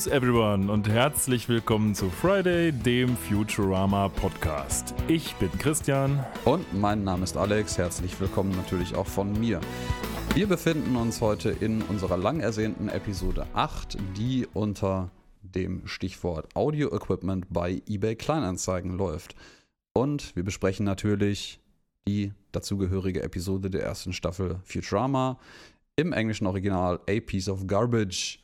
Servus 0.00 0.06
everyone 0.06 0.72
und 0.72 0.88
herzlich 0.88 1.48
willkommen 1.50 1.94
zu 1.94 2.08
Friday, 2.08 2.72
dem 2.72 3.16
Futurama 3.16 4.08
Podcast. 4.08 4.94
Ich 5.08 5.34
bin 5.34 5.50
Christian. 5.58 6.24
Und 6.46 6.72
mein 6.72 7.04
Name 7.04 7.24
ist 7.24 7.36
Alex. 7.36 7.76
Herzlich 7.76 8.18
willkommen 8.18 8.52
natürlich 8.52 8.94
auch 8.94 9.06
von 9.06 9.38
mir. 9.38 9.60
Wir 10.34 10.46
befinden 10.46 10.96
uns 10.96 11.20
heute 11.20 11.50
in 11.50 11.82
unserer 11.82 12.16
lang 12.16 12.40
ersehnten 12.40 12.88
Episode 12.88 13.46
8, 13.52 13.98
die 14.16 14.46
unter 14.54 15.10
dem 15.42 15.86
Stichwort 15.86 16.48
Audio 16.56 16.94
Equipment 16.94 17.46
bei 17.50 17.82
eBay 17.86 18.16
Kleinanzeigen 18.16 18.96
läuft. 18.96 19.34
Und 19.92 20.34
wir 20.34 20.44
besprechen 20.44 20.86
natürlich 20.86 21.60
die 22.08 22.32
dazugehörige 22.52 23.22
Episode 23.22 23.68
der 23.68 23.82
ersten 23.82 24.14
Staffel 24.14 24.60
Futurama 24.64 25.38
im 25.96 26.14
englischen 26.14 26.46
Original 26.46 27.00
A 27.06 27.20
Piece 27.20 27.50
of 27.50 27.66
Garbage. 27.66 28.40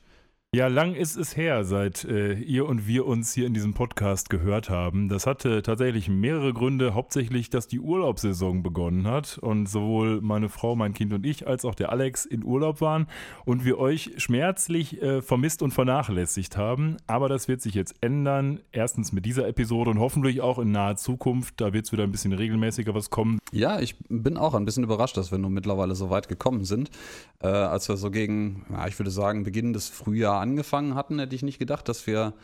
Ja, 0.56 0.69
lang 0.69 0.95
ist 0.95 1.16
es 1.16 1.37
her, 1.37 1.65
seit 1.65 2.05
äh, 2.05 2.33
ihr 2.33 2.64
und 2.66 2.87
wir 2.87 3.05
uns 3.05 3.34
hier 3.34 3.47
in 3.47 3.52
diesem 3.52 3.74
Podcast 3.74 4.30
gehört 4.30 4.70
haben. 4.70 5.10
Das 5.10 5.27
hatte 5.27 5.60
tatsächlich 5.60 6.09
mehrere 6.09 6.55
Gründe. 6.55 6.95
Hauptsächlich, 6.95 7.51
dass 7.51 7.69
die 7.69 7.78
Urlaubssaison 7.78 8.62
begonnen 8.62 9.06
hat 9.06 9.37
und 9.37 9.69
sowohl 9.69 10.23
meine 10.23 10.48
Frau, 10.48 10.74
mein 10.74 10.95
Kind 10.95 11.12
und 11.12 11.27
ich 11.27 11.47
als 11.47 11.66
auch 11.66 11.74
der 11.74 11.92
Alex 11.92 12.24
in 12.24 12.42
Urlaub 12.42 12.80
waren 12.80 13.06
und 13.45 13.66
wir 13.66 13.77
euch 13.77 14.12
schmerzlich 14.16 15.02
äh, 15.02 15.20
vermisst 15.20 15.61
und 15.61 15.73
vernachlässigt 15.73 16.56
haben. 16.56 16.97
Aber 17.06 17.28
das 17.28 17.48
wird 17.48 17.61
sich 17.61 17.75
jetzt 17.75 17.95
ändern. 18.00 18.61
Erstens 18.73 19.12
mit 19.12 19.27
dieser 19.27 19.47
Episode 19.47 19.91
und 19.91 19.98
hoffentlich 19.98 20.41
auch 20.41 20.59
in 20.59 20.73
naher 20.73 20.97
Zukunft. 20.97 21.61
Da 21.61 21.75
wird 21.75 21.84
es 21.84 21.92
wieder 21.92 22.05
ein 22.05 22.12
bisschen 22.12 22.33
regelmäßiger 22.33 22.95
was 22.95 23.11
kommen. 23.11 23.41
Ja, 23.52 23.78
ich 23.78 23.95
bin 24.09 24.38
auch 24.38 24.55
ein 24.55 24.64
bisschen 24.64 24.84
überrascht, 24.84 25.19
dass 25.19 25.30
wir 25.30 25.36
nun 25.36 25.52
mittlerweile 25.52 25.95
so 25.95 26.08
weit 26.08 26.28
gekommen 26.28 26.64
sind. 26.64 26.89
Äh, 27.42 27.48
als 27.48 27.91
wir 27.91 27.98
so 27.98 28.11
gegen, 28.11 28.64
ja, 28.70 28.86
ich 28.86 28.98
würde 28.98 29.11
sagen, 29.11 29.45
Beginn 29.45 29.75
des 29.75 29.91
Frühjahrs 29.91 30.45
angefangen 30.47 30.94
hatten, 30.94 31.19
hätte 31.19 31.34
ich 31.34 31.42
nicht 31.42 31.58
gedacht, 31.58 31.89
dass 31.89 32.06
wir 32.06 32.34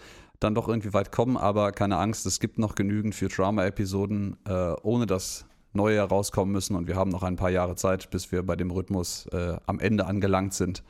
dann 0.40 0.54
doch 0.54 0.68
irgendwie 0.68 0.92
weit 0.92 1.12
kommen. 1.12 1.36
Aber 1.36 1.72
keine 1.72 1.98
Angst, 1.98 2.26
es 2.26 2.40
gibt 2.40 2.58
noch 2.58 2.74
genügend 2.74 3.14
für 3.14 3.28
Drama-Episoden, 3.28 4.36
äh, 4.46 4.72
ohne 4.82 5.06
dass 5.06 5.46
neue 5.72 5.96
herauskommen 5.96 6.52
müssen. 6.52 6.76
Und 6.76 6.86
wir 6.86 6.96
haben 6.96 7.10
noch 7.10 7.22
ein 7.22 7.36
paar 7.36 7.50
Jahre 7.50 7.76
Zeit, 7.76 8.10
bis 8.10 8.32
wir 8.32 8.42
bei 8.42 8.56
dem 8.56 8.70
Rhythmus 8.70 9.26
äh, 9.32 9.56
am 9.66 9.78
Ende 9.80 10.06
angelangt 10.06 10.54
sind. 10.54 10.82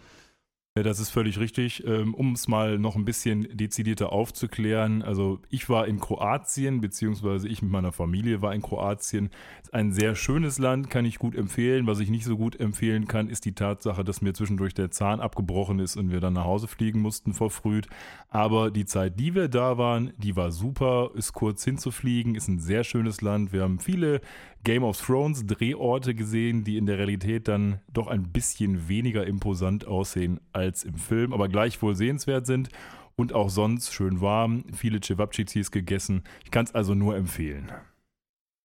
Das 0.75 1.01
ist 1.01 1.11
völlig 1.11 1.39
richtig. 1.39 1.87
Ähm, 1.87 2.15
um 2.15 2.33
es 2.33 2.49
mal 2.49 2.79
noch 2.79 2.97
ein 2.97 3.05
bisschen 3.05 3.47
dezidierter 3.55 4.11
aufzuklären. 4.11 5.03
Also 5.03 5.39
ich 5.51 5.69
war 5.69 5.87
in 5.87 6.01
Kroatien, 6.01 6.81
beziehungsweise 6.81 7.47
ich 7.47 7.61
mit 7.61 7.71
meiner 7.71 7.93
Familie 7.93 8.41
war 8.41 8.55
in 8.55 8.63
Kroatien. 8.63 9.29
Ist 9.63 9.75
ein 9.75 9.93
sehr 9.93 10.15
schönes 10.15 10.59
Land, 10.59 10.89
kann 10.89 11.05
ich 11.05 11.19
gut 11.19 11.35
empfehlen. 11.35 11.87
Was 11.87 12.01
ich 12.01 12.09
nicht 12.09 12.25
so 12.25 12.39
gut 12.39 12.59
empfehlen 12.59 13.07
kann, 13.07 13.29
ist 13.29 13.45
die 13.45 13.55
Tatsache, 13.55 14.03
dass 14.03 14.23
mir 14.23 14.33
zwischendurch 14.33 14.73
der 14.73 14.91
Zahn 14.91 15.21
abgebrochen 15.21 15.79
ist 15.79 15.99
und 15.99 16.11
wir 16.11 16.21
dann 16.21 16.33
nach 16.33 16.47
Hause 16.47 16.69
fliegen 16.69 17.01
mussten 17.03 17.35
verfrüht. 17.35 17.87
Aber 18.31 18.71
die 18.71 18.87
Zeit, 18.87 19.21
die 19.21 19.35
wir 19.35 19.49
da 19.49 19.77
waren, 19.77 20.15
die 20.17 20.37
war 20.37 20.53
super. 20.53 21.11
Ist 21.15 21.35
kurz 21.35 21.65
hinzufliegen, 21.65 22.35
ist 22.35 22.49
ein 22.49 22.61
sehr 22.61 22.83
schönes 22.83 23.21
Land. 23.21 23.53
Wir 23.53 23.61
haben 23.61 23.79
viele 23.79 24.23
Game 24.65 24.85
of 24.85 25.01
Thrones 25.01 25.47
Drehorte 25.47 26.15
gesehen, 26.15 26.63
die 26.63 26.77
in 26.77 26.87
der 26.87 26.99
Realität 26.99 27.49
dann 27.49 27.81
doch 27.93 28.07
ein 28.07 28.31
bisschen 28.31 28.89
weniger 28.89 29.27
imposant 29.27 29.87
aussehen 29.87 30.41
als 30.53 30.85
im 30.85 30.95
Film, 30.95 31.33
aber 31.33 31.49
gleichwohl 31.49 31.97
sehenswert 31.97 32.47
sind 32.47 32.69
und 33.17 33.33
auch 33.33 33.51
sonst 33.51 33.93
schön 33.93 34.21
warm, 34.21 34.65
viele 34.73 35.01
Cevapcicis 35.01 35.71
gegessen. 35.71 36.23
Ich 36.45 36.51
kann 36.51 36.65
es 36.65 36.75
also 36.75 36.95
nur 36.95 37.17
empfehlen. 37.17 37.73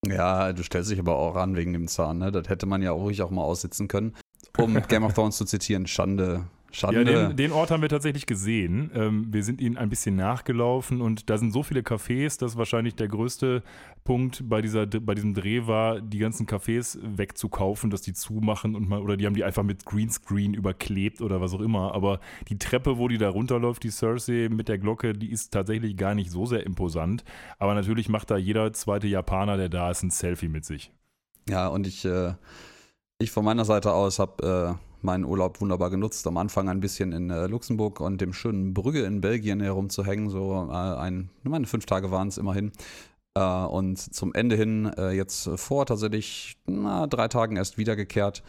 Ja, 0.05 0.53
du 0.53 0.63
stellst 0.63 0.91
dich 0.91 0.99
aber 0.99 1.15
auch 1.15 1.35
an 1.35 1.55
wegen 1.55 1.73
dem 1.73 1.87
Zahn, 1.87 2.19
ne? 2.19 2.31
Das 2.31 2.47
hätte 2.47 2.67
man 2.67 2.81
ja 2.81 2.91
auch 2.91 3.01
ruhig 3.01 3.21
auch 3.23 3.31
mal 3.31 3.43
aussitzen 3.43 3.87
können. 3.87 4.13
Um 4.57 4.79
Game 4.87 5.03
of 5.03 5.13
Thrones 5.13 5.37
zu 5.37 5.45
zitieren, 5.45 5.87
Schande, 5.87 6.45
Schande. 6.71 7.11
Ja, 7.11 7.27
den, 7.27 7.37
den, 7.37 7.51
Ort 7.51 7.71
haben 7.71 7.81
wir 7.81 7.89
tatsächlich 7.89 8.25
gesehen. 8.25 8.91
Ähm, 8.93 9.27
wir 9.31 9.43
sind 9.43 9.61
ihnen 9.61 9.77
ein 9.77 9.89
bisschen 9.89 10.15
nachgelaufen 10.15 11.01
und 11.01 11.29
da 11.29 11.37
sind 11.37 11.51
so 11.51 11.63
viele 11.63 11.81
Cafés, 11.81 12.37
dass 12.39 12.57
wahrscheinlich 12.57 12.95
der 12.95 13.07
größte 13.07 13.63
Punkt 14.03 14.47
bei, 14.49 14.61
dieser, 14.61 14.85
bei 14.85 15.15
diesem 15.15 15.33
Dreh 15.33 15.65
war, 15.65 16.01
die 16.01 16.19
ganzen 16.19 16.45
Cafés 16.45 16.97
wegzukaufen, 17.01 17.89
dass 17.89 18.01
die 18.01 18.13
zumachen 18.13 18.75
und 18.75 18.89
mal, 18.89 19.01
oder 19.01 19.17
die 19.17 19.25
haben 19.25 19.33
die 19.33 19.43
einfach 19.43 19.63
mit 19.63 19.85
Greenscreen 19.85 20.53
überklebt 20.53 21.21
oder 21.21 21.39
was 21.39 21.53
auch 21.53 21.61
immer. 21.61 21.93
Aber 21.93 22.19
die 22.49 22.57
Treppe, 22.57 22.97
wo 22.97 23.07
die 23.07 23.17
da 23.17 23.29
runterläuft, 23.29 23.83
die 23.83 23.91
Cersei 23.91 24.49
mit 24.51 24.67
der 24.67 24.77
Glocke, 24.77 25.13
die 25.13 25.31
ist 25.31 25.53
tatsächlich 25.53 25.95
gar 25.95 26.15
nicht 26.15 26.31
so 26.31 26.45
sehr 26.45 26.65
imposant. 26.65 27.23
Aber 27.59 27.73
natürlich 27.75 28.09
macht 28.09 28.29
da 28.29 28.37
jeder 28.37 28.73
zweite 28.73 29.07
Japaner, 29.07 29.57
der 29.57 29.69
da 29.69 29.89
ist, 29.89 30.03
ein 30.03 30.09
Selfie 30.09 30.49
mit 30.49 30.65
sich. 30.65 30.91
Ja, 31.49 31.67
und 31.67 31.87
ich, 31.87 32.03
äh, 32.03 32.33
ich 33.19 33.31
von 33.31 33.45
meiner 33.45 33.63
Seite 33.63 33.93
aus 33.93 34.19
habe. 34.19 34.77
Äh 34.79 34.86
meinen 35.01 35.25
Urlaub 35.25 35.61
wunderbar 35.61 35.89
genutzt. 35.89 36.25
Am 36.27 36.37
Anfang 36.37 36.69
ein 36.69 36.79
bisschen 36.79 37.11
in 37.11 37.29
äh, 37.29 37.47
Luxemburg 37.47 37.99
und 37.99 38.21
dem 38.21 38.33
schönen 38.33 38.73
Brügge 38.73 39.03
in 39.03 39.21
Belgien 39.21 39.59
herumzuhängen. 39.59 40.29
So 40.29 40.67
äh, 40.69 40.73
ein, 40.73 41.29
meine 41.43 41.67
fünf 41.67 41.85
Tage 41.85 42.11
waren 42.11 42.27
es 42.27 42.37
immerhin. 42.37 42.71
Äh, 43.35 43.41
und 43.41 43.97
zum 43.97 44.33
Ende 44.33 44.55
hin 44.55 44.91
äh, 44.97 45.11
jetzt 45.11 45.49
vor 45.55 45.85
tatsächlich 45.85 46.57
na, 46.65 47.07
drei 47.07 47.27
Tagen 47.27 47.55
erst 47.55 47.77
wiedergekehrt 47.77 48.43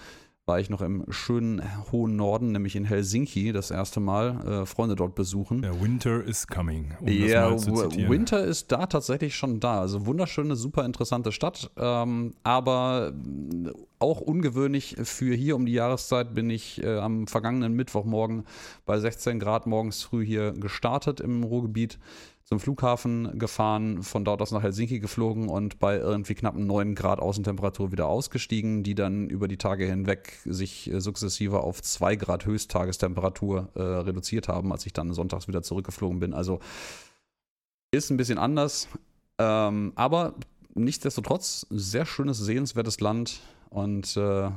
war 0.48 0.58
ich 0.58 0.70
noch 0.70 0.80
im 0.80 1.04
schönen 1.10 1.62
hohen 1.92 2.16
Norden, 2.16 2.52
nämlich 2.52 2.74
in 2.74 2.86
Helsinki, 2.86 3.52
das 3.52 3.70
erste 3.70 4.00
Mal 4.00 4.62
äh, 4.62 4.66
Freunde 4.66 4.96
dort 4.96 5.14
besuchen. 5.14 5.62
Ja, 5.62 5.80
Winter 5.80 6.24
is 6.24 6.46
coming. 6.46 6.96
Um 7.00 7.06
ja, 7.06 7.50
Winter 7.52 8.42
ist 8.42 8.72
da 8.72 8.86
tatsächlich 8.86 9.36
schon 9.36 9.60
da. 9.60 9.80
Also 9.80 10.06
wunderschöne, 10.06 10.56
super 10.56 10.84
interessante 10.86 11.30
Stadt, 11.30 11.70
ähm, 11.76 12.32
aber 12.42 13.12
auch 13.98 14.20
ungewöhnlich 14.20 14.96
für 15.02 15.34
hier 15.34 15.56
um 15.56 15.66
die 15.66 15.72
Jahreszeit 15.72 16.34
bin 16.34 16.50
ich 16.50 16.82
äh, 16.82 16.98
am 16.98 17.26
vergangenen 17.26 17.74
Mittwochmorgen 17.74 18.44
bei 18.86 18.98
16 18.98 19.40
Grad 19.40 19.66
morgens 19.66 20.02
früh 20.02 20.24
hier 20.24 20.52
gestartet 20.52 21.20
im 21.20 21.42
Ruhrgebiet 21.42 21.98
zum 22.48 22.60
Flughafen 22.60 23.38
gefahren, 23.38 24.02
von 24.02 24.24
dort 24.24 24.40
aus 24.40 24.52
nach 24.52 24.62
Helsinki 24.62 25.00
geflogen 25.00 25.50
und 25.50 25.78
bei 25.78 25.98
irgendwie 25.98 26.34
knappen 26.34 26.66
9 26.66 26.94
Grad 26.94 27.18
Außentemperatur 27.18 27.92
wieder 27.92 28.06
ausgestiegen, 28.06 28.82
die 28.82 28.94
dann 28.94 29.28
über 29.28 29.48
die 29.48 29.58
Tage 29.58 29.84
hinweg 29.84 30.38
sich 30.46 30.90
äh, 30.90 31.00
sukzessive 31.00 31.60
auf 31.60 31.82
2 31.82 32.16
Grad 32.16 32.46
Höchsttagestemperatur 32.46 33.68
äh, 33.74 33.82
reduziert 33.82 34.48
haben, 34.48 34.72
als 34.72 34.86
ich 34.86 34.94
dann 34.94 35.12
sonntags 35.12 35.46
wieder 35.46 35.62
zurückgeflogen 35.62 36.20
bin. 36.20 36.32
Also 36.32 36.60
ist 37.90 38.10
ein 38.10 38.16
bisschen 38.16 38.38
anders, 38.38 38.88
ähm, 39.38 39.92
aber 39.94 40.34
nichtsdestotrotz 40.74 41.66
sehr 41.68 42.06
schönes, 42.06 42.38
sehenswertes 42.38 43.00
Land 43.00 43.40
und 43.70 44.16
äh, 44.16 44.50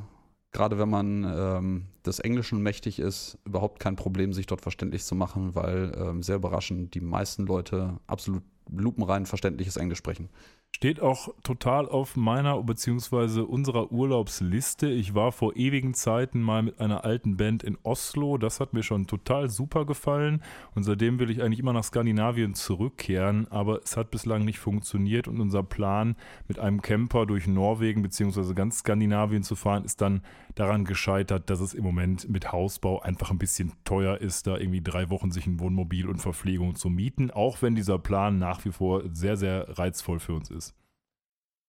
gerade 0.51 0.77
wenn 0.77 0.89
man 0.89 1.23
ähm, 1.23 1.85
des 2.05 2.19
Englischen 2.19 2.61
mächtig 2.61 2.99
ist, 2.99 3.37
überhaupt 3.45 3.79
kein 3.79 3.95
Problem, 3.95 4.33
sich 4.33 4.45
dort 4.45 4.61
verständlich 4.61 5.03
zu 5.03 5.15
machen, 5.15 5.55
weil 5.55 5.93
ähm, 5.97 6.23
sehr 6.23 6.35
überraschend 6.35 6.93
die 6.93 7.01
meisten 7.01 7.45
Leute 7.45 7.99
absolut 8.07 8.43
lupenrein 8.69 9.25
verständliches 9.25 9.77
Englisch 9.77 9.99
sprechen. 9.99 10.29
Steht 10.73 10.99
auch 10.99 11.29
total 11.43 11.87
auf 11.87 12.15
meiner 12.15 12.63
bzw. 12.63 13.41
unserer 13.41 13.91
Urlaubsliste. 13.91 14.89
Ich 14.89 15.13
war 15.13 15.31
vor 15.31 15.55
ewigen 15.55 15.93
Zeiten 15.93 16.41
mal 16.41 16.63
mit 16.63 16.79
einer 16.79 17.05
alten 17.05 17.37
Band 17.37 17.61
in 17.61 17.77
Oslo. 17.83 18.37
Das 18.37 18.59
hat 18.59 18.73
mir 18.73 18.81
schon 18.81 19.05
total 19.05 19.49
super 19.49 19.85
gefallen. 19.85 20.41
Und 20.73 20.83
seitdem 20.83 21.19
will 21.19 21.29
ich 21.29 21.43
eigentlich 21.43 21.59
immer 21.59 21.73
nach 21.73 21.83
Skandinavien 21.83 22.55
zurückkehren. 22.55 23.47
Aber 23.51 23.81
es 23.83 23.95
hat 23.95 24.09
bislang 24.09 24.43
nicht 24.43 24.59
funktioniert. 24.59 25.27
Und 25.27 25.39
unser 25.39 25.61
Plan, 25.61 26.15
mit 26.47 26.57
einem 26.57 26.81
Camper 26.81 27.25
durch 27.27 27.47
Norwegen 27.47 28.01
bzw. 28.01 28.53
ganz 28.53 28.79
Skandinavien 28.79 29.43
zu 29.43 29.55
fahren, 29.55 29.83
ist 29.83 30.01
dann 30.01 30.23
daran 30.55 30.85
gescheitert, 30.85 31.49
dass 31.49 31.59
es 31.59 31.73
im 31.73 31.83
Moment 31.83 32.29
mit 32.29 32.51
Hausbau 32.51 33.01
einfach 33.01 33.31
ein 33.31 33.37
bisschen 33.37 33.73
teuer 33.83 34.17
ist, 34.17 34.47
da 34.47 34.57
irgendwie 34.57 34.81
drei 34.81 35.09
Wochen 35.09 35.31
sich 35.31 35.47
ein 35.47 35.59
Wohnmobil 35.59 36.07
und 36.07 36.19
Verpflegung 36.19 36.75
zu 36.75 36.89
mieten. 36.89 37.31
Auch 37.31 37.61
wenn 37.61 37.75
dieser 37.75 37.99
Plan 37.99 38.37
nach 38.37 38.65
wie 38.65 38.71
vor 38.71 39.03
sehr, 39.13 39.37
sehr 39.37 39.77
reizvoll 39.77 40.19
für 40.19 40.33
uns 40.33 40.49
ist. 40.49 40.73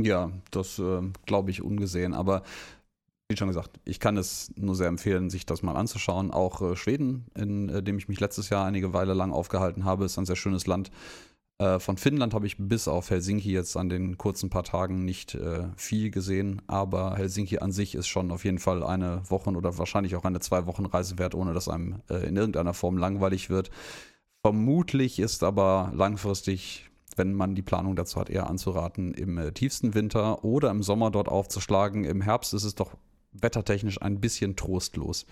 Ja, 0.03 0.33
das 0.51 0.79
äh, 0.79 1.03
glaube 1.27 1.51
ich 1.51 1.63
ungesehen. 1.63 2.15
Aber 2.15 2.43
wie 3.29 3.37
schon 3.37 3.49
gesagt, 3.49 3.81
ich 3.85 4.01
kann 4.01 4.17
es 4.17 4.53
nur 4.57 4.75
sehr 4.75 4.89
empfehlen, 4.89 5.31
sich 5.31 5.47
das 5.47 5.63
mal 5.63 5.77
anzuschauen. 5.77 6.31
Auch 6.31 6.61
äh, 6.61 6.77
Schweden, 6.77 7.27
in 7.35 7.69
äh, 7.69 7.83
dem 7.83 7.99
ich 7.99 8.09
mich 8.09 8.21
letztes 8.21 8.51
Jahr 8.51 8.67
einige 8.67 8.93
Weile 8.93 9.15
lang 9.15 9.33
aufgehalten 9.33 9.85
habe, 9.85 10.05
ist 10.05 10.19
ein 10.19 10.27
sehr 10.27 10.37
schönes 10.37 10.67
Land. 10.67 10.91
Äh, 11.63 11.79
von 11.79 11.97
Finnland 11.97 12.35
habe 12.35 12.47
ich 12.47 12.57
bis 12.59 12.89
auf 12.89 13.11
Helsinki 13.11 13.53
jetzt 13.53 13.77
an 13.77 13.89
den 13.89 14.19
kurzen 14.19 14.51
paar 14.51 14.65
Tagen 14.65 15.05
nicht 15.05 15.37
äh, 15.37 15.69
viel 15.77 16.11
gesehen, 16.11 16.61
aber 16.67 17.17
Helsinki 17.17 17.59
an 17.59 17.71
sich 17.71 17.95
ist 17.95 18.09
schon 18.09 18.33
auf 18.33 18.45
jeden 18.45 18.59
Fall 18.59 18.83
eine 18.83 19.23
Wochen- 19.31 19.55
oder 19.55 19.79
wahrscheinlich 19.79 20.17
auch 20.17 20.25
eine 20.25 20.41
zwei 20.41 20.67
Wochen 20.67 20.87
Reise 20.87 21.19
wert, 21.19 21.37
ohne 21.37 21.53
dass 21.55 21.69
einem 21.69 22.03
äh, 22.11 22.27
in 22.27 22.37
irgendeiner 22.37 22.75
Form 22.75 22.99
langweilig 22.99 23.49
wird. 23.49 23.71
Vermutlich 24.45 25.21
ist 25.21 25.45
aber 25.45 25.93
langfristig 25.95 26.89
wenn 27.15 27.35
man 27.35 27.55
die 27.55 27.61
Planung 27.61 27.95
dazu 27.95 28.19
hat, 28.19 28.31
eher 28.31 28.49
anzuraten, 28.49 29.13
im 29.13 29.37
äh, 29.37 29.53
tiefsten 29.53 29.93
Winter 29.93 30.45
oder 30.45 30.71
im 30.71 30.83
Sommer 30.83 31.11
dort 31.11 31.29
aufzuschlagen. 31.29 32.05
Im 32.05 32.23
Herbst 32.23 32.55
ist 32.55 32.65
es 32.65 32.75
doch 32.75 32.97
wettertechnisch 33.33 34.01
ein 34.01 34.19
bisschen 34.19 34.57
trostlos. 34.57 35.27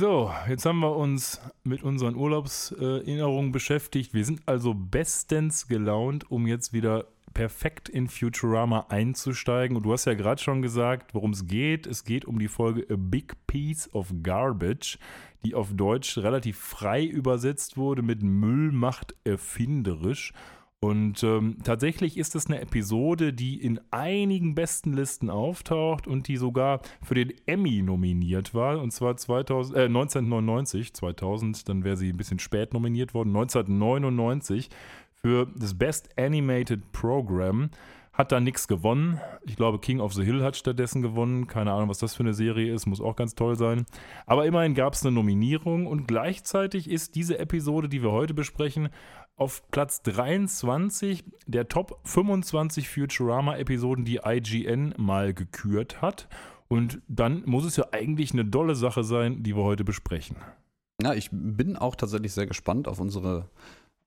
So, 0.00 0.32
jetzt 0.48 0.64
haben 0.64 0.78
wir 0.78 0.96
uns 0.96 1.42
mit 1.62 1.82
unseren 1.82 2.14
Urlaubserinnerungen 2.14 3.52
beschäftigt. 3.52 4.14
Wir 4.14 4.24
sind 4.24 4.40
also 4.46 4.72
bestens 4.72 5.68
gelaunt, 5.68 6.30
um 6.30 6.46
jetzt 6.46 6.72
wieder 6.72 7.08
perfekt 7.34 7.90
in 7.90 8.08
Futurama 8.08 8.86
einzusteigen. 8.88 9.76
Und 9.76 9.82
du 9.82 9.92
hast 9.92 10.06
ja 10.06 10.14
gerade 10.14 10.40
schon 10.40 10.62
gesagt, 10.62 11.12
worum 11.12 11.32
es 11.32 11.46
geht. 11.46 11.86
Es 11.86 12.04
geht 12.04 12.24
um 12.24 12.38
die 12.38 12.48
Folge 12.48 12.86
A 12.90 12.96
Big 12.96 13.34
Piece 13.46 13.92
of 13.92 14.10
Garbage, 14.22 14.98
die 15.44 15.54
auf 15.54 15.74
Deutsch 15.74 16.16
relativ 16.16 16.58
frei 16.58 17.04
übersetzt 17.04 17.76
wurde 17.76 18.00
mit 18.00 18.22
Müll 18.22 18.72
macht 18.72 19.14
erfinderisch. 19.24 20.32
Und 20.82 21.22
ähm, 21.22 21.58
tatsächlich 21.62 22.16
ist 22.16 22.34
es 22.34 22.46
eine 22.46 22.62
Episode, 22.62 23.34
die 23.34 23.62
in 23.62 23.80
einigen 23.90 24.54
besten 24.54 24.94
Listen 24.94 25.28
auftaucht 25.28 26.06
und 26.06 26.26
die 26.26 26.38
sogar 26.38 26.80
für 27.02 27.14
den 27.14 27.34
Emmy 27.44 27.82
nominiert 27.82 28.54
war. 28.54 28.80
Und 28.80 28.90
zwar 28.90 29.18
2000, 29.18 29.76
äh, 29.76 29.84
1999, 29.84 30.94
2000, 30.94 31.68
dann 31.68 31.84
wäre 31.84 31.98
sie 31.98 32.08
ein 32.08 32.16
bisschen 32.16 32.38
spät 32.38 32.72
nominiert 32.72 33.12
worden. 33.12 33.28
1999 33.28 34.70
für 35.20 35.48
das 35.54 35.76
Best 35.76 36.18
Animated 36.18 36.92
Program. 36.92 37.68
Hat 38.12 38.32
da 38.32 38.40
nichts 38.40 38.66
gewonnen. 38.66 39.20
Ich 39.46 39.56
glaube, 39.56 39.78
King 39.78 40.00
of 40.00 40.14
the 40.14 40.24
Hill 40.24 40.42
hat 40.42 40.56
stattdessen 40.56 41.00
gewonnen. 41.00 41.46
Keine 41.46 41.72
Ahnung, 41.72 41.88
was 41.88 41.98
das 41.98 42.14
für 42.14 42.22
eine 42.22 42.34
Serie 42.34 42.72
ist. 42.74 42.86
Muss 42.86 43.00
auch 43.00 43.16
ganz 43.16 43.34
toll 43.34 43.56
sein. 43.56 43.86
Aber 44.26 44.46
immerhin 44.46 44.74
gab 44.74 44.94
es 44.94 45.04
eine 45.04 45.14
Nominierung 45.14 45.86
und 45.86 46.08
gleichzeitig 46.08 46.90
ist 46.90 47.14
diese 47.14 47.38
Episode, 47.38 47.88
die 47.88 48.02
wir 48.02 48.10
heute 48.10 48.34
besprechen, 48.34 48.88
auf 49.40 49.62
Platz 49.70 50.02
23 50.02 51.24
der 51.46 51.66
Top 51.68 51.98
25 52.04 52.90
Futurama-Episoden, 52.90 54.04
die 54.04 54.20
IGN 54.24 54.94
mal 54.98 55.32
gekürt 55.32 56.02
hat. 56.02 56.28
Und 56.68 57.00
dann 57.08 57.42
muss 57.46 57.64
es 57.64 57.76
ja 57.76 57.86
eigentlich 57.90 58.32
eine 58.32 58.44
dolle 58.44 58.74
Sache 58.74 59.02
sein, 59.02 59.42
die 59.42 59.56
wir 59.56 59.62
heute 59.62 59.82
besprechen. 59.82 60.36
Ja, 61.02 61.14
ich 61.14 61.30
bin 61.32 61.76
auch 61.76 61.96
tatsächlich 61.96 62.34
sehr 62.34 62.46
gespannt 62.46 62.86
auf 62.86 63.00
unsere 63.00 63.48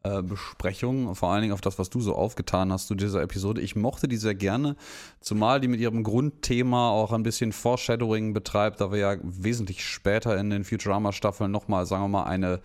äh, 0.03 0.21
Besprechung, 0.21 1.15
vor 1.15 1.29
allen 1.31 1.41
Dingen 1.41 1.53
auf 1.53 1.61
das, 1.61 1.79
was 1.79 1.89
du 1.89 1.99
so 1.99 2.13
aufgetan 2.13 2.71
hast 2.71 2.87
zu 2.87 2.93
dieser 2.93 3.23
Episode. 3.23 3.59
Ich 3.59 3.75
mochte 3.75 4.07
die 4.07 4.17
sehr 4.17 4.35
gerne, 4.35 4.75
zumal 5.19 5.59
die 5.59 5.67
mit 5.67 5.79
ihrem 5.79 6.03
Grundthema 6.03 6.91
auch 6.91 7.11
ein 7.11 7.23
bisschen 7.23 7.53
Foreshadowing 7.53 8.33
betreibt, 8.33 8.81
da 8.81 8.91
wir 8.91 8.99
ja 8.99 9.15
wesentlich 9.23 9.83
später 9.83 10.37
in 10.37 10.51
den 10.51 10.63
Futurama-Staffeln 10.63 11.49
nochmal, 11.49 11.87
sagen 11.87 12.03
wir 12.03 12.09
mal, 12.09 12.23
eine 12.25 12.61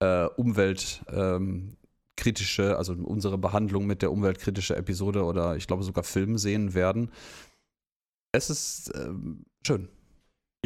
äh, 0.00 0.26
Umwelt, 0.36 1.02
ähm, 1.12 1.76
kritische, 2.18 2.76
also 2.76 2.92
unsere 2.92 3.38
Behandlung 3.38 3.86
mit 3.86 4.02
der 4.02 4.12
umweltkritische 4.12 4.76
Episode 4.76 5.24
oder 5.24 5.56
ich 5.56 5.66
glaube 5.66 5.84
sogar 5.84 6.04
Film 6.04 6.36
sehen 6.36 6.74
werden. 6.74 7.10
Es 8.32 8.50
ist 8.50 8.88
äh, 8.94 9.08
schön. 9.66 9.88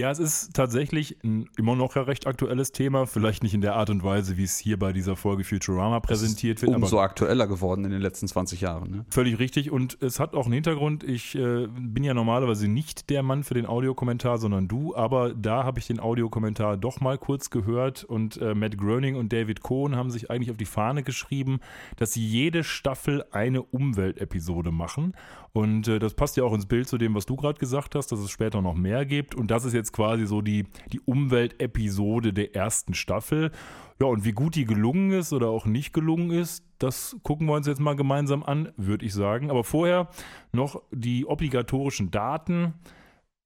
Ja, 0.01 0.11
es 0.11 0.19
ist 0.19 0.55
tatsächlich 0.55 1.19
ein 1.23 1.51
immer 1.59 1.77
noch 1.77 1.97
ein 1.97 2.05
recht 2.05 2.27
aktuelles 2.27 2.73
Thema. 2.73 3.05
Vielleicht 3.05 3.43
nicht 3.43 3.53
in 3.53 3.61
der 3.61 3.77
Art 3.77 3.91
und 3.91 4.03
Weise, 4.03 4.39
wie 4.39 4.45
es 4.45 4.57
hier 4.57 4.79
bei 4.79 4.95
dieser 4.95 5.17
Folge 5.17 5.45
Futurama 5.45 6.01
präsentiert 6.01 6.63
wird. 6.63 6.75
Umso 6.75 6.99
aktueller 6.99 7.47
geworden 7.47 7.85
in 7.85 7.91
den 7.91 8.01
letzten 8.01 8.27
20 8.27 8.63
Jahren. 8.63 8.91
Ne? 8.91 9.05
Völlig 9.11 9.39
richtig. 9.39 9.71
Und 9.71 10.01
es 10.01 10.19
hat 10.19 10.33
auch 10.33 10.47
einen 10.47 10.55
Hintergrund. 10.55 11.05
Ich 11.05 11.35
äh, 11.35 11.67
bin 11.67 12.05
ja 12.05 12.15
normalerweise 12.15 12.69
nicht 12.69 13.11
der 13.11 13.23
Mann 13.23 13.45
für 13.45 13.53
den 13.53 13.67
Audiokommentar, 13.67 14.39
sondern 14.39 14.67
du. 14.67 14.97
Aber 14.97 15.35
da 15.35 15.65
habe 15.65 15.79
ich 15.79 15.89
den 15.89 16.01
Audiokommentar 16.01 16.79
doch 16.79 17.03
mal 17.03 17.19
kurz 17.19 17.51
gehört. 17.51 18.03
Und 18.03 18.39
äh, 18.39 18.55
Matt 18.55 18.79
Groening 18.79 19.17
und 19.17 19.31
David 19.31 19.61
Cohn 19.61 19.95
haben 19.95 20.11
sich 20.11 20.31
eigentlich 20.31 20.51
auf 20.51 20.57
die 20.57 20.65
Fahne 20.65 21.03
geschrieben, 21.03 21.61
dass 21.97 22.15
sie 22.15 22.27
jede 22.27 22.65
Staffel 22.65 23.27
eine 23.31 23.63
Umweltepisode 23.63 24.71
machen. 24.71 25.13
Und 25.53 25.87
äh, 25.87 25.99
das 25.99 26.15
passt 26.15 26.39
ja 26.39 26.45
auch 26.45 26.55
ins 26.55 26.65
Bild 26.65 26.89
zu 26.89 26.97
dem, 26.97 27.15
was 27.15 27.27
du 27.27 27.37
gerade 27.37 27.59
gesagt 27.59 27.95
hast, 27.95 28.11
dass 28.11 28.21
es 28.21 28.31
später 28.31 28.63
noch 28.63 28.75
mehr 28.75 29.05
gibt. 29.05 29.35
Und 29.35 29.51
das 29.51 29.67
ist 29.67 29.75
jetzt 29.75 29.82
quasi 29.91 30.27
so 30.27 30.43
die, 30.43 30.67
die 30.93 31.01
Umweltepisode 31.01 32.33
der 32.33 32.55
ersten 32.55 32.95
Staffel. 32.95 33.51
Ja, 33.99 34.07
und 34.07 34.25
wie 34.25 34.33
gut 34.33 34.55
die 34.55 34.65
gelungen 34.65 35.13
ist 35.13 35.33
oder 35.33 35.49
auch 35.49 35.65
nicht 35.65 35.93
gelungen 35.93 36.31
ist, 36.31 36.65
das 36.79 37.17
gucken 37.23 37.47
wir 37.47 37.55
uns 37.55 37.67
jetzt 37.67 37.81
mal 37.81 37.97
gemeinsam 37.97 38.43
an, 38.43 38.73
würde 38.77 39.07
ich 39.07 39.15
sagen. 39.15 39.51
Aber 39.51 39.65
vorher 39.65 40.09
noch 40.53 40.83
die 40.91 41.27
obligatorischen 41.27 42.11
Daten. 42.11 42.75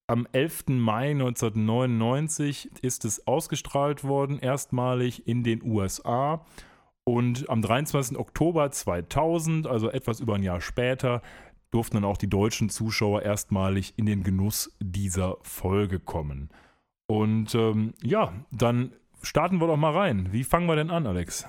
Am 0.09 0.27
11. 0.33 0.65
Mai 0.69 1.11
1999 1.11 2.71
ist 2.83 3.05
es 3.05 3.27
ausgestrahlt 3.27 4.05
worden, 4.05 4.39
erstmalig 4.39 5.27
in 5.27 5.43
den 5.43 5.63
USA. 5.63 6.45
Und 7.09 7.49
am 7.49 7.63
23. 7.63 8.19
Oktober 8.19 8.71
2000, 8.71 9.67
also 9.67 9.91
etwas 9.91 10.19
über 10.21 10.35
ein 10.35 10.43
Jahr 10.43 10.61
später, 10.61 11.23
durften 11.71 11.97
dann 11.97 12.05
auch 12.05 12.17
die 12.17 12.29
deutschen 12.29 12.69
Zuschauer 12.69 13.23
erstmalig 13.23 13.95
in 13.97 14.07
den 14.07 14.23
Genuss 14.23 14.71
dieser 14.81 15.37
Folge 15.43 15.99
kommen. 16.01 16.51
Und 17.07 17.55
ähm, 17.55 17.95
ja, 18.03 18.33
dann 18.51 18.93
starten 19.23 19.61
wir 19.61 19.67
doch 19.67 19.77
mal 19.77 19.93
rein. 19.93 20.29
Wie 20.33 20.45
fangen 20.45 20.67
wir 20.67 20.77
denn 20.77 20.91
an, 20.91 21.07
Alex? 21.07 21.47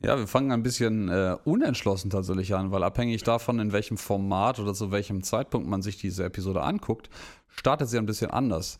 Ja, 0.00 0.18
wir 0.18 0.26
fangen 0.26 0.52
ein 0.52 0.62
bisschen 0.62 1.08
äh, 1.08 1.36
unentschlossen 1.44 2.10
tatsächlich 2.10 2.54
an, 2.54 2.70
weil 2.70 2.82
abhängig 2.82 3.22
davon, 3.22 3.58
in 3.58 3.72
welchem 3.72 3.96
Format 3.96 4.58
oder 4.58 4.74
zu 4.74 4.90
welchem 4.90 5.22
Zeitpunkt 5.22 5.66
man 5.68 5.80
sich 5.80 5.96
diese 5.96 6.24
Episode 6.24 6.62
anguckt, 6.62 7.08
startet 7.48 7.88
sie 7.88 7.98
ein 7.98 8.06
bisschen 8.06 8.30
anders. 8.30 8.78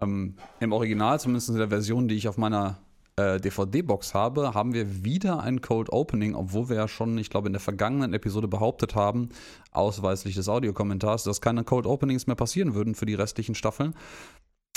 Ähm, 0.00 0.36
Im 0.60 0.72
Original, 0.72 1.20
zumindest 1.20 1.50
in 1.50 1.56
der 1.56 1.68
Version, 1.68 2.08
die 2.08 2.14
ich 2.14 2.26
auf 2.26 2.38
meiner 2.38 2.78
äh, 3.16 3.38
DVD-Box 3.40 4.14
habe, 4.14 4.54
haben 4.54 4.72
wir 4.74 5.04
wieder 5.04 5.42
ein 5.42 5.60
Cold 5.60 5.92
Opening, 5.92 6.34
obwohl 6.34 6.68
wir 6.68 6.76
ja 6.76 6.88
schon, 6.88 7.18
ich 7.18 7.30
glaube, 7.30 7.48
in 7.48 7.52
der 7.52 7.60
vergangenen 7.60 8.14
Episode 8.14 8.48
behauptet 8.48 8.94
haben, 8.94 9.28
ausweislich 9.70 10.34
des 10.34 10.48
Audiokommentars, 10.48 11.24
dass 11.24 11.40
keine 11.40 11.64
Cold 11.64 11.86
Openings 11.86 12.26
mehr 12.26 12.36
passieren 12.36 12.74
würden 12.74 12.94
für 12.94 13.06
die 13.06 13.14
restlichen 13.14 13.54
Staffeln. 13.54 13.94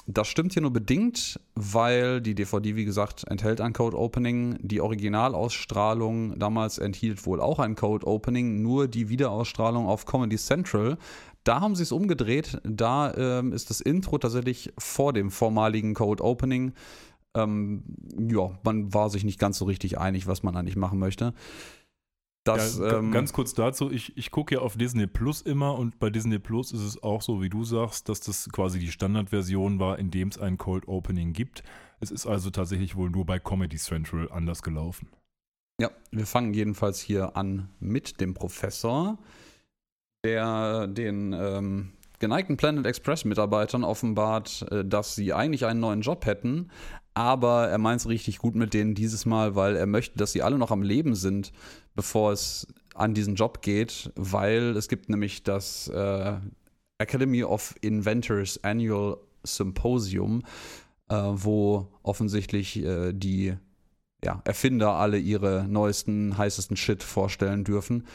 Das 0.07 0.27
stimmt 0.27 0.53
hier 0.53 0.61
nur 0.61 0.71
bedingt, 0.71 1.39
weil 1.55 2.21
die 2.21 2.35
DVD, 2.35 2.75
wie 2.75 2.85
gesagt, 2.85 3.23
enthält 3.27 3.59
ein 3.59 3.73
Code 3.73 3.97
Opening. 3.97 4.57
Die 4.61 4.79
Originalausstrahlung 4.79 6.37
damals 6.37 6.77
enthielt 6.77 7.25
wohl 7.25 7.41
auch 7.41 7.57
ein 7.57 7.75
Code 7.75 8.05
Opening, 8.05 8.61
nur 8.61 8.87
die 8.87 9.09
Wiederausstrahlung 9.09 9.87
auf 9.87 10.05
Comedy 10.05 10.37
Central. 10.37 10.99
Da 11.43 11.59
haben 11.59 11.75
sie 11.75 11.83
es 11.83 11.91
umgedreht. 11.91 12.59
Da 12.63 13.13
ähm, 13.15 13.51
ist 13.51 13.71
das 13.71 13.81
Intro 13.81 14.19
tatsächlich 14.19 14.71
vor 14.77 15.11
dem 15.11 15.31
vormaligen 15.31 15.95
Code 15.95 16.23
Opening. 16.23 16.73
Ähm, 17.35 17.83
ja, 18.17 18.57
man 18.63 18.93
war 18.93 19.09
sich 19.09 19.23
nicht 19.23 19.39
ganz 19.39 19.57
so 19.57 19.65
richtig 19.65 19.97
einig, 19.97 20.27
was 20.27 20.43
man 20.43 20.55
eigentlich 20.55 20.75
machen 20.75 20.99
möchte. 20.99 21.33
Das, 22.45 22.77
ja, 22.77 22.99
ähm, 22.99 23.11
ganz 23.11 23.33
kurz 23.33 23.55
dazu, 23.55 23.91
ich, 23.91 24.15
ich 24.17 24.29
gucke 24.29 24.55
ja 24.55 24.61
auf 24.61 24.77
Disney 24.77 25.07
Plus 25.07 25.41
immer 25.41 25.79
und 25.79 25.97
bei 25.97 26.11
Disney 26.11 26.37
Plus 26.37 26.71
ist 26.71 26.81
es 26.81 27.01
auch 27.01 27.23
so, 27.23 27.41
wie 27.41 27.49
du 27.49 27.63
sagst, 27.63 28.07
dass 28.07 28.19
das 28.19 28.49
quasi 28.51 28.77
die 28.77 28.91
Standardversion 28.91 29.79
war, 29.79 29.97
in 29.97 30.11
dem 30.11 30.27
es 30.27 30.37
ein 30.37 30.59
Cold 30.59 30.87
Opening 30.87 31.33
gibt. 31.33 31.63
Es 31.99 32.11
ist 32.11 32.27
also 32.27 32.51
tatsächlich 32.51 32.95
wohl 32.95 33.09
nur 33.09 33.25
bei 33.25 33.39
Comedy 33.39 33.77
Central 33.77 34.31
anders 34.31 34.61
gelaufen. 34.61 35.09
Ja, 35.81 35.89
wir 36.11 36.27
fangen 36.27 36.53
jedenfalls 36.53 36.99
hier 36.99 37.35
an 37.35 37.69
mit 37.79 38.21
dem 38.21 38.35
Professor, 38.35 39.17
der 40.23 40.85
den 40.85 41.33
ähm, 41.33 41.93
geneigten 42.19 42.57
Planet 42.57 42.85
Express 42.85 43.25
Mitarbeitern 43.25 43.83
offenbart, 43.83 44.65
äh, 44.71 44.85
dass 44.85 45.15
sie 45.15 45.33
eigentlich 45.33 45.65
einen 45.65 45.79
neuen 45.79 46.01
Job 46.01 46.27
hätten, 46.27 46.69
aber 47.15 47.69
er 47.69 47.77
meint 47.77 48.01
es 48.01 48.07
richtig 48.07 48.37
gut 48.37 48.55
mit 48.55 48.73
denen 48.73 48.93
dieses 48.93 49.25
Mal, 49.25 49.55
weil 49.55 49.75
er 49.75 49.87
möchte, 49.87 50.17
dass 50.17 50.33
sie 50.33 50.43
alle 50.43 50.57
noch 50.57 50.69
am 50.69 50.83
Leben 50.83 51.15
sind, 51.15 51.51
bevor 51.95 52.33
es 52.33 52.67
an 52.93 53.13
diesen 53.13 53.35
Job 53.35 53.61
geht, 53.61 54.11
weil 54.15 54.75
es 54.77 54.87
gibt 54.89 55.09
nämlich 55.09 55.43
das 55.43 55.87
äh, 55.87 56.33
Academy 56.97 57.43
of 57.43 57.73
Inventors 57.81 58.63
Annual 58.63 59.17
Symposium, 59.43 60.43
äh, 61.09 61.15
wo 61.15 61.87
offensichtlich 62.03 62.83
äh, 62.83 63.13
die 63.13 63.55
ja, 64.23 64.41
Erfinder 64.43 64.93
alle 64.93 65.17
ihre 65.17 65.65
neuesten, 65.69 66.37
heißesten 66.37 66.75
Shit 66.75 67.01
vorstellen 67.01 67.63
dürfen. 67.63 68.05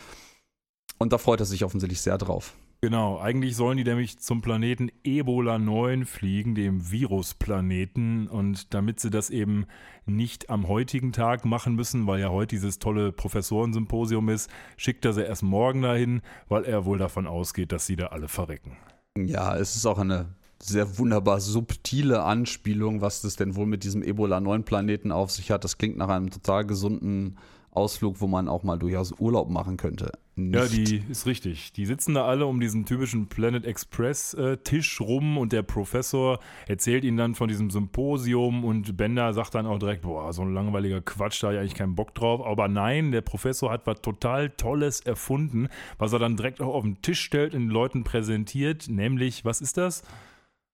Und 0.99 1.13
da 1.15 1.19
freut 1.19 1.41
er 1.41 1.47
sich 1.47 1.65
offensichtlich 1.65 2.01
sehr 2.03 2.19
drauf. 2.19 2.55
Genau, 2.83 3.19
eigentlich 3.19 3.57
sollen 3.57 3.77
die 3.77 3.85
nämlich 3.85 4.19
zum 4.21 4.41
Planeten 4.41 4.91
Ebola 5.05 5.59
9 5.59 6.07
fliegen, 6.07 6.55
dem 6.55 6.91
Virusplaneten. 6.91 8.27
Und 8.27 8.73
damit 8.73 9.01
sie 9.01 9.11
das 9.11 9.29
eben 9.29 9.67
nicht 10.07 10.49
am 10.49 10.67
heutigen 10.67 11.13
Tag 11.13 11.45
machen 11.45 11.75
müssen, 11.75 12.07
weil 12.07 12.21
ja 12.21 12.31
heute 12.31 12.57
dieses 12.57 12.79
tolle 12.79 13.13
Professorensymposium 13.13 14.31
ist, 14.31 14.51
schickt 14.79 15.05
er 15.05 15.13
sie 15.13 15.25
erst 15.25 15.43
morgen 15.43 15.83
dahin, 15.83 16.23
weil 16.49 16.65
er 16.65 16.87
wohl 16.87 16.97
davon 16.97 17.27
ausgeht, 17.27 17.71
dass 17.71 17.85
sie 17.85 17.97
da 17.97 18.07
alle 18.07 18.29
verrecken. 18.29 18.79
Ja, 19.19 19.55
es 19.57 19.77
ist 19.77 19.85
auch 19.85 19.99
eine 19.99 20.35
sehr 20.63 20.99
wunderbar 20.99 21.41
subtile 21.41 22.23
Anspielung, 22.23 23.03
was 23.03 23.21
das 23.21 23.37
denn 23.37 23.57
wohl 23.57 23.67
mit 23.67 23.85
diesem 23.85 24.03
Ebola 24.03 24.41
9 24.41 24.65
Planeten 24.65 25.13
auf 25.13 25.31
sich 25.31 25.51
hat. 25.51 25.65
Das 25.65 25.77
klingt 25.77 25.99
nach 25.99 26.09
einem 26.09 26.31
total 26.31 26.65
gesunden 26.65 27.37
Ausflug, 27.73 28.21
wo 28.21 28.27
man 28.27 28.49
auch 28.49 28.63
mal 28.63 28.79
durchaus 28.79 29.13
Urlaub 29.13 29.49
machen 29.49 29.77
könnte. 29.77 30.13
Nicht. 30.35 30.55
Ja, 30.55 30.67
die 30.67 31.03
ist 31.09 31.27
richtig. 31.27 31.73
Die 31.73 31.87
sitzen 31.87 32.15
da 32.15 32.25
alle 32.25 32.47
um 32.47 32.61
diesen 32.61 32.87
typischen 32.87 33.29
Planet 33.29 33.65
Express 33.65 34.35
äh, 34.35 34.57
Tisch 34.57 35.01
rum 35.01 35.37
und 35.37 35.53
der 35.53 35.63
Professor 35.63 36.41
erzählt 36.67 37.05
ihnen 37.05 37.17
dann 37.17 37.35
von 37.35 37.49
diesem 37.49 37.71
Symposium 37.71 38.65
und 38.65 38.97
Bender 38.97 39.33
sagt 39.35 39.55
dann 39.55 39.67
auch 39.67 39.79
direkt, 39.79 40.03
boah, 40.03 40.33
so 40.33 40.43
ein 40.43 40.55
langweiliger 40.55 41.01
Quatsch, 41.01 41.43
da 41.43 41.49
habe 41.49 41.57
ich 41.57 41.61
eigentlich 41.61 41.75
keinen 41.75 41.95
Bock 41.95 42.15
drauf. 42.15 42.45
Aber 42.45 42.69
nein, 42.69 43.13
der 43.13 43.21
Professor 43.21 43.71
hat 43.71 43.87
was 43.87 44.01
total 44.01 44.51
Tolles 44.51 45.01
erfunden, 45.01 45.69
was 45.99 46.13
er 46.13 46.19
dann 46.19 46.37
direkt 46.37 46.61
auch 46.61 46.75
auf 46.75 46.85
den 46.85 47.03
Tisch 47.03 47.21
stellt 47.21 47.55
und 47.55 47.63
den 47.63 47.71
Leuten 47.71 48.03
präsentiert, 48.03 48.89
nämlich, 48.89 49.45
was 49.45 49.61
ist 49.61 49.77
das? 49.77 50.03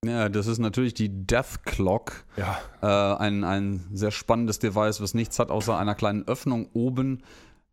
Ja, 0.08 0.28
das 0.28 0.46
ist 0.46 0.58
natürlich 0.58 0.94
die 0.94 1.08
Death 1.08 1.64
Clock. 1.64 2.24
Ja. 2.36 2.58
Äh, 2.82 3.18
ein, 3.18 3.44
ein 3.44 3.84
sehr 3.92 4.10
spannendes 4.10 4.58
Device, 4.58 5.00
was 5.00 5.14
nichts 5.14 5.38
hat 5.38 5.50
außer 5.50 5.76
einer 5.76 5.94
kleinen 5.94 6.26
Öffnung 6.26 6.68
oben 6.72 7.22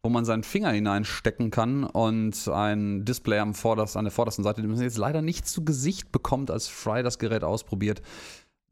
wo 0.06 0.10
man 0.10 0.26
seinen 0.26 0.44
Finger 0.44 0.72
hineinstecken 0.72 1.50
kann 1.50 1.86
und 1.86 2.50
ein 2.50 3.06
Display 3.06 3.40
am 3.40 3.54
vordersten, 3.54 4.00
an 4.00 4.04
der 4.04 4.12
vordersten 4.12 4.44
Seite, 4.44 4.62
den 4.62 4.70
man 4.70 4.82
jetzt 4.82 4.98
leider 4.98 5.22
nicht 5.22 5.48
zu 5.48 5.64
Gesicht 5.64 6.12
bekommt, 6.12 6.52
als 6.52 6.68
Fry 6.68 7.04
das 7.04 7.20
Gerät 7.20 7.46
ausprobiert 7.46 8.02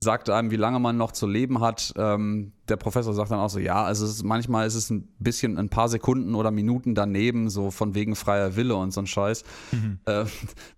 sagt 0.03 0.31
einem, 0.31 0.49
wie 0.49 0.55
lange 0.55 0.79
man 0.79 0.97
noch 0.97 1.11
zu 1.11 1.27
leben 1.27 1.61
hat. 1.61 1.93
Ähm, 1.95 2.53
der 2.67 2.77
Professor 2.77 3.13
sagt 3.13 3.29
dann 3.29 3.39
auch 3.39 3.49
so, 3.49 3.59
ja, 3.59 3.83
also 3.83 4.05
ist, 4.05 4.23
manchmal 4.23 4.65
ist 4.65 4.73
es 4.73 4.89
ein 4.89 5.07
bisschen 5.19 5.59
ein 5.59 5.69
paar 5.69 5.89
Sekunden 5.89 6.33
oder 6.33 6.49
Minuten 6.49 6.95
daneben, 6.95 7.49
so 7.49 7.69
von 7.69 7.93
wegen 7.93 8.15
freier 8.15 8.55
Wille 8.55 8.75
und 8.75 8.91
so 8.91 9.01
ein 9.01 9.07
Scheiß. 9.07 9.43
Mhm. 9.71 9.99
Äh, 10.05 10.25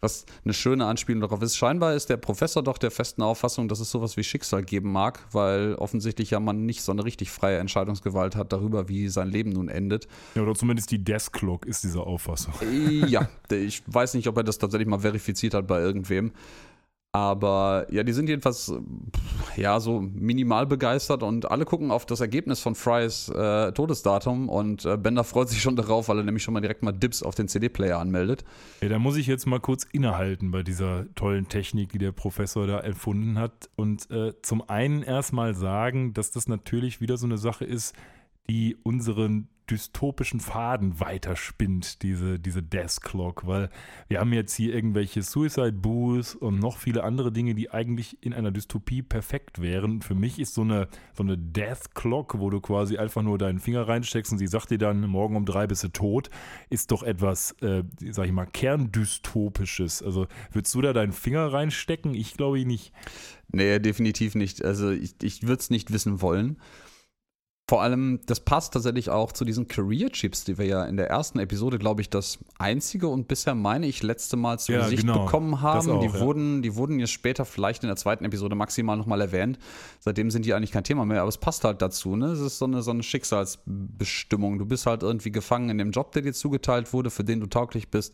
was 0.01 0.25
eine 0.43 0.53
schöne 0.53 0.85
Anspielung 0.85 1.21
darauf 1.21 1.41
ist. 1.41 1.55
Scheinbar 1.55 1.93
ist 1.93 2.09
der 2.09 2.17
Professor 2.17 2.63
doch 2.63 2.77
der 2.77 2.91
festen 2.91 3.21
Auffassung, 3.21 3.69
dass 3.69 3.79
es 3.79 3.89
sowas 3.91 4.17
wie 4.17 4.23
Schicksal 4.23 4.63
geben 4.63 4.91
mag, 4.91 5.19
weil 5.31 5.75
offensichtlich 5.75 6.31
ja 6.31 6.41
man 6.41 6.65
nicht 6.65 6.81
so 6.81 6.91
eine 6.91 7.05
richtig 7.05 7.31
freie 7.31 7.59
Entscheidungsgewalt 7.59 8.35
hat 8.35 8.51
darüber, 8.51 8.89
wie 8.89 9.07
sein 9.07 9.29
Leben 9.29 9.51
nun 9.51 9.69
endet. 9.69 10.07
Ja, 10.35 10.41
oder 10.41 10.55
zumindest 10.55 10.91
die 10.91 11.01
Desk 11.01 11.31
Clock 11.31 11.65
ist 11.65 11.85
diese 11.85 12.01
Auffassung. 12.01 12.53
Ja, 13.07 13.29
ich 13.51 13.83
weiß 13.87 14.15
nicht, 14.15 14.27
ob 14.27 14.35
er 14.35 14.43
das 14.43 14.57
tatsächlich 14.57 14.87
mal 14.87 14.99
verifiziert 14.99 15.53
hat 15.53 15.65
bei 15.67 15.79
irgendwem. 15.79 16.33
Aber 17.15 17.86
ja, 17.91 18.01
die 18.01 18.12
sind 18.12 18.27
jedenfalls 18.27 18.74
ja 19.55 19.79
so 19.79 20.01
minimal 20.01 20.65
begeistert 20.65 21.22
und 21.22 21.50
alle 21.51 21.63
gucken 21.63 21.91
auf 21.91 22.08
das 22.08 22.22
Ergebnis 22.22 22.60
von 22.60 22.74
Frys 22.74 23.29
äh, 23.29 23.72
Todesdatum 23.72 24.50
und 24.50 24.84
äh, 24.86 24.98
Bender 24.98 25.24
freut 25.24 25.48
sich 25.48 25.62
schon 25.62 25.75
darauf, 25.75 26.10
weil 26.10 26.17
er 26.17 26.24
nämlich 26.24 26.41
schon 26.41 26.55
mal 26.55 26.62
direkt 26.62 26.82
mal 26.82 26.91
Dips 26.91 27.22
auf 27.22 27.36
den 27.36 27.48
CD-Player 27.48 28.00
anmeldet. 28.00 28.43
Ja, 28.82 28.89
da 28.89 28.98
muss 28.98 29.15
ich 29.15 29.27
jetzt 29.27 29.46
mal 29.46 29.60
kurz 29.60 29.84
innehalten 29.91 30.50
bei 30.50 30.63
dieser 30.63 31.05
tollen 31.13 31.48
Technik, 31.48 31.91
die 31.91 32.00
der 32.00 32.13
Professor 32.13 32.65
da 32.65 32.79
erfunden 32.79 33.38
hat. 33.38 33.70
Und 33.75 34.10
äh, 34.10 34.34
zum 34.41 34.67
einen 34.67 35.03
erstmal 35.03 35.53
sagen, 35.53 36.15
dass 36.15 36.32
das 36.32 36.48
natürlich 36.48 37.00
wieder 37.00 37.17
so 37.17 37.27
eine 37.27 37.38
Sache 37.38 37.63
ist, 37.63 37.96
die 38.50 38.75
unseren 38.82 39.50
dystopischen 39.70 40.39
Faden 40.39 41.00
weiterspinnt, 41.00 42.01
diese, 42.01 42.39
diese 42.39 42.62
Death 42.62 43.01
Clock, 43.01 43.46
weil 43.48 43.70
wir 44.08 44.20
haben 44.20 44.34
jetzt 44.34 44.53
hier 44.55 44.74
irgendwelche 44.74 45.22
Suicide 45.22 45.74
Booths 45.74 46.36
und 46.36 46.60
noch 46.60 46.77
viele 46.77 47.03
andere 47.03 47.32
Dinge, 47.32 47.55
die 47.55 47.72
eigentlich 47.72 48.17
in 48.22 48.34
einer 48.34 48.51
Dystopie 48.51 49.01
perfekt 49.01 49.62
wären. 49.62 50.01
Für 50.01 50.15
mich 50.15 50.39
ist 50.39 50.53
so 50.53 50.62
eine, 50.62 50.88
so 51.13 51.24
eine 51.24 51.38
Death 51.38 51.96
Clock, 51.96 52.39
wo 52.39 52.50
du 52.50 52.60
quasi 52.60 52.98
einfach 52.98 53.22
nur 53.22 53.38
deinen 53.38 53.60
Finger 53.60 53.88
reinsteckst 53.88 54.32
und 54.32 54.38
sie 54.38 54.48
sagt 54.48 54.72
dir 54.72 54.77
dann, 54.77 55.01
morgen 55.08 55.36
um 55.36 55.46
drei 55.46 55.67
bist 55.67 55.84
du 55.84 55.89
tot, 55.89 56.29
ist 56.70 56.91
doch 56.91 57.03
etwas, 57.03 57.51
äh, 57.62 57.84
sag 58.10 58.25
ich 58.25 58.32
mal, 58.32 58.46
kerndystopisches. 58.46 60.01
Also 60.01 60.27
würdest 60.51 60.74
du 60.75 60.82
da 60.82 60.93
deinen 60.93 61.13
Finger 61.13 61.53
reinstecken? 61.53 62.13
Ich 62.15 62.36
glaube 62.36 62.63
nicht. 62.65 62.93
Nee, 63.51 63.79
definitiv 63.79 64.36
nicht. 64.36 64.63
Also 64.65 64.89
ich, 64.89 65.15
ich 65.22 65.43
würde 65.43 65.60
es 65.60 65.70
nicht 65.70 65.93
wissen 65.93 66.22
wollen. 66.22 66.58
Vor 67.70 67.82
allem, 67.82 68.20
das 68.25 68.41
passt 68.41 68.74
tatsächlich 68.74 69.10
auch 69.10 69.32
zu 69.32 69.46
diesen 69.46 69.70
Career-Chips, 69.70 70.43
die 70.43 70.58
wir 70.58 70.65
ja 70.65 70.84
in 70.84 70.98
der 70.98 71.10
ersten 71.10 71.39
Episode, 71.39 71.79
glaube 71.79 72.01
ich, 72.01 72.10
das 72.10 72.39
einzige 72.60 73.08
und 73.08 73.29
bisher 73.29 73.55
meine 73.55 73.88
ich 73.88 74.03
letzte 74.03 74.36
Mal 74.36 74.60
zu 74.60 74.74
ja, 74.74 74.84
Gesicht 74.84 75.03
genau. 75.03 75.24
bekommen 75.24 75.62
haben. 75.62 75.89
Auch, 75.89 76.01
die, 76.01 76.08
ja. 76.08 76.20
wurden, 76.20 76.62
die 76.62 76.75
wurden 76.75 77.00
jetzt 77.00 77.13
später 77.13 77.46
vielleicht 77.46 77.84
in 77.84 77.88
der 77.88 77.96
zweiten 77.96 78.25
Episode 78.25 78.55
maximal 78.55 78.98
nochmal 78.98 79.22
erwähnt. 79.22 79.60
Seitdem 80.01 80.29
sind 80.29 80.43
die 80.43 80.53
eigentlich 80.53 80.74
kein 80.74 80.84
Thema 80.84 81.05
mehr, 81.05 81.22
aber 81.22 81.29
es 81.29 81.38
passt 81.38 81.63
halt 81.63 81.82
dazu. 81.82 82.17
Ne? 82.17 82.27
Es 82.27 82.41
ist 82.41 82.58
so 82.58 82.65
eine, 82.65 82.82
so 82.82 82.91
eine 82.91 83.01
Schicksalsbestimmung. 83.01 84.60
Du 84.60 84.65
bist 84.65 84.86
halt 84.86 85.01
irgendwie 85.01 85.32
gefangen 85.32 85.70
in 85.70 85.77
dem 85.77 85.91
Job, 85.91 86.12
der 86.12 86.22
dir 86.22 86.34
zugeteilt 86.34 86.91
wurde, 86.91 87.12
für 87.12 87.24
den 87.24 87.39
du 87.39 87.48
tauglich 87.48 87.89
bist. 87.89 88.13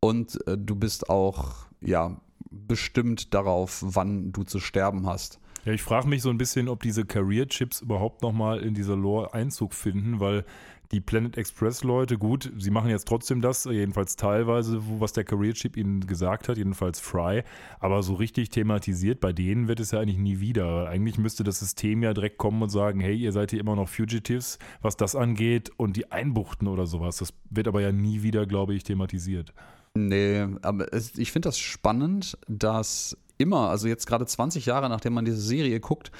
Und 0.00 0.46
äh, 0.46 0.58
du 0.58 0.76
bist 0.76 1.08
auch, 1.08 1.54
ja, 1.80 2.20
bestimmt 2.50 3.32
darauf, 3.32 3.82
wann 3.82 4.32
du 4.32 4.44
zu 4.44 4.60
sterben 4.60 5.06
hast. 5.06 5.39
Ja, 5.64 5.72
ich 5.72 5.82
frage 5.82 6.08
mich 6.08 6.22
so 6.22 6.30
ein 6.30 6.38
bisschen, 6.38 6.68
ob 6.68 6.82
diese 6.82 7.04
Career-Chips 7.04 7.82
überhaupt 7.82 8.22
nochmal 8.22 8.60
in 8.60 8.74
diese 8.74 8.94
Lore 8.94 9.34
Einzug 9.34 9.74
finden, 9.74 10.20
weil 10.20 10.44
die 10.92 11.00
Planet 11.00 11.36
Express-Leute, 11.36 12.18
gut, 12.18 12.50
sie 12.58 12.70
machen 12.70 12.90
jetzt 12.90 13.06
trotzdem 13.06 13.40
das, 13.40 13.64
jedenfalls 13.64 14.16
teilweise, 14.16 14.80
was 14.98 15.12
der 15.12 15.24
Career-Chip 15.24 15.76
ihnen 15.76 16.06
gesagt 16.06 16.48
hat, 16.48 16.58
jedenfalls 16.58 16.98
Fry, 16.98 17.44
aber 17.78 18.02
so 18.02 18.14
richtig 18.14 18.48
thematisiert 18.48 19.20
bei 19.20 19.32
denen 19.32 19.68
wird 19.68 19.78
es 19.78 19.92
ja 19.92 20.00
eigentlich 20.00 20.18
nie 20.18 20.40
wieder. 20.40 20.88
Eigentlich 20.88 21.18
müsste 21.18 21.44
das 21.44 21.60
System 21.60 22.02
ja 22.02 22.12
direkt 22.12 22.38
kommen 22.38 22.60
und 22.62 22.70
sagen, 22.70 22.98
hey, 22.98 23.16
ihr 23.16 23.30
seid 23.30 23.50
hier 23.50 23.60
immer 23.60 23.76
noch 23.76 23.88
Fugitives, 23.88 24.58
was 24.82 24.96
das 24.96 25.14
angeht 25.14 25.70
und 25.76 25.96
die 25.96 26.10
einbuchten 26.10 26.66
oder 26.66 26.86
sowas. 26.86 27.18
Das 27.18 27.34
wird 27.50 27.68
aber 27.68 27.80
ja 27.80 27.92
nie 27.92 28.22
wieder, 28.22 28.46
glaube 28.46 28.74
ich, 28.74 28.82
thematisiert. 28.82 29.52
Nee, 29.94 30.46
aber 30.62 30.92
es, 30.92 31.18
ich 31.18 31.30
finde 31.32 31.48
das 31.48 31.58
spannend, 31.58 32.36
dass 32.48 33.16
immer, 33.40 33.70
also 33.70 33.88
jetzt 33.88 34.06
gerade 34.06 34.26
20 34.26 34.66
Jahre 34.66 34.88
nachdem 34.88 35.14
man 35.14 35.24
diese 35.24 35.40
Serie 35.40 35.80
guckt, 35.80 36.12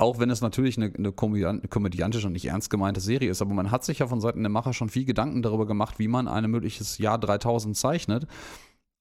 auch 0.00 0.18
wenn 0.18 0.30
es 0.30 0.40
natürlich 0.40 0.78
eine, 0.78 0.92
eine 0.96 1.12
komödiantische 1.12 2.26
und 2.26 2.32
nicht 2.32 2.46
ernst 2.46 2.70
gemeinte 2.70 3.00
Serie 3.00 3.30
ist, 3.30 3.42
aber 3.42 3.52
man 3.52 3.70
hat 3.70 3.84
sich 3.84 3.98
ja 3.98 4.06
von 4.06 4.20
Seiten 4.20 4.42
der 4.42 4.50
Macher 4.50 4.72
schon 4.72 4.88
viel 4.88 5.04
Gedanken 5.04 5.42
darüber 5.42 5.66
gemacht, 5.66 5.98
wie 5.98 6.08
man 6.08 6.26
ein 6.26 6.50
mögliches 6.50 6.98
Jahr 6.98 7.18
3000 7.18 7.76
zeichnet. 7.76 8.26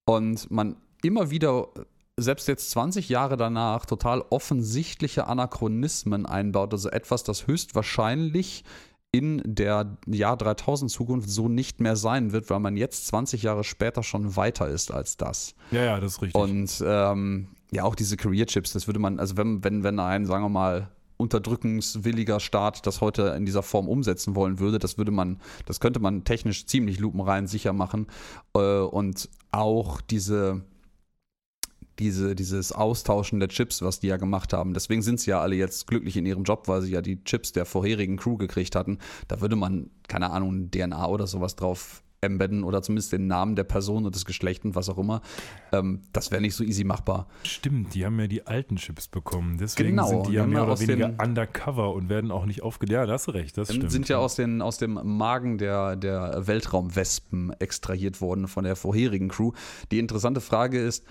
Und 0.05 0.51
man 0.51 0.75
immer 1.01 1.29
wieder, 1.29 1.69
selbst 2.17 2.47
jetzt 2.47 2.71
20 2.71 3.07
Jahre 3.07 3.37
danach, 3.37 3.85
total 3.85 4.23
offensichtliche 4.29 5.27
Anachronismen 5.27 6.25
einbaut. 6.25 6.73
Also 6.73 6.89
etwas, 6.89 7.23
das 7.23 7.47
höchstwahrscheinlich 7.47 8.65
in 9.11 9.41
der 9.43 9.97
Jahr 10.05 10.37
3000 10.37 10.91
Zukunft 10.91 11.29
so 11.29 11.49
nicht 11.49 11.79
mehr 11.79 11.95
sein 11.95 12.31
wird, 12.31 12.49
weil 12.49 12.59
man 12.59 12.77
jetzt 12.77 13.07
20 13.07 13.41
Jahre 13.41 13.63
später 13.63 14.03
schon 14.03 14.35
weiter 14.35 14.67
ist 14.67 14.91
als 14.91 15.17
das. 15.17 15.55
Ja, 15.71 15.83
ja, 15.83 15.99
das 15.99 16.13
ist 16.13 16.21
richtig. 16.21 16.39
Und 16.39 16.83
ähm, 16.85 17.47
ja, 17.71 17.83
auch 17.83 17.95
diese 17.95 18.17
Career 18.17 18.45
Chips, 18.45 18.73
das 18.73 18.87
würde 18.87 18.99
man, 18.99 19.19
also 19.19 19.35
wenn, 19.37 19.63
wenn, 19.63 19.83
wenn 19.83 19.99
ein, 19.99 20.25
sagen 20.25 20.43
wir 20.43 20.49
mal, 20.49 20.89
unterdrückungswilliger 21.17 22.39
Staat 22.39 22.85
das 22.87 23.01
heute 23.01 23.23
in 23.35 23.45
dieser 23.45 23.61
Form 23.63 23.87
umsetzen 23.89 24.35
wollen 24.35 24.59
würde, 24.59 24.79
das 24.79 24.97
würde 24.97 25.11
man, 25.11 25.37
das 25.65 25.79
könnte 25.79 25.99
man 25.99 26.23
technisch 26.23 26.65
ziemlich 26.65 26.99
lupenrein 26.99 27.45
sicher 27.45 27.73
machen. 27.73 28.07
Äh, 28.55 28.79
und 28.79 29.27
auch 29.51 30.01
diese 30.01 30.61
diese, 31.99 32.35
dieses 32.35 32.71
Austauschen 32.71 33.39
der 33.39 33.49
Chips, 33.49 33.81
was 33.81 33.99
die 33.99 34.07
ja 34.07 34.17
gemacht 34.17 34.53
haben. 34.53 34.73
Deswegen 34.73 35.01
sind 35.01 35.19
sie 35.19 35.31
ja 35.31 35.41
alle 35.41 35.55
jetzt 35.55 35.87
glücklich 35.87 36.17
in 36.17 36.25
ihrem 36.25 36.43
Job, 36.43 36.67
weil 36.67 36.81
sie 36.81 36.91
ja 36.91 37.01
die 37.01 37.23
Chips 37.23 37.51
der 37.51 37.65
vorherigen 37.65 38.17
Crew 38.17 38.37
gekriegt 38.37 38.75
hatten. 38.75 38.99
Da 39.27 39.41
würde 39.41 39.55
man, 39.55 39.89
keine 40.07 40.31
Ahnung, 40.31 40.71
DNA 40.71 41.07
oder 41.07 41.27
sowas 41.27 41.55
drauf 41.55 42.03
embedden 42.21 42.63
oder 42.63 42.81
zumindest 42.81 43.13
den 43.13 43.27
Namen 43.27 43.55
der 43.55 43.63
Person 43.63 44.05
und 44.05 44.15
das 44.15 44.25
Geschlecht 44.25 44.65
und 44.65 44.75
was 44.75 44.89
auch 44.89 44.97
immer. 44.97 45.21
Ähm, 45.71 46.01
das 46.11 46.31
wäre 46.31 46.41
nicht 46.41 46.55
so 46.55 46.63
easy 46.63 46.83
machbar. 46.83 47.27
Stimmt, 47.43 47.93
die 47.95 48.05
haben 48.05 48.19
ja 48.19 48.27
die 48.27 48.45
alten 48.45 48.75
Chips 48.75 49.07
bekommen. 49.07 49.57
Deswegen 49.57 49.89
genau, 49.89 50.07
sind 50.07 50.27
die 50.27 50.33
ja 50.33 50.45
mehr 50.45 50.63
oder 50.63 50.79
weniger 50.79 51.13
undercover 51.21 51.93
und 51.93 52.09
werden 52.09 52.31
auch 52.31 52.45
nicht 52.45 52.61
aufgedeckt. 52.61 53.07
Ja, 53.07 53.07
hast 53.07 53.29
recht, 53.33 53.57
das 53.57 53.73
stimmt. 53.73 53.91
Sind 53.91 54.09
ja 54.09 54.17
aus, 54.17 54.35
den, 54.35 54.61
aus 54.61 54.77
dem 54.77 54.99
Magen 55.01 55.57
der, 55.57 55.95
der 55.95 56.47
Weltraumwespen 56.47 57.53
extrahiert 57.59 58.21
worden 58.21 58.47
von 58.47 58.63
der 58.63 58.75
vorherigen 58.75 59.29
Crew. 59.29 59.51
Die 59.91 59.99
interessante 59.99 60.41
Frage 60.41 60.79
ist, 60.79 61.05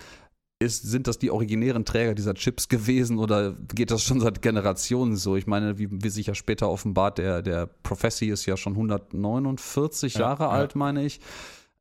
ist, 0.61 0.83
sind 0.83 1.07
das 1.07 1.19
die 1.19 1.31
originären 1.31 1.85
Träger 1.85 2.15
dieser 2.15 2.35
Chips 2.35 2.69
gewesen 2.69 3.19
oder 3.19 3.55
geht 3.75 3.91
das 3.91 4.03
schon 4.03 4.21
seit 4.21 4.43
Generationen 4.43 5.17
so? 5.17 5.37
Ich 5.37 5.47
meine, 5.47 5.79
wie, 5.79 5.89
wie 5.91 6.09
sich 6.09 6.27
ja 6.27 6.35
später 6.35 6.69
offenbart, 6.69 7.19
der, 7.19 7.43
der 7.43 7.67
Prophecy 7.67 8.27
ist 8.27 8.45
ja 8.47 8.57
schon 8.57 8.73
149 8.73 10.15
ja, 10.15 10.21
Jahre 10.21 10.45
ja. 10.45 10.51
alt, 10.51 10.75
meine 10.75 11.05
ich. 11.05 11.21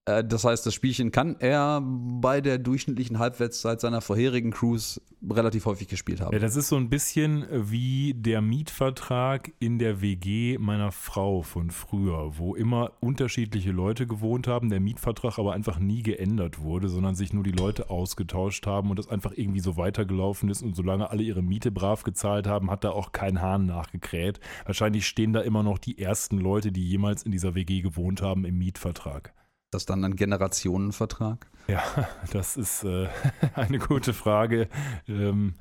Äh, 0.08 0.24
das 0.24 0.44
heißt, 0.44 0.66
das 0.66 0.74
Spielchen 0.74 1.12
kann 1.12 1.36
er 1.40 1.82
bei 1.84 2.42
der 2.42 2.58
durchschnittlichen 2.58 3.20
Halbwertszeit 3.20 3.82
seiner 3.82 4.02
vorherigen 4.02 4.52
Cruise 4.52 5.02
relativ 5.30 5.66
häufig 5.66 5.88
gespielt 5.88 6.22
haben. 6.22 6.32
Ja, 6.34 6.40
das 6.40 6.56
ist 6.56 6.70
so 6.70 6.78
ein 6.78 6.90
bisschen 6.90 7.46
wie 7.52 8.14
der 8.16 8.42
Mietvertrag 8.42 9.52
in 9.60 9.80
der 9.80 10.02
WG 10.02 10.58
meiner 10.60 10.92
Frau 10.92 11.42
von 11.42 11.72
früher, 11.72 12.38
wo 12.38 12.56
immer 12.56 12.94
unterschiedliche 13.00 13.72
Leute 13.72 14.08
gewohnt 14.08 14.48
haben, 14.48 14.70
der 14.70 14.80
Mietvertrag 14.80 15.40
aber 15.40 15.54
einfach 15.54 15.80
nie 15.80 16.04
geändert 16.04 16.60
wurde, 16.60 16.88
sondern 16.88 17.16
sich 17.16 17.34
nur 17.34 17.44
die 17.44 17.52
Leute 17.52 17.90
ausgetauscht 17.90 18.68
haben 18.68 18.90
und 18.90 19.00
das 19.00 19.10
einfach 19.10 19.34
irgendwie 19.36 19.60
so 19.60 19.76
weitergelaufen 19.76 20.50
ist 20.50 20.62
und 20.62 20.76
solange 20.76 21.10
alle 21.10 21.24
ihre 21.24 21.42
Miete 21.42 21.72
brav 21.72 22.04
gezahlt 22.04 22.48
haben, 22.48 22.72
hat 22.72 22.84
da 22.84 22.92
auch 22.92 23.12
kein 23.12 23.42
Hahn 23.42 23.66
nachgekräht. 23.66 24.40
Wahrscheinlich 24.66 25.08
stehen 25.08 25.34
da 25.34 25.42
immer 25.42 25.64
noch 25.64 25.80
die 25.80 25.98
ersten 25.98 26.38
Leute, 26.38 26.72
die 26.72 26.88
jemals 26.88 27.24
in 27.24 27.32
dieser 27.32 27.56
WG 27.56 27.82
gewohnt 27.82 28.22
haben, 28.22 28.46
im 28.46 28.58
Mietvertrag. 28.60 29.34
Das 29.72 29.86
dann 29.86 30.04
ein 30.06 30.16
Generationenvertrag? 30.16 31.48
Ja, 31.68 31.84
das 32.32 32.58
ist 32.58 32.84
äh, 32.84 33.08
eine 33.56 33.80
gute 33.80 34.14
Frage. 34.14 34.70
Ähm, 35.08 35.56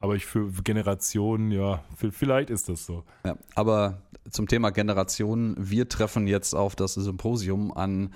aber 0.00 0.16
ich 0.16 0.26
für 0.26 0.50
Generationen, 0.64 1.52
ja, 1.52 1.84
vielleicht 1.96 2.50
ist 2.50 2.68
das 2.68 2.84
so. 2.84 3.04
Ja, 3.24 3.36
aber 3.54 4.02
zum 4.30 4.48
Thema 4.48 4.70
Generationen, 4.70 5.54
wir 5.58 5.88
treffen 5.88 6.26
jetzt 6.26 6.54
auf 6.54 6.74
das 6.74 6.94
Symposium 6.94 7.72
an 7.72 8.12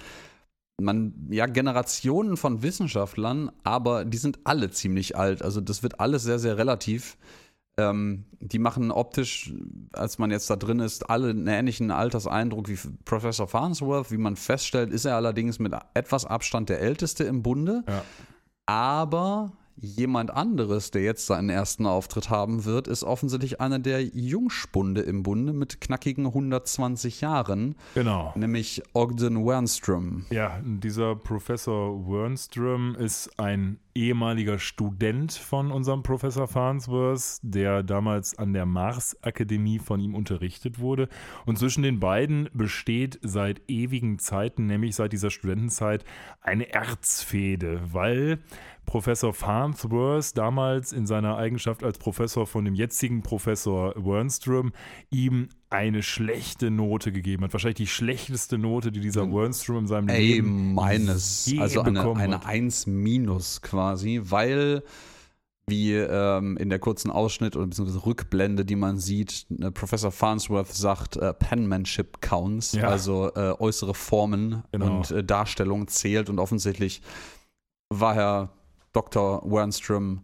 man, 0.79 1.29
ja, 1.31 1.47
Generationen 1.47 2.37
von 2.37 2.62
Wissenschaftlern, 2.62 3.50
aber 3.65 4.05
die 4.05 4.19
sind 4.19 4.41
alle 4.45 4.71
ziemlich 4.71 5.17
alt. 5.17 5.43
Also 5.43 5.61
das 5.61 5.83
wird 5.83 6.00
alles 6.00 6.23
sehr, 6.23 6.38
sehr 6.38 6.59
relativ. 6.59 7.17
Ähm, 7.78 8.25
die 8.40 8.59
machen 8.59 8.90
optisch, 8.90 9.52
als 9.92 10.18
man 10.18 10.30
jetzt 10.30 10.49
da 10.49 10.56
drin 10.56 10.80
ist, 10.80 11.11
alle 11.11 11.30
einen 11.30 11.47
ähnlichen 11.47 11.90
Alterseindruck 11.90 12.68
wie 12.68 12.78
Professor 13.04 13.47
Farnsworth. 13.47 14.11
Wie 14.11 14.16
man 14.16 14.37
feststellt, 14.37 14.90
ist 14.90 15.04
er 15.04 15.16
allerdings 15.16 15.59
mit 15.59 15.75
etwas 15.95 16.25
Abstand 16.25 16.68
der 16.68 16.80
Älteste 16.80 17.25
im 17.25 17.42
Bunde. 17.42 17.85
Ja. 17.87 18.02
Aber 18.66 19.52
jemand 19.76 20.30
anderes, 20.30 20.90
der 20.90 21.02
jetzt 21.02 21.26
seinen 21.26 21.50
ersten 21.50 21.87
Auftritt 21.87 22.30
haben 22.30 22.64
wird, 22.64 22.88
ist 22.88 23.04
offensichtlich 23.04 23.61
einer 23.61 23.78
der 23.78 24.02
Jungspunde 24.02 25.02
im 25.02 25.23
Bunde 25.23 25.52
mit 25.52 25.80
knackigen 25.80 26.26
120 26.26 27.21
Jahren. 27.21 27.76
Genau. 27.95 28.33
Nämlich 28.37 28.83
Ogden 28.95 29.47
Wernström. 29.47 30.25
Ja, 30.30 30.61
dieser 30.64 31.14
Professor 31.14 32.06
Wernström 32.09 32.95
ist 32.99 33.38
ein 33.38 33.78
ehemaliger 33.97 34.59
Student 34.59 35.33
von 35.33 35.73
unserem 35.73 36.02
Professor 36.02 36.47
Farnsworth, 36.47 37.38
der 37.42 37.83
damals 37.83 38.38
an 38.38 38.52
der 38.52 38.66
Mars-Akademie 38.66 39.78
von 39.78 40.00
ihm 40.00 40.14
unterrichtet 40.14 40.78
wurde. 40.78 41.09
Und 41.47 41.59
zwischen 41.59 41.83
den 41.83 41.99
beiden 41.99 42.50
besteht 42.52 43.18
seit 43.23 43.62
ewigen 43.68 44.18
Zeiten, 44.18 44.66
nämlich 44.66 44.95
seit 44.95 45.12
dieser 45.12 45.30
Studentenzeit, 45.30 46.04
eine 46.42 46.73
Erzfehde, 46.73 47.80
weil 47.92 48.38
Professor 48.87 49.35
Farnsworth 49.35 50.38
damals 50.38 50.93
in 50.93 51.07
seiner 51.07 51.37
Eigenschaft 51.37 51.83
als 51.85 51.99
Professor 51.99 52.47
von 52.47 52.64
dem 52.64 52.75
jetzigen 52.75 53.23
Professor 53.23 53.93
Wernström 53.97 54.73
ihm 55.11 55.49
eine 55.69 56.02
schlechte 56.02 56.71
Note 56.71 57.12
gegeben 57.12 57.45
hat. 57.45 57.52
Wahrscheinlich 57.52 57.76
die 57.76 57.87
schlechteste 57.88 58.57
Note, 58.57 58.93
die 58.93 59.00
dieser 59.00 59.31
Wernström 59.31 59.78
in 59.78 59.87
seinem 59.88 60.09
Ey, 60.09 60.35
Leben 60.35 60.73
meines. 60.75 61.47
je 61.47 61.59
Also 61.61 61.81
eine, 61.83 62.00
eine 62.09 62.35
hat. 62.37 62.47
1 62.47 62.87
minus 62.87 63.61
quasi, 63.61 64.21
weil 64.25 64.83
wie 65.69 65.95
ähm, 65.95 66.57
in 66.59 66.69
der 66.71 66.78
kurzen 66.78 67.11
Ausschnitt 67.11 67.57
oder 67.57 67.66
beziehungsweise 67.66 68.07
Rückblende, 68.07 68.64
die 68.64 68.76
man 68.76 68.99
sieht, 68.99 69.47
äh, 69.61 69.73
Professor 69.73 70.12
Farnsworth 70.12 70.73
sagt, 70.73 71.16
äh, 71.16 71.35
Penmanship 71.35 72.21
counts, 72.21 72.71
Ja. 72.73 72.87
also 72.88 73.33
äh, 73.35 73.52
äußere 73.59 73.93
Formen 73.93 74.62
Genau. 74.71 74.99
und 74.99 75.11
äh, 75.11 75.25
Darstellung 75.25 75.88
zählt 75.88 76.31
und 76.31 76.38
offensichtlich 76.38 77.02
war 77.93 78.14
Herr 78.14 78.52
Dr. 78.97 79.43
Wernström 79.45 80.21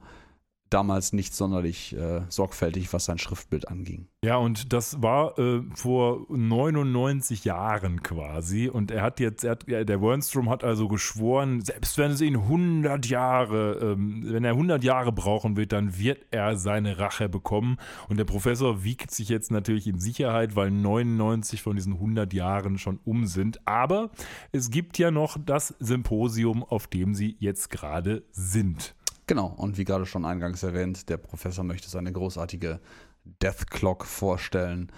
damals 0.72 1.12
nicht 1.12 1.34
sonderlich 1.34 1.96
äh, 1.96 2.22
sorgfältig, 2.28 2.92
was 2.92 3.04
sein 3.04 3.18
Schriftbild 3.18 3.68
anging. 3.68 4.06
Ja, 4.24 4.36
und 4.36 4.72
das 4.72 5.02
war 5.02 5.38
äh, 5.38 5.62
vor 5.74 6.26
99 6.28 7.44
Jahren 7.44 8.02
quasi. 8.02 8.68
Und 8.68 8.90
er 8.90 9.02
hat 9.02 9.20
jetzt, 9.20 9.44
er 9.44 9.52
hat, 9.52 9.66
der 9.66 10.00
Wernstrom 10.00 10.48
hat 10.48 10.64
also 10.64 10.88
geschworen, 10.88 11.60
selbst 11.60 11.98
wenn 11.98 12.12
es 12.12 12.20
ihn 12.20 12.36
100 12.36 13.06
Jahre, 13.06 13.78
ähm, 13.82 14.22
wenn 14.26 14.44
er 14.44 14.52
100 14.52 14.84
Jahre 14.84 15.12
brauchen 15.12 15.56
wird, 15.56 15.72
dann 15.72 15.98
wird 15.98 16.24
er 16.30 16.56
seine 16.56 16.98
Rache 16.98 17.28
bekommen. 17.28 17.78
Und 18.08 18.18
der 18.18 18.24
Professor 18.24 18.84
wiegt 18.84 19.10
sich 19.10 19.28
jetzt 19.28 19.50
natürlich 19.50 19.86
in 19.86 19.98
Sicherheit, 19.98 20.56
weil 20.56 20.70
99 20.70 21.62
von 21.62 21.76
diesen 21.76 21.94
100 21.94 22.32
Jahren 22.32 22.78
schon 22.78 23.00
um 23.04 23.26
sind. 23.26 23.66
Aber 23.66 24.10
es 24.52 24.70
gibt 24.70 24.98
ja 24.98 25.10
noch 25.10 25.36
das 25.44 25.74
Symposium, 25.80 26.62
auf 26.62 26.86
dem 26.86 27.14
sie 27.14 27.36
jetzt 27.40 27.70
gerade 27.70 28.22
sind. 28.30 28.94
Genau, 29.32 29.46
und 29.46 29.78
wie 29.78 29.84
gerade 29.84 30.04
schon 30.04 30.26
eingangs 30.26 30.62
erwähnt, 30.62 31.08
der 31.08 31.16
Professor 31.16 31.64
möchte 31.64 31.88
seine 31.88 32.12
großartige 32.12 32.80
Death 33.24 33.70
Clock 33.70 34.04
vorstellen. 34.04 34.92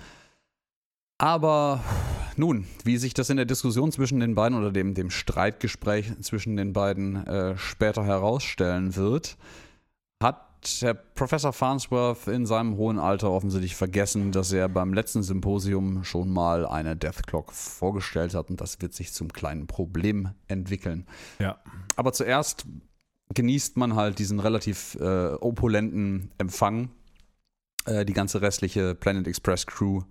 Aber 1.19 1.85
nun, 2.35 2.67
wie 2.83 2.97
sich 2.97 3.14
das 3.14 3.31
in 3.31 3.37
der 3.37 3.47
Diskussion 3.47 3.93
zwischen 3.93 4.19
den 4.19 4.35
beiden 4.35 4.59
oder 4.59 4.73
dem, 4.73 4.95
dem 4.95 5.11
Streitgespräch 5.11 6.21
zwischen 6.23 6.57
den 6.57 6.73
beiden 6.73 7.25
äh, 7.29 7.57
später 7.57 8.05
herausstellen 8.05 8.97
wird, 8.97 9.37
hat 10.21 10.41
Herr 10.81 10.95
Professor 10.95 11.53
Farnsworth 11.53 12.26
in 12.26 12.45
seinem 12.45 12.76
hohen 12.76 12.99
Alter 12.99 13.31
offensichtlich 13.31 13.76
vergessen, 13.76 14.33
dass 14.33 14.50
er 14.50 14.69
beim 14.69 14.95
letzten 14.95 15.23
Symposium 15.23 16.03
schon 16.03 16.29
mal 16.29 16.67
eine 16.67 16.97
Death 16.97 17.25
Clock 17.29 17.53
vorgestellt 17.53 18.35
hat 18.35 18.50
und 18.50 18.61
das 18.61 18.83
wird 18.83 18.95
sich 18.95 19.12
zum 19.12 19.33
kleinen 19.33 19.69
Problem 19.69 20.31
entwickeln. 20.49 21.07
Ja. 21.38 21.61
Aber 21.95 22.12
zuerst 22.12 22.67
genießt 23.33 23.76
man 23.76 23.95
halt 23.95 24.19
diesen 24.19 24.40
relativ 24.40 24.97
äh, 25.00 25.35
opulenten 25.35 26.31
Empfang. 26.38 26.90
Äh, 27.87 28.04
die 28.04 28.12
ganze 28.12 28.43
restliche 28.43 28.95
Planet 28.95 29.26
Express 29.26 29.66
Crew 29.66 30.02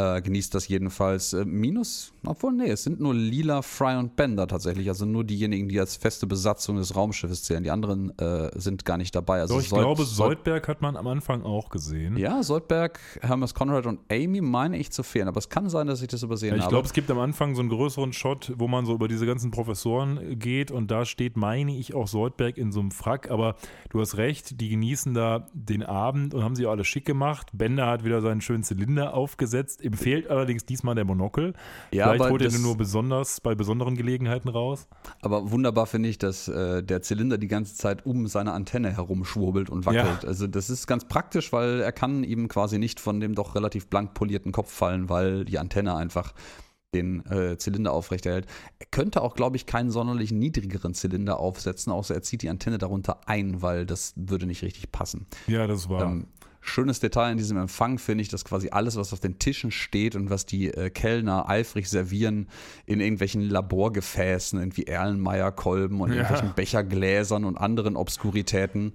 äh, 0.00 0.22
genießt 0.22 0.54
das 0.54 0.68
jedenfalls. 0.68 1.32
Äh, 1.32 1.44
minus, 1.44 2.12
obwohl, 2.24 2.52
nee, 2.52 2.70
es 2.70 2.82
sind 2.84 3.00
nur 3.00 3.14
Lila, 3.14 3.62
Fry 3.62 3.96
und 3.96 4.16
Bender 4.16 4.46
tatsächlich. 4.46 4.88
Also 4.88 5.04
nur 5.04 5.24
diejenigen, 5.24 5.68
die 5.68 5.78
als 5.78 5.96
feste 5.96 6.26
Besatzung 6.26 6.76
des 6.76 6.96
Raumschiffes 6.96 7.42
zählen. 7.44 7.62
Die 7.62 7.70
anderen 7.70 8.16
äh, 8.18 8.50
sind 8.58 8.84
gar 8.84 8.96
nicht 8.96 9.14
dabei. 9.14 9.40
Also 9.40 9.54
Doch, 9.54 9.62
ich 9.62 9.68
Sold- 9.68 9.82
glaube, 9.82 10.04
Sold- 10.04 10.16
Soldberg 10.30 10.68
hat 10.68 10.80
man 10.82 10.96
am 10.96 11.06
Anfang 11.06 11.42
auch 11.42 11.68
gesehen. 11.68 12.16
Ja, 12.16 12.42
Soldberg, 12.42 12.98
Hermes 13.20 13.54
Conrad 13.54 13.86
und 13.86 14.00
Amy 14.10 14.40
meine 14.40 14.78
ich 14.78 14.90
zu 14.90 15.02
fehlen. 15.02 15.28
Aber 15.28 15.38
es 15.38 15.48
kann 15.48 15.68
sein, 15.68 15.86
dass 15.86 16.00
ich 16.02 16.08
das 16.08 16.22
übersehen 16.22 16.54
ich 16.56 16.62
habe. 16.62 16.70
glaube, 16.70 16.86
es 16.86 16.92
gibt 16.92 17.10
am 17.10 17.18
Anfang 17.18 17.54
so 17.54 17.60
einen 17.60 17.68
größeren 17.70 18.12
Shot, 18.12 18.52
wo 18.56 18.68
man 18.68 18.86
so 18.86 18.94
über 18.94 19.08
diese 19.08 19.26
ganzen 19.26 19.50
Professoren 19.50 20.38
geht 20.38 20.70
und 20.70 20.90
da 20.90 21.04
steht, 21.04 21.36
meine 21.36 21.76
ich, 21.76 21.94
auch 21.94 22.08
Soldberg 22.08 22.56
in 22.58 22.72
so 22.72 22.80
einem 22.80 22.90
Frack. 22.90 23.30
Aber 23.30 23.56
du 23.90 24.00
hast 24.00 24.16
recht, 24.16 24.60
die 24.60 24.68
genießen 24.70 25.14
da 25.14 25.46
den 25.52 25.82
Abend 25.82 26.32
und 26.34 26.42
haben 26.42 26.54
sie 26.56 26.66
auch 26.66 26.70
alle 26.72 26.84
schick 26.84 27.04
gemacht. 27.04 27.48
Bender 27.52 27.86
hat 27.86 28.04
wieder 28.04 28.20
seinen 28.22 28.40
schönen 28.40 28.62
Zylinder 28.62 29.14
aufgesetzt. 29.14 29.82
Ihm 29.90 29.96
fehlt 29.96 30.30
allerdings 30.30 30.64
diesmal 30.64 30.94
der 30.94 31.04
Monokel. 31.04 31.52
Ja, 31.90 32.12
Vielleicht 32.12 32.30
holt 32.30 32.42
er 32.42 32.58
nur 32.58 32.76
besonders 32.76 33.40
bei 33.40 33.54
besonderen 33.56 33.96
Gelegenheiten 33.96 34.48
raus. 34.48 34.86
Aber 35.20 35.50
wunderbar 35.50 35.86
finde 35.86 36.08
ich, 36.08 36.18
dass 36.18 36.46
äh, 36.46 36.82
der 36.82 37.02
Zylinder 37.02 37.38
die 37.38 37.48
ganze 37.48 37.74
Zeit 37.74 38.06
um 38.06 38.28
seine 38.28 38.52
Antenne 38.52 38.92
herumschwurbelt 38.92 39.68
und 39.68 39.86
wackelt. 39.86 40.22
Ja. 40.22 40.28
Also 40.28 40.46
das 40.46 40.70
ist 40.70 40.86
ganz 40.86 41.06
praktisch, 41.06 41.52
weil 41.52 41.80
er 41.80 41.92
kann 41.92 42.22
ihm 42.22 42.46
quasi 42.46 42.78
nicht 42.78 43.00
von 43.00 43.18
dem 43.18 43.34
doch 43.34 43.56
relativ 43.56 43.88
blank 43.88 44.14
polierten 44.14 44.52
Kopf 44.52 44.72
fallen, 44.72 45.08
weil 45.08 45.44
die 45.44 45.58
Antenne 45.58 45.96
einfach 45.96 46.34
den 46.94 47.24
äh, 47.26 47.56
Zylinder 47.56 47.92
aufrechterhält. 47.92 48.46
Er 48.78 48.86
könnte 48.86 49.22
auch, 49.22 49.34
glaube 49.34 49.56
ich, 49.56 49.66
keinen 49.66 49.90
sonderlich 49.90 50.32
niedrigeren 50.32 50.94
Zylinder 50.94 51.38
aufsetzen, 51.38 51.92
außer 51.92 52.14
er 52.14 52.22
zieht 52.22 52.42
die 52.42 52.48
Antenne 52.48 52.78
darunter 52.78 53.20
ein, 53.28 53.62
weil 53.62 53.86
das 53.86 54.12
würde 54.16 54.46
nicht 54.46 54.62
richtig 54.62 54.90
passen. 54.90 55.26
Ja, 55.46 55.66
das 55.66 55.88
war. 55.88 56.02
Ähm, 56.02 56.26
schönes 56.60 57.00
Detail 57.00 57.32
in 57.32 57.38
diesem 57.38 57.56
Empfang 57.56 57.98
finde 57.98 58.22
ich, 58.22 58.28
dass 58.28 58.44
quasi 58.44 58.68
alles, 58.70 58.96
was 58.96 59.12
auf 59.12 59.20
den 59.20 59.38
Tischen 59.38 59.70
steht 59.70 60.14
und 60.14 60.30
was 60.30 60.46
die 60.46 60.68
äh, 60.68 60.90
Kellner 60.90 61.48
eifrig 61.48 61.88
servieren, 61.88 62.48
in 62.86 63.00
irgendwelchen 63.00 63.40
Laborgefäßen, 63.42 64.58
irgendwie 64.58 64.84
Erlenmeyer-Kolben 64.86 66.00
und 66.00 66.10
Ja. 66.10 66.16
irgendwelchen 66.16 66.54
Bechergläsern 66.54 67.44
und 67.44 67.56
anderen 67.56 67.96
Obskuritäten 67.96 68.92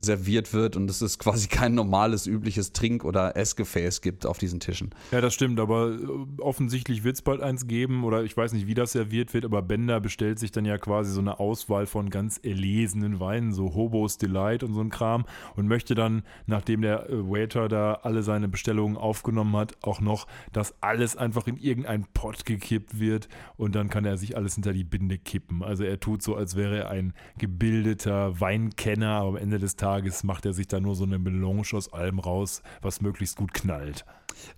serviert 0.00 0.52
wird 0.52 0.76
und 0.76 0.90
es 0.90 1.02
ist 1.02 1.18
quasi 1.18 1.48
kein 1.48 1.74
normales, 1.74 2.26
übliches 2.26 2.72
Trink- 2.72 3.04
oder 3.04 3.36
Essgefäß 3.36 4.00
gibt 4.00 4.26
auf 4.26 4.38
diesen 4.38 4.60
Tischen. 4.60 4.90
Ja, 5.10 5.20
das 5.20 5.34
stimmt, 5.34 5.60
aber 5.60 5.90
äh, 5.92 6.40
offensichtlich 6.40 7.04
wird 7.04 7.16
es 7.16 7.22
bald 7.22 7.40
eins 7.40 7.66
geben 7.66 8.04
oder 8.04 8.24
ich 8.24 8.36
weiß 8.36 8.52
nicht, 8.52 8.66
wie 8.66 8.74
das 8.74 8.92
serviert 8.92 9.34
wird, 9.34 9.44
aber 9.44 9.62
Bender 9.62 10.00
bestellt 10.00 10.38
sich 10.38 10.52
dann 10.52 10.64
ja 10.64 10.78
quasi 10.78 11.12
so 11.12 11.20
eine 11.20 11.40
Auswahl 11.40 11.86
von 11.86 12.10
ganz 12.10 12.38
erlesenen 12.42 13.20
Weinen, 13.20 13.52
so 13.52 13.74
Hobos 13.74 14.18
Delight 14.18 14.62
und 14.62 14.74
so 14.74 14.80
ein 14.80 14.90
Kram 14.90 15.24
und 15.56 15.66
möchte 15.66 15.94
dann, 15.94 16.22
nachdem 16.46 16.82
der 16.82 17.10
äh, 17.10 17.30
Waiter 17.30 17.68
da 17.68 17.94
alle 18.02 18.22
seine 18.22 18.48
Bestellungen 18.48 18.96
aufgenommen 18.96 19.56
hat, 19.56 19.76
auch 19.82 20.00
noch, 20.00 20.26
dass 20.52 20.74
alles 20.80 21.16
einfach 21.16 21.46
in 21.46 21.56
irgendeinen 21.56 22.06
Pott 22.14 22.46
gekippt 22.46 22.98
wird 22.98 23.28
und 23.56 23.74
dann 23.74 23.88
kann 23.88 24.04
er 24.04 24.16
sich 24.16 24.36
alles 24.36 24.54
hinter 24.54 24.72
die 24.72 24.84
Binde 24.84 25.18
kippen. 25.18 25.62
Also 25.62 25.84
er 25.84 26.00
tut 26.00 26.22
so, 26.22 26.34
als 26.34 26.56
wäre 26.56 26.78
er 26.78 26.90
ein 26.90 27.12
gebildeter 27.38 28.40
Weinkenner, 28.40 29.10
aber 29.10 29.28
am 29.30 29.36
Ende 29.36 29.58
des 29.58 29.76
Tages 29.76 29.89
macht 30.24 30.46
er 30.46 30.52
sich 30.52 30.68
da 30.68 30.80
nur 30.80 30.94
so 30.94 31.04
eine 31.04 31.18
Melange 31.18 31.62
aus 31.72 31.92
allem 31.92 32.18
raus, 32.18 32.62
was 32.82 33.00
möglichst 33.00 33.36
gut 33.36 33.54
knallt. 33.54 34.04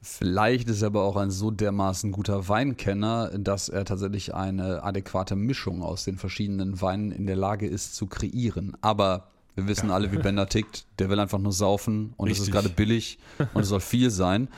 Vielleicht 0.00 0.68
ist 0.68 0.82
er 0.82 0.88
aber 0.88 1.02
auch 1.02 1.16
ein 1.16 1.30
so 1.30 1.50
dermaßen 1.50 2.12
guter 2.12 2.48
Weinkenner, 2.48 3.30
dass 3.38 3.68
er 3.68 3.84
tatsächlich 3.84 4.34
eine 4.34 4.82
adäquate 4.82 5.36
Mischung 5.36 5.82
aus 5.82 6.04
den 6.04 6.18
verschiedenen 6.18 6.80
Weinen 6.80 7.10
in 7.10 7.26
der 7.26 7.36
Lage 7.36 7.66
ist 7.66 7.94
zu 7.94 8.06
kreieren. 8.06 8.76
Aber 8.80 9.28
wir 9.54 9.66
wissen 9.66 9.90
alle, 9.90 10.12
wie 10.12 10.18
Bender 10.18 10.48
tickt. 10.48 10.86
Der 10.98 11.10
will 11.10 11.20
einfach 11.20 11.38
nur 11.38 11.52
saufen 11.52 12.14
und 12.16 12.30
es 12.30 12.38
ist 12.38 12.50
gerade 12.50 12.68
billig 12.68 13.18
und 13.54 13.62
es 13.62 13.68
soll 13.68 13.80
viel 13.80 14.10
sein. 14.10 14.48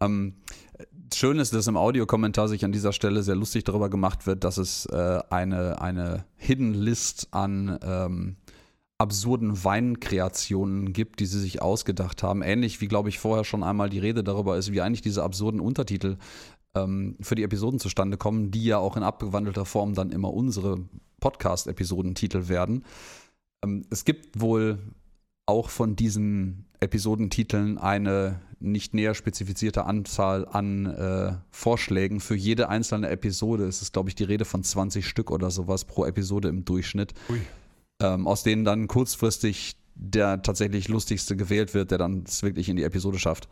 Ähm, 0.00 0.34
schön 1.14 1.38
ist, 1.38 1.54
dass 1.54 1.66
im 1.66 1.76
Audiokommentar 1.76 2.48
sich 2.48 2.64
an 2.64 2.72
dieser 2.72 2.92
Stelle 2.92 3.22
sehr 3.22 3.36
lustig 3.36 3.64
darüber 3.64 3.88
gemacht 3.88 4.26
wird, 4.26 4.44
dass 4.44 4.58
es 4.58 4.86
äh, 4.86 5.20
eine, 5.30 5.80
eine 5.80 6.24
Hidden 6.36 6.74
List 6.74 7.28
an 7.32 7.78
ähm, 7.82 8.36
absurden 8.98 9.64
Weinkreationen 9.64 10.92
gibt, 10.92 11.20
die 11.20 11.26
sie 11.26 11.40
sich 11.40 11.62
ausgedacht 11.62 12.22
haben. 12.24 12.42
Ähnlich 12.42 12.80
wie, 12.80 12.88
glaube 12.88 13.08
ich, 13.08 13.20
vorher 13.20 13.44
schon 13.44 13.62
einmal 13.62 13.88
die 13.88 14.00
Rede 14.00 14.24
darüber 14.24 14.58
ist, 14.58 14.72
wie 14.72 14.80
eigentlich 14.80 15.02
diese 15.02 15.22
absurden 15.22 15.60
Untertitel 15.60 16.16
ähm, 16.74 17.16
für 17.20 17.36
die 17.36 17.44
Episoden 17.44 17.78
zustande 17.78 18.16
kommen, 18.16 18.50
die 18.50 18.64
ja 18.64 18.78
auch 18.78 18.96
in 18.96 19.04
abgewandelter 19.04 19.64
Form 19.64 19.94
dann 19.94 20.10
immer 20.10 20.34
unsere 20.34 20.84
Podcast-Episodentitel 21.20 22.48
werden. 22.48 22.84
Ähm, 23.64 23.84
es 23.90 24.04
gibt 24.04 24.40
wohl 24.40 24.78
auch 25.46 25.70
von 25.70 25.94
diesen 25.94 26.66
Episodentiteln 26.80 27.78
eine 27.78 28.40
nicht 28.60 28.92
näher 28.92 29.14
spezifizierte 29.14 29.84
Anzahl 29.84 30.46
an 30.46 30.86
äh, 30.86 31.36
Vorschlägen 31.50 32.18
für 32.18 32.34
jede 32.34 32.68
einzelne 32.68 33.08
Episode. 33.08 33.66
Es 33.66 33.80
ist, 33.80 33.92
glaube 33.92 34.08
ich, 34.08 34.16
die 34.16 34.24
Rede 34.24 34.44
von 34.44 34.64
20 34.64 35.06
Stück 35.06 35.30
oder 35.30 35.50
sowas 35.50 35.84
pro 35.84 36.04
Episode 36.04 36.48
im 36.48 36.64
Durchschnitt 36.64 37.14
Ui. 37.30 37.40
Ähm, 38.00 38.26
aus 38.26 38.42
denen 38.42 38.64
dann 38.64 38.88
kurzfristig 38.88 39.76
der 40.00 40.42
tatsächlich 40.42 40.88
lustigste 40.88 41.36
gewählt 41.36 41.74
wird, 41.74 41.90
der 41.90 41.98
dann 41.98 42.22
es 42.26 42.42
wirklich 42.42 42.68
in 42.68 42.76
die 42.76 42.84
Episode 42.84 43.18
schafft. 43.18 43.48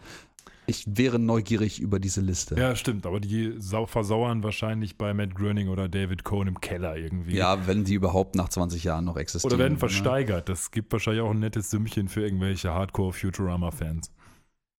Ich 0.68 0.84
wäre 0.86 1.18
neugierig 1.18 1.80
über 1.80 2.00
diese 2.00 2.20
Liste. 2.20 2.58
Ja, 2.58 2.74
stimmt, 2.74 3.06
aber 3.06 3.20
die 3.20 3.54
versauern 3.86 4.42
wahrscheinlich 4.42 4.96
bei 4.96 5.14
Matt 5.14 5.34
Groening 5.34 5.68
oder 5.68 5.88
David 5.88 6.24
Cohn 6.24 6.48
im 6.48 6.60
Keller 6.60 6.96
irgendwie. 6.96 7.36
Ja, 7.36 7.66
wenn 7.68 7.84
die 7.84 7.94
überhaupt 7.94 8.34
nach 8.34 8.48
20 8.48 8.82
Jahren 8.82 9.04
noch 9.04 9.16
existieren. 9.16 9.52
Oder 9.52 9.62
werden 9.62 9.74
ne? 9.74 9.78
versteigert. 9.78 10.48
Das 10.48 10.72
gibt 10.72 10.92
wahrscheinlich 10.92 11.22
auch 11.22 11.30
ein 11.30 11.38
nettes 11.38 11.70
Sümmchen 11.70 12.08
für 12.08 12.22
irgendwelche 12.22 12.72
Hardcore-Futurama-Fans. 12.72 14.10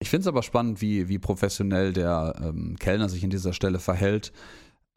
Ich 0.00 0.10
finde 0.10 0.22
es 0.22 0.26
aber 0.26 0.42
spannend, 0.42 0.80
wie, 0.82 1.08
wie 1.08 1.18
professionell 1.18 1.92
der 1.92 2.34
ähm, 2.40 2.76
Kellner 2.78 3.08
sich 3.08 3.24
in 3.24 3.30
dieser 3.30 3.52
Stelle 3.52 3.78
verhält 3.78 4.32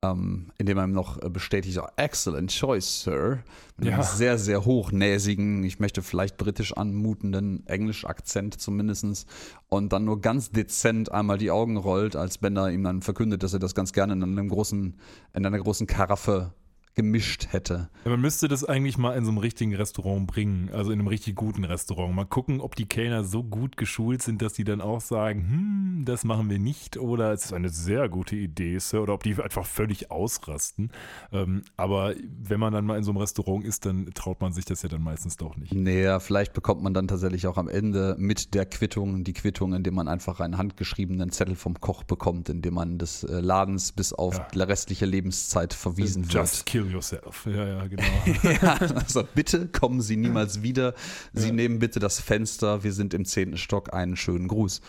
ähm, 0.04 0.48
indem 0.58 0.78
er 0.80 0.86
ihm 0.86 0.94
noch 0.94 1.20
bestätigt, 1.30 1.80
excellent 1.96 2.52
choice, 2.52 3.02
Sir. 3.04 3.44
Mit 3.78 3.90
ja. 3.90 3.96
einem 3.96 4.04
sehr, 4.04 4.38
sehr 4.38 4.66
hochnäsigen, 4.66 5.64
ich 5.64 5.80
möchte 5.80 6.02
vielleicht 6.02 6.38
britisch 6.38 6.76
anmutenden 6.76 7.66
Englisch-Akzent 7.68 8.60
zumindest. 8.60 9.28
Und 9.70 9.94
dann 9.94 10.06
nur 10.06 10.22
ganz 10.22 10.52
dezent 10.52 11.12
einmal 11.12 11.38
die 11.38 11.52
Augen 11.52 11.78
rollt, 11.78 12.16
als 12.16 12.38
Bender 12.40 12.72
ihm 12.72 12.84
dann 12.84 13.02
verkündet, 13.02 13.44
dass 13.44 13.54
er 13.54 13.60
das 13.60 13.76
ganz 13.76 13.94
gerne 13.94 14.14
in 14.14 14.24
einem 14.24 14.50
großen, 14.50 14.96
in 15.34 15.46
einer 15.46 15.60
großen 15.60 15.88
Karaffe 15.88 16.54
gemischt 16.96 17.48
hätte. 17.52 17.90
Ja, 18.04 18.12
man 18.12 18.22
müsste 18.22 18.48
das 18.48 18.64
eigentlich 18.64 18.98
mal 18.98 19.16
in 19.16 19.26
so 19.26 19.32
einem 19.32 19.38
richtigen 19.38 19.76
Restaurant 19.76 20.28
bringen, 20.28 20.70
also 20.72 20.92
in 20.92 21.00
einem 21.00 21.08
richtig 21.08 21.36
guten 21.36 21.64
Restaurant. 21.64 22.16
Mal 22.16 22.26
gucken, 22.26 22.62
ob 22.62 22.76
die 22.76 22.86
Kellner 22.86 23.24
so 23.24 23.44
gut 23.44 23.78
geschult 23.78 24.22
sind, 24.22 24.42
dass 24.42 24.54
die 24.54 24.64
dann 24.64 24.82
auch 24.82 25.02
sagen, 25.02 25.48
hm, 25.50 26.06
das 26.06 26.24
machen 26.24 26.50
wir 26.50 26.60
nicht 26.60 26.98
oder 26.98 27.32
es 27.32 27.46
ist 27.46 27.54
eine 27.54 27.70
sehr 27.70 28.10
gute 28.10 28.36
Idee, 28.36 28.78
Sir, 28.80 29.04
oder 29.04 29.14
ob 29.14 29.24
die 29.24 29.42
einfach 29.42 29.66
völlig 29.66 30.12
ausrasten. 30.12 30.92
Ähm, 31.32 31.64
aber 31.78 32.16
wenn 32.42 32.60
man 32.60 32.74
dann 32.74 32.86
mal 32.86 32.98
in 32.98 33.04
so 33.04 33.12
einem 33.12 33.20
Restaurant 33.20 33.64
ist, 33.64 33.86
dann 33.86 34.08
traut 34.14 34.42
man 34.42 34.54
sich 34.54 34.66
das 34.66 34.82
ja 34.82 34.90
dann 34.90 35.02
meistens 35.02 35.38
doch 35.38 35.56
nicht. 35.56 35.74
Naja, 35.74 36.20
vielleicht 36.20 36.54
bekommt 36.54 36.84
man 36.84 36.94
dann 36.94 37.08
tatsächlich 37.08 37.48
auch 37.48 37.58
am 37.58 37.68
Ende 37.68 38.16
mit 38.18 38.54
der 38.54 38.66
Quittung 38.66 39.24
die 39.24 39.34
Quittung, 39.34 39.74
indem 39.74 39.96
man 39.96 40.08
einfach 40.08 40.40
einen 40.40 40.58
handgeschriebenen 40.58 41.32
Zettel 41.32 41.56
vom 41.56 41.80
Koch 41.80 42.04
bekommt, 42.04 42.50
indem 42.50 42.76
man 42.76 42.98
des 42.98 43.24
äh, 43.24 43.40
Ladens 43.40 43.92
bis 43.92 44.14
auf 44.14 44.38
ja. 44.38 44.64
restliche 44.64 45.06
Lebenszeit 45.06 45.74
verwiesen 45.74 46.24
Just 46.24 46.34
wird. 46.34 46.44
Just 46.44 46.66
kill 46.82 46.92
yourself. 46.92 47.46
Ja, 47.46 47.66
ja, 47.66 47.88
genau. 47.88 48.04
ja, 48.62 48.78
also 48.96 49.24
bitte 49.36 49.68
kommen 49.68 50.02
Sie 50.02 50.18
niemals 50.18 50.62
wieder. 50.62 50.94
Sie 51.34 51.48
ja. 51.48 51.54
nehmen 51.54 51.80
bitte 51.80 52.00
das 52.00 52.20
Fenster. 52.20 52.84
Wir 52.84 52.94
sind 52.94 53.14
im 53.14 53.26
zehnten 53.26 53.58
Stock. 53.58 53.94
Einen 53.94 54.16
schönen 54.16 54.48
Gruß. 54.48 54.82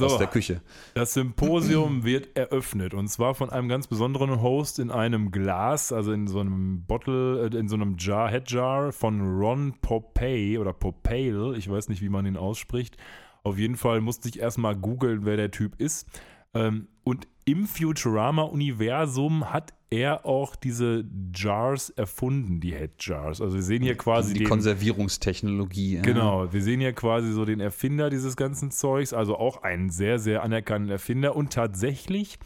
So, 0.00 0.06
aus 0.06 0.18
der 0.18 0.28
Küche. 0.28 0.62
Das 0.94 1.14
Symposium 1.14 2.04
wird 2.04 2.36
eröffnet 2.36 2.94
und 2.94 3.08
zwar 3.08 3.34
von 3.34 3.50
einem 3.50 3.68
ganz 3.68 3.88
besonderen 3.88 4.40
Host 4.40 4.78
in 4.78 4.92
einem 4.92 5.32
Glas, 5.32 5.92
also 5.92 6.12
in 6.12 6.28
so 6.28 6.38
einem 6.38 6.84
Bottle, 6.86 7.50
äh, 7.52 7.56
in 7.56 7.66
so 7.66 7.74
einem 7.74 7.96
Jar, 7.98 8.30
Head 8.30 8.48
Jar 8.48 8.92
von 8.92 9.20
Ron 9.20 9.74
Popey 9.80 10.56
oder 10.56 10.72
Popale, 10.72 11.56
ich 11.56 11.68
weiß 11.68 11.88
nicht, 11.88 12.00
wie 12.00 12.10
man 12.10 12.26
ihn 12.26 12.36
ausspricht. 12.36 12.96
Auf 13.42 13.58
jeden 13.58 13.76
Fall 13.76 14.00
musste 14.00 14.28
ich 14.28 14.38
erstmal 14.38 14.76
googeln, 14.76 15.24
wer 15.24 15.36
der 15.36 15.50
Typ 15.50 15.80
ist. 15.80 16.06
Ähm, 16.54 16.88
und 17.04 17.26
im 17.44 17.66
Futurama-Universum 17.66 19.50
hat 19.52 19.72
er 19.90 20.26
auch 20.26 20.54
diese 20.54 21.04
Jars 21.34 21.88
erfunden, 21.90 22.60
die 22.60 22.72
Head 22.74 22.92
Jars. 22.98 23.40
Also 23.40 23.54
wir 23.54 23.62
sehen 23.62 23.82
hier 23.82 23.96
quasi 23.96 24.34
die 24.34 24.40
den, 24.40 24.48
Konservierungstechnologie. 24.48 26.00
Genau, 26.02 26.52
wir 26.52 26.62
sehen 26.62 26.80
hier 26.80 26.92
quasi 26.92 27.32
so 27.32 27.46
den 27.46 27.60
Erfinder 27.60 28.10
dieses 28.10 28.36
ganzen 28.36 28.70
Zeugs, 28.70 29.14
also 29.14 29.38
auch 29.38 29.62
einen 29.62 29.88
sehr, 29.88 30.18
sehr 30.18 30.42
anerkannten 30.42 30.90
Erfinder. 30.90 31.36
Und 31.36 31.54
tatsächlich 31.54 32.38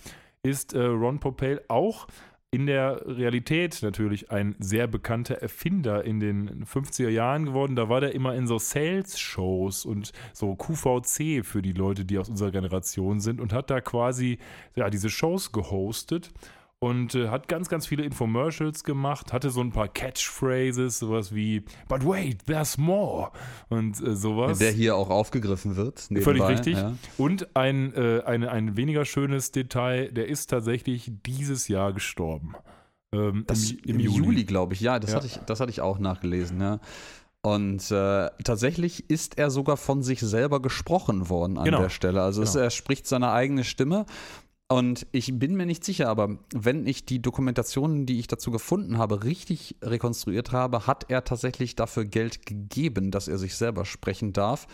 ist 0.44 0.72
äh, 0.72 0.82
Ron 0.82 1.18
Popale 1.18 1.62
auch 1.68 2.06
in 2.54 2.66
der 2.66 3.00
Realität 3.06 3.78
natürlich 3.80 4.30
ein 4.30 4.54
sehr 4.58 4.86
bekannter 4.86 5.36
Erfinder 5.36 6.04
in 6.04 6.20
den 6.20 6.66
50er 6.66 7.08
Jahren 7.08 7.46
geworden. 7.46 7.76
Da 7.76 7.88
war 7.88 8.02
der 8.02 8.14
immer 8.14 8.34
in 8.34 8.46
so 8.46 8.58
Sales-Shows 8.58 9.86
und 9.86 10.12
so 10.34 10.54
QVC 10.54 11.46
für 11.46 11.62
die 11.62 11.72
Leute, 11.72 12.04
die 12.04 12.18
aus 12.18 12.28
unserer 12.28 12.50
Generation 12.50 13.20
sind 13.20 13.40
und 13.40 13.54
hat 13.54 13.70
da 13.70 13.80
quasi 13.80 14.38
ja, 14.76 14.90
diese 14.90 15.08
Shows 15.08 15.52
gehostet 15.52 16.30
und 16.82 17.14
äh, 17.14 17.28
hat 17.28 17.46
ganz, 17.46 17.68
ganz 17.68 17.86
viele 17.86 18.02
Infomercials 18.02 18.82
gemacht, 18.82 19.32
hatte 19.32 19.50
so 19.50 19.60
ein 19.60 19.70
paar 19.70 19.86
Catchphrases, 19.86 20.98
sowas 20.98 21.32
wie 21.32 21.60
But 21.86 22.04
wait, 22.04 22.44
there's 22.46 22.76
more 22.76 23.30
und 23.68 24.04
äh, 24.04 24.16
sowas. 24.16 24.58
Der 24.58 24.72
hier 24.72 24.96
auch 24.96 25.08
aufgegriffen 25.08 25.76
wird. 25.76 26.06
Nebenbei, 26.10 26.24
Völlig 26.24 26.48
richtig. 26.48 26.78
Ja. 26.78 26.94
Und 27.18 27.54
ein, 27.54 27.94
äh, 27.94 28.22
eine, 28.26 28.50
ein 28.50 28.76
weniger 28.76 29.04
schönes 29.04 29.52
Detail, 29.52 30.10
der 30.10 30.26
ist 30.26 30.48
tatsächlich 30.50 31.12
dieses 31.24 31.68
Jahr 31.68 31.92
gestorben. 31.92 32.54
Ähm, 33.12 33.44
das, 33.46 33.70
im, 33.70 33.78
im, 33.84 34.00
Juli, 34.00 34.16
Juli 34.16 34.44
glaube 34.44 34.74
ich. 34.74 34.80
Ja, 34.80 34.98
das, 34.98 35.10
ja. 35.10 35.18
Hatte 35.18 35.28
ich, 35.28 35.38
das 35.46 35.60
hatte 35.60 35.70
ich 35.70 35.82
auch 35.82 36.00
nachgelesen. 36.00 36.60
Ja. 36.60 36.80
Und 37.42 37.90
äh, 37.90 38.30
tatsächlich 38.44 39.08
ist 39.10 39.36
er 39.36 39.50
sogar 39.50 39.76
von 39.76 40.02
sich 40.02 40.20
selber 40.20 40.62
gesprochen 40.62 41.28
worden 41.28 41.58
an 41.58 41.64
genau. 41.64 41.82
der 41.82 41.90
Stelle. 41.90 42.22
Also 42.22 42.40
genau. 42.40 42.50
es, 42.50 42.56
er 42.56 42.70
spricht 42.70 43.06
seine 43.06 43.32
eigene 43.32 43.64
Stimme 43.64 44.06
und 44.72 45.06
ich 45.12 45.38
bin 45.38 45.54
mir 45.54 45.66
nicht 45.66 45.84
sicher, 45.84 46.08
aber 46.08 46.38
wenn 46.54 46.86
ich 46.86 47.04
die 47.04 47.20
Dokumentationen, 47.20 48.06
die 48.06 48.18
ich 48.18 48.26
dazu 48.26 48.50
gefunden 48.50 48.98
habe, 48.98 49.24
richtig 49.24 49.76
rekonstruiert 49.82 50.52
habe, 50.52 50.86
hat 50.86 51.10
er 51.10 51.24
tatsächlich 51.24 51.76
dafür 51.76 52.04
Geld 52.04 52.46
gegeben, 52.46 53.10
dass 53.10 53.28
er 53.28 53.38
sich 53.38 53.56
selber 53.56 53.84
sprechen 53.84 54.32
darf. 54.32 54.66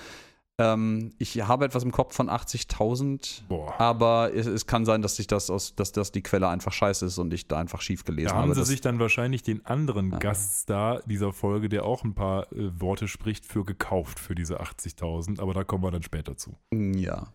Ähm, 0.61 1.13
ich 1.19 1.41
habe 1.41 1.65
etwas 1.65 1.85
im 1.85 1.93
Kopf 1.93 2.15
von 2.15 2.29
80.000, 2.29 3.43
aber 3.79 4.35
es, 4.35 4.47
es, 4.47 4.67
kann 4.67 4.85
sein, 4.85 5.03
dass 5.03 5.15
sich 5.15 5.29
das 5.29 5.51
aus, 5.51 5.77
dass 5.77 5.93
das 5.93 6.11
die 6.11 6.23
Quelle 6.23 6.49
einfach 6.49 6.73
scheiße 6.73 7.07
ist 7.07 7.19
und 7.19 7.33
ich 7.33 7.47
da 7.47 7.59
einfach 7.59 7.81
schief 7.81 8.05
gelesen 8.05 8.31
da 8.31 8.35
habe. 8.35 8.49
haben 8.49 8.55
sie 8.55 8.65
sich 8.65 8.81
dann 8.81 8.99
wahrscheinlich 8.99 9.45
den 9.45 9.65
anderen 9.67 10.11
ja. 10.11 10.19
Gaststar 10.19 11.03
dieser 11.07 11.33
Folge, 11.33 11.69
der 11.69 11.85
auch 11.85 12.03
ein 12.03 12.15
paar 12.15 12.53
äh, 12.53 12.71
Worte 12.81 13.07
spricht, 13.07 13.47
für 13.47 13.65
gekauft 13.65 14.19
für 14.19 14.35
diese 14.35 14.61
80.000, 14.61 15.41
aber 15.41 15.55
da 15.55 15.63
kommen 15.63 15.85
wir 15.85 15.93
dann 15.93 16.03
später 16.03 16.37
zu. 16.37 16.57
Ja. 16.73 17.33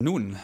Nun, 0.00 0.36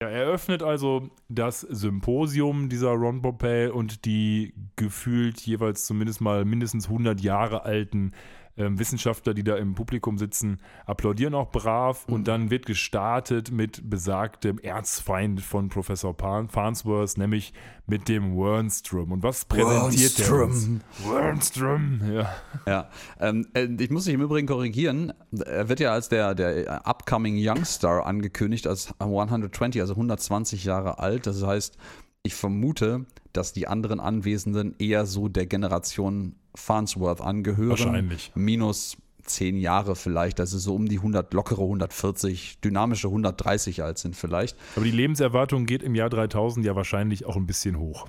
er 0.00 0.10
eröffnet 0.10 0.62
also 0.62 1.10
das 1.28 1.60
Symposium 1.60 2.68
dieser 2.68 2.90
Ron 2.90 3.20
Pompey 3.20 3.68
und 3.68 4.04
die 4.04 4.54
gefühlt 4.76 5.40
jeweils 5.40 5.86
zumindest 5.86 6.20
mal 6.20 6.44
mindestens 6.44 6.86
100 6.86 7.20
Jahre 7.20 7.64
alten 7.64 8.12
ähm, 8.58 8.78
Wissenschaftler, 8.78 9.34
die 9.34 9.44
da 9.44 9.56
im 9.56 9.74
Publikum 9.74 10.18
sitzen, 10.18 10.58
applaudieren 10.84 11.34
auch 11.34 11.50
brav 11.50 12.06
mhm. 12.06 12.14
und 12.14 12.28
dann 12.28 12.50
wird 12.50 12.66
gestartet 12.66 13.50
mit 13.50 13.88
besagtem 13.88 14.58
Erzfeind 14.58 15.40
von 15.40 15.68
Professor 15.68 16.14
Farnsworth, 16.14 17.16
nämlich 17.16 17.52
mit 17.86 18.08
dem 18.08 18.36
Wernstrom. 18.36 19.12
Und 19.12 19.22
was 19.22 19.44
präsentiert 19.44 20.18
der 20.18 20.44
uns? 20.44 20.68
Wernstrom, 21.08 22.00
ja. 22.12 22.34
Ja, 22.66 22.90
ähm, 23.20 23.46
äh, 23.54 23.68
ich 23.78 23.90
muss 23.90 24.04
dich 24.04 24.14
im 24.14 24.22
Übrigen 24.22 24.46
korrigieren. 24.46 25.12
Er 25.46 25.68
wird 25.68 25.80
ja 25.80 25.92
als 25.92 26.08
der, 26.08 26.34
der 26.34 26.86
upcoming 26.86 27.36
Youngstar 27.38 28.04
angekündigt, 28.06 28.66
als 28.66 28.92
120, 28.98 29.80
also 29.80 29.94
120 29.94 30.64
Jahre 30.64 30.98
alt. 30.98 31.26
Das 31.26 31.42
heißt, 31.42 31.78
ich 32.22 32.34
vermute, 32.34 33.06
dass 33.32 33.52
die 33.52 33.68
anderen 33.68 34.00
Anwesenden 34.00 34.74
eher 34.78 35.06
so 35.06 35.28
der 35.28 35.46
Generation 35.46 36.34
Farnsworth 36.58 37.20
angehören. 37.20 37.70
Wahrscheinlich. 37.70 38.32
Minus 38.34 38.96
zehn 39.24 39.56
Jahre 39.58 39.94
vielleicht, 39.94 40.40
also 40.40 40.58
so 40.58 40.74
um 40.74 40.88
die 40.88 40.96
100, 40.96 41.32
lockere 41.34 41.62
140, 41.62 42.60
dynamische 42.60 43.08
130 43.08 43.82
alt 43.82 43.98
sind 43.98 44.16
vielleicht. 44.16 44.56
Aber 44.74 44.84
die 44.84 44.90
Lebenserwartung 44.90 45.66
geht 45.66 45.82
im 45.82 45.94
Jahr 45.94 46.10
3000 46.10 46.64
ja 46.64 46.74
wahrscheinlich 46.74 47.26
auch 47.26 47.36
ein 47.36 47.46
bisschen 47.46 47.78
hoch. 47.78 48.08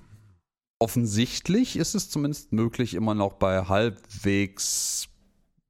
Offensichtlich 0.79 1.75
ist 1.75 1.93
es 1.93 2.09
zumindest 2.09 2.53
möglich, 2.53 2.93
immer 2.93 3.13
noch 3.13 3.33
bei 3.33 3.65
halbwegs 3.65 5.09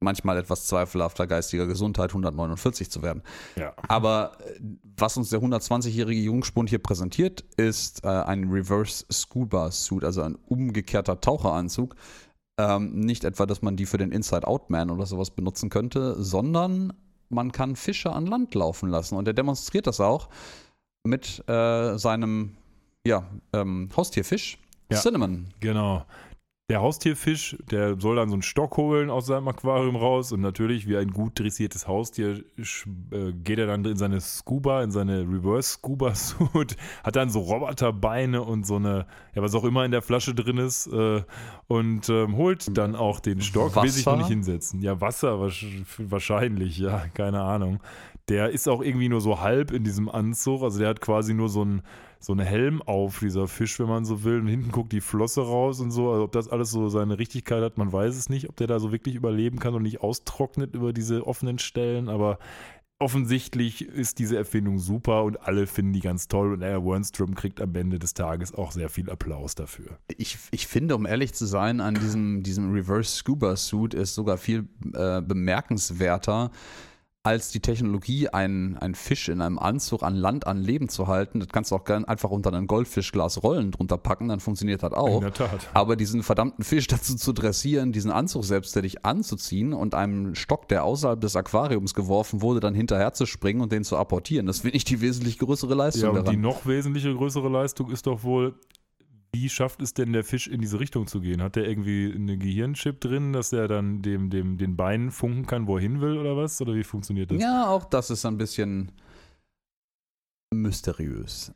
manchmal 0.00 0.38
etwas 0.38 0.66
zweifelhafter 0.66 1.26
geistiger 1.26 1.66
Gesundheit 1.66 2.10
149 2.10 2.90
zu 2.90 3.02
werden. 3.02 3.22
Ja. 3.56 3.74
Aber 3.86 4.38
äh, 4.40 4.60
was 4.96 5.16
uns 5.16 5.30
der 5.30 5.40
120-jährige 5.40 6.20
Jungspund 6.20 6.70
hier 6.70 6.78
präsentiert, 6.78 7.44
ist 7.56 8.04
äh, 8.04 8.08
ein 8.08 8.50
Reverse 8.50 9.04
Scuba 9.12 9.70
Suit, 9.70 10.04
also 10.04 10.22
ein 10.22 10.36
umgekehrter 10.46 11.20
Taucheranzug, 11.20 11.94
ähm, 12.60 13.00
nicht 13.00 13.24
etwa, 13.24 13.46
dass 13.46 13.62
man 13.62 13.76
die 13.76 13.86
für 13.86 13.98
den 13.98 14.12
Inside-Out-Man 14.12 14.90
oder 14.90 15.06
sowas 15.06 15.30
benutzen 15.30 15.70
könnte, 15.70 16.22
sondern 16.22 16.92
man 17.28 17.52
kann 17.52 17.76
Fische 17.76 18.12
an 18.12 18.26
Land 18.26 18.54
laufen 18.54 18.90
lassen. 18.90 19.16
Und 19.16 19.26
er 19.26 19.34
demonstriert 19.34 19.86
das 19.86 20.00
auch 20.00 20.28
mit 21.04 21.42
äh, 21.48 21.96
seinem 21.96 22.56
ja, 23.06 23.24
ähm, 23.52 23.88
Haustierfisch, 23.96 24.58
ja, 24.90 24.98
Cinnamon. 24.98 25.46
Genau 25.60 26.04
der 26.70 26.80
Haustierfisch, 26.80 27.56
der 27.68 28.00
soll 28.00 28.14
dann 28.14 28.28
so 28.28 28.36
einen 28.36 28.42
Stock 28.42 28.76
holen 28.76 29.10
aus 29.10 29.26
seinem 29.26 29.48
Aquarium 29.48 29.96
raus 29.96 30.30
und 30.30 30.40
natürlich 30.40 30.86
wie 30.86 30.96
ein 30.96 31.10
gut 31.10 31.36
dressiertes 31.36 31.88
Haustier 31.88 32.44
äh, 32.56 33.32
geht 33.32 33.58
er 33.58 33.66
dann 33.66 33.84
in 33.84 33.96
seine 33.96 34.20
Scuba, 34.20 34.84
in 34.84 34.92
seine 34.92 35.22
Reverse 35.22 35.70
Scuba 35.70 36.14
Suit, 36.14 36.76
hat 37.04 37.16
dann 37.16 37.28
so 37.28 37.40
Roboterbeine 37.40 38.42
und 38.42 38.68
so 38.68 38.76
eine, 38.76 39.06
ja 39.34 39.42
was 39.42 39.52
auch 39.56 39.64
immer 39.64 39.84
in 39.84 39.90
der 39.90 40.00
Flasche 40.00 40.32
drin 40.32 40.58
ist 40.58 40.86
äh, 40.86 41.22
und 41.66 42.08
ähm, 42.08 42.36
holt 42.36 42.76
dann 42.78 42.94
auch 42.94 43.18
den 43.18 43.40
Stock, 43.40 43.74
Wasser? 43.74 43.82
will 43.82 43.90
sich 43.90 44.06
noch 44.06 44.18
nicht 44.18 44.28
hinsetzen. 44.28 44.80
Ja, 44.80 45.00
Wasser 45.00 45.40
wahrscheinlich, 45.40 46.78
ja, 46.78 47.04
keine 47.14 47.40
Ahnung. 47.40 47.80
Der 48.30 48.50
ist 48.50 48.68
auch 48.68 48.80
irgendwie 48.80 49.08
nur 49.08 49.20
so 49.20 49.40
halb 49.40 49.72
in 49.72 49.84
diesem 49.84 50.08
Anzug, 50.08 50.62
also 50.62 50.78
der 50.78 50.88
hat 50.88 51.00
quasi 51.00 51.34
nur 51.34 51.48
so 51.48 51.64
ein 51.64 51.82
so 52.22 52.34
einen 52.34 52.46
Helm 52.46 52.82
auf, 52.82 53.20
dieser 53.20 53.48
Fisch, 53.48 53.80
wenn 53.80 53.88
man 53.88 54.04
so 54.04 54.24
will. 54.24 54.40
Und 54.40 54.46
hinten 54.46 54.70
guckt 54.70 54.92
die 54.92 55.00
Flosse 55.00 55.40
raus 55.40 55.80
und 55.80 55.90
so. 55.90 56.10
Also 56.10 56.24
ob 56.24 56.32
das 56.32 56.48
alles 56.48 56.70
so 56.70 56.90
seine 56.90 57.18
Richtigkeit 57.18 57.62
hat, 57.62 57.78
man 57.78 57.92
weiß 57.92 58.14
es 58.14 58.28
nicht. 58.28 58.50
Ob 58.50 58.56
der 58.56 58.66
da 58.66 58.78
so 58.78 58.92
wirklich 58.92 59.14
überleben 59.14 59.58
kann 59.58 59.74
und 59.74 59.82
nicht 59.82 60.02
austrocknet 60.02 60.74
über 60.74 60.92
diese 60.92 61.26
offenen 61.26 61.58
Stellen. 61.58 62.10
Aber 62.10 62.38
offensichtlich 62.98 63.88
ist 63.88 64.18
diese 64.18 64.36
Erfindung 64.36 64.78
super 64.78 65.24
und 65.24 65.40
alle 65.40 65.66
finden 65.66 65.94
die 65.94 66.00
ganz 66.00 66.28
toll 66.28 66.52
und 66.52 66.60
Air 66.60 66.84
Wernstrom 66.84 67.34
kriegt 67.34 67.60
am 67.62 67.74
Ende 67.74 67.98
des 67.98 68.12
Tages 68.12 68.54
auch 68.54 68.72
sehr 68.72 68.90
viel 68.90 69.08
Applaus 69.08 69.54
dafür. 69.54 69.98
Ich, 70.18 70.36
ich 70.50 70.66
finde, 70.66 70.94
um 70.94 71.06
ehrlich 71.06 71.32
zu 71.32 71.46
sein, 71.46 71.80
an 71.80 71.94
diesem, 71.94 72.42
diesem 72.42 72.70
Reverse 72.70 73.16
Scuba 73.16 73.56
Suit 73.56 73.94
ist 73.94 74.14
sogar 74.14 74.36
viel 74.36 74.68
äh, 74.92 75.22
bemerkenswerter, 75.22 76.50
als 77.22 77.50
die 77.50 77.60
Technologie, 77.60 78.28
einen, 78.28 78.78
einen 78.78 78.94
Fisch 78.94 79.28
in 79.28 79.42
einem 79.42 79.58
Anzug 79.58 80.02
an 80.02 80.14
Land 80.14 80.46
an 80.46 80.62
Leben 80.62 80.88
zu 80.88 81.06
halten. 81.06 81.40
Das 81.40 81.50
kannst 81.50 81.70
du 81.70 81.76
auch 81.76 81.84
gern 81.84 82.06
einfach 82.06 82.30
unter 82.30 82.50
ein 82.52 82.66
Goldfischglas 82.66 83.42
Rollen 83.42 83.72
drunter 83.72 83.98
packen, 83.98 84.28
dann 84.28 84.40
funktioniert 84.40 84.82
das 84.82 84.92
auch. 84.92 85.16
In 85.16 85.20
der 85.20 85.34
Tat. 85.34 85.68
Aber 85.74 85.96
diesen 85.96 86.22
verdammten 86.22 86.64
Fisch 86.64 86.86
dazu 86.88 87.16
zu 87.16 87.32
dressieren, 87.34 87.92
diesen 87.92 88.10
Anzug 88.10 88.44
selbstständig 88.44 89.04
anzuziehen 89.04 89.74
und 89.74 89.94
einem 89.94 90.34
Stock, 90.34 90.68
der 90.68 90.84
außerhalb 90.84 91.20
des 91.20 91.36
Aquariums 91.36 91.92
geworfen 91.92 92.40
wurde, 92.40 92.60
dann 92.60 92.74
hinterher 92.74 93.12
zu 93.12 93.26
springen 93.26 93.60
und 93.60 93.70
den 93.70 93.84
zu 93.84 93.98
apportieren, 93.98 94.46
das 94.46 94.60
finde 94.60 94.76
ich 94.78 94.84
die 94.84 95.02
wesentlich 95.02 95.38
größere 95.38 95.74
Leistung. 95.74 96.02
Ja, 96.02 96.08
und 96.10 96.14
daran. 96.16 96.30
die 96.30 96.40
noch 96.40 96.64
wesentliche 96.64 97.14
größere 97.14 97.50
Leistung 97.50 97.90
ist 97.90 98.06
doch 98.06 98.22
wohl, 98.22 98.54
wie 99.32 99.48
schafft 99.48 99.80
es 99.82 99.94
denn 99.94 100.12
der 100.12 100.24
Fisch 100.24 100.48
in 100.48 100.60
diese 100.60 100.80
Richtung 100.80 101.06
zu 101.06 101.20
gehen? 101.20 101.42
Hat 101.42 101.56
der 101.56 101.68
irgendwie 101.68 102.12
eine 102.14 102.36
Gehirnchip 102.36 103.00
drin, 103.00 103.32
dass 103.32 103.52
er 103.52 103.68
dann 103.68 104.02
dem, 104.02 104.30
dem, 104.30 104.58
den 104.58 104.76
Beinen 104.76 105.10
funken 105.10 105.46
kann, 105.46 105.66
wo 105.66 105.76
er 105.76 105.82
hin 105.82 106.00
will 106.00 106.18
oder 106.18 106.36
was? 106.36 106.60
Oder 106.60 106.74
wie 106.74 106.84
funktioniert 106.84 107.30
das? 107.30 107.40
Ja, 107.40 107.68
auch 107.68 107.84
das 107.84 108.10
ist 108.10 108.24
ein 108.26 108.38
bisschen 108.38 108.92
mysteriös. 110.52 111.52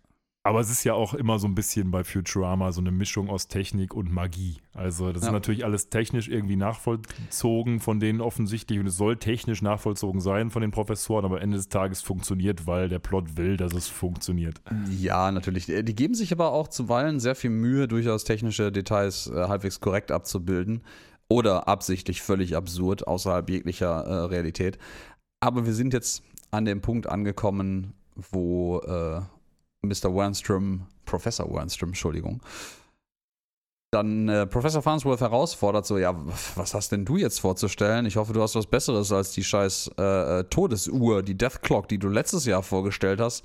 Aber 0.47 0.61
es 0.61 0.71
ist 0.71 0.85
ja 0.85 0.93
auch 0.93 1.15
immer 1.15 1.39
so 1.39 1.49
ein 1.49 1.55
bisschen 1.55 1.91
bei 1.91 2.05
Futurama 2.05 2.71
so 2.71 2.83
eine 2.83 2.91
Mischung 2.91 3.31
aus 3.31 3.49
Technik 3.49 3.95
und 3.95 4.13
Magie. 4.13 4.59
Also 4.75 5.11
das 5.11 5.23
ja. 5.23 5.29
ist 5.29 5.33
natürlich 5.33 5.65
alles 5.65 5.89
technisch 5.89 6.29
irgendwie 6.29 6.57
nachvollzogen 6.57 7.81
von 7.81 7.99
denen 7.99 8.21
offensichtlich 8.21 8.79
und 8.79 8.87
es 8.87 8.99
soll 8.99 9.17
technisch 9.17 9.63
nachvollzogen 9.63 10.21
sein 10.21 10.51
von 10.51 10.61
den 10.61 10.71
Professoren, 10.71 11.25
aber 11.25 11.41
Ende 11.41 11.57
des 11.57 11.71
Tages 11.71 12.03
funktioniert, 12.03 12.67
weil 12.67 12.91
der 12.91 12.99
Plot 12.99 13.39
will, 13.39 13.57
dass 13.57 13.73
es 13.73 13.89
funktioniert. 13.89 14.61
Ja, 14.91 15.33
natürlich. 15.33 15.65
Die 15.65 15.95
geben 15.95 16.15
sich 16.15 16.31
aber 16.31 16.53
auch 16.53 16.69
zuweilen 16.69 17.21
sehr 17.21 17.35
viel 17.35 17.49
Mühe, 17.49 17.89
durchaus 17.89 18.25
technische 18.25 18.71
Details 18.71 19.29
äh, 19.29 19.49
halbwegs 19.49 19.81
korrekt 19.81 20.13
abzubilden 20.13 20.83
oder 21.29 21.69
absichtlich 21.69 22.21
völlig 22.21 22.55
absurd 22.55 23.09
außerhalb 23.09 23.49
jeglicher 23.49 24.05
äh, 24.05 24.15
Realität. 24.27 24.77
Aber 25.41 25.65
wir 25.65 25.73
sind 25.73 25.95
jetzt 25.95 26.23
an 26.51 26.67
dem 26.67 26.83
Punkt 26.83 27.09
angekommen, 27.09 27.95
wo 28.15 28.81
äh, 28.81 29.23
Mr. 29.85 30.15
Wernstrom, 30.15 30.87
Professor 31.05 31.53
Wernstrom, 31.53 31.91
Entschuldigung, 31.91 32.41
dann 33.95 34.29
äh, 34.29 34.47
Professor 34.47 34.83
Farnsworth 34.83 35.21
herausfordert, 35.21 35.87
so, 35.87 35.99
ja, 35.99 36.15
was 36.57 36.75
hast 36.75 36.91
denn 36.91 37.05
du 37.05 37.17
jetzt 37.17 37.39
vorzustellen? 37.41 38.07
Ich 38.07 38.17
hoffe, 38.17 38.33
du 38.33 38.43
hast 38.43 38.57
was 38.57 38.67
Besseres 38.67 39.13
als 39.13 39.31
die 39.33 39.45
scheiß 39.45 39.93
äh, 39.97 40.41
äh 40.41 40.45
Todesuhr, 40.45 41.23
die 41.23 41.37
Death 41.37 41.63
Clock, 41.63 41.89
die 41.89 41.99
du 41.99 42.09
letztes 42.09 42.45
Jahr 42.45 42.63
vorgestellt 42.63 43.21
hast. 43.21 43.45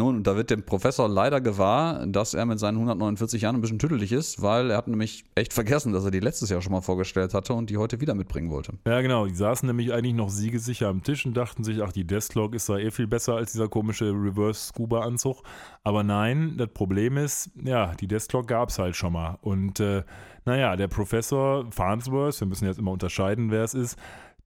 Nun, 0.00 0.22
da 0.22 0.34
wird 0.34 0.48
dem 0.48 0.62
Professor 0.62 1.10
leider 1.10 1.42
gewahr, 1.42 2.06
dass 2.06 2.32
er 2.32 2.46
mit 2.46 2.58
seinen 2.58 2.76
149 2.76 3.42
Jahren 3.42 3.56
ein 3.56 3.60
bisschen 3.60 3.78
tüdelig 3.78 4.12
ist, 4.12 4.40
weil 4.40 4.70
er 4.70 4.78
hat 4.78 4.88
nämlich 4.88 5.26
echt 5.34 5.52
vergessen, 5.52 5.92
dass 5.92 6.06
er 6.06 6.10
die 6.10 6.20
letztes 6.20 6.48
Jahr 6.48 6.62
schon 6.62 6.72
mal 6.72 6.80
vorgestellt 6.80 7.34
hatte 7.34 7.52
und 7.52 7.68
die 7.68 7.76
heute 7.76 8.00
wieder 8.00 8.14
mitbringen 8.14 8.50
wollte. 8.50 8.72
Ja, 8.86 9.02
genau. 9.02 9.26
Die 9.26 9.34
saßen 9.34 9.66
nämlich 9.66 9.92
eigentlich 9.92 10.14
noch 10.14 10.30
siegesicher 10.30 10.88
am 10.88 11.02
Tisch 11.02 11.26
und 11.26 11.36
dachten 11.36 11.64
sich, 11.64 11.82
ach, 11.82 11.92
die 11.92 12.06
Deathclock 12.06 12.54
ist 12.54 12.70
da 12.70 12.78
eh 12.78 12.90
viel 12.90 13.08
besser 13.08 13.34
als 13.34 13.52
dieser 13.52 13.68
komische 13.68 14.06
Reverse-Scuba-Anzug. 14.06 15.42
Aber 15.84 16.02
nein, 16.02 16.54
das 16.56 16.68
Problem 16.72 17.18
ist, 17.18 17.50
ja, 17.62 17.92
die 17.96 18.06
Deathclock 18.06 18.48
gab 18.48 18.70
es 18.70 18.78
halt 18.78 18.96
schon 18.96 19.12
mal. 19.12 19.36
Und 19.42 19.80
äh, 19.80 20.04
naja, 20.46 20.76
der 20.76 20.88
Professor 20.88 21.70
Farnsworth, 21.70 22.40
wir 22.40 22.46
müssen 22.46 22.64
jetzt 22.64 22.78
immer 22.78 22.92
unterscheiden, 22.92 23.50
wer 23.50 23.64
es 23.64 23.74
ist, 23.74 23.98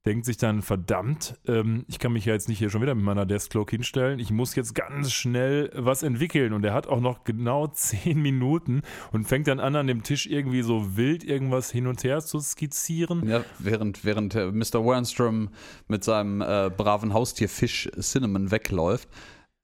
denkt 0.06 0.26
sich 0.26 0.36
dann, 0.36 0.60
verdammt, 0.60 1.38
ähm, 1.46 1.84
ich 1.88 1.98
kann 1.98 2.12
mich 2.12 2.26
ja 2.26 2.34
jetzt 2.34 2.48
nicht 2.48 2.58
hier 2.58 2.68
schon 2.68 2.82
wieder 2.82 2.94
mit 2.94 3.04
meiner 3.04 3.24
Deskcloak 3.24 3.70
hinstellen, 3.70 4.18
ich 4.18 4.30
muss 4.30 4.54
jetzt 4.54 4.74
ganz 4.74 5.12
schnell 5.12 5.70
was 5.74 6.02
entwickeln. 6.02 6.52
Und 6.52 6.64
er 6.64 6.74
hat 6.74 6.86
auch 6.86 7.00
noch 7.00 7.24
genau 7.24 7.66
zehn 7.74 8.20
Minuten 8.20 8.82
und 9.12 9.26
fängt 9.26 9.46
dann 9.46 9.60
an, 9.60 9.76
an 9.76 9.86
dem 9.86 10.02
Tisch 10.02 10.26
irgendwie 10.26 10.62
so 10.62 10.96
wild 10.96 11.24
irgendwas 11.24 11.70
hin 11.70 11.86
und 11.86 12.04
her 12.04 12.20
zu 12.20 12.38
skizzieren. 12.40 13.26
Ja, 13.26 13.44
während, 13.58 14.04
während 14.04 14.34
äh, 14.34 14.52
Mr. 14.52 14.84
Wernstrom 14.84 15.48
mit 15.88 16.04
seinem 16.04 16.42
äh, 16.42 16.70
braven 16.74 17.14
Haustierfisch 17.14 17.88
Cinnamon 17.98 18.50
wegläuft. 18.50 19.08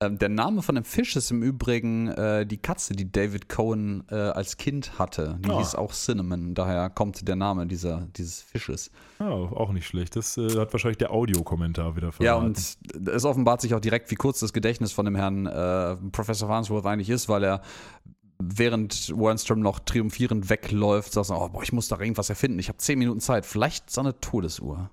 Ähm, 0.02 0.18
der 0.18 0.30
Name 0.30 0.62
von 0.62 0.76
dem 0.76 0.84
Fisch 0.84 1.14
ist 1.14 1.30
im 1.30 1.42
Übrigen 1.42 2.08
äh, 2.08 2.46
die 2.46 2.56
Katze, 2.56 2.94
die 2.94 3.12
David 3.12 3.50
Cohen 3.50 4.02
äh, 4.10 4.14
als 4.14 4.56
Kind 4.56 4.98
hatte. 4.98 5.38
Die 5.40 5.50
oh. 5.50 5.58
hieß 5.58 5.74
auch 5.74 5.92
Cinnamon, 5.92 6.54
daher 6.54 6.88
kommt 6.88 7.28
der 7.28 7.36
Name 7.36 7.66
dieser, 7.66 8.08
dieses 8.16 8.40
Fisches. 8.40 8.90
Ja, 9.18 9.28
auch 9.28 9.72
nicht 9.72 9.86
schlecht. 9.86 10.16
Das 10.16 10.38
äh, 10.38 10.56
hat 10.58 10.72
wahrscheinlich 10.72 10.96
der 10.96 11.10
Audiokommentar 11.10 11.96
wieder 11.96 12.12
verraten. 12.12 12.24
Ja, 12.24 12.36
und 12.36 12.56
es 12.56 13.24
offenbart 13.26 13.60
sich 13.60 13.74
auch 13.74 13.80
direkt, 13.80 14.10
wie 14.10 14.14
kurz 14.14 14.40
das 14.40 14.54
Gedächtnis 14.54 14.92
von 14.92 15.04
dem 15.04 15.16
Herrn 15.16 15.44
äh, 15.44 15.96
Professor 16.12 16.48
Farnsworth 16.48 16.86
eigentlich 16.86 17.10
ist, 17.10 17.28
weil 17.28 17.44
er 17.44 17.60
während 18.38 19.10
Wernstrom 19.14 19.60
noch 19.60 19.80
triumphierend 19.80 20.48
wegläuft, 20.48 21.12
sagt, 21.12 21.28
oh, 21.30 21.50
boah, 21.50 21.62
ich 21.62 21.74
muss 21.74 21.88
da 21.88 22.00
irgendwas 22.00 22.30
erfinden. 22.30 22.58
Ich 22.58 22.68
habe 22.68 22.78
zehn 22.78 22.98
Minuten 22.98 23.20
Zeit. 23.20 23.44
Vielleicht 23.44 23.90
so 23.90 24.00
eine 24.00 24.18
Todesuhr. 24.18 24.90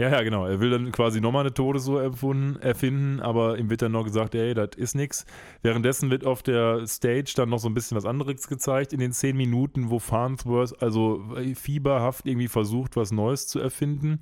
Ja, 0.00 0.08
ja, 0.08 0.22
genau. 0.22 0.46
Er 0.46 0.58
will 0.58 0.70
dann 0.70 0.90
quasi 0.90 1.20
nochmal 1.20 1.42
eine 1.42 1.54
Todesuhr 1.54 2.02
erfinden, 2.02 3.20
aber 3.20 3.58
ihm 3.58 3.70
wird 3.70 3.82
dann 3.82 3.92
noch 3.92 4.04
gesagt, 4.04 4.34
ey, 4.34 4.52
das 4.52 4.70
ist 4.76 4.94
nix. 4.96 5.26
Währenddessen 5.62 6.10
wird 6.10 6.24
auf 6.26 6.42
der 6.42 6.86
Stage 6.88 7.34
dann 7.36 7.50
noch 7.50 7.58
so 7.58 7.68
ein 7.68 7.74
bisschen 7.74 7.96
was 7.96 8.06
anderes 8.06 8.48
gezeigt 8.48 8.92
in 8.92 8.98
den 8.98 9.12
zehn 9.12 9.36
Minuten, 9.36 9.90
wo 9.90 9.98
Farnsworth 10.00 10.82
also 10.82 11.22
fieberhaft 11.54 12.26
irgendwie 12.26 12.48
versucht, 12.48 12.96
was 12.96 13.12
Neues 13.12 13.46
zu 13.46 13.60
erfinden. 13.60 14.18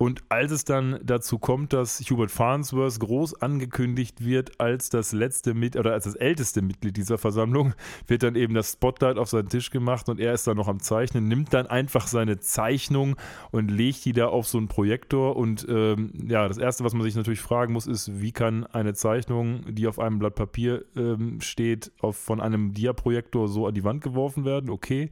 Und 0.00 0.22
als 0.30 0.50
es 0.50 0.64
dann 0.64 0.98
dazu 1.04 1.38
kommt, 1.38 1.74
dass 1.74 2.00
Hubert 2.08 2.30
Farnsworth 2.30 2.98
groß 3.00 3.42
angekündigt 3.42 4.24
wird 4.24 4.58
als 4.58 4.88
das 4.88 5.12
letzte 5.12 5.52
Mit 5.52 5.76
oder 5.76 5.92
als 5.92 6.04
das 6.04 6.14
älteste 6.14 6.62
Mitglied 6.62 6.96
dieser 6.96 7.18
Versammlung, 7.18 7.74
wird 8.06 8.22
dann 8.22 8.34
eben 8.34 8.54
das 8.54 8.72
Spotlight 8.72 9.18
auf 9.18 9.28
seinen 9.28 9.50
Tisch 9.50 9.68
gemacht 9.68 10.08
und 10.08 10.18
er 10.18 10.32
ist 10.32 10.46
dann 10.46 10.56
noch 10.56 10.68
am 10.68 10.80
Zeichnen, 10.80 11.28
nimmt 11.28 11.52
dann 11.52 11.66
einfach 11.66 12.06
seine 12.06 12.40
Zeichnung 12.40 13.16
und 13.50 13.70
legt 13.70 14.06
die 14.06 14.14
da 14.14 14.28
auf 14.28 14.48
so 14.48 14.56
einen 14.56 14.68
Projektor. 14.68 15.36
Und 15.36 15.66
ähm, 15.68 16.14
ja, 16.26 16.48
das 16.48 16.56
Erste, 16.56 16.82
was 16.82 16.94
man 16.94 17.02
sich 17.02 17.14
natürlich 17.14 17.42
fragen 17.42 17.74
muss, 17.74 17.86
ist, 17.86 18.22
wie 18.22 18.32
kann 18.32 18.64
eine 18.64 18.94
Zeichnung, 18.94 19.66
die 19.68 19.86
auf 19.86 19.98
einem 19.98 20.18
Blatt 20.18 20.34
Papier 20.34 20.82
ähm, 20.96 21.42
steht, 21.42 21.92
auf, 22.00 22.16
von 22.16 22.40
einem 22.40 22.72
Diaprojektor 22.72 23.48
so 23.48 23.66
an 23.66 23.74
die 23.74 23.84
Wand 23.84 24.00
geworfen 24.00 24.46
werden? 24.46 24.70
Okay. 24.70 25.10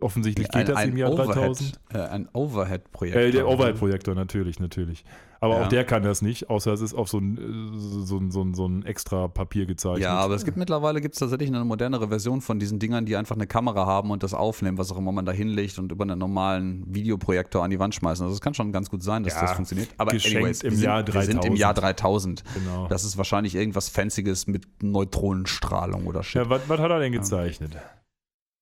Offensichtlich 0.00 0.48
geht 0.48 0.56
ein, 0.56 0.66
das 0.66 0.84
im 0.84 0.96
Jahr 0.96 1.12
Overhead, 1.12 1.36
3000. 1.36 1.80
Äh, 1.92 1.98
ein 1.98 2.28
Overhead-Projektor. 2.32 3.22
Äh, 3.22 3.30
der 3.30 3.46
Overhead-Projektor, 3.46 4.14
natürlich, 4.14 4.58
natürlich. 4.58 5.04
Aber 5.42 5.56
ja. 5.56 5.64
auch 5.64 5.68
der 5.68 5.84
kann 5.84 6.04
das 6.04 6.22
nicht, 6.22 6.48
außer 6.48 6.72
es 6.72 6.80
ist 6.80 6.94
auf 6.94 7.08
so 7.08 7.18
ein, 7.18 7.72
so 7.74 8.16
ein, 8.16 8.30
so 8.30 8.42
ein, 8.42 8.54
so 8.54 8.64
ein 8.64 8.86
extra 8.86 9.26
Papier 9.26 9.66
gezeichnet. 9.66 10.04
Ja, 10.04 10.14
aber 10.14 10.36
es 10.36 10.44
gibt 10.44 10.56
mittlerweile 10.56 11.00
gibt's 11.00 11.18
tatsächlich 11.18 11.48
eine 11.48 11.64
modernere 11.64 12.08
Version 12.08 12.40
von 12.40 12.60
diesen 12.60 12.78
Dingern, 12.78 13.06
die 13.06 13.16
einfach 13.16 13.34
eine 13.34 13.48
Kamera 13.48 13.84
haben 13.84 14.12
und 14.12 14.22
das 14.22 14.34
aufnehmen, 14.34 14.78
was 14.78 14.92
auch 14.92 14.98
immer 14.98 15.10
man 15.10 15.26
da 15.26 15.32
hinlegt 15.32 15.80
und 15.80 15.90
über 15.90 16.04
einen 16.04 16.18
normalen 16.18 16.84
Videoprojektor 16.86 17.64
an 17.64 17.70
die 17.70 17.80
Wand 17.80 17.94
schmeißen. 17.94 18.24
Also 18.24 18.34
es 18.34 18.40
kann 18.40 18.54
schon 18.54 18.70
ganz 18.70 18.88
gut 18.88 19.02
sein, 19.02 19.24
dass 19.24 19.34
ja, 19.34 19.40
das 19.40 19.52
funktioniert. 19.52 19.88
Aber 19.98 20.12
anyways, 20.12 20.62
im 20.62 20.76
sind, 20.76 20.84
Jahr 20.84 21.02
3000. 21.02 21.14
wir 21.14 21.22
sind 21.32 21.44
im 21.44 21.56
Jahr 21.56 21.74
3000. 21.74 22.44
Genau. 22.54 22.86
Das 22.86 23.02
ist 23.02 23.16
wahrscheinlich 23.16 23.56
irgendwas 23.56 23.88
Fancyes 23.88 24.46
mit 24.46 24.64
Neutronenstrahlung 24.80 26.06
oder 26.06 26.22
Shit. 26.22 26.42
Ja, 26.42 26.50
was, 26.50 26.68
was 26.68 26.78
hat 26.78 26.90
er 26.92 27.00
denn 27.00 27.12
gezeichnet? 27.12 27.74
Ja. 27.74 27.80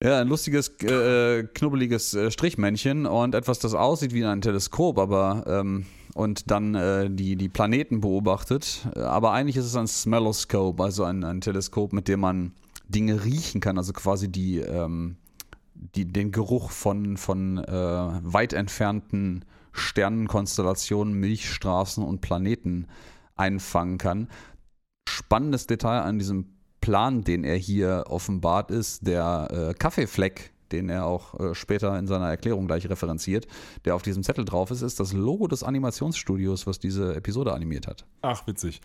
Ja, 0.02 0.18
ein 0.18 0.28
lustiges, 0.28 0.68
äh, 0.82 1.42
knubbeliges 1.42 2.14
äh, 2.14 2.30
Strichmännchen 2.30 3.04
und 3.04 3.34
etwas, 3.34 3.58
das 3.58 3.74
aussieht 3.74 4.14
wie 4.14 4.24
ein 4.24 4.40
Teleskop, 4.40 4.98
aber 4.98 5.44
ähm, 5.46 5.84
und 6.14 6.50
dann 6.50 6.74
äh, 6.74 7.10
die, 7.10 7.36
die 7.36 7.50
Planeten 7.50 8.00
beobachtet. 8.00 8.88
Aber 8.96 9.32
eigentlich 9.32 9.58
ist 9.58 9.66
es 9.66 9.76
ein 9.76 9.86
Smelloscope, 9.86 10.82
also 10.82 11.04
ein, 11.04 11.22
ein 11.22 11.42
Teleskop, 11.42 11.92
mit 11.92 12.08
dem 12.08 12.20
man 12.20 12.52
Dinge 12.88 13.24
riechen 13.24 13.60
kann, 13.60 13.76
also 13.76 13.92
quasi 13.92 14.32
die, 14.32 14.60
ähm, 14.60 15.16
die, 15.74 16.06
den 16.06 16.32
Geruch 16.32 16.70
von, 16.70 17.18
von 17.18 17.58
äh, 17.58 17.70
weit 17.70 18.54
entfernten 18.54 19.44
Sternenkonstellationen, 19.72 21.12
Milchstraßen 21.12 22.02
und 22.02 22.22
Planeten 22.22 22.86
einfangen 23.36 23.98
kann. 23.98 24.28
Spannendes 25.06 25.66
Detail 25.66 26.00
an 26.00 26.18
diesem 26.18 26.59
Plan, 26.90 27.22
den 27.22 27.44
er 27.44 27.54
hier 27.54 28.06
offenbart, 28.08 28.72
ist 28.72 29.06
der 29.06 29.46
äh, 29.70 29.74
Kaffeefleck, 29.74 30.50
den 30.72 30.88
er 30.88 31.06
auch 31.06 31.38
äh, 31.38 31.54
später 31.54 31.96
in 31.96 32.08
seiner 32.08 32.28
Erklärung 32.28 32.66
gleich 32.66 32.90
referenziert, 32.90 33.46
der 33.84 33.94
auf 33.94 34.02
diesem 34.02 34.24
Zettel 34.24 34.44
drauf 34.44 34.72
ist, 34.72 34.82
ist 34.82 34.98
das 34.98 35.12
Logo 35.12 35.46
des 35.46 35.62
Animationsstudios, 35.62 36.66
was 36.66 36.80
diese 36.80 37.14
Episode 37.14 37.52
animiert 37.52 37.86
hat. 37.86 38.04
Ach, 38.22 38.44
witzig. 38.48 38.80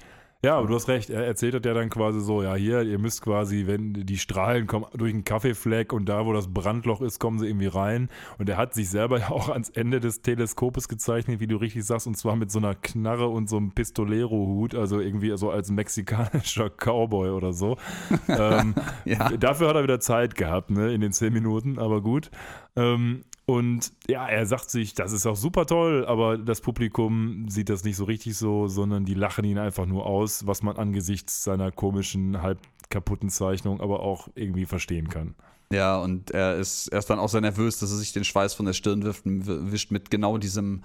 Ja, 0.46 0.60
aber 0.60 0.68
du 0.68 0.76
hast 0.76 0.88
recht. 0.90 1.10
Er 1.10 1.26
erzählt 1.26 1.56
hat 1.56 1.66
ja 1.66 1.74
dann 1.74 1.90
quasi 1.90 2.22
so, 2.22 2.44
ja, 2.44 2.54
hier, 2.54 2.84
ihr 2.84 3.00
müsst 3.00 3.24
quasi, 3.24 3.66
wenn 3.66 3.94
die 3.94 4.20
Strahlen 4.20 4.68
kommen 4.68 4.86
durch 4.94 5.12
einen 5.12 5.24
Kaffeefleck 5.24 5.92
und 5.92 6.06
da, 6.06 6.28
wo 6.28 6.34
das 6.34 6.54
Brandloch 6.54 7.02
ist, 7.02 7.20
kommen 7.20 7.40
sie 7.40 7.48
irgendwie 7.48 7.66
rein. 7.66 8.10
Und 8.38 8.48
er 8.48 8.56
hat 8.56 8.76
sich 8.76 8.88
selber 8.88 9.18
ja 9.22 9.32
auch 9.32 9.50
ans 9.50 9.72
Ende 9.72 10.00
des 10.00 10.22
Teleskopes 10.22 10.88
gezeichnet, 10.88 11.40
wie 11.40 11.48
du 11.48 11.56
richtig 11.56 11.84
sagst, 11.84 12.06
und 12.06 12.16
zwar 12.16 12.36
mit 12.36 12.52
so 12.52 12.60
einer 12.60 12.76
Knarre 12.76 13.28
und 13.28 13.50
so 13.50 13.58
einem 13.58 13.72
Pistolero-Hut, 13.72 14.76
also 14.76 15.00
irgendwie 15.00 15.36
so 15.36 15.50
als 15.50 15.72
mexikanischer 15.72 16.70
Cowboy 16.78 17.32
oder 17.32 17.52
so. 17.52 17.78
ähm, 18.28 18.76
ja. 19.04 19.30
Dafür 19.30 19.70
hat 19.70 19.78
er 19.78 19.84
wieder 19.84 20.00
Zeit 20.00 20.36
gehabt, 20.36 20.70
ne, 20.70 20.94
in 20.94 21.02
den 21.02 21.12
zehn 21.12 21.34
Minuten, 21.34 21.80
aber 21.80 22.02
gut. 22.02 22.30
Ähm, 22.76 23.24
Und 23.46 23.92
ja, 24.08 24.28
er 24.28 24.48
sagt 24.48 24.72
sich, 24.72 24.96
das 24.96 25.12
ist 25.12 25.28
auch 25.28 25.36
super 25.36 25.68
toll, 25.68 26.06
aber 26.08 26.38
das 26.38 26.62
Publikum 26.62 27.48
sieht 27.48 27.70
das 27.70 27.84
nicht 27.84 27.96
so 27.96 28.06
richtig 28.06 28.36
so, 28.38 28.68
sondern 28.68 29.06
die 29.06 29.14
lachen 29.14 29.46
ihn 29.46 29.60
einfach 29.60 29.86
nur 29.86 30.08
aus, 30.08 30.48
was 30.48 30.64
man 30.64 30.78
angesichts 30.78 31.44
seiner 31.44 31.72
komischen, 31.72 32.42
halb 32.42 32.60
kaputten 32.90 33.30
Zeichnung 33.30 33.82
aber 33.82 34.00
auch 34.00 34.30
irgendwie 34.36 34.66
verstehen 34.66 35.10
kann. 35.10 35.36
Ja, 35.72 35.98
und 35.98 36.32
er 36.32 36.56
ist, 36.56 36.88
er 36.88 37.00
ist 37.00 37.10
dann 37.10 37.20
auch 37.20 37.30
sehr 37.30 37.42
nervös, 37.42 37.80
dass 37.80 37.92
er 37.92 37.98
sich 37.98 38.14
den 38.14 38.24
Schweiß 38.24 38.54
von 38.54 38.66
der 38.66 38.74
Stirn 38.74 39.04
wirft, 39.04 39.24
wischt 39.26 39.92
mit 39.92 40.10
genau 40.12 40.38
diesem, 40.38 40.84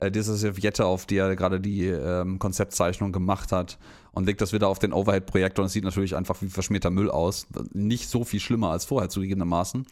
äh, 0.00 0.10
dieser 0.10 0.34
Serviette, 0.34 0.86
auf 0.86 1.06
die 1.06 1.16
er 1.16 1.36
gerade 1.36 1.60
die 1.60 1.86
ähm, 1.86 2.38
Konzeptzeichnung 2.38 3.12
gemacht 3.12 3.52
hat 3.52 3.78
und 4.12 4.26
legt 4.26 4.40
das 4.40 4.52
wieder 4.52 4.68
auf 4.68 4.78
den 4.78 4.92
Overhead-Projektor 4.92 5.62
und 5.62 5.66
es 5.66 5.72
sieht 5.72 5.84
natürlich 5.84 6.16
einfach 6.16 6.40
wie 6.42 6.48
verschmierter 6.48 6.90
Müll 6.90 7.10
aus. 7.10 7.46
Nicht 7.72 8.08
so 8.08 8.24
viel 8.24 8.40
schlimmer 8.40 8.70
als 8.70 8.86
vorher 8.86 9.08
zugegebenermaßen, 9.08 9.86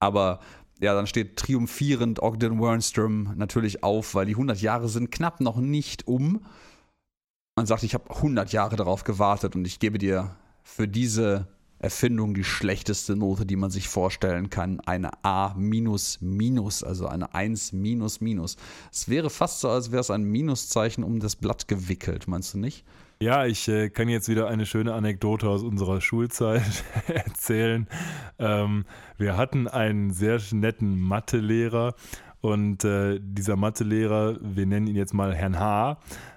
aber 0.00 0.40
ja, 0.80 0.94
dann 0.94 1.06
steht 1.06 1.36
triumphierend 1.36 2.22
Ogden 2.22 2.60
Wernstrom 2.60 3.32
natürlich 3.36 3.82
auf, 3.82 4.14
weil 4.14 4.26
die 4.26 4.32
100 4.32 4.60
Jahre 4.60 4.88
sind 4.88 5.10
knapp 5.10 5.40
noch 5.40 5.56
nicht 5.56 6.06
um. 6.06 6.44
Man 7.56 7.66
sagt, 7.66 7.84
ich 7.84 7.94
habe 7.94 8.10
100 8.10 8.52
Jahre 8.52 8.76
darauf 8.76 9.04
gewartet 9.04 9.54
und 9.54 9.64
ich 9.66 9.78
gebe 9.78 9.98
dir 9.98 10.36
für 10.62 10.88
diese 10.88 11.46
Erfindung 11.78 12.34
die 12.34 12.44
schlechteste 12.44 13.14
Note, 13.14 13.46
die 13.46 13.56
man 13.56 13.70
sich 13.70 13.88
vorstellen 13.88 14.50
kann. 14.50 14.80
Eine 14.80 15.22
A 15.22 15.54
minus 15.54 16.20
minus, 16.20 16.82
also 16.82 17.06
eine 17.06 17.34
1 17.34 17.72
minus 17.72 18.20
minus. 18.20 18.56
Es 18.90 19.08
wäre 19.08 19.30
fast 19.30 19.60
so, 19.60 19.68
als 19.68 19.92
wäre 19.92 20.00
es 20.00 20.10
ein 20.10 20.24
Minuszeichen 20.24 21.04
um 21.04 21.20
das 21.20 21.36
Blatt 21.36 21.68
gewickelt, 21.68 22.26
meinst 22.26 22.54
du 22.54 22.58
nicht? 22.58 22.84
Ja, 23.24 23.46
ich 23.46 23.68
äh, 23.68 23.88
kann 23.88 24.10
jetzt 24.10 24.28
wieder 24.28 24.48
eine 24.48 24.66
schöne 24.66 24.92
Anekdote 24.92 25.48
aus 25.48 25.62
unserer 25.62 26.02
Schulzeit 26.02 26.84
erzählen. 27.08 27.88
Ähm, 28.38 28.84
wir 29.16 29.38
hatten 29.38 29.66
einen 29.66 30.10
sehr 30.10 30.38
netten 30.50 31.00
Mathelehrer 31.00 31.94
und 32.42 32.84
äh, 32.84 33.18
dieser 33.22 33.56
Mathelehrer, 33.56 34.36
wir 34.42 34.66
nennen 34.66 34.88
ihn 34.88 34.96
jetzt 34.96 35.14
mal 35.14 35.34
Herrn 35.34 35.58
H., 35.58 35.96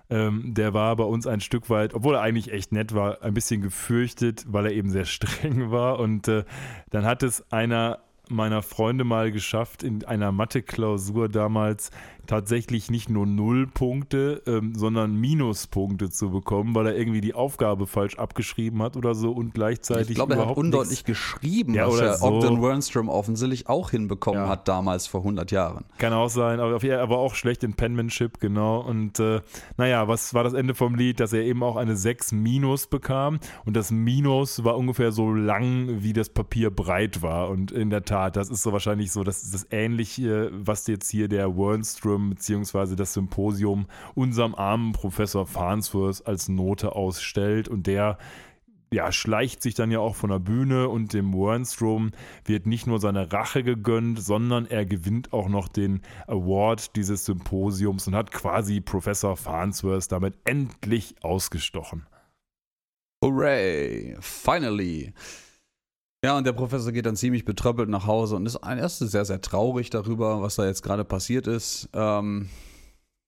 ähm, 0.09 0.53
der 0.53 0.73
war 0.73 0.95
bei 0.95 1.03
uns 1.03 1.27
ein 1.27 1.41
Stück 1.41 1.69
weit, 1.69 1.93
obwohl 1.93 2.15
er 2.15 2.21
eigentlich 2.21 2.53
echt 2.53 2.71
nett 2.71 2.95
war, 2.95 3.21
ein 3.21 3.33
bisschen 3.33 3.59
gefürchtet, 3.59 4.45
weil 4.47 4.67
er 4.67 4.71
eben 4.71 4.89
sehr 4.89 5.03
streng 5.15 5.69
war. 5.69 5.99
Und 5.99 6.29
äh, 6.29 6.45
dann 6.89 7.03
hat 7.03 7.21
es 7.21 7.51
einer 7.51 7.99
meiner 8.29 8.61
Freunde 8.61 9.03
mal 9.03 9.31
geschafft, 9.31 9.83
in 9.83 10.05
einer 10.05 10.31
Mathe-Klausur 10.31 11.27
damals 11.27 11.91
tatsächlich 12.27 12.91
nicht 12.91 13.09
nur 13.09 13.25
Nullpunkte, 13.25 14.41
ähm, 14.45 14.75
sondern 14.75 15.15
Minuspunkte 15.15 16.09
zu 16.09 16.29
bekommen, 16.29 16.75
weil 16.75 16.87
er 16.87 16.97
irgendwie 16.97 17.21
die 17.21 17.33
Aufgabe 17.33 17.87
falsch 17.87 18.17
abgeschrieben 18.17 18.81
hat 18.81 18.97
oder 18.97 19.15
so 19.15 19.31
und 19.31 19.53
gleichzeitig. 19.53 20.09
Ich 20.09 20.15
glaube, 20.15 20.35
er 20.35 20.47
hat 20.47 20.57
undeutlich 20.57 21.05
nichts. 21.05 21.05
geschrieben, 21.05 21.73
ja, 21.73 21.87
was 21.87 21.99
er 21.99 22.17
so. 22.17 22.25
Ogden 22.25 22.61
Wernstrom 22.61 23.09
offensichtlich 23.09 23.67
auch 23.67 23.91
hinbekommen 23.91 24.41
ja. 24.41 24.49
hat 24.49 24.67
damals 24.67 25.07
vor 25.07 25.21
100 25.21 25.51
Jahren. 25.51 25.85
Kann 25.97 26.13
auch 26.13 26.29
sein, 26.29 26.59
aber 26.59 26.83
er 26.83 27.09
war 27.09 27.17
auch 27.17 27.35
schlecht 27.35 27.63
in 27.63 27.73
Penmanship, 27.73 28.39
genau. 28.39 28.81
Und 28.81 29.19
äh, 29.19 29.41
naja, 29.77 30.07
was 30.07 30.33
war 30.33 30.43
das 30.43 30.53
Ende 30.53 30.75
vom 30.75 30.95
Lied? 30.95 31.19
Dass 31.19 31.33
er 31.33 31.43
eben 31.43 31.63
auch 31.63 31.75
eine 31.75 31.95
6 31.95 32.33
Minus 32.33 32.87
bekam 32.87 33.39
und 33.65 33.75
das 33.75 33.91
Minus 33.91 34.63
war 34.63 34.77
ungefähr 34.77 35.11
so 35.11 35.33
lang, 35.33 36.03
wie 36.03 36.13
das 36.13 36.29
Papier 36.29 36.69
breit 36.71 37.21
war. 37.21 37.49
Und 37.49 37.71
in 37.71 37.89
der 37.89 38.03
Tat, 38.03 38.35
das 38.35 38.49
ist 38.49 38.63
so 38.63 38.73
wahrscheinlich 38.73 39.11
so, 39.11 39.23
das 39.23 39.43
ist 39.43 39.53
das 39.53 39.67
Ähnliche, 39.71 40.51
was 40.53 40.87
jetzt 40.87 41.09
hier 41.09 41.27
der 41.27 41.55
Wernstrom 41.55 42.16
Forum 42.17 42.29
bzw. 42.31 42.95
das 42.95 43.13
Symposium 43.13 43.87
unserem 44.15 44.55
armen 44.55 44.91
Professor 44.93 45.45
Farnsworth 45.45 46.25
als 46.25 46.49
Note 46.49 46.95
ausstellt 46.95 47.67
und 47.67 47.87
der 47.87 48.17
ja, 48.93 49.11
schleicht 49.11 49.61
sich 49.61 49.75
dann 49.75 49.91
ja 49.91 49.99
auch 49.99 50.15
von 50.15 50.29
der 50.29 50.39
Bühne 50.39 50.87
und 50.87 51.11
dem 51.11 51.33
Wernstrom 51.33 52.11
wird 52.45 52.65
nicht 52.65 52.87
nur 52.87 52.99
seine 53.01 53.33
Rache 53.33 53.61
gegönnt, 53.61 54.21
sondern 54.21 54.65
er 54.65 54.85
gewinnt 54.85 55.33
auch 55.33 55.49
noch 55.49 55.67
den 55.67 56.01
Award 56.25 56.95
dieses 56.95 57.25
Symposiums 57.25 58.07
und 58.07 58.15
hat 58.15 58.31
quasi 58.31 58.79
Professor 58.79 59.35
Farnsworth 59.35 60.09
damit 60.09 60.35
endlich 60.45 61.15
ausgestochen. 61.21 62.07
Hooray! 63.21 64.15
Finally! 64.21 65.13
Ja, 66.27 66.37
und 66.37 66.45
der 66.45 66.51
Professor 66.51 66.91
geht 66.91 67.05
dann 67.05 67.15
ziemlich 67.15 67.45
betröppelt 67.45 67.87
nach 67.87 68.05
Hause 68.05 68.35
und 68.35 68.45
ist 68.45 68.59
erst 68.61 68.99
sehr, 68.99 69.23
sehr 69.23 69.39
traurig 69.39 69.89
darüber, 69.89 70.41
was 70.41 70.55
da 70.55 70.65
jetzt 70.65 70.83
gerade 70.83 71.05
passiert 71.05 71.47
ist. 71.47 71.87
Ähm, 71.93 72.49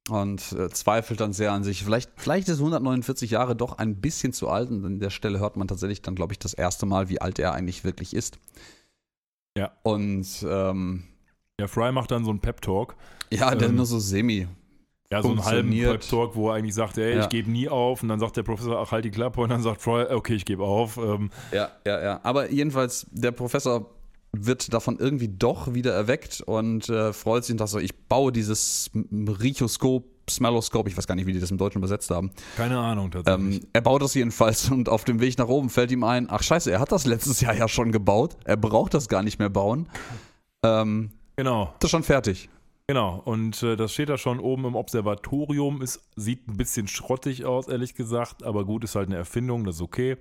und 0.10 0.52
äh, 0.52 0.68
zweifelt 0.68 1.22
dann 1.22 1.32
sehr 1.32 1.54
an 1.54 1.64
sich. 1.64 1.82
Vielleicht, 1.82 2.12
vielleicht 2.18 2.50
ist 2.50 2.58
149 2.58 3.32
Jahre 3.32 3.56
doch 3.56 3.78
ein 3.78 4.02
bisschen 4.02 4.34
zu 4.34 4.50
alt 4.50 4.70
und 4.70 4.84
an 4.84 5.00
der 5.00 5.12
Stelle 5.12 5.40
hört 5.40 5.56
man 5.56 5.70
tatsächlich 5.70 6.02
dann, 6.02 6.14
glaube 6.14 6.34
ich, 6.34 6.40
das 6.40 6.54
erste 6.54 6.86
Mal, 6.86 7.08
wie 7.08 7.22
alt 7.22 7.40
er 7.40 7.54
eigentlich 7.54 7.86
wirklich 7.86 8.14
ist. 8.14 8.38
Ja. 9.58 9.72
Und 9.84 10.28
ähm, 10.46 11.06
ja, 11.58 11.68
Fry 11.68 11.94
macht 11.94 12.12
dann 12.12 12.26
so 12.26 12.32
einen 12.32 12.42
Pep-Talk. 12.42 12.98
Ja, 13.32 13.56
der 13.56 13.70
ähm, 13.70 13.78
nur 13.78 13.86
so 13.86 14.00
semi. 14.00 14.46
Ja, 15.12 15.24
so 15.24 15.30
einen 15.30 15.44
halben 15.44 15.72
Pep-Talk, 15.72 16.36
wo 16.36 16.50
er 16.50 16.56
eigentlich 16.56 16.76
sagt, 16.76 17.00
ey, 17.00 17.16
ja. 17.16 17.22
ich 17.24 17.30
gebe 17.30 17.50
nie 17.50 17.68
auf. 17.68 18.04
Und 18.04 18.10
dann 18.10 18.20
sagt 18.20 18.38
der 18.38 18.44
Professor, 18.44 18.80
ach, 18.80 18.92
halt 18.92 19.06
die 19.06 19.12
Klappe. 19.12 19.42
Und 19.42 19.50
dann 19.50 19.64
sagt 19.64 19.84
Troy, 19.84 20.04
okay, 20.04 20.36
ich 20.36 20.46
gebe 20.46 20.64
auf. 20.64 20.98
Ähm. 20.98 21.32
Ja, 21.52 21.70
ja, 21.86 22.00
ja. 22.02 22.20
Aber 22.22 22.52
jedenfalls, 22.52 23.08
der 23.10 23.32
Professor 23.32 23.90
wird 24.32 24.72
davon 24.72 24.98
irgendwie 25.00 25.28
doch 25.28 25.74
wieder 25.74 25.94
erweckt 25.94 26.42
und 26.42 26.88
äh, 26.90 27.14
freut 27.14 27.44
sich, 27.44 27.56
dass 27.58 27.74
er, 27.74 27.82
ich 27.82 27.96
baue 28.08 28.32
dieses 28.32 28.92
Richoskop, 29.12 30.06
Smelloskop, 30.30 30.88
ich 30.88 30.96
weiß 30.96 31.08
gar 31.08 31.16
nicht, 31.16 31.26
wie 31.26 31.34
die 31.34 31.40
das 31.40 31.50
im 31.50 31.58
Deutschen 31.58 31.80
übersetzt 31.80 32.12
haben. 32.12 32.30
Keine 32.56 32.78
Ahnung, 32.78 33.10
tatsächlich. 33.10 33.64
Ähm, 33.64 33.68
er 33.74 33.82
baut 33.82 34.04
das 34.04 34.14
jedenfalls 34.14 34.70
und 34.70 34.90
auf 34.90 35.06
dem 35.06 35.20
Weg 35.20 35.40
nach 35.40 35.48
oben 35.48 35.72
fällt 35.72 35.90
ihm 35.92 36.04
ein, 36.04 36.28
ach 36.30 36.44
scheiße, 36.44 36.72
er 36.72 36.80
hat 36.80 36.92
das 36.92 37.08
letztes 37.08 37.42
Jahr 37.42 37.56
ja 37.56 37.68
schon 37.68 37.92
gebaut. 37.92 38.38
Er 38.46 38.58
braucht 38.58 38.94
das 38.94 39.08
gar 39.08 39.24
nicht 39.24 39.40
mehr 39.40 39.50
bauen. 39.50 39.90
Ähm, 40.64 41.10
genau. 41.36 41.74
Das 41.80 41.88
ist 41.88 41.92
schon 41.92 42.04
fertig. 42.04 42.50
Genau, 42.90 43.22
und 43.24 43.62
äh, 43.62 43.76
das 43.76 43.94
steht 43.94 44.10
da 44.10 44.18
schon 44.18 44.40
oben 44.40 44.66
im 44.66 44.76
Observatorium. 44.76 45.84
Es 45.84 46.10
sieht 46.16 46.48
ein 46.48 46.58
bisschen 46.58 46.88
schrottig 46.88 47.46
aus, 47.46 47.68
ehrlich 47.68 47.94
gesagt, 47.94 48.42
aber 48.42 48.66
gut, 48.66 48.84
ist 48.84 48.96
halt 48.96 49.10
eine 49.10 49.16
Erfindung, 49.16 49.64
das 49.64 49.76
ist 49.76 49.84
okay. 49.84 50.18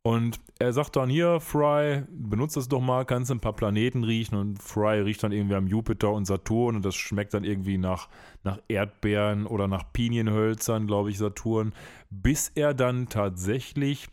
Und 0.00 0.40
er 0.58 0.72
sagt 0.72 0.96
dann 0.96 1.10
hier, 1.10 1.40
Fry, 1.40 2.04
benutzt 2.08 2.56
das 2.56 2.70
doch 2.70 2.80
mal, 2.80 3.04
kannst 3.04 3.30
ein 3.30 3.40
paar 3.40 3.52
Planeten 3.52 4.02
riechen. 4.02 4.38
Und 4.38 4.62
Fry 4.62 5.02
riecht 5.02 5.24
dann 5.24 5.32
irgendwie 5.32 5.56
am 5.56 5.66
Jupiter 5.66 6.10
und 6.10 6.24
Saturn 6.24 6.76
und 6.76 6.86
das 6.86 6.94
schmeckt 6.94 7.34
dann 7.34 7.44
irgendwie 7.44 7.76
nach, 7.76 8.08
nach 8.44 8.60
Erdbeeren 8.66 9.46
oder 9.46 9.68
nach 9.68 9.92
Pinienhölzern, 9.92 10.86
glaube 10.86 11.10
ich, 11.10 11.18
Saturn. 11.18 11.74
Bis 12.08 12.50
er 12.54 12.72
dann 12.72 13.10
tatsächlich 13.10 14.08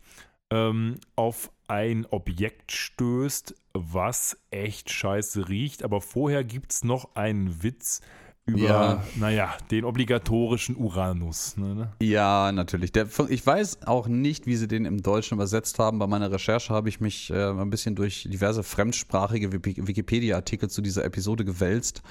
ähm, 0.50 0.98
auf 1.16 1.50
ein 1.68 2.06
Objekt 2.06 2.72
stößt, 2.72 3.54
was 3.72 4.36
echt 4.50 4.90
scheiße 4.90 5.48
riecht. 5.48 5.82
Aber 5.82 6.00
vorher 6.00 6.44
gibt 6.44 6.72
es 6.72 6.84
noch 6.84 7.14
einen 7.14 7.62
Witz 7.62 8.00
über, 8.46 8.60
ja. 8.60 9.04
naja, 9.16 9.56
den 9.70 9.84
obligatorischen 9.84 10.76
Uranus. 10.76 11.56
Ne, 11.56 11.74
ne? 11.74 11.92
Ja, 12.02 12.52
natürlich. 12.52 12.92
Der, 12.92 13.08
ich 13.28 13.46
weiß 13.46 13.86
auch 13.86 14.06
nicht, 14.06 14.46
wie 14.46 14.56
sie 14.56 14.68
den 14.68 14.84
im 14.84 15.02
Deutschen 15.02 15.34
übersetzt 15.34 15.78
haben. 15.78 15.98
Bei 15.98 16.06
meiner 16.06 16.30
Recherche 16.30 16.74
habe 16.74 16.90
ich 16.90 17.00
mich 17.00 17.30
äh, 17.30 17.50
ein 17.50 17.70
bisschen 17.70 17.94
durch 17.94 18.28
diverse 18.30 18.62
fremdsprachige 18.62 19.52
Wikipedia-Artikel 19.52 20.68
zu 20.68 20.82
dieser 20.82 21.04
Episode 21.06 21.46
gewälzt. 21.46 22.02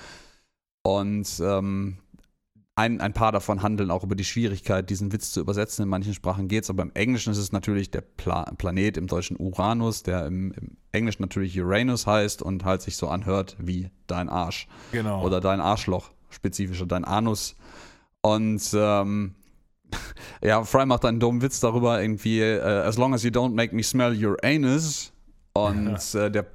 Und 0.82 1.39
ähm, 1.39 2.00
ein, 2.75 3.01
ein 3.01 3.13
paar 3.13 3.31
davon 3.31 3.62
handeln 3.62 3.91
auch 3.91 4.03
über 4.03 4.15
die 4.15 4.23
Schwierigkeit, 4.23 4.89
diesen 4.89 5.12
Witz 5.12 5.31
zu 5.31 5.39
übersetzen. 5.39 5.83
In 5.83 5.89
manchen 5.89 6.13
Sprachen 6.13 6.47
geht 6.47 6.63
es, 6.63 6.69
aber 6.69 6.83
im 6.83 6.91
Englischen 6.95 7.31
ist 7.31 7.38
es 7.38 7.51
natürlich 7.51 7.91
der 7.91 8.01
Pla 8.01 8.51
Planet, 8.57 8.97
im 8.97 9.07
Deutschen 9.07 9.38
Uranus, 9.38 10.01
der 10.01 10.25
im, 10.25 10.51
im, 10.53 10.77
Englischen 10.91 11.21
natürlich 11.21 11.59
Uranus 11.59 12.07
heißt 12.07 12.41
und 12.41 12.65
halt 12.65 12.81
sich 12.81 12.97
so 12.97 13.07
anhört 13.07 13.55
wie 13.59 13.89
dein 14.07 14.29
Arsch. 14.29 14.67
Genau. 14.91 15.23
Oder 15.23 15.39
dein 15.39 15.59
Arschloch, 15.59 16.12
spezifischer 16.29 16.88
dein 16.88 17.05
Anus. 17.05 17.55
Und 18.21 18.63
ähm, 18.73 19.36
ja, 20.41 20.63
Fry 20.63 20.86
macht 20.88 21.05
einen 21.05 21.19
dummen 21.19 21.41
Witz 21.43 21.59
darüber, 21.59 22.01
irgendwie, 22.01 22.41
uh, 22.41 22.86
as 22.86 22.97
long 22.97 23.13
as 23.13 23.23
you 23.23 23.29
don't 23.29 23.53
make 23.53 23.75
me 23.75 23.83
smell 23.83 24.13
your 24.13 24.38
anus. 24.43 25.13
Und 25.53 26.13
ja. 26.13 26.21
äh, 26.25 26.31
der 26.31 26.47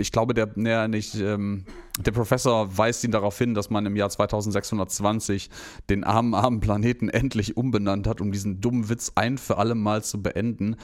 ich 0.00 0.12
glaube, 0.12 0.34
der, 0.34 0.48
nee, 0.54 0.88
nicht, 0.88 1.14
ähm, 1.16 1.64
der 2.06 2.12
Professor 2.12 2.76
weist 2.76 3.04
ihn 3.04 3.10
darauf 3.10 3.36
hin, 3.38 3.54
dass 3.54 3.70
man 3.70 3.86
im 3.86 3.96
Jahr 3.96 4.10
2620 4.10 5.50
den 5.88 6.04
armen, 6.04 6.34
armen 6.34 6.60
Planeten 6.60 7.08
endlich 7.08 7.56
umbenannt 7.56 8.06
hat, 8.06 8.20
um 8.20 8.32
diesen 8.32 8.60
dummen 8.60 8.88
Witz 8.88 9.12
ein 9.14 9.38
für 9.38 9.58
alle 9.58 9.74
Mal 9.74 10.02
zu 10.02 10.22
beenden. 10.22 10.76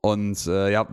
Und 0.00 0.46
äh, 0.46 0.72
ja, 0.72 0.86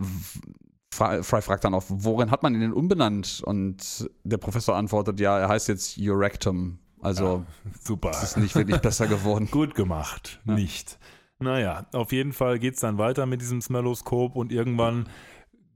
Fry 0.94 1.42
fragt 1.42 1.64
dann 1.64 1.74
auch, 1.74 1.84
worin 1.88 2.30
hat 2.30 2.42
man 2.42 2.54
ihn 2.54 2.60
denn 2.60 2.72
umbenannt? 2.72 3.42
Und 3.44 4.08
der 4.22 4.38
Professor 4.38 4.76
antwortet, 4.76 5.20
ja, 5.20 5.38
er 5.38 5.48
heißt 5.48 5.68
jetzt 5.68 5.98
Eurectum. 5.98 6.78
Also, 7.00 7.44
ja, 7.64 7.70
super. 7.82 8.10
Es 8.10 8.22
ist 8.22 8.36
nicht 8.38 8.54
wirklich 8.54 8.80
besser 8.80 9.06
geworden. 9.06 9.48
Gut 9.50 9.74
gemacht, 9.74 10.40
ja. 10.46 10.54
nicht. 10.54 10.98
Naja, 11.38 11.86
auf 11.92 12.12
jeden 12.12 12.32
Fall 12.32 12.58
geht 12.58 12.74
es 12.74 12.80
dann 12.80 12.96
weiter 12.96 13.26
mit 13.26 13.40
diesem 13.40 13.60
Smelloskop 13.60 14.36
und 14.36 14.52
irgendwann 14.52 15.08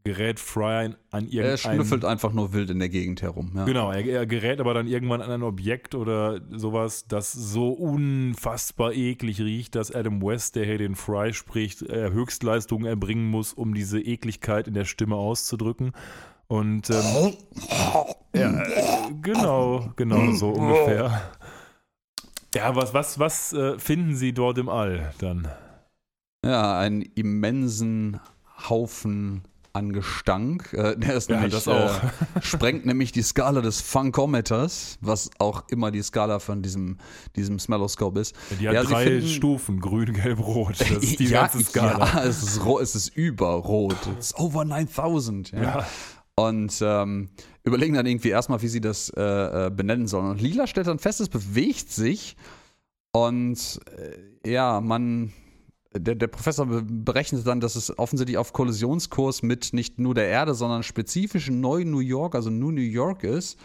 gerät 0.09 0.41
Fry 0.41 0.95
an 1.11 1.25
irgendein... 1.25 1.45
Er 1.45 1.57
schnüffelt 1.59 2.05
einfach 2.07 2.33
nur 2.33 2.55
wild 2.55 2.71
in 2.71 2.79
der 2.79 2.89
Gegend 2.89 3.21
herum. 3.21 3.53
Ja. 3.55 3.65
Genau, 3.67 3.93
er, 3.93 4.05
er, 4.07 4.27
gerät 4.27 4.59
aber 4.59 4.73
dann 4.73 4.87
irgendwann 4.87 5.21
an 5.21 5.31
ein 5.31 5.43
Objekt 5.43 5.95
oder 5.95 6.41
sowas, 6.51 7.07
das 7.09 7.33
so 7.33 7.69
unfassbar 7.69 8.95
eklig 8.95 9.39
riecht, 9.39 9.75
dass 9.75 9.95
Adam 9.95 10.23
West, 10.23 10.57
der 10.57 10.65
hier 10.65 10.79
den 10.79 10.95
Fry 10.95 11.35
spricht, 11.35 11.83
äh, 11.83 12.11
Höchstleistungen 12.11 12.87
erbringen 12.87 13.31
muss, 13.31 13.53
um 13.53 13.75
diese 13.75 14.01
Ekligkeit 14.01 14.67
in 14.67 14.73
der 14.73 14.87
Stimme 14.87 15.17
auszudrücken. 15.17 15.93
Und 16.47 16.89
ähm, 16.89 17.35
ja, 18.35 18.63
genau, 19.21 19.93
genau 19.97 20.33
so 20.33 20.49
ungefähr. 20.53 21.33
Ja, 22.55 22.75
was, 22.75 22.95
was, 22.95 23.19
was 23.19 23.53
äh, 23.53 23.79
finden 23.79 24.17
Sie 24.17 24.33
dort 24.33 24.57
im 24.57 24.71
All 24.71 25.13
dann? 25.19 25.49
Ja, 26.43 26.79
einen 26.79 27.03
immensen 27.03 28.21
Haufen 28.71 29.43
an 29.79 29.93
Gestank. 29.93 30.73
Äh, 30.73 30.97
der 30.97 31.15
ist 31.15 31.31
Ja, 31.31 31.37
nämlich, 31.37 31.55
das 31.55 31.69
auch. 31.69 32.03
Äh, 32.03 32.43
sprengt 32.43 32.85
nämlich 32.85 33.13
die 33.13 33.23
Skala 33.23 33.61
des 33.61 33.81
Funkometers, 33.81 34.99
was 35.01 35.31
auch 35.39 35.65
immer 35.69 35.91
die 35.91 36.03
Skala 36.03 36.39
von 36.41 36.63
diesem, 36.63 36.99
diesem 37.37 37.59
Smelloscope 37.59 38.21
ist. 38.21 38.35
Die 38.61 38.69
hat 38.69 38.75
Ja, 38.75 38.83
drei 38.83 39.05
finden- 39.05 39.29
Stufen, 39.29 39.81
grün, 39.81 40.13
gelb, 40.13 40.41
rot. 40.41 40.81
Das 40.81 40.91
ist 40.91 41.19
die 41.21 41.25
ja, 41.27 41.47
ganze 41.47 41.63
Skala. 41.65 41.99
Ja, 41.99 42.25
es 42.25 42.43
ist, 42.43 42.61
es 42.83 42.95
ist 42.95 43.17
überrot. 43.17 43.97
Es 44.19 44.27
ist 44.33 44.39
over 44.39 44.65
9000. 44.65 45.53
Ja. 45.53 45.63
Ja. 45.63 45.87
Und 46.35 46.79
ähm, 46.83 47.31
überlegen 47.65 47.95
dann 47.95 48.07
irgendwie 48.07 48.29
erstmal, 48.29 48.63
wie 48.63 48.69
sie 48.69 48.81
das 48.81 49.11
äh, 49.17 49.67
äh, 49.67 49.71
benennen 49.71 50.07
sollen. 50.07 50.31
Und 50.31 50.41
Lila 50.41 50.67
stellt 50.67 50.87
dann 50.87 50.99
fest, 51.01 51.21
es 51.21 51.29
bewegt 51.29 51.91
sich. 51.91 52.37
Und 53.13 53.81
äh, 54.45 54.51
ja, 54.53 54.81
man, 54.81 55.33
der, 55.95 56.15
der 56.15 56.27
Professor 56.27 56.67
be- 56.67 56.83
berechnet 56.83 57.47
dann, 57.47 57.61
dass 57.61 57.77
es 57.77 57.99
offensichtlich 57.99 58.39
auf 58.39 58.53
Kollisionskurs 58.53 59.43
mit 59.43 59.73
nicht 59.73 59.99
nur 59.99 60.15
der 60.15 60.29
Erde, 60.29 60.55
sondern 60.55 60.83
spezifisch 60.83 61.51
Neu-New 61.51 62.01
York, 62.01 62.35
also 62.35 62.51
New 62.51 62.71
New 62.71 62.81
York 62.81 63.25
ist. 63.25 63.59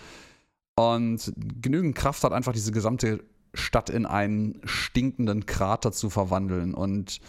Und 0.75 1.33
genügend 1.61 1.95
Kraft 1.95 2.23
hat 2.23 2.33
einfach 2.33 2.53
diese 2.53 2.71
gesamte 2.71 3.23
Stadt 3.53 3.89
in 3.89 4.05
einen 4.05 4.59
stinkenden 4.63 5.45
Krater 5.45 5.91
zu 5.91 6.09
verwandeln. 6.09 6.73
Und 6.73 7.19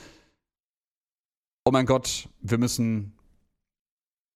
oh 1.64 1.70
mein 1.70 1.86
Gott, 1.86 2.28
wir 2.40 2.58
müssen. 2.58 3.12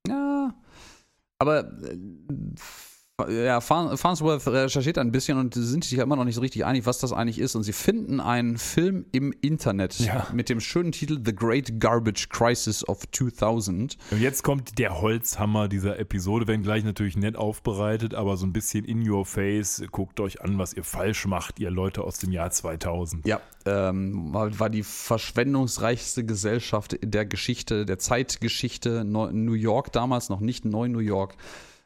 Ja, 0.06 0.54
aber 1.38 1.60
äh, 1.82 1.98
ja, 3.28 3.60
Farn- 3.60 3.96
Farnsworth 3.96 4.46
recherchiert 4.48 4.98
ein 4.98 5.12
bisschen 5.12 5.38
und 5.38 5.54
sind 5.54 5.84
sich 5.84 5.98
ja 5.98 6.02
immer 6.02 6.16
noch 6.16 6.24
nicht 6.24 6.34
so 6.34 6.40
richtig 6.40 6.64
einig, 6.64 6.86
was 6.86 6.98
das 6.98 7.12
eigentlich 7.12 7.38
ist. 7.38 7.54
Und 7.54 7.62
sie 7.62 7.72
finden 7.74 8.20
einen 8.20 8.56
Film 8.58 9.04
im 9.12 9.32
Internet 9.42 9.98
Ja. 10.00 10.26
mit 10.32 10.48
dem 10.48 10.60
schönen 10.60 10.92
Titel 10.92 11.20
The 11.24 11.34
Great 11.34 11.78
Garbage 11.78 12.30
Crisis 12.30 12.88
of 12.88 13.02
2000. 13.12 13.96
Und 14.10 14.20
jetzt 14.20 14.42
kommt 14.42 14.78
der 14.78 15.00
Holzhammer 15.00 15.68
dieser 15.68 15.98
Episode, 15.98 16.46
wenngleich 16.48 16.84
natürlich 16.84 17.16
nett 17.16 17.36
aufbereitet, 17.36 18.14
aber 18.14 18.36
so 18.36 18.46
ein 18.46 18.52
bisschen 18.52 18.84
in 18.84 19.08
your 19.08 19.24
face. 19.26 19.82
Guckt 19.92 20.18
euch 20.18 20.40
an, 20.42 20.58
was 20.58 20.72
ihr 20.72 20.82
falsch 20.82 21.26
macht, 21.26 21.60
ihr 21.60 21.70
Leute 21.70 22.02
aus 22.02 22.18
dem 22.18 22.32
Jahr 22.32 22.50
2000. 22.50 23.26
Ja, 23.26 23.40
ähm, 23.66 24.32
war, 24.34 24.58
war 24.58 24.70
die 24.70 24.82
verschwendungsreichste 24.82 26.24
Gesellschaft 26.24 26.96
der 27.02 27.26
Geschichte, 27.26 27.84
der 27.86 27.98
Zeitgeschichte. 27.98 29.04
Neu- 29.04 29.32
New 29.32 29.52
York 29.54 29.92
damals, 29.92 30.28
noch 30.28 30.40
nicht 30.40 30.64
Neu-New 30.64 30.98
York, 31.00 31.34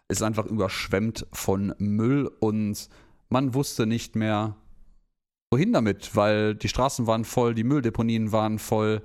ist 0.08 0.22
einfach 0.22 0.46
überschwemmt 0.46 1.26
von 1.32 1.74
Müll 1.78 2.30
und 2.40 2.88
man 3.28 3.54
wusste 3.54 3.86
nicht 3.86 4.14
mehr, 4.16 4.56
wohin 5.50 5.72
damit, 5.72 6.14
weil 6.14 6.54
die 6.54 6.68
Straßen 6.68 7.06
waren 7.06 7.24
voll, 7.24 7.54
die 7.54 7.64
Mülldeponien 7.64 8.32
waren 8.32 8.58
voll, 8.58 9.02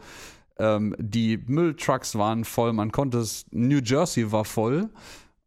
ähm, 0.57 0.95
die 0.99 1.37
Mülltrucks 1.37 2.15
waren 2.15 2.45
voll, 2.45 2.73
man 2.73 2.91
konnte 2.91 3.19
es, 3.19 3.45
New 3.51 3.79
Jersey 3.79 4.31
war 4.31 4.45
voll 4.45 4.89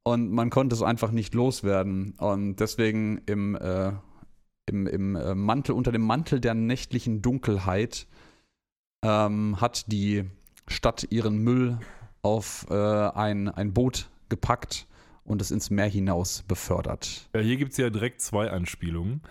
und 0.03 0.33
man 0.33 0.51
konnte 0.51 0.75
es 0.75 0.83
einfach 0.83 1.11
nicht 1.11 1.35
loswerden. 1.35 2.15
Und 2.19 2.57
deswegen 2.57 3.23
im, 3.27 3.55
äh, 3.55 3.93
im, 4.67 4.87
im 4.87 5.17
äh, 5.17 5.35
Mantel, 5.35 5.73
unter 5.75 5.93
dem 5.93 6.03
Mantel 6.03 6.41
der 6.41 6.55
nächtlichen 6.55 7.23
Dunkelheit 7.23 8.07
ähm, 9.05 9.61
hat 9.61 9.91
die 9.93 10.25
Stadt 10.67 11.07
ihren 11.11 11.39
Müll 11.39 11.79
auf 12.23 12.67
äh, 12.71 12.75
ein, 12.75 13.49
ein 13.49 13.73
Boot 13.73 14.09
gepackt 14.29 14.87
und 15.25 15.41
es 15.43 15.51
ins 15.51 15.71
Meer 15.71 15.89
hinaus 15.89 16.43
befördert. 16.47 17.29
Ja, 17.35 17.41
hier 17.41 17.57
gibt 17.57 17.73
es 17.73 17.79
ja 17.79 17.91
direkt 17.91 18.21
zwei 18.21 18.51
Anspielungen. 18.51 19.23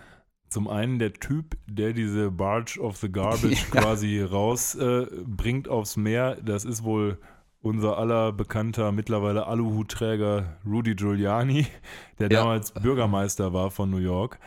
Zum 0.48 0.68
einen 0.68 0.98
der 0.98 1.12
Typ, 1.12 1.56
der 1.66 1.92
diese 1.92 2.30
Barge 2.30 2.78
of 2.80 2.96
the 2.98 3.10
Garbage 3.10 3.64
Ja. 3.74 3.80
quasi 3.80 4.20
rausbringt 4.20 5.66
äh, 5.66 5.70
aufs 5.70 5.96
Meer. 5.96 6.36
Das 6.44 6.64
ist 6.64 6.84
wohl 6.84 7.18
unser 7.60 7.96
aller 7.98 8.30
bekannter, 8.32 8.92
mittlerweile 8.92 9.46
Aluhutträger 9.46 10.58
Rudy 10.66 10.94
Giuliani, 10.94 11.66
der 12.18 12.30
Ja. 12.30 12.40
damals 12.40 12.72
Bürgermeister 12.72 13.52
war 13.52 13.70
von 13.70 13.90
New 13.90 13.96
York 13.98 14.38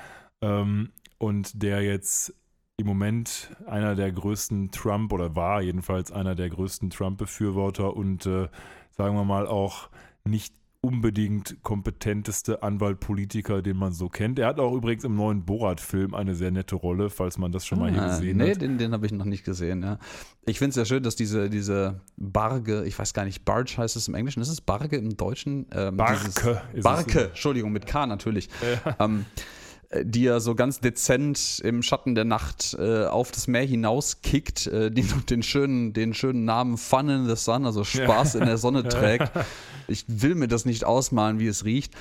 ähm, 0.42 0.92
und 1.18 1.62
der 1.64 1.82
jetzt 1.82 2.34
im 2.78 2.86
Moment 2.86 3.56
einer 3.66 3.96
der 3.96 4.12
größten 4.12 4.70
Trump 4.72 5.12
oder 5.12 5.36
war 5.36 5.64
jedenfalls 5.64 6.12
einer 6.12 6.36
der 6.36 6.50
größten 6.52 6.92
Trump-Befürworter 6.92 7.96
und 7.98 8.28
äh, 8.28 8.50
sagen 8.92 9.16
wir 9.16 9.24
mal 9.26 9.48
auch 9.48 9.90
nicht 10.24 10.54
unbedingt 10.82 11.58
kompetenteste 11.64 12.64
Anwalt-Politiker, 12.64 13.62
den 13.62 13.78
man 13.78 13.92
so 13.94 14.10
kennt. 14.10 14.40
Er 14.40 14.48
hat 14.48 14.60
auch 14.60 14.74
übrigens 14.74 15.04
im 15.04 15.16
neuen 15.16 15.44
Borat-Film 15.44 16.14
eine 16.14 16.36
sehr 16.36 16.52
nette 16.52 16.76
Rolle, 16.76 17.10
falls 17.10 17.38
man 17.38 17.52
das 17.52 17.66
schon 17.66 17.80
mal 17.80 17.92
hier 17.92 18.02
Ah, 18.04 18.08
gesehen 18.10 18.38
nee, 18.38 18.52
hat. 18.52 18.62
den, 18.62 18.78
den 18.78 18.94
habe 18.94 19.06
ich 19.06 19.12
noch 19.12 19.26
nicht 19.26 19.44
gesehen. 19.44 19.82
Ja. 19.84 19.98
Ich 20.46 20.60
finde 20.60 20.70
es 20.70 20.76
sehr 20.76 20.86
schön, 20.86 21.04
dass 21.04 21.16
diese, 21.16 21.50
diese 21.50 22.02
Barge, 22.16 22.86
ich 22.86 22.98
weiß 22.98 23.14
gar 23.14 23.26
nicht, 23.26 23.44
Barge 23.44 23.74
heißt 23.78 23.96
es 23.96 24.08
im 24.08 24.14
Englischen, 24.14 24.42
ist 24.42 24.50
es 24.50 24.62
Barge 24.62 24.98
im 24.98 25.18
Deutschen? 25.18 25.66
Ähm, 25.72 25.98
Barke. 25.98 26.62
Barke, 26.82 27.26
Entschuldigung, 27.30 27.72
mit 27.72 27.86
K 27.88 28.06
natürlich. 28.06 28.50
Ähm, 29.00 29.26
äh, 29.36 29.42
die 29.94 30.26
er 30.26 30.42
so 30.42 30.54
ganz 30.54 30.80
dezent 30.80 31.62
im 31.64 31.82
Schatten 31.82 32.14
der 32.14 32.26
Nacht 32.26 32.76
äh, 32.78 33.06
auf 33.06 33.32
das 33.32 33.48
Meer 33.48 33.64
hinaus 33.64 34.22
kickt, 34.22 34.68
äh, 34.68 34.92
die 34.92 35.04
den 35.04 35.44
schönen, 35.44 35.94
den 35.94 36.14
schönen 36.14 36.46
Namen 36.46 36.78
Fun 36.78 37.10
in 37.10 37.28
the 37.28 37.36
Sun, 37.36 37.66
also 37.66 37.84
Spaß 37.84 38.36
in 38.36 38.46
der 38.46 38.58
Sonne 38.58 38.84
trägt. 38.88 39.32
Ich 39.88 40.04
will 40.08 40.36
mir 40.36 40.48
das 40.48 40.66
nicht 40.66 40.84
ausmalen, 40.84 41.40
wie 41.40 41.48
es 41.48 41.64
riecht. 41.64 41.94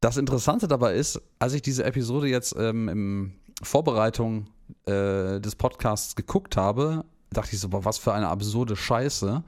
Das 0.00 0.16
Interessante 0.16 0.68
dabei 0.68 0.94
ist, 0.94 1.20
als 1.38 1.54
ich 1.54 1.62
diese 1.62 1.84
Episode 1.84 2.28
jetzt 2.28 2.56
ähm, 2.58 2.88
in 2.88 3.32
Vorbereitung 3.62 4.48
äh, 4.86 5.40
des 5.40 5.54
Podcasts 5.56 6.16
geguckt 6.16 6.56
habe, 6.56 7.04
dachte 7.30 7.54
ich 7.54 7.60
so, 7.60 7.68
boah, 7.68 7.84
was 7.84 7.98
für 7.98 8.12
eine 8.12 8.28
absurde 8.28 8.76
Scheiße. 8.76 9.42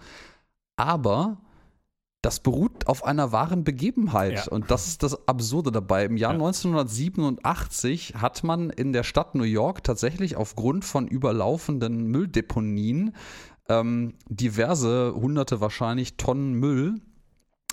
Aber 0.77 1.39
das 2.23 2.41
beruht 2.41 2.87
auf 2.87 3.05
einer 3.05 3.33
wahren 3.33 3.65
Begebenheit. 3.65 4.47
Ja. 4.47 4.53
Und 4.53 4.71
das 4.71 4.87
ist 4.87 5.03
das 5.03 5.27
Absurde 5.27 5.73
dabei. 5.73 6.05
Im 6.05 6.17
Jahr 6.17 6.33
ja. 6.33 6.39
1987 6.39 8.15
hat 8.17 8.45
man 8.45 8.71
in 8.71 8.93
der 8.93 9.05
Stadt 9.05 9.35
New 9.35 9.45
York 9.45 9.83
tatsächlich 9.83 10.37
aufgrund 10.37 10.85
von 10.85 11.09
überlaufenden 11.09 12.07
Mülldeponien 12.07 13.15
ähm, 13.69 14.15
diverse, 14.29 15.15
hunderte 15.15 15.61
wahrscheinlich 15.61 16.17
Tonnen 16.17 16.53
Müll 16.55 17.01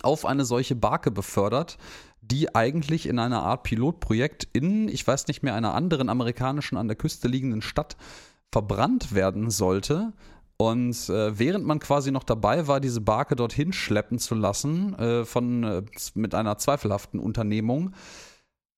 auf 0.03 0.25
eine 0.25 0.45
solche 0.45 0.75
Barke 0.75 1.11
befördert, 1.11 1.77
die 2.21 2.53
eigentlich 2.55 3.07
in 3.07 3.19
einer 3.19 3.43
Art 3.43 3.63
Pilotprojekt 3.63 4.47
in, 4.53 4.87
ich 4.87 5.05
weiß 5.05 5.27
nicht 5.27 5.43
mehr, 5.43 5.55
einer 5.55 5.73
anderen 5.73 6.09
amerikanischen 6.09 6.77
an 6.77 6.87
der 6.87 6.97
Küste 6.97 7.27
liegenden 7.27 7.61
Stadt 7.61 7.97
verbrannt 8.51 9.13
werden 9.13 9.49
sollte. 9.49 10.13
Und 10.57 11.09
äh, 11.09 11.37
während 11.37 11.65
man 11.65 11.79
quasi 11.79 12.11
noch 12.11 12.23
dabei 12.23 12.67
war, 12.67 12.79
diese 12.79 12.99
Barke 12.99 13.35
dorthin 13.35 13.73
schleppen 13.73 14.17
zu 14.17 14.33
lassen, 14.33 14.97
äh, 14.97 15.23
von, 15.23 15.63
äh, 15.63 15.83
mit 16.15 16.33
einer 16.33 16.57
zweifelhaften 16.57 17.19
Unternehmung, 17.19 17.93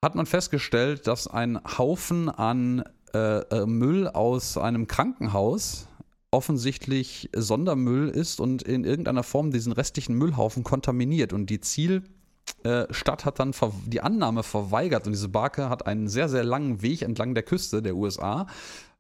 hat 0.04 0.16
man 0.16 0.26
festgestellt, 0.26 1.08
dass 1.08 1.28
ein 1.28 1.60
Haufen 1.78 2.30
an 2.30 2.84
äh, 3.14 3.40
äh, 3.40 3.66
Müll 3.66 4.08
aus 4.08 4.58
einem 4.58 4.88
Krankenhaus 4.88 5.88
offensichtlich 6.32 7.30
Sondermüll 7.34 8.10
ist 8.10 8.40
und 8.40 8.62
in 8.62 8.84
irgendeiner 8.84 9.24
Form 9.24 9.52
diesen 9.52 9.72
restlichen 9.72 10.16
Müllhaufen 10.16 10.64
kontaminiert. 10.64 11.34
Und 11.34 11.50
die 11.50 11.60
Zielstadt 11.60 13.26
hat 13.26 13.40
dann 13.40 13.54
die 13.88 14.02
Annahme 14.02 14.44
verweigert 14.44 15.08
und 15.08 15.14
diese 15.14 15.30
Barke 15.30 15.70
hat 15.70 15.88
einen 15.88 16.08
sehr, 16.08 16.30
sehr 16.30 16.44
langen 16.44 16.84
Weg 16.84 17.02
entlang 17.02 17.34
der 17.34 17.44
Küste 17.44 17.82
der 17.82 17.96
USA 17.96 18.46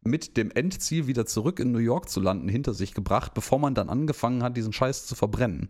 mit 0.02 0.38
dem 0.38 0.52
Endziel 0.52 1.08
wieder 1.08 1.26
zurück 1.26 1.60
in 1.60 1.72
New 1.72 1.80
York 1.80 2.10
zu 2.10 2.20
landen 2.20 2.47
hinter 2.47 2.74
sich 2.74 2.93
gebracht, 2.93 3.34
bevor 3.34 3.60
man 3.60 3.76
dann 3.76 3.89
angefangen 3.89 4.43
hat, 4.43 4.56
diesen 4.56 4.74
Scheiß 4.74 5.06
zu 5.06 5.16
verbrennen. 5.16 5.70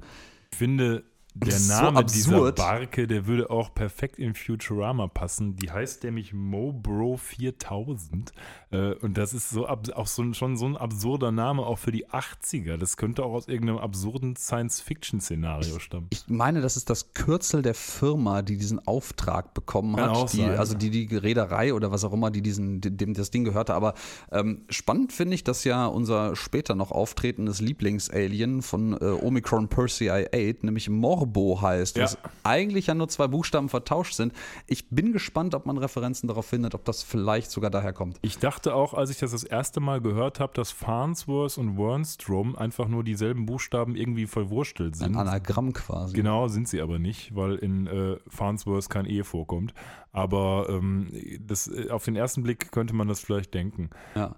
Ich 0.51 0.57
finde, 0.57 1.03
der 1.45 1.59
Name 1.59 1.99
so 1.99 2.03
dieser 2.03 2.51
Barke, 2.51 3.07
der 3.07 3.25
würde 3.25 3.49
auch 3.49 3.73
perfekt 3.73 4.19
in 4.19 4.35
Futurama 4.35 5.07
passen. 5.07 5.55
Die 5.55 5.71
heißt 5.71 6.03
nämlich 6.03 6.33
Mobro 6.33 7.17
4000. 7.17 8.33
Äh, 8.71 8.93
und 8.95 9.17
das 9.17 9.33
ist 9.33 9.49
so 9.49 9.67
auch 9.67 10.07
so, 10.07 10.33
schon 10.33 10.57
so 10.57 10.65
ein 10.65 10.77
absurder 10.77 11.31
Name 11.31 11.65
auch 11.65 11.77
für 11.77 11.91
die 11.91 12.07
80er. 12.07 12.77
Das 12.77 12.97
könnte 12.97 13.23
auch 13.23 13.33
aus 13.33 13.47
irgendeinem 13.47 13.79
absurden 13.79 14.35
Science-Fiction-Szenario 14.35 15.79
stammen. 15.79 16.07
Ich 16.11 16.27
meine, 16.27 16.61
das 16.61 16.77
ist 16.77 16.89
das 16.89 17.13
Kürzel 17.13 17.61
der 17.61 17.73
Firma, 17.73 18.41
die 18.41 18.57
diesen 18.57 18.85
Auftrag 18.85 19.53
bekommen 19.53 19.95
Kann 19.95 20.11
hat. 20.11 20.33
Die, 20.33 20.43
also 20.43 20.75
die, 20.75 20.89
die 20.89 21.15
Reederei 21.15 21.73
oder 21.73 21.91
was 21.91 22.03
auch 22.03 22.13
immer, 22.13 22.31
die 22.31 22.41
diesen, 22.41 22.81
dem 22.81 23.13
das 23.13 23.31
Ding 23.31 23.43
gehörte. 23.43 23.73
Aber 23.73 23.93
ähm, 24.31 24.65
spannend 24.69 25.13
finde 25.13 25.35
ich, 25.35 25.43
dass 25.43 25.63
ja 25.63 25.85
unser 25.85 26.35
später 26.35 26.75
noch 26.75 26.91
auftretendes 26.91 27.61
Lieblingsalien 27.61 28.61
von 28.61 28.93
äh, 28.93 29.05
Omicron 29.05 29.67
Persei 29.69 30.27
8, 30.27 30.63
nämlich 30.63 30.89
Morbo 30.89 31.28
heißt, 31.35 31.97
ja. 31.97 32.03
was 32.03 32.17
eigentlich 32.43 32.87
ja 32.87 32.93
nur 32.93 33.09
zwei 33.09 33.27
Buchstaben 33.27 33.69
vertauscht 33.69 34.13
sind. 34.13 34.33
Ich 34.67 34.89
bin 34.89 35.11
gespannt, 35.11 35.55
ob 35.55 35.65
man 35.65 35.77
Referenzen 35.77 36.27
darauf 36.27 36.45
findet, 36.45 36.75
ob 36.75 36.85
das 36.85 37.03
vielleicht 37.03 37.51
sogar 37.51 37.71
daher 37.71 37.93
kommt. 37.93 38.17
Ich 38.21 38.37
dachte 38.37 38.59
dachte 38.69 38.75
auch, 38.75 38.93
als 38.93 39.09
ich 39.09 39.17
das 39.17 39.31
das 39.31 39.43
erste 39.43 39.79
Mal 39.79 40.01
gehört 40.01 40.39
habe, 40.39 40.53
dass 40.53 40.71
Farnsworth 40.71 41.57
und 41.57 41.77
Wernstrom 41.77 42.55
einfach 42.55 42.87
nur 42.87 43.03
dieselben 43.03 43.45
Buchstaben 43.45 43.95
irgendwie 43.95 44.27
verwurstelt 44.27 44.95
sind. 44.95 45.15
Ein 45.15 45.27
Anagramm 45.27 45.73
quasi. 45.73 46.13
Genau, 46.13 46.47
sind 46.47 46.67
sie 46.67 46.81
aber 46.81 46.99
nicht, 46.99 47.35
weil 47.35 47.55
in 47.55 47.87
äh, 47.87 48.17
Farnsworth 48.27 48.89
kein 48.89 49.05
E 49.05 49.23
vorkommt. 49.23 49.73
Aber 50.11 50.67
ähm, 50.69 51.09
das, 51.41 51.67
äh, 51.67 51.89
auf 51.89 52.05
den 52.05 52.15
ersten 52.15 52.43
Blick 52.43 52.71
könnte 52.71 52.93
man 52.93 53.07
das 53.07 53.19
vielleicht 53.19 53.53
denken. 53.53 53.89
Ja. 54.15 54.35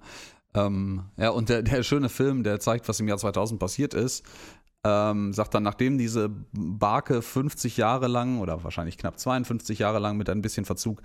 Ähm, 0.53 1.03
ja, 1.17 1.29
und 1.29 1.49
der, 1.49 1.61
der 1.61 1.81
schöne 1.83 2.09
Film, 2.09 2.43
der 2.43 2.59
zeigt, 2.59 2.87
was 2.89 2.99
im 2.99 3.07
Jahr 3.07 3.17
2000 3.17 3.59
passiert 3.59 3.93
ist, 3.93 4.25
ähm, 4.85 5.33
sagt 5.33 5.53
dann, 5.53 5.63
nachdem 5.63 5.97
diese 5.97 6.29
Barke 6.53 7.21
50 7.21 7.77
Jahre 7.77 8.07
lang 8.07 8.39
oder 8.39 8.63
wahrscheinlich 8.63 8.97
knapp 8.97 9.19
52 9.19 9.79
Jahre 9.79 9.99
lang 9.99 10.17
mit 10.17 10.29
ein 10.29 10.41
bisschen 10.41 10.65
Verzug 10.65 11.01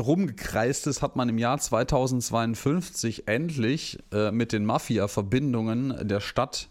rumgekreist 0.00 0.86
ist, 0.86 1.02
hat 1.02 1.16
man 1.16 1.28
im 1.28 1.38
Jahr 1.38 1.58
2052 1.58 3.28
endlich 3.28 3.98
äh, 4.12 4.30
mit 4.30 4.52
den 4.52 4.64
Mafia-Verbindungen 4.64 6.08
der 6.08 6.20
Stadt 6.20 6.70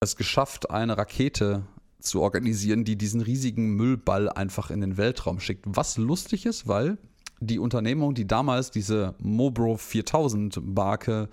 es 0.00 0.16
geschafft, 0.16 0.70
eine 0.70 0.98
Rakete 0.98 1.64
zu 2.00 2.20
organisieren, 2.20 2.84
die 2.84 2.96
diesen 2.96 3.20
riesigen 3.20 3.74
Müllball 3.74 4.28
einfach 4.28 4.70
in 4.70 4.80
den 4.80 4.96
Weltraum 4.96 5.40
schickt. 5.40 5.64
Was 5.68 5.96
lustig 5.96 6.46
ist, 6.46 6.66
weil 6.66 6.98
die 7.40 7.58
Unternehmung, 7.58 8.14
die 8.14 8.26
damals 8.26 8.70
diese 8.70 9.14
Mobro 9.18 9.76
4000 9.76 10.58
Barke 10.62 11.28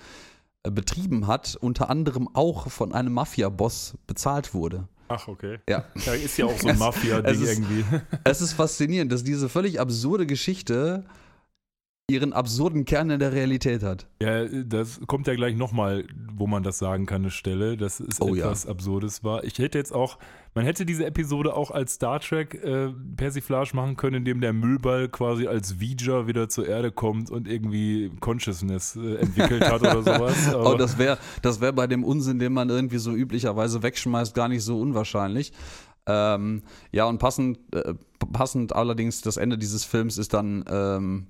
betrieben 0.64 1.28
hat, 1.28 1.58
unter 1.60 1.90
anderem 1.90 2.30
auch 2.34 2.70
von 2.70 2.94
einem 2.94 3.14
Mafia-Boss 3.14 3.98
bezahlt 4.08 4.54
wurde. 4.54 4.88
Ach, 5.08 5.28
okay. 5.28 5.60
Ja. 5.68 5.86
Da 6.06 6.14
ist 6.14 6.38
ja 6.38 6.46
auch 6.46 6.58
so 6.58 6.68
ein 6.68 6.78
Mafia-Ding 6.80 7.42
irgendwie. 7.42 7.86
Es 8.24 8.42
ist 8.42 8.54
faszinierend, 8.54 9.12
dass 9.12 9.24
diese 9.24 9.50
völlig 9.50 9.80
absurde 9.80 10.26
Geschichte 10.28 11.06
ihren 12.10 12.34
absurden 12.34 12.86
Kern 12.86 13.10
in 13.10 13.20
der 13.20 13.32
Realität 13.32 13.84
hat. 13.84 14.08
Ja, 14.22 14.46
das 14.46 15.00
kommt 15.08 15.28
ja 15.28 15.36
gleich 15.36 15.56
nochmal, 15.56 16.06
wo 16.36 16.48
man 16.48 16.64
das 16.64 16.80
sagen 16.80 17.06
kann, 17.06 17.22
eine 17.22 17.32
Stelle, 17.32 17.78
dass 17.78 18.00
es 18.00 18.20
oh, 18.22 18.36
etwas 18.36 18.64
ja. 18.64 18.72
Absurdes 18.72 19.24
war. 19.24 19.44
Ich 19.44 19.58
hätte 19.60 19.78
jetzt 19.78 19.94
auch, 19.94 20.18
man 20.56 20.66
hätte 20.66 20.86
diese 20.86 21.06
Episode 21.06 21.56
auch 21.56 21.72
als 21.72 21.94
Star 21.94 22.20
Trek 22.20 22.56
äh, 22.56 22.90
Persiflage 23.16 23.76
machen 23.76 23.96
können, 23.96 24.18
indem 24.18 24.42
der 24.42 24.54
Müllball 24.54 25.10
quasi 25.10 25.48
als 25.48 25.80
Vija 25.80 26.28
wieder 26.28 26.50
zur 26.50 26.68
Erde 26.68 26.92
kommt 26.92 27.30
und 27.30 27.48
irgendwie 27.48 28.12
Consciousness 28.20 28.96
äh, 28.96 29.16
entwickelt 29.16 29.70
hat 29.70 29.82
oder 29.82 30.02
sowas. 30.02 30.50
Aber 30.54 30.74
oh, 30.74 30.78
das 30.78 30.98
wäre 30.98 31.18
das 31.42 31.62
wär 31.62 31.72
bei 31.72 31.88
dem 31.88 32.04
Unsinn, 32.04 32.40
den 32.40 32.54
man 32.54 32.70
irgendwie 32.70 32.98
so 32.98 33.14
üblicherweise 33.14 33.84
wegschmeißt, 33.84 34.34
gar 34.34 34.48
nicht 34.48 34.64
so 34.64 34.80
unwahrscheinlich. 34.80 35.54
Ähm, 36.10 36.64
ja, 36.92 37.06
und 37.06 37.20
passend, 37.20 37.60
äh, 37.74 37.94
passend 38.34 38.76
allerdings, 38.76 39.22
das 39.22 39.38
Ende 39.38 39.58
dieses 39.58 39.86
Films 39.86 40.18
ist 40.18 40.34
dann 40.34 40.66
ähm, 40.68 41.28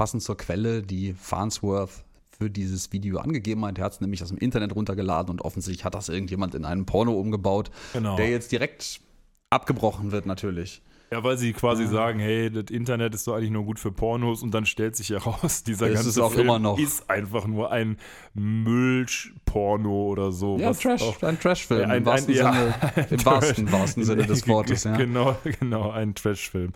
passend 0.00 0.22
zur 0.22 0.38
Quelle, 0.38 0.80
die 0.80 1.12
Farnsworth 1.12 1.90
für 2.30 2.48
dieses 2.48 2.90
Video 2.90 3.18
angegeben 3.18 3.66
hat. 3.66 3.76
Er 3.76 3.84
hat 3.84 3.92
es 3.92 4.00
nämlich 4.00 4.22
aus 4.22 4.30
dem 4.30 4.38
Internet 4.38 4.74
runtergeladen 4.74 5.30
und 5.30 5.42
offensichtlich 5.42 5.84
hat 5.84 5.94
das 5.94 6.08
irgendjemand 6.08 6.54
in 6.54 6.64
einen 6.64 6.86
Porno 6.86 7.12
umgebaut, 7.12 7.70
genau. 7.92 8.16
der 8.16 8.30
jetzt 8.30 8.50
direkt 8.50 9.02
abgebrochen 9.50 10.10
wird 10.10 10.24
natürlich. 10.24 10.80
Ja, 11.12 11.22
weil 11.22 11.36
sie 11.36 11.52
quasi 11.52 11.82
ja. 11.82 11.90
sagen, 11.90 12.18
hey, 12.18 12.50
das 12.50 12.70
Internet 12.70 13.14
ist 13.14 13.26
doch 13.26 13.34
eigentlich 13.34 13.50
nur 13.50 13.64
gut 13.64 13.78
für 13.78 13.92
Pornos 13.92 14.42
und 14.42 14.54
dann 14.54 14.64
stellt 14.64 14.96
sich 14.96 15.10
heraus, 15.10 15.64
dieser 15.66 15.88
das 15.88 15.96
ganze 15.96 16.20
ist 16.20 16.32
Film 16.32 16.46
immer 16.46 16.58
noch. 16.58 16.78
ist 16.78 17.10
einfach 17.10 17.46
nur 17.46 17.70
ein 17.70 17.98
Müllporno 18.32 20.06
oder 20.06 20.32
so. 20.32 20.56
Ja, 20.56 20.72
Trash, 20.72 21.02
auch, 21.02 21.22
ein 21.24 21.38
Trashfilm 21.38 21.90
ja, 21.90 21.94
im, 21.94 22.06
wahrsten, 22.06 22.38
ein, 22.38 22.54
Sinne, 22.54 22.74
ja, 22.96 23.02
im 23.02 23.24
wahrsten, 23.26 23.72
wahrsten 23.72 24.04
Sinne 24.04 24.24
des 24.24 24.48
Wortes. 24.48 24.84
Ja. 24.84 24.96
Genau, 24.96 25.36
genau, 25.60 25.90
ein 25.90 26.14
Trashfilm. 26.14 26.72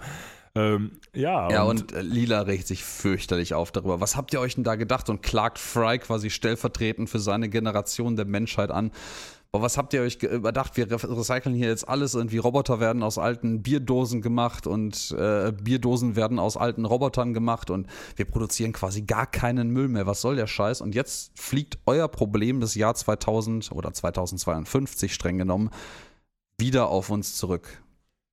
Ähm, 0.56 0.92
ja, 1.14 1.50
ja, 1.50 1.62
und, 1.64 1.92
und 1.92 1.92
äh, 1.92 2.02
Lila 2.02 2.42
regt 2.42 2.68
sich 2.68 2.84
fürchterlich 2.84 3.54
auf 3.54 3.72
darüber. 3.72 4.00
Was 4.00 4.16
habt 4.16 4.32
ihr 4.32 4.40
euch 4.40 4.54
denn 4.54 4.64
da 4.64 4.76
gedacht? 4.76 5.08
Und 5.10 5.22
klagt 5.22 5.58
Fry 5.58 5.98
quasi 5.98 6.30
stellvertretend 6.30 7.10
für 7.10 7.18
seine 7.18 7.48
Generation 7.48 8.14
der 8.14 8.24
Menschheit 8.24 8.70
an. 8.70 8.92
Aber 9.50 9.62
was 9.62 9.78
habt 9.78 9.92
ihr 9.94 10.02
euch 10.02 10.20
überdacht? 10.20 10.76
Wir 10.76 10.90
recyceln 10.90 11.54
hier 11.54 11.68
jetzt 11.68 11.88
alles. 11.88 12.14
Irgendwie 12.14 12.38
Roboter 12.38 12.80
werden 12.80 13.04
aus 13.04 13.18
alten 13.18 13.62
Bierdosen 13.62 14.20
gemacht 14.20 14.66
und 14.66 15.12
äh, 15.12 15.52
Bierdosen 15.52 16.16
werden 16.16 16.40
aus 16.40 16.56
alten 16.56 16.84
Robotern 16.84 17.34
gemacht 17.34 17.70
und 17.70 17.86
wir 18.16 18.24
produzieren 18.24 18.72
quasi 18.72 19.02
gar 19.02 19.26
keinen 19.26 19.70
Müll 19.70 19.86
mehr. 19.86 20.06
Was 20.06 20.20
soll 20.20 20.34
der 20.34 20.48
Scheiß? 20.48 20.80
Und 20.80 20.96
jetzt 20.96 21.30
fliegt 21.38 21.78
euer 21.86 22.08
Problem 22.08 22.60
des 22.60 22.74
Jahr 22.74 22.96
2000 22.96 23.70
oder 23.70 23.92
2052 23.92 25.14
streng 25.14 25.38
genommen 25.38 25.70
wieder 26.58 26.88
auf 26.88 27.10
uns 27.10 27.36
zurück. 27.36 27.83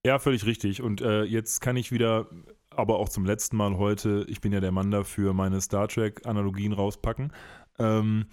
Ja, 0.05 0.17
völlig 0.17 0.45
richtig. 0.45 0.81
Und 0.81 1.01
äh, 1.01 1.23
jetzt 1.23 1.61
kann 1.61 1.77
ich 1.77 1.91
wieder, 1.91 2.27
aber 2.69 2.97
auch 2.97 3.09
zum 3.09 3.25
letzten 3.25 3.57
Mal 3.57 3.77
heute, 3.77 4.25
ich 4.27 4.41
bin 4.41 4.51
ja 4.51 4.59
der 4.59 4.71
Mann 4.71 4.89
dafür, 4.89 5.33
meine 5.33 5.61
Star 5.61 5.87
Trek-Analogien 5.87 6.73
rauspacken. 6.73 7.31
Ähm, 7.77 8.25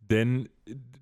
denn 0.00 0.48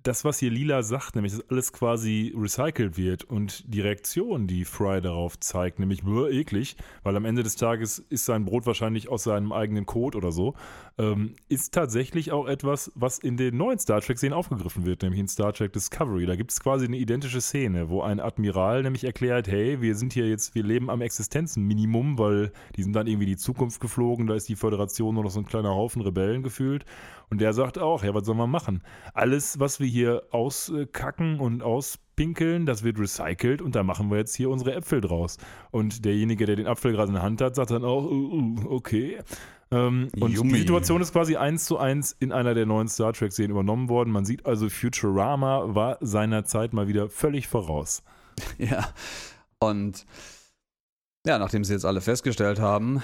das, 0.03 0.23
was 0.23 0.39
hier 0.39 0.49
Lila 0.49 0.83
sagt, 0.83 1.15
nämlich, 1.15 1.33
dass 1.33 1.49
alles 1.49 1.73
quasi 1.73 2.33
recycelt 2.37 2.97
wird 2.97 3.23
und 3.23 3.63
die 3.73 3.81
Reaktion, 3.81 4.47
die 4.47 4.65
Fry 4.65 5.01
darauf 5.01 5.39
zeigt, 5.39 5.79
nämlich 5.79 6.03
nur 6.03 6.31
eklig, 6.31 6.77
weil 7.03 7.15
am 7.15 7.25
Ende 7.25 7.43
des 7.43 7.55
Tages 7.55 7.99
ist 8.09 8.25
sein 8.25 8.45
Brot 8.45 8.65
wahrscheinlich 8.65 9.09
aus 9.09 9.23
seinem 9.23 9.51
eigenen 9.51 9.85
Code 9.85 10.17
oder 10.17 10.31
so, 10.31 10.55
ähm, 10.97 11.33
ist 11.47 11.73
tatsächlich 11.73 12.31
auch 12.31 12.47
etwas, 12.47 12.91
was 12.95 13.19
in 13.19 13.37
den 13.37 13.57
neuen 13.57 13.79
Star 13.79 14.01
Trek-Szenen 14.01 14.33
aufgegriffen 14.33 14.85
wird, 14.85 15.01
nämlich 15.01 15.19
in 15.19 15.27
Star 15.27 15.53
Trek 15.53 15.73
Discovery. 15.73 16.25
Da 16.25 16.35
gibt 16.35 16.51
es 16.51 16.59
quasi 16.59 16.85
eine 16.85 16.97
identische 16.97 17.41
Szene, 17.41 17.89
wo 17.89 18.01
ein 18.01 18.19
Admiral 18.19 18.83
nämlich 18.83 19.03
erklärt, 19.03 19.47
hey, 19.47 19.81
wir 19.81 19.95
sind 19.95 20.13
hier 20.13 20.27
jetzt, 20.29 20.55
wir 20.55 20.63
leben 20.63 20.89
am 20.89 21.01
Existenzminimum, 21.01 22.17
weil 22.17 22.51
die 22.75 22.83
sind 22.83 22.93
dann 22.93 23.07
irgendwie 23.07 23.25
die 23.25 23.37
Zukunft 23.37 23.79
geflogen, 23.81 24.27
da 24.27 24.35
ist 24.35 24.49
die 24.49 24.55
Föderation 24.55 25.15
nur 25.15 25.23
noch 25.23 25.31
so 25.31 25.39
ein 25.39 25.45
kleiner 25.45 25.69
Haufen 25.69 26.01
Rebellen 26.01 26.43
gefühlt. 26.43 26.85
Und 27.29 27.41
der 27.41 27.53
sagt 27.53 27.77
auch, 27.77 28.03
ja, 28.03 28.13
was 28.13 28.25
soll 28.25 28.35
man 28.35 28.49
machen? 28.49 28.81
Alles, 29.13 29.59
was 29.59 29.79
wir 29.79 29.87
hier 29.87 29.98
auskacken 30.07 31.39
und 31.39 31.63
auspinkeln, 31.63 32.65
das 32.65 32.83
wird 32.83 32.99
recycelt 32.99 33.61
und 33.61 33.75
da 33.75 33.83
machen 33.83 34.09
wir 34.09 34.17
jetzt 34.17 34.35
hier 34.35 34.49
unsere 34.49 34.73
Äpfel 34.73 35.01
draus. 35.01 35.37
Und 35.71 36.05
derjenige, 36.05 36.45
der 36.45 36.55
den 36.55 36.67
Apfel 36.67 36.91
gerade 36.91 37.09
in 37.09 37.15
der 37.15 37.23
Hand 37.23 37.41
hat, 37.41 37.55
sagt 37.55 37.71
dann 37.71 37.83
auch, 37.83 38.03
uh, 38.03 38.09
uh, 38.09 38.55
okay. 38.69 39.19
Ähm, 39.71 40.09
und 40.19 40.31
Yummy. 40.31 40.53
die 40.53 40.59
Situation 40.59 41.01
ist 41.01 41.13
quasi 41.13 41.35
eins 41.35 41.65
zu 41.65 41.77
eins 41.77 42.15
in 42.19 42.31
einer 42.31 42.53
der 42.53 42.65
neuen 42.65 42.87
Star 42.87 43.13
Trek-Serien 43.13 43.51
übernommen 43.51 43.89
worden. 43.89 44.11
Man 44.11 44.25
sieht 44.25 44.45
also, 44.45 44.69
Futurama 44.69 45.75
war 45.75 45.97
seiner 46.01 46.45
Zeit 46.45 46.73
mal 46.73 46.87
wieder 46.87 47.09
völlig 47.09 47.47
voraus. 47.47 48.03
Ja, 48.57 48.93
und 49.59 50.05
ja, 51.25 51.37
nachdem 51.37 51.65
sie 51.65 51.73
jetzt 51.73 51.85
alle 51.85 51.99
festgestellt 51.99 52.61
haben, 52.61 53.03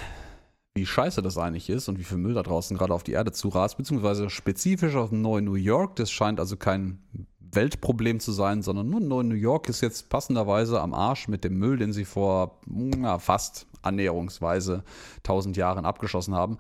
wie 0.76 0.86
scheiße 0.86 1.22
das 1.22 1.38
eigentlich 1.38 1.70
ist 1.70 1.88
und 1.88 2.00
wie 2.00 2.04
viel 2.04 2.18
Müll 2.18 2.34
da 2.34 2.44
draußen 2.44 2.78
gerade 2.78 2.94
auf 2.94 3.04
die 3.04 3.14
Erde 3.14 3.32
zurast, 3.32 3.78
beziehungsweise 3.78 4.30
spezifisch 4.30 4.96
auf 4.96 5.12
Neu 5.12 5.40
New 5.42 5.56
York, 5.56 5.96
das 5.96 6.12
scheint 6.12 6.40
also 6.40 6.58
kein 6.58 7.00
Weltproblem 7.40 8.20
zu 8.20 8.34
sein, 8.34 8.62
sondern 8.62 8.90
nur 8.90 9.00
Neu 9.00 9.24
New 9.24 9.36
York 9.36 9.70
ist 9.70 9.80
jetzt 9.80 10.10
passenderweise 10.10 10.82
am 10.82 10.94
Arsch 10.94 11.30
mit 11.30 11.46
dem 11.46 11.58
Müll, 11.58 11.78
den 11.78 11.94
sie 11.94 12.04
vor 12.04 12.60
ja, 12.68 13.20
fast 13.20 13.68
annäherungsweise 13.84 14.84
1000 15.20 15.56
Jahren 15.56 15.86
abgeschossen 15.86 16.36
haben, 16.36 16.58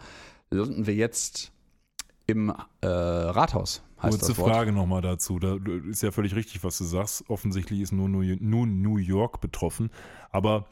landen 0.49 0.87
wir 0.87 0.95
jetzt 0.95 1.51
im 2.25 2.53
äh, 2.81 2.87
Rathaus. 2.87 3.83
Heißt 4.01 4.19
Kurze 4.19 4.35
Frage 4.35 4.71
nochmal 4.71 5.01
dazu. 5.01 5.39
Da 5.39 5.57
ist 5.89 6.03
ja 6.03 6.11
völlig 6.11 6.35
richtig, 6.35 6.63
was 6.63 6.77
du 6.77 6.85
sagst. 6.85 7.29
Offensichtlich 7.29 7.81
ist 7.81 7.91
nur 7.91 8.07
New 8.07 8.97
York 8.97 9.41
betroffen. 9.41 9.89
Aber 10.31 10.65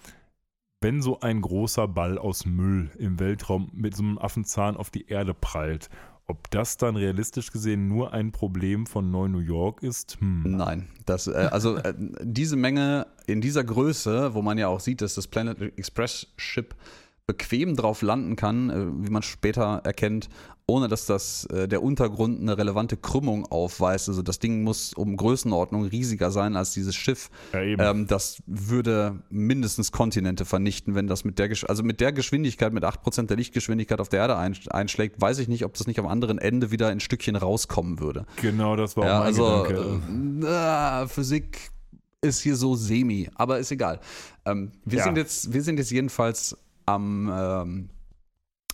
wenn 0.84 1.02
so 1.02 1.20
ein 1.22 1.42
großer 1.42 1.88
Ball 1.88 2.18
aus 2.18 2.46
Müll 2.46 2.92
im 2.98 3.20
Weltraum 3.20 3.72
mit 3.74 3.96
so 3.96 4.04
einem 4.04 4.18
Affenzahn 4.18 4.76
auf 4.78 4.90
die 4.90 5.08
Erde 5.08 5.34
prallt, 5.34 5.90
ob 6.28 6.50
das 6.52 6.78
dann 6.78 6.96
realistisch 6.96 7.52
gesehen 7.52 7.88
nur 7.88 8.14
ein 8.14 8.32
Problem 8.32 8.86
von 8.86 9.10
Neu 9.10 9.28
New 9.28 9.40
York 9.40 9.82
ist? 9.82 10.18
Hm. 10.20 10.44
Nein, 10.46 10.90
das, 11.06 11.28
äh, 11.28 11.50
also 11.52 11.78
äh, 11.78 11.94
diese 12.22 12.56
Menge 12.56 13.08
in 13.26 13.42
dieser 13.42 13.64
Größe, 13.64 14.34
wo 14.34 14.42
man 14.42 14.58
ja 14.58 14.68
auch 14.68 14.80
sieht, 14.80 15.02
dass 15.02 15.16
das 15.16 15.28
Planet 15.28 15.60
Express 15.78 16.28
Ship 16.38 16.76
bequem 17.26 17.76
drauf 17.76 18.02
landen 18.02 18.36
kann, 18.36 18.70
äh, 18.70 19.06
wie 19.06 19.10
man 19.10 19.24
später 19.24 19.82
erkennt, 19.84 20.30
ohne 20.66 20.88
dass 20.88 21.06
das 21.06 21.46
äh, 21.46 21.68
der 21.68 21.84
Untergrund 21.84 22.40
eine 22.40 22.58
relevante 22.58 22.96
Krümmung 22.96 23.46
aufweist. 23.46 24.08
Also 24.08 24.22
das 24.22 24.40
Ding 24.40 24.64
muss 24.64 24.94
um 24.94 25.18
Größenordnung 25.18 25.86
riesiger 25.86 26.32
sein 26.32 26.56
als 26.56 26.72
dieses 26.72 26.96
Schiff. 26.96 27.30
Ja, 27.52 27.92
ähm, 27.92 28.08
das 28.08 28.42
würde 28.46 29.20
mindestens 29.30 29.92
Kontinente 29.92 30.46
vernichten, 30.46 30.96
wenn 30.96 31.08
das 31.08 31.26
mit 31.26 31.38
der 31.38 31.50
Gesch 31.50 31.66
also 31.66 31.84
mit 31.84 32.00
der 32.00 32.14
Geschwindigkeit, 32.14 32.72
mit 32.72 32.86
8% 32.86 33.28
der 33.28 33.38
Lichtgeschwindigkeit 33.38 34.00
auf 34.00 34.10
der 34.10 34.22
Erde 34.22 34.38
einschlägt, 34.38 35.20
weiß 35.20 35.40
ich 35.40 35.48
nicht, 35.48 35.66
ob 35.66 35.74
das 35.74 35.88
nicht 35.88 36.00
am 36.00 36.08
anderen 36.08 36.38
Ende 36.38 36.72
wieder 36.72 36.88
ein 36.88 37.00
Stückchen 37.00 37.36
rauskommen 37.36 38.00
würde. 38.00 38.26
Genau, 38.42 38.76
das 38.76 38.96
war 38.96 39.06
ja, 39.06 39.20
mein 39.20 39.28
also, 39.28 39.64
Gedanke. 39.68 40.48
Äh, 40.48 41.08
Physik 41.08 41.72
ist 42.22 42.42
hier 42.42 42.56
so 42.56 42.76
semi, 42.76 43.30
aber 43.36 43.60
ist 43.60 43.72
egal. 43.72 44.00
Ähm, 44.46 44.72
wir, 44.86 45.00
ja. 45.00 45.04
sind 45.04 45.18
jetzt, 45.18 45.54
wir 45.54 45.62
sind 45.62 45.78
jetzt 45.78 45.92
jedenfalls 45.92 46.58
am 46.86 47.32
ähm, 47.34 47.90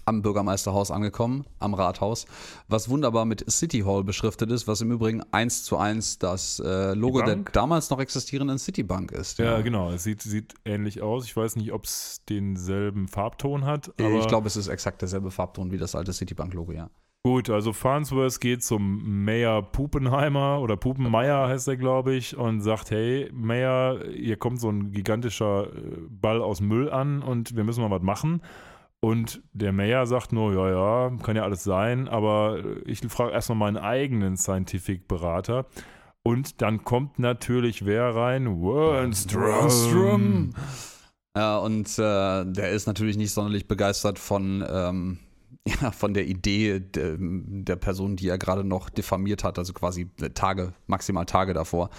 am 0.09 0.21
Bürgermeisterhaus 0.21 0.91
angekommen, 0.91 1.45
am 1.59 1.73
Rathaus, 1.73 2.25
was 2.67 2.89
wunderbar 2.89 3.25
mit 3.25 3.49
City 3.49 3.81
Hall 3.81 4.03
beschriftet 4.03 4.51
ist, 4.51 4.67
was 4.67 4.81
im 4.81 4.91
Übrigen 4.91 5.23
eins 5.31 5.63
zu 5.63 5.77
eins 5.77 6.19
das 6.19 6.59
äh, 6.59 6.93
Logo 6.93 7.21
der 7.21 7.37
damals 7.37 7.89
noch 7.89 7.99
existierenden 7.99 8.57
Citibank 8.57 9.11
ist. 9.11 9.39
Ja, 9.39 9.45
ja 9.45 9.61
genau. 9.61 9.91
Es 9.91 10.03
sieht, 10.03 10.21
sieht 10.21 10.55
ähnlich 10.65 11.01
aus. 11.01 11.25
Ich 11.25 11.35
weiß 11.35 11.55
nicht, 11.55 11.71
ob 11.71 11.85
es 11.85 12.21
denselben 12.27 13.07
Farbton 13.07 13.65
hat. 13.65 13.91
ich 13.97 14.27
glaube, 14.27 14.47
es 14.47 14.57
ist 14.57 14.67
exakt 14.67 15.01
derselbe 15.01 15.31
Farbton 15.31 15.71
wie 15.71 15.77
das 15.77 15.95
alte 15.95 16.11
Citibank-Logo, 16.11 16.71
ja. 16.73 16.89
Gut, 17.25 17.49
also 17.49 17.73
Farnsworth 17.73 18.39
geht 18.39 18.63
zum 18.63 19.25
Mayor 19.25 19.61
Pupenheimer 19.61 20.61
oder 20.61 20.77
Pupenmeier 20.77 21.49
heißt 21.49 21.67
er, 21.67 21.75
glaube 21.75 22.15
ich, 22.15 22.37
und 22.37 22.61
sagt, 22.61 22.91
hey, 22.91 23.29
Mayor, 23.33 23.99
hier 24.09 24.37
kommt 24.37 24.61
so 24.61 24.69
ein 24.69 24.93
gigantischer 24.93 25.67
äh, 25.67 25.97
Ball 26.09 26.41
aus 26.41 26.61
Müll 26.61 26.89
an 26.89 27.21
und 27.21 27.57
wir 27.57 27.65
müssen 27.65 27.81
mal 27.81 27.91
was 27.91 28.01
machen. 28.01 28.41
Und 29.01 29.41
der 29.53 29.71
Mayor 29.71 30.05
sagt 30.07 30.33
nur, 30.33 30.53
ja, 30.53 30.69
ja, 30.71 31.17
kann 31.23 31.37
ja 31.37 31.43
alles 31.43 31.63
sein, 31.63 32.09
aber 32.09 32.59
ich 32.85 32.99
frage 33.07 33.31
erstmal 33.31 33.57
meinen 33.57 33.77
eigenen 33.77 34.35
Scientific-Berater. 34.35 35.67
Und 36.23 36.61
dann 36.61 36.83
kommt 36.83 37.17
natürlich 37.17 37.85
wer 37.85 38.13
rein? 38.13 38.61
Wernstrom. 38.61 40.51
Ja, 41.35 41.57
und 41.59 41.87
äh, 41.97 42.45
der 42.45 42.71
ist 42.71 42.87
natürlich 42.87 43.15
nicht 43.15 43.31
sonderlich 43.31 43.67
begeistert 43.67 44.19
von, 44.19 44.65
ähm, 44.69 45.19
ja, 45.81 45.91
von 45.91 46.13
der 46.13 46.27
Idee 46.27 46.81
de, 46.81 47.15
der 47.19 47.77
Person, 47.77 48.17
die 48.17 48.27
er 48.27 48.37
gerade 48.37 48.65
noch 48.65 48.89
diffamiert 48.89 49.45
hat, 49.45 49.57
also 49.57 49.71
quasi 49.71 50.09
Tage, 50.33 50.73
maximal 50.87 51.25
Tage 51.25 51.53
davor. 51.53 51.89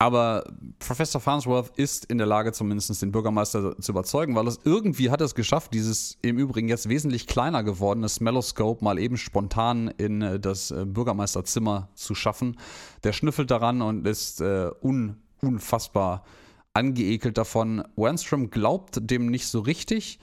Aber 0.00 0.44
Professor 0.78 1.20
Farnsworth 1.20 1.76
ist 1.76 2.06
in 2.06 2.16
der 2.16 2.26
Lage, 2.26 2.52
zumindest 2.52 3.02
den 3.02 3.12
Bürgermeister 3.12 3.78
zu 3.78 3.92
überzeugen, 3.92 4.34
weil 4.34 4.46
es 4.46 4.58
irgendwie 4.64 5.10
hat 5.10 5.20
es 5.20 5.34
geschafft, 5.34 5.74
dieses 5.74 6.16
im 6.22 6.38
Übrigen 6.38 6.68
jetzt 6.68 6.88
wesentlich 6.88 7.26
kleiner 7.26 7.62
gewordene 7.62 8.08
Smelloscope 8.08 8.82
mal 8.82 8.98
eben 8.98 9.18
spontan 9.18 9.88
in 9.98 10.22
äh, 10.22 10.40
das 10.40 10.70
äh, 10.70 10.86
Bürgermeisterzimmer 10.86 11.90
zu 11.94 12.14
schaffen. 12.14 12.56
Der 13.04 13.12
schnüffelt 13.12 13.50
daran 13.50 13.82
und 13.82 14.06
ist 14.06 14.40
äh, 14.40 14.70
un, 14.82 15.18
unfassbar 15.42 16.24
angeekelt 16.72 17.36
davon. 17.36 17.84
Wernstrom 17.96 18.48
glaubt 18.48 18.98
dem 19.02 19.26
nicht 19.26 19.48
so 19.48 19.60
richtig 19.60 20.18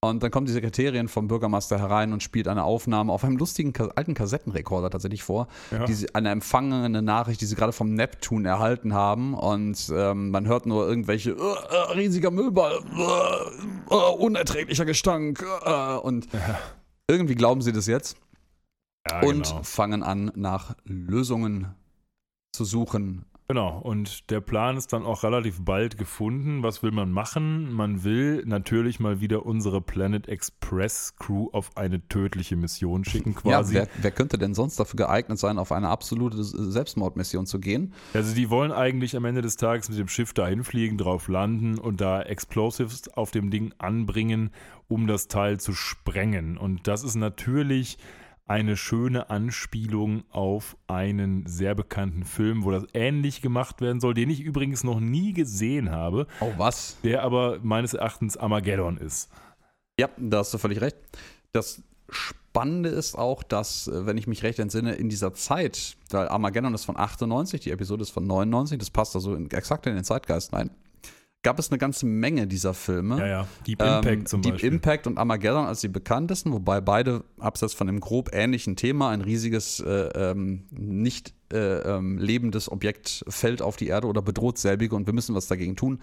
und 0.00 0.22
dann 0.22 0.30
kommt 0.30 0.48
die 0.48 0.52
Sekretärin 0.52 1.08
vom 1.08 1.26
Bürgermeister 1.26 1.78
herein 1.78 2.12
und 2.12 2.22
spielt 2.22 2.46
eine 2.46 2.62
Aufnahme 2.62 3.12
auf 3.12 3.24
einem 3.24 3.36
lustigen 3.36 3.72
alten 3.96 4.14
Kassettenrekorder 4.14 4.90
tatsächlich 4.90 5.24
vor. 5.24 5.48
Ja. 5.72 5.86
Die 5.86 5.94
sie, 5.94 6.14
eine 6.14 6.30
empfangene 6.30 7.02
Nachricht, 7.02 7.40
die 7.40 7.46
sie 7.46 7.56
gerade 7.56 7.72
vom 7.72 7.94
Neptun 7.94 8.44
erhalten 8.44 8.94
haben. 8.94 9.34
Und 9.34 9.92
ähm, 9.92 10.30
man 10.30 10.46
hört 10.46 10.66
nur 10.66 10.88
irgendwelche 10.88 11.36
uh, 11.36 11.54
riesiger 11.96 12.30
Müllball, 12.30 12.78
uh, 12.78 13.94
uh, 13.94 14.14
unerträglicher 14.24 14.84
Gestank. 14.84 15.44
und 16.02 16.32
ja. 16.32 16.58
irgendwie 17.08 17.34
glauben 17.34 17.60
sie 17.60 17.72
das 17.72 17.86
jetzt. 17.86 18.18
Ja, 19.10 19.22
und 19.22 19.48
genau. 19.48 19.62
fangen 19.64 20.02
an, 20.04 20.30
nach 20.36 20.76
Lösungen 20.84 21.74
zu 22.52 22.64
suchen 22.64 23.24
Genau, 23.50 23.78
und 23.78 24.28
der 24.28 24.42
Plan 24.42 24.76
ist 24.76 24.92
dann 24.92 25.06
auch 25.06 25.22
relativ 25.22 25.64
bald 25.64 25.96
gefunden. 25.96 26.62
Was 26.62 26.82
will 26.82 26.90
man 26.90 27.10
machen? 27.10 27.72
Man 27.72 28.04
will 28.04 28.44
natürlich 28.44 29.00
mal 29.00 29.22
wieder 29.22 29.46
unsere 29.46 29.80
Planet 29.80 30.28
Express 30.28 31.16
Crew 31.16 31.48
auf 31.52 31.74
eine 31.74 32.06
tödliche 32.08 32.56
Mission 32.56 33.06
schicken, 33.06 33.34
quasi. 33.34 33.76
Ja, 33.76 33.80
wer, 33.80 33.88
wer 34.02 34.10
könnte 34.10 34.36
denn 34.36 34.52
sonst 34.52 34.78
dafür 34.78 34.98
geeignet 34.98 35.38
sein, 35.38 35.58
auf 35.58 35.72
eine 35.72 35.88
absolute 35.88 36.44
Selbstmordmission 36.44 37.46
zu 37.46 37.58
gehen? 37.58 37.94
Also, 38.12 38.34
die 38.34 38.50
wollen 38.50 38.70
eigentlich 38.70 39.16
am 39.16 39.24
Ende 39.24 39.40
des 39.40 39.56
Tages 39.56 39.88
mit 39.88 39.98
dem 39.98 40.08
Schiff 40.08 40.34
dahin 40.34 40.62
fliegen, 40.62 40.98
drauf 40.98 41.28
landen 41.28 41.78
und 41.78 42.02
da 42.02 42.20
Explosives 42.20 43.08
auf 43.14 43.30
dem 43.30 43.50
Ding 43.50 43.72
anbringen, 43.78 44.50
um 44.88 45.06
das 45.06 45.26
Teil 45.28 45.58
zu 45.58 45.72
sprengen. 45.72 46.58
Und 46.58 46.86
das 46.86 47.02
ist 47.02 47.14
natürlich 47.14 47.96
eine 48.48 48.76
schöne 48.76 49.30
Anspielung 49.30 50.24
auf 50.30 50.76
einen 50.86 51.46
sehr 51.46 51.74
bekannten 51.74 52.24
Film, 52.24 52.64
wo 52.64 52.70
das 52.70 52.84
ähnlich 52.94 53.42
gemacht 53.42 53.80
werden 53.80 54.00
soll, 54.00 54.14
den 54.14 54.30
ich 54.30 54.40
übrigens 54.40 54.84
noch 54.84 55.00
nie 55.00 55.34
gesehen 55.34 55.90
habe. 55.90 56.26
Oh, 56.40 56.52
was? 56.56 56.96
Der 57.04 57.22
aber 57.22 57.58
meines 57.62 57.94
Erachtens 57.94 58.36
Armageddon 58.36 58.96
ist. 58.96 59.30
Ja, 60.00 60.08
da 60.16 60.38
hast 60.38 60.54
du 60.54 60.58
völlig 60.58 60.80
recht. 60.80 60.96
Das 61.52 61.82
Spannende 62.08 62.88
ist 62.88 63.16
auch, 63.16 63.42
dass, 63.42 63.86
äh, 63.88 64.06
wenn 64.06 64.16
ich 64.16 64.26
mich 64.26 64.42
recht 64.42 64.58
entsinne, 64.58 64.94
in 64.94 65.10
dieser 65.10 65.34
Zeit, 65.34 65.96
weil 66.10 66.28
Armageddon 66.28 66.72
ist 66.72 66.86
von 66.86 66.96
98, 66.96 67.60
die 67.60 67.70
Episode 67.70 68.02
ist 68.02 68.10
von 68.10 68.26
99, 68.26 68.78
das 68.78 68.90
passt 68.90 69.14
also 69.14 69.34
in, 69.34 69.50
exakt 69.50 69.86
in 69.86 69.94
den 69.94 70.04
Zeitgeist 70.04 70.52
rein 70.54 70.70
gab 71.42 71.58
es 71.58 71.70
eine 71.70 71.78
ganze 71.78 72.06
Menge 72.06 72.46
dieser 72.46 72.74
Filme. 72.74 73.18
Ja, 73.18 73.26
ja. 73.26 73.48
Deep 73.66 73.80
Impact 73.80 74.06
ähm, 74.06 74.26
zum 74.26 74.42
Deep 74.42 74.54
Beispiel. 74.54 74.72
Impact 74.72 75.06
und 75.06 75.18
Armageddon 75.18 75.66
als 75.66 75.80
die 75.80 75.88
bekanntesten, 75.88 76.52
wobei 76.52 76.80
beide 76.80 77.24
abseits 77.38 77.74
von 77.74 77.86
dem 77.86 78.00
grob 78.00 78.30
ähnlichen 78.32 78.76
Thema 78.76 79.10
ein 79.10 79.20
riesiges, 79.20 79.80
äh, 79.80 80.08
ähm, 80.14 80.66
nicht 80.70 81.34
äh, 81.52 81.56
ähm, 81.56 82.18
lebendes 82.18 82.70
Objekt 82.70 83.24
fällt 83.28 83.62
auf 83.62 83.76
die 83.76 83.86
Erde 83.86 84.06
oder 84.06 84.20
bedroht 84.20 84.58
selbige 84.58 84.94
und 84.94 85.06
wir 85.06 85.14
müssen 85.14 85.34
was 85.34 85.46
dagegen 85.46 85.76
tun 85.76 86.00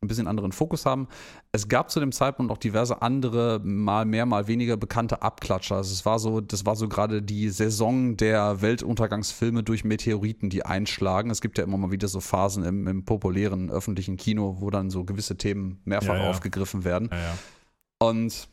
ein 0.00 0.08
bisschen 0.08 0.28
anderen 0.28 0.52
Fokus 0.52 0.86
haben. 0.86 1.08
Es 1.50 1.68
gab 1.68 1.90
zu 1.90 1.98
dem 1.98 2.12
Zeitpunkt 2.12 2.52
auch 2.52 2.58
diverse 2.58 3.02
andere, 3.02 3.60
mal 3.64 4.04
mehr, 4.04 4.26
mal 4.26 4.46
weniger 4.46 4.76
bekannte 4.76 5.22
Abklatscher. 5.22 5.76
Also 5.76 5.92
es 5.92 6.06
war 6.06 6.18
so, 6.18 6.40
das 6.40 6.64
war 6.64 6.76
so 6.76 6.88
gerade 6.88 7.20
die 7.20 7.48
Saison 7.50 8.16
der 8.16 8.62
Weltuntergangsfilme 8.62 9.64
durch 9.64 9.84
Meteoriten, 9.84 10.50
die 10.50 10.64
einschlagen. 10.64 11.30
Es 11.30 11.40
gibt 11.40 11.58
ja 11.58 11.64
immer 11.64 11.78
mal 11.78 11.90
wieder 11.90 12.06
so 12.06 12.20
Phasen 12.20 12.64
im, 12.64 12.86
im 12.86 13.04
populären 13.04 13.70
öffentlichen 13.70 14.16
Kino, 14.16 14.58
wo 14.60 14.70
dann 14.70 14.90
so 14.90 15.04
gewisse 15.04 15.36
Themen 15.36 15.80
mehrfach 15.84 16.14
ja, 16.14 16.24
ja. 16.24 16.30
aufgegriffen 16.30 16.84
werden. 16.84 17.10
Ja, 17.12 18.06
Und 18.06 18.48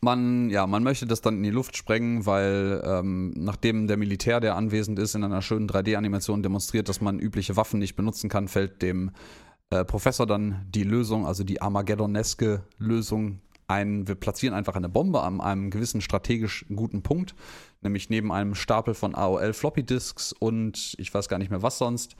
man, 0.00 0.48
ja, 0.48 0.66
man 0.66 0.82
möchte 0.82 1.06
das 1.06 1.20
dann 1.20 1.38
in 1.38 1.42
die 1.42 1.50
Luft 1.50 1.76
sprengen, 1.76 2.24
weil 2.24 2.82
ähm, 2.84 3.32
nachdem 3.36 3.86
der 3.86 3.96
Militär, 3.96 4.40
der 4.40 4.56
anwesend 4.56 4.98
ist, 4.98 5.14
in 5.14 5.24
einer 5.24 5.42
schönen 5.42 5.68
3D-Animation 5.68 6.42
demonstriert, 6.42 6.88
dass 6.88 7.00
man 7.00 7.18
übliche 7.18 7.56
Waffen 7.56 7.80
nicht 7.80 7.96
benutzen 7.96 8.30
kann, 8.30 8.48
fällt 8.48 8.80
dem 8.80 9.10
äh, 9.70 9.84
Professor 9.84 10.26
dann 10.26 10.66
die 10.68 10.84
Lösung, 10.84 11.26
also 11.26 11.44
die 11.44 11.62
Armageddoneske 11.62 12.64
Lösung 12.78 13.40
ein. 13.68 14.06
Wir 14.08 14.16
platzieren 14.16 14.54
einfach 14.54 14.74
eine 14.74 14.88
Bombe 14.88 15.22
an 15.22 15.40
einem 15.40 15.70
gewissen 15.70 16.00
strategisch 16.00 16.66
guten 16.74 17.02
Punkt, 17.02 17.34
nämlich 17.80 18.10
neben 18.10 18.32
einem 18.32 18.54
Stapel 18.54 18.94
von 18.94 19.14
AOL 19.14 19.52
Floppy 19.52 19.84
Disks 19.84 20.32
und 20.32 20.94
ich 20.98 21.14
weiß 21.14 21.28
gar 21.28 21.38
nicht 21.38 21.50
mehr 21.50 21.62
was 21.62 21.78
sonst 21.78 22.16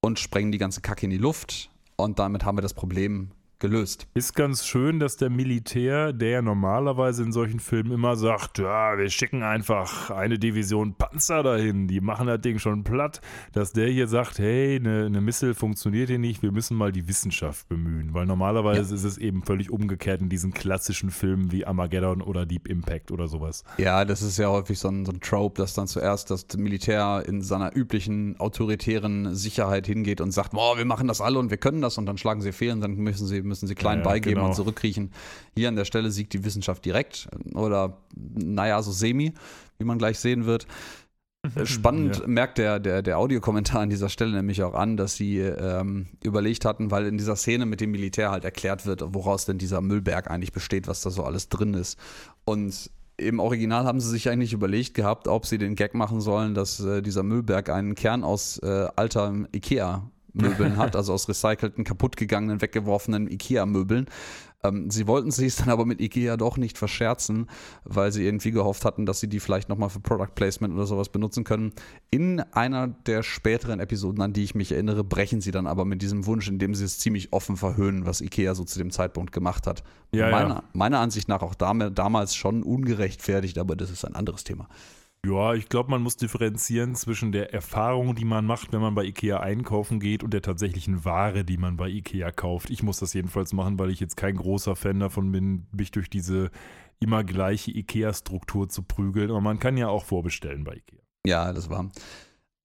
und 0.00 0.18
sprengen 0.18 0.52
die 0.52 0.58
ganze 0.58 0.80
Kacke 0.80 1.06
in 1.06 1.10
die 1.10 1.18
Luft 1.18 1.70
und 1.96 2.18
damit 2.18 2.44
haben 2.44 2.56
wir 2.56 2.62
das 2.62 2.74
Problem 2.74 3.32
gelöst. 3.58 4.06
Ist 4.14 4.34
ganz 4.34 4.66
schön, 4.66 5.00
dass 5.00 5.16
der 5.16 5.30
Militär, 5.30 6.12
der 6.12 6.28
ja 6.28 6.42
normalerweise 6.42 7.22
in 7.22 7.32
solchen 7.32 7.60
Filmen 7.60 7.92
immer 7.92 8.16
sagt, 8.16 8.58
ja, 8.58 8.96
wir 8.96 9.10
schicken 9.10 9.42
einfach 9.42 10.10
eine 10.10 10.38
Division 10.38 10.94
Panzer 10.94 11.42
dahin, 11.42 11.88
die 11.88 12.00
machen 12.00 12.26
das 12.26 12.40
Ding 12.40 12.58
schon 12.58 12.84
platt, 12.84 13.20
dass 13.52 13.72
der 13.72 13.88
hier 13.88 14.06
sagt, 14.06 14.38
hey, 14.38 14.76
eine, 14.76 15.06
eine 15.06 15.20
Missile 15.20 15.54
funktioniert 15.54 16.08
hier 16.08 16.18
nicht, 16.18 16.42
wir 16.42 16.52
müssen 16.52 16.76
mal 16.76 16.92
die 16.92 17.08
Wissenschaft 17.08 17.68
bemühen, 17.68 18.14
weil 18.14 18.26
normalerweise 18.26 18.90
ja. 18.90 18.94
ist 18.94 19.04
es 19.04 19.18
eben 19.18 19.42
völlig 19.42 19.70
umgekehrt 19.70 20.20
in 20.20 20.28
diesen 20.28 20.52
klassischen 20.52 21.10
Filmen 21.10 21.50
wie 21.50 21.66
Armageddon 21.66 22.22
oder 22.22 22.46
Deep 22.46 22.68
Impact 22.68 23.10
oder 23.10 23.28
sowas. 23.28 23.64
Ja, 23.78 24.04
das 24.04 24.22
ist 24.22 24.38
ja 24.38 24.48
häufig 24.48 24.78
so 24.78 24.88
ein, 24.88 25.04
so 25.04 25.12
ein 25.12 25.20
Trope, 25.20 25.60
dass 25.60 25.74
dann 25.74 25.88
zuerst 25.88 26.30
das 26.30 26.46
Militär 26.56 27.24
in 27.26 27.42
seiner 27.42 27.76
üblichen 27.76 28.38
autoritären 28.38 29.34
Sicherheit 29.34 29.86
hingeht 29.86 30.20
und 30.20 30.30
sagt, 30.30 30.52
boah, 30.52 30.78
wir 30.78 30.84
machen 30.84 31.08
das 31.08 31.20
alle 31.20 31.38
und 31.38 31.50
wir 31.50 31.56
können 31.56 31.80
das 31.80 31.98
und 31.98 32.06
dann 32.06 32.18
schlagen 32.18 32.40
sie 32.40 32.52
fehl 32.52 32.72
und 32.72 32.80
dann 32.80 32.94
müssen 32.94 33.26
sie 33.26 33.47
müssen 33.48 33.66
sie 33.66 33.74
klein 33.74 33.98
ja, 33.98 34.04
beigeben 34.04 34.36
genau. 34.36 34.48
und 34.48 34.54
zurückkriechen. 34.54 35.10
Hier 35.56 35.68
an 35.68 35.76
der 35.76 35.84
Stelle 35.84 36.10
siegt 36.10 36.32
die 36.32 36.44
Wissenschaft 36.44 36.84
direkt 36.84 37.28
oder 37.54 37.98
naja, 38.14 38.82
so 38.82 38.92
semi, 38.92 39.34
wie 39.78 39.84
man 39.84 39.98
gleich 39.98 40.18
sehen 40.18 40.46
wird. 40.46 40.66
Spannend 41.64 42.18
ja. 42.18 42.26
merkt 42.26 42.58
der, 42.58 42.80
der, 42.80 43.02
der 43.02 43.18
Audiokommentar 43.18 43.82
an 43.82 43.90
dieser 43.90 44.08
Stelle 44.08 44.32
nämlich 44.32 44.62
auch 44.62 44.74
an, 44.74 44.96
dass 44.96 45.14
sie 45.14 45.38
ähm, 45.38 46.06
überlegt 46.22 46.64
hatten, 46.64 46.90
weil 46.90 47.06
in 47.06 47.16
dieser 47.16 47.36
Szene 47.36 47.64
mit 47.64 47.80
dem 47.80 47.92
Militär 47.92 48.30
halt 48.30 48.44
erklärt 48.44 48.86
wird, 48.86 49.02
woraus 49.14 49.44
denn 49.44 49.58
dieser 49.58 49.80
Müllberg 49.80 50.30
eigentlich 50.30 50.52
besteht, 50.52 50.88
was 50.88 51.00
da 51.00 51.10
so 51.10 51.22
alles 51.22 51.48
drin 51.48 51.74
ist. 51.74 51.98
Und 52.44 52.90
im 53.16 53.40
Original 53.40 53.84
haben 53.84 54.00
sie 54.00 54.10
sich 54.10 54.28
eigentlich 54.28 54.52
überlegt 54.52 54.94
gehabt, 54.94 55.28
ob 55.28 55.46
sie 55.46 55.58
den 55.58 55.74
Gag 55.74 55.94
machen 55.94 56.20
sollen, 56.20 56.54
dass 56.54 56.80
äh, 56.80 57.02
dieser 57.02 57.22
Müllberg 57.22 57.68
einen 57.68 57.94
Kern 57.94 58.24
aus 58.24 58.58
äh, 58.58 58.88
alter 58.96 59.32
Ikea 59.54 60.10
Möbeln 60.38 60.76
hat, 60.78 60.96
also 60.96 61.12
aus 61.12 61.28
recycelten, 61.28 61.84
kaputtgegangenen, 61.84 62.60
weggeworfenen 62.60 63.30
IKEA-Möbeln. 63.30 64.06
Ähm, 64.64 64.90
sie 64.90 65.06
wollten 65.06 65.30
sich 65.30 65.54
dann 65.56 65.68
aber 65.68 65.84
mit 65.84 66.00
IKEA 66.00 66.36
doch 66.36 66.56
nicht 66.56 66.78
verscherzen, 66.78 67.48
weil 67.84 68.10
sie 68.10 68.24
irgendwie 68.24 68.50
gehofft 68.50 68.84
hatten, 68.84 69.06
dass 69.06 69.20
sie 69.20 69.28
die 69.28 69.38
vielleicht 69.38 69.68
nochmal 69.68 69.88
für 69.88 70.00
Product 70.00 70.34
Placement 70.34 70.74
oder 70.74 70.86
sowas 70.86 71.10
benutzen 71.10 71.44
können. 71.44 71.72
In 72.10 72.40
einer 72.40 72.88
der 72.88 73.22
späteren 73.22 73.78
Episoden, 73.78 74.20
an 74.20 74.32
die 74.32 74.42
ich 74.42 74.54
mich 74.54 74.72
erinnere, 74.72 75.04
brechen 75.04 75.40
sie 75.40 75.52
dann 75.52 75.66
aber 75.66 75.84
mit 75.84 76.02
diesem 76.02 76.26
Wunsch, 76.26 76.48
indem 76.48 76.74
sie 76.74 76.84
es 76.84 76.98
ziemlich 76.98 77.32
offen 77.32 77.56
verhöhnen, 77.56 78.04
was 78.04 78.20
IKEA 78.20 78.54
so 78.54 78.64
zu 78.64 78.78
dem 78.78 78.90
Zeitpunkt 78.90 79.32
gemacht 79.32 79.66
hat. 79.66 79.84
Ja, 80.12 80.30
meiner, 80.30 80.54
ja. 80.54 80.64
meiner 80.72 80.98
Ansicht 80.98 81.28
nach 81.28 81.42
auch 81.42 81.54
damals 81.54 82.34
schon 82.34 82.64
ungerechtfertigt, 82.64 83.58
aber 83.58 83.76
das 83.76 83.90
ist 83.90 84.04
ein 84.04 84.16
anderes 84.16 84.42
Thema. 84.42 84.68
Ja, 85.28 85.52
ich 85.52 85.68
glaube, 85.68 85.90
man 85.90 86.02
muss 86.02 86.16
differenzieren 86.16 86.94
zwischen 86.94 87.32
der 87.32 87.52
Erfahrung, 87.52 88.14
die 88.14 88.24
man 88.24 88.46
macht, 88.46 88.72
wenn 88.72 88.80
man 88.80 88.94
bei 88.94 89.04
Ikea 89.04 89.40
einkaufen 89.40 90.00
geht 90.00 90.22
und 90.22 90.32
der 90.32 90.40
tatsächlichen 90.40 91.04
Ware, 91.04 91.44
die 91.44 91.58
man 91.58 91.76
bei 91.76 91.88
Ikea 91.88 92.30
kauft. 92.32 92.70
Ich 92.70 92.82
muss 92.82 92.98
das 93.00 93.12
jedenfalls 93.12 93.52
machen, 93.52 93.78
weil 93.78 93.90
ich 93.90 94.00
jetzt 94.00 94.16
kein 94.16 94.36
großer 94.36 94.74
Fan 94.74 95.00
davon 95.00 95.30
bin, 95.30 95.66
mich 95.70 95.90
durch 95.90 96.08
diese 96.08 96.50
immer 96.98 97.24
gleiche 97.24 97.72
Ikea-Struktur 97.72 98.70
zu 98.70 98.82
prügeln. 98.82 99.28
Aber 99.28 99.42
man 99.42 99.58
kann 99.58 99.76
ja 99.76 99.88
auch 99.88 100.06
vorbestellen 100.06 100.64
bei 100.64 100.76
Ikea. 100.76 101.00
Ja, 101.26 101.52
das 101.52 101.68
war. 101.68 101.90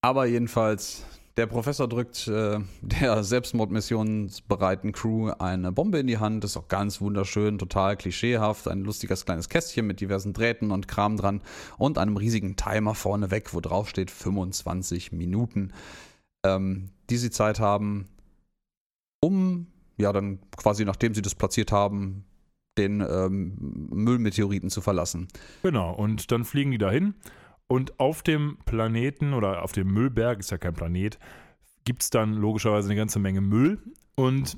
Aber 0.01 0.25
jedenfalls, 0.25 1.05
der 1.37 1.47
Professor 1.47 1.87
drückt 1.87 2.27
äh, 2.27 2.59
der 2.81 3.23
selbstmordmissionsbereiten 3.23 4.91
Crew 4.91 5.31
eine 5.39 5.71
Bombe 5.71 5.99
in 5.99 6.07
die 6.07 6.19
Hand. 6.19 6.43
Ist 6.43 6.57
auch 6.57 6.67
ganz 6.67 7.01
wunderschön, 7.01 7.57
total 7.57 7.97
klischeehaft. 7.97 8.67
Ein 8.67 8.83
lustiges 8.83 9.25
kleines 9.25 9.49
Kästchen 9.49 9.87
mit 9.87 9.99
diversen 9.99 10.33
Drähten 10.33 10.71
und 10.71 10.87
Kram 10.87 11.17
dran 11.17 11.41
und 11.77 11.97
einem 11.97 12.17
riesigen 12.17 12.55
Timer 12.55 12.93
vorne 12.93 13.31
weg, 13.31 13.53
wo 13.53 13.61
drauf 13.61 13.89
steht 13.89 14.11
25 14.11 15.11
Minuten, 15.11 15.73
ähm, 16.45 16.89
die 17.09 17.17
sie 17.17 17.31
Zeit 17.31 17.59
haben, 17.59 18.05
um, 19.21 19.67
ja, 19.97 20.13
dann 20.13 20.39
quasi 20.55 20.85
nachdem 20.85 21.15
sie 21.15 21.21
das 21.21 21.35
platziert 21.35 21.71
haben, 21.71 22.25
den 22.77 23.01
ähm, 23.01 23.55
Müllmeteoriten 23.91 24.69
zu 24.69 24.81
verlassen. 24.81 25.27
Genau, 25.61 25.93
und 25.93 26.31
dann 26.31 26.43
fliegen 26.43 26.71
die 26.71 26.77
dahin 26.77 27.13
und 27.67 27.99
auf 27.99 28.21
dem 28.23 28.57
Planeten 28.65 29.33
oder 29.33 29.63
auf 29.63 29.71
dem 29.71 29.91
Müllberg, 29.91 30.39
ist 30.39 30.51
ja 30.51 30.57
kein 30.57 30.73
Planet, 30.73 31.19
gibt 31.85 32.03
es 32.03 32.09
dann 32.09 32.33
logischerweise 32.33 32.89
eine 32.89 32.95
ganze 32.95 33.19
Menge 33.19 33.41
Müll. 33.41 33.79
Und 34.15 34.57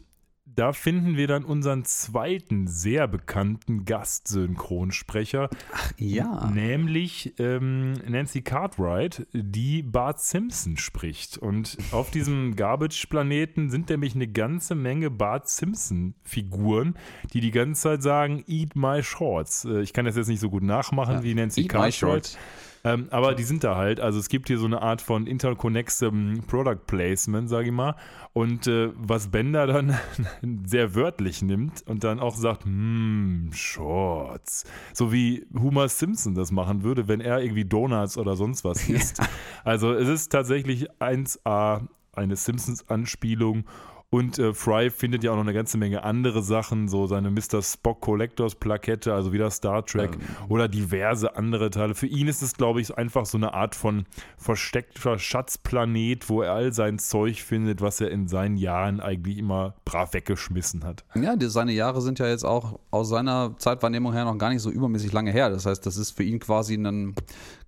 da 0.56 0.74
finden 0.74 1.18
wir 1.18 1.28
dann 1.28 1.44
unseren 1.44 1.84
zweiten 1.86 2.68
sehr 2.68 3.08
bekannten 3.08 3.84
Gastsynchronsprecher. 3.84 5.50
Ach 5.74 5.92
ja. 5.98 6.50
Nämlich 6.54 7.34
ähm, 7.40 7.94
Nancy 8.08 8.42
Cartwright, 8.42 9.28
die 9.34 9.84
Bart 9.84 10.22
Simpson 10.22 10.78
spricht. 10.78 11.38
Und 11.38 11.78
auf 11.92 12.10
diesem 12.12 12.56
Garbage-Planeten 12.56 13.70
sind 13.70 13.90
nämlich 13.90 14.16
eine 14.16 14.28
ganze 14.28 14.76
Menge 14.76 15.10
Bart 15.10 15.50
Simpson-Figuren, 15.50 16.96
die 17.34 17.42
die 17.42 17.52
ganze 17.52 17.82
Zeit 17.82 18.04
sagen: 18.04 18.44
Eat 18.48 18.76
my 18.76 19.04
shorts. 19.04 19.66
Äh, 19.66 19.82
ich 19.82 19.94
kann 19.94 20.06
das 20.06 20.16
jetzt 20.16 20.28
nicht 20.28 20.40
so 20.40 20.50
gut 20.50 20.64
nachmachen 20.64 21.16
ja. 21.16 21.24
wie 21.24 21.34
Nancy 21.34 21.64
Eat 21.64 21.70
Cartwright. 21.70 22.38
Ähm, 22.86 23.08
aber 23.10 23.34
die 23.34 23.44
sind 23.44 23.64
da 23.64 23.76
halt. 23.76 24.00
Also 24.00 24.20
es 24.20 24.30
gibt 24.30 24.48
hier 24.48 24.60
so 24.60 24.68
eine 24.68 24.84
Art 24.84 25.02
von 25.02 25.26
interconnected 25.26 26.14
Product 26.46 26.86
Placement, 26.86 27.50
sage 27.50 27.68
ich 27.68 27.74
mal. 27.74 27.96
Und 28.34 28.68
äh, 28.68 28.92
was 28.96 29.30
Bender 29.30 29.66
dann 29.66 29.98
sehr 30.66 30.94
wörtlich 30.94 31.42
nimmt 31.42 31.82
und 31.88 32.04
dann 32.04 32.20
auch 32.20 32.36
sagt, 32.36 32.66
hm, 32.66 33.50
Shorts. 33.54 34.66
So 34.94 35.12
wie 35.12 35.48
Homer 35.60 35.90
Simpson 35.90 36.36
das 36.36 36.52
machen 36.52 36.84
würde, 36.84 37.08
wenn 37.08 37.22
er 37.22 37.42
irgendwie 37.42 37.66
Donuts 37.66 38.20
oder 38.20 38.36
sonst 38.36 38.64
was 38.64 38.88
isst. 38.90 39.20
Also 39.64 39.92
es 39.92 40.08
ist 40.08 40.32
tatsächlich 40.32 40.92
1A 41.00 41.88
eine 42.14 42.36
Simpsons-Anspielung 42.36 43.66
und 44.10 44.40
äh, 44.40 44.54
Fry 44.54 44.90
findet 44.90 45.24
ja 45.24 45.32
auch 45.32 45.36
noch 45.36 45.44
eine 45.44 45.54
ganze 45.54 45.78
Menge 45.78 46.04
andere 46.04 46.42
Sachen, 46.42 46.88
so 46.88 47.08
seine 47.08 47.32
Mr. 47.32 47.62
Spock 47.62 48.02
Collectors 48.02 48.56
Plakette, 48.56 49.14
also 49.14 49.34
wieder 49.34 49.50
Star 49.50 49.86
Trek 49.86 50.12
ähm. 50.14 50.22
oder 50.48 50.68
diverse 50.68 51.36
andere 51.36 51.70
Teile. 51.70 51.96
Für 51.96 52.08
ihn 52.08 52.28
ist 52.28 52.42
es, 52.42 52.54
glaube 52.54 52.82
ich, 52.82 52.98
einfach 52.98 53.26
so 53.26 53.38
eine 53.38 53.54
Art 53.54 53.76
von 53.76 54.06
versteckter 54.38 55.20
Schatzplanet, 55.20 56.30
wo 56.30 56.42
er 56.44 56.54
all 56.54 56.74
sein 56.74 57.00
Zeug 57.00 57.42
findet, 57.42 57.82
was 57.82 58.00
er 58.00 58.12
in 58.12 58.28
seinen 58.28 58.58
Jahren 58.58 59.00
eigentlich 59.00 59.38
immer 59.38 59.74
brav 59.86 60.14
weggeschmissen 60.14 60.84
hat. 60.84 61.04
Ja, 61.16 61.36
die, 61.36 61.48
seine 61.48 61.74
Jahre 61.74 62.02
sind 62.02 62.20
ja 62.20 62.28
jetzt 62.28 62.46
auch 62.46 62.80
aus 62.92 63.10
seiner 63.10 63.56
Zeitwahrnehmung 63.58 64.14
her 64.14 64.26
noch 64.26 64.38
gar 64.38 64.50
nicht 64.50 64.62
so 64.62 64.70
übermäßig 64.70 65.12
lange 65.12 65.32
her. 65.32 65.50
Das 65.50 65.66
heißt, 65.66 65.86
das 65.86 65.98
ist 65.98 66.12
für 66.12 66.24
ihn 66.24 66.40
quasi 66.40 66.76
ein, 66.76 67.16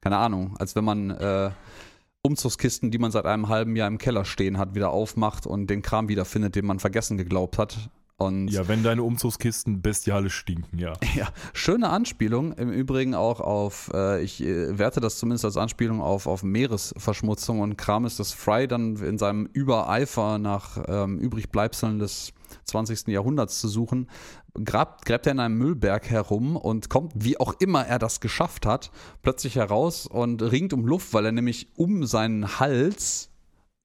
keine 0.01 0.17
Ahnung, 0.17 0.55
als 0.59 0.75
wenn 0.75 0.85
man. 0.85 1.09
Äh, 1.11 1.51
Umzugskisten, 2.27 2.91
die 2.91 2.97
man 2.97 3.11
seit 3.11 3.25
einem 3.25 3.47
halben 3.47 3.75
Jahr 3.75 3.87
im 3.87 3.97
Keller 3.97 4.25
stehen 4.25 4.57
hat, 4.57 4.75
wieder 4.75 4.91
aufmacht 4.91 5.47
und 5.47 5.69
den 5.69 5.81
Kram 5.81 6.09
wiederfindet, 6.09 6.55
den 6.55 6.65
man 6.65 6.79
vergessen 6.79 7.17
geglaubt 7.17 7.57
hat. 7.57 7.89
Und 8.19 8.47
ja, 8.47 8.67
wenn 8.67 8.81
deine 8.81 9.03
Umzugskisten 9.03 9.81
bestialisch 9.81 10.35
stinken, 10.35 10.79
ja. 10.79 10.93
Ja, 11.15 11.27
schöne 11.53 11.89
Anspielung. 11.89 12.51
Im 12.53 12.71
Übrigen 12.71 13.13
auch 13.13 13.39
auf, 13.39 13.91
äh, 13.93 14.23
ich 14.23 14.43
äh, 14.43 14.77
werte 14.77 14.99
das 14.99 15.19
zumindest 15.19 15.45
als 15.45 15.55
Anspielung 15.55 16.01
auf, 16.01 16.25
auf 16.25 16.41
Meeresverschmutzung 16.41 17.59
und 17.61 17.77
Kram 17.77 18.05
ist, 18.05 18.19
dass 18.19 18.33
Fry 18.33 18.67
dann 18.67 18.95
in 18.97 19.19
seinem 19.19 19.47
Übereifer 19.53 20.39
nach 20.39 20.83
ähm, 20.87 21.19
Übrigbleibseln 21.19 21.99
des 21.99 22.33
20. 22.65 23.07
Jahrhunderts 23.07 23.59
zu 23.59 23.67
suchen, 23.67 24.09
grabt, 24.63 25.05
gräbt 25.05 25.25
er 25.27 25.33
in 25.33 25.39
einem 25.39 25.57
Müllberg 25.57 26.09
herum 26.09 26.55
und 26.55 26.89
kommt, 26.89 27.13
wie 27.15 27.39
auch 27.39 27.53
immer 27.59 27.85
er 27.85 27.99
das 27.99 28.19
geschafft 28.19 28.65
hat, 28.65 28.91
plötzlich 29.21 29.55
heraus 29.55 30.07
und 30.07 30.41
ringt 30.41 30.73
um 30.73 30.85
Luft, 30.85 31.13
weil 31.13 31.25
er 31.25 31.31
nämlich 31.31 31.67
um 31.75 32.05
seinen 32.05 32.59
Hals 32.59 33.29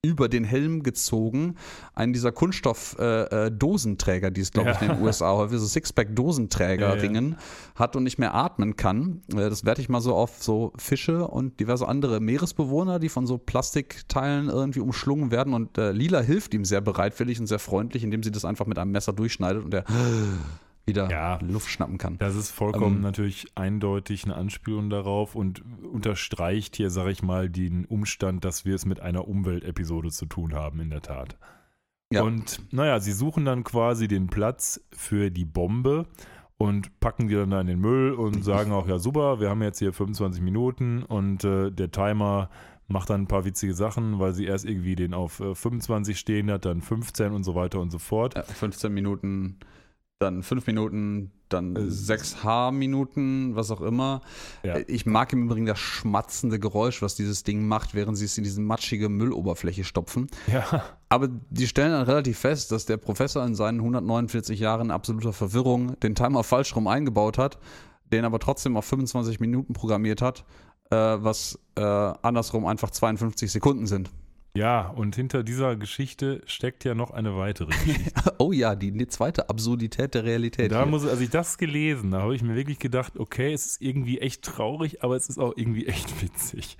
über 0.05 0.27
den 0.27 0.43
Helm 0.43 0.83
gezogen 0.83 1.55
einen 1.95 2.11
dieser 2.11 2.33
Kunststoff-Dosenträger, 2.33 4.27
äh, 4.27 4.29
äh 4.29 4.33
die 4.33 4.41
es, 4.41 4.51
glaube 4.51 4.71
ich, 4.71 4.81
in 4.81 4.89
den 4.89 5.01
USA 5.01 5.31
häufig 5.31 5.59
so 5.59 5.65
Sixpack-Dosenträger-Ringen 5.65 7.31
ja, 7.31 7.37
ja. 7.37 7.75
hat 7.75 7.95
und 7.95 8.03
nicht 8.03 8.19
mehr 8.19 8.35
atmen 8.35 8.75
kann. 8.75 9.21
Äh, 9.31 9.49
das 9.49 9.63
werte 9.63 9.81
ich 9.81 9.87
mal 9.87 10.01
so 10.01 10.13
auf 10.13 10.43
so 10.43 10.73
Fische 10.77 11.25
und 11.27 11.57
diverse 11.61 11.87
andere 11.87 12.19
Meeresbewohner, 12.19 12.99
die 12.99 13.07
von 13.07 13.25
so 13.25 13.37
Plastikteilen 13.37 14.49
irgendwie 14.49 14.81
umschlungen 14.81 15.31
werden. 15.31 15.53
Und 15.53 15.77
äh, 15.77 15.93
Lila 15.93 16.19
hilft 16.19 16.53
ihm 16.53 16.65
sehr 16.65 16.81
bereitwillig 16.81 17.39
und 17.39 17.47
sehr 17.47 17.59
freundlich, 17.59 18.03
indem 18.03 18.23
sie 18.23 18.31
das 18.31 18.43
einfach 18.43 18.65
mit 18.65 18.77
einem 18.77 18.91
Messer 18.91 19.13
durchschneidet 19.13 19.63
und 19.63 19.73
er 19.73 19.85
wieder 20.85 21.09
ja, 21.09 21.39
Luft 21.41 21.69
schnappen 21.69 21.97
kann. 21.97 22.17
Das 22.17 22.35
ist 22.35 22.51
vollkommen 22.51 22.97
ähm, 22.97 23.01
natürlich 23.01 23.47
eindeutig 23.55 24.25
eine 24.25 24.35
Anspielung 24.35 24.89
darauf 24.89 25.35
und 25.35 25.63
unterstreicht 25.83 26.75
hier, 26.75 26.89
sage 26.89 27.11
ich 27.11 27.23
mal, 27.23 27.49
den 27.49 27.85
Umstand, 27.85 28.43
dass 28.43 28.65
wir 28.65 28.75
es 28.75 28.85
mit 28.85 28.99
einer 28.99 29.27
Umweltepisode 29.27 30.09
zu 30.09 30.25
tun 30.25 30.53
haben, 30.53 30.79
in 30.81 30.89
der 30.89 31.01
Tat. 31.01 31.37
Ja. 32.11 32.23
Und 32.23 32.61
naja, 32.71 32.99
sie 32.99 33.13
suchen 33.13 33.45
dann 33.45 33.63
quasi 33.63 34.07
den 34.07 34.27
Platz 34.27 34.81
für 34.91 35.31
die 35.31 35.45
Bombe 35.45 36.05
und 36.57 36.99
packen 36.99 37.27
die 37.27 37.35
dann 37.35 37.49
da 37.49 37.61
in 37.61 37.67
den 37.67 37.79
Müll 37.79 38.11
und 38.11 38.43
sagen 38.43 38.71
auch, 38.71 38.87
ja 38.87 38.99
super, 38.99 39.39
wir 39.39 39.49
haben 39.49 39.61
jetzt 39.63 39.79
hier 39.79 39.93
25 39.93 40.41
Minuten 40.41 41.03
und 41.03 41.43
äh, 41.43 41.71
der 41.71 41.91
Timer 41.91 42.49
macht 42.87 43.09
dann 43.09 43.21
ein 43.21 43.27
paar 43.27 43.45
witzige 43.45 43.73
Sachen, 43.73 44.19
weil 44.19 44.33
sie 44.33 44.45
erst 44.45 44.65
irgendwie 44.65 44.95
den 44.95 45.13
auf 45.13 45.39
äh, 45.39 45.55
25 45.55 46.19
stehen 46.19 46.51
hat, 46.51 46.65
dann 46.65 46.81
15 46.81 47.31
und 47.31 47.43
so 47.43 47.55
weiter 47.55 47.79
und 47.79 47.89
so 47.89 47.99
fort. 47.99 48.35
Ja, 48.35 48.43
15 48.43 48.93
Minuten 48.93 49.57
dann 50.23 50.41
fünf 50.41 50.65
Minuten, 50.65 51.31
dann 51.49 51.75
6H 51.75 52.71
Minuten, 52.71 53.55
was 53.55 53.69
auch 53.69 53.81
immer. 53.81 54.21
Ja. 54.63 54.77
Ich 54.87 55.05
mag 55.05 55.31
im 55.33 55.43
Übrigen 55.43 55.65
das 55.65 55.79
schmatzende 55.79 56.59
Geräusch, 56.59 57.01
was 57.01 57.15
dieses 57.15 57.43
Ding 57.43 57.67
macht, 57.67 57.93
während 57.93 58.17
sie 58.17 58.25
es 58.25 58.37
in 58.37 58.43
diese 58.43 58.61
matschige 58.61 59.09
Mülloberfläche 59.09 59.83
stopfen. 59.83 60.27
Ja. 60.51 60.83
Aber 61.09 61.29
die 61.49 61.67
stellen 61.67 61.91
dann 61.91 62.03
relativ 62.03 62.39
fest, 62.39 62.71
dass 62.71 62.85
der 62.85 62.97
Professor 62.97 63.45
in 63.45 63.53
seinen 63.53 63.79
149 63.79 64.59
Jahren 64.59 64.89
absoluter 64.89 65.33
Verwirrung 65.33 65.99
den 65.99 66.15
Timer 66.15 66.43
falsch 66.43 66.75
rum 66.75 66.87
eingebaut 66.87 67.37
hat, 67.37 67.59
den 68.11 68.25
aber 68.25 68.39
trotzdem 68.39 68.77
auf 68.77 68.85
25 68.85 69.39
Minuten 69.39 69.73
programmiert 69.73 70.21
hat, 70.21 70.45
äh, 70.89 70.95
was 70.95 71.59
äh, 71.75 71.81
andersrum 71.81 72.65
einfach 72.65 72.89
52 72.89 73.51
Sekunden 73.51 73.85
sind. 73.85 74.09
Ja, 74.55 74.87
und 74.89 75.15
hinter 75.15 75.43
dieser 75.43 75.75
Geschichte 75.75 76.41
steckt 76.45 76.83
ja 76.83 76.93
noch 76.93 77.09
eine 77.09 77.35
weitere 77.35 77.67
Geschichte. 77.85 78.35
oh 78.37 78.51
ja, 78.51 78.75
die, 78.75 78.91
die, 78.91 79.07
zweite 79.07 79.49
Absurdität 79.49 80.13
der 80.13 80.25
Realität. 80.25 80.71
Da 80.71 80.83
hier. 80.83 80.85
muss, 80.85 81.07
als 81.07 81.21
ich 81.21 81.31
das 81.31 81.57
gelesen, 81.57 82.13
habe 82.13 82.35
ich 82.35 82.43
mir 82.43 82.55
wirklich 82.55 82.77
gedacht, 82.77 83.17
okay, 83.17 83.51
es 83.51 83.65
ist 83.65 83.81
irgendwie 83.81 84.19
echt 84.19 84.43
traurig, 84.43 85.03
aber 85.03 85.15
es 85.15 85.27
ist 85.27 85.39
auch 85.39 85.53
irgendwie 85.55 85.87
echt 85.87 86.21
witzig. 86.21 86.77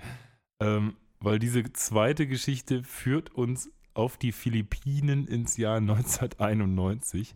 Ähm, 0.60 0.94
weil 1.18 1.40
diese 1.40 1.64
zweite 1.72 2.28
Geschichte 2.28 2.84
führt 2.84 3.34
uns 3.34 3.70
auf 3.92 4.18
die 4.18 4.32
Philippinen 4.32 5.26
ins 5.26 5.56
Jahr 5.56 5.76
1991. 5.78 7.34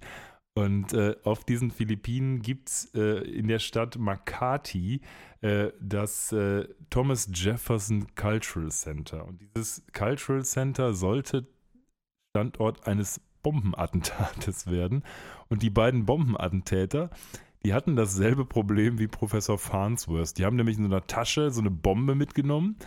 Und 0.59 0.93
äh, 0.93 1.15
auf 1.23 1.45
diesen 1.45 1.71
Philippinen 1.71 2.43
gibt 2.43 2.69
es 2.69 2.93
äh, 2.93 3.21
in 3.31 3.47
der 3.47 3.61
Stadt 3.61 3.97
Makati 3.97 5.03
äh, 5.41 5.69
das 5.81 6.33
äh, 6.33 6.67
Thomas 6.91 7.31
Jefferson 7.33 8.13
Cultural 8.17 8.73
Center. 8.73 9.25
Und 9.25 9.41
dieses 9.41 9.85
Cultural 9.93 10.45
Center 10.45 10.95
sollte 10.95 11.47
Standort 12.35 12.89
eines 12.89 13.21
Bombenattentates 13.45 14.67
werden. 14.71 15.05
Und 15.49 15.63
die 15.63 15.71
beiden 15.71 16.07
Bombenattentäter, 16.07 17.11
die 17.65 17.73
hatten 17.73 17.95
dasselbe 17.95 18.45
Problem 18.45 18.99
wie 18.99 19.07
Professor 19.07 19.59
Farnsworth. 19.59 20.39
Die 20.39 20.45
haben 20.45 20.57
nämlich 20.57 20.77
in 20.77 20.83
so 20.83 20.91
einer 20.91 21.07
Tasche 21.07 21.53
so 21.53 21.61
eine 21.61 21.71
Bombe 21.71 22.17
mitgenommen 22.17 22.79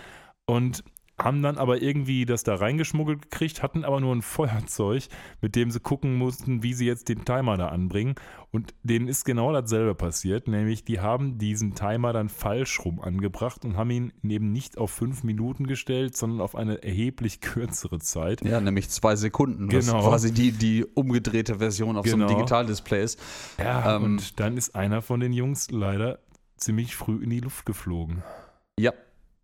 und 0.46 0.84
haben 1.24 1.42
dann 1.42 1.58
aber 1.58 1.82
irgendwie 1.82 2.26
das 2.26 2.44
da 2.44 2.56
reingeschmuggelt 2.56 3.24
gekriegt, 3.24 3.64
hatten 3.64 3.86
aber 3.86 4.00
nur 4.00 4.16
ein 4.16 4.22
Feuerzeug, 4.22 5.04
mit 5.42 5.56
dem 5.56 5.72
sie 5.72 5.80
gucken 5.80 6.16
mussten, 6.16 6.64
wie 6.64 6.74
sie 6.74 6.86
jetzt 6.86 7.10
den 7.10 7.26
Timer 7.26 7.58
da 7.58 7.68
anbringen. 7.68 8.16
Und 8.52 8.74
denen 8.84 9.08
ist 9.08 9.24
genau 9.24 9.54
dasselbe 9.54 9.96
passiert, 9.96 10.48
nämlich 10.48 10.84
die 10.84 11.00
haben 11.00 11.38
diesen 11.38 11.74
Timer 11.74 12.12
dann 12.12 12.28
falsch 12.28 12.84
rum 12.84 13.00
angebracht 13.00 13.64
und 13.64 13.78
haben 13.78 13.90
ihn 13.92 14.14
eben 14.24 14.52
nicht 14.52 14.78
auf 14.78 14.92
fünf 14.92 15.24
Minuten 15.24 15.68
gestellt, 15.68 16.18
sondern 16.18 16.42
auf 16.42 16.56
eine 16.56 16.84
erheblich 16.84 17.40
kürzere 17.40 18.00
Zeit. 18.00 18.44
Ja, 18.44 18.60
nämlich 18.60 18.90
zwei 18.90 19.16
Sekunden, 19.16 19.70
genau. 19.70 20.00
was 20.00 20.06
quasi 20.06 20.34
die, 20.34 20.52
die 20.52 20.86
umgedrehte 20.86 21.56
Version 21.60 21.96
auf 21.96 22.04
genau. 22.04 22.18
so 22.18 22.22
einem 22.24 22.28
genau. 22.28 22.40
Digitaldisplay 22.40 23.04
ist. 23.04 23.20
Ja, 23.58 23.96
ähm, 23.96 24.04
und 24.04 24.40
dann 24.40 24.58
ist 24.58 24.76
einer 24.76 25.02
von 25.02 25.20
den 25.20 25.32
Jungs 25.32 25.72
leider 25.72 26.20
ziemlich 26.58 26.96
früh 26.96 27.24
in 27.24 27.30
die 27.30 27.40
Luft 27.40 27.66
geflogen. 27.66 28.24
Ja, 28.78 28.92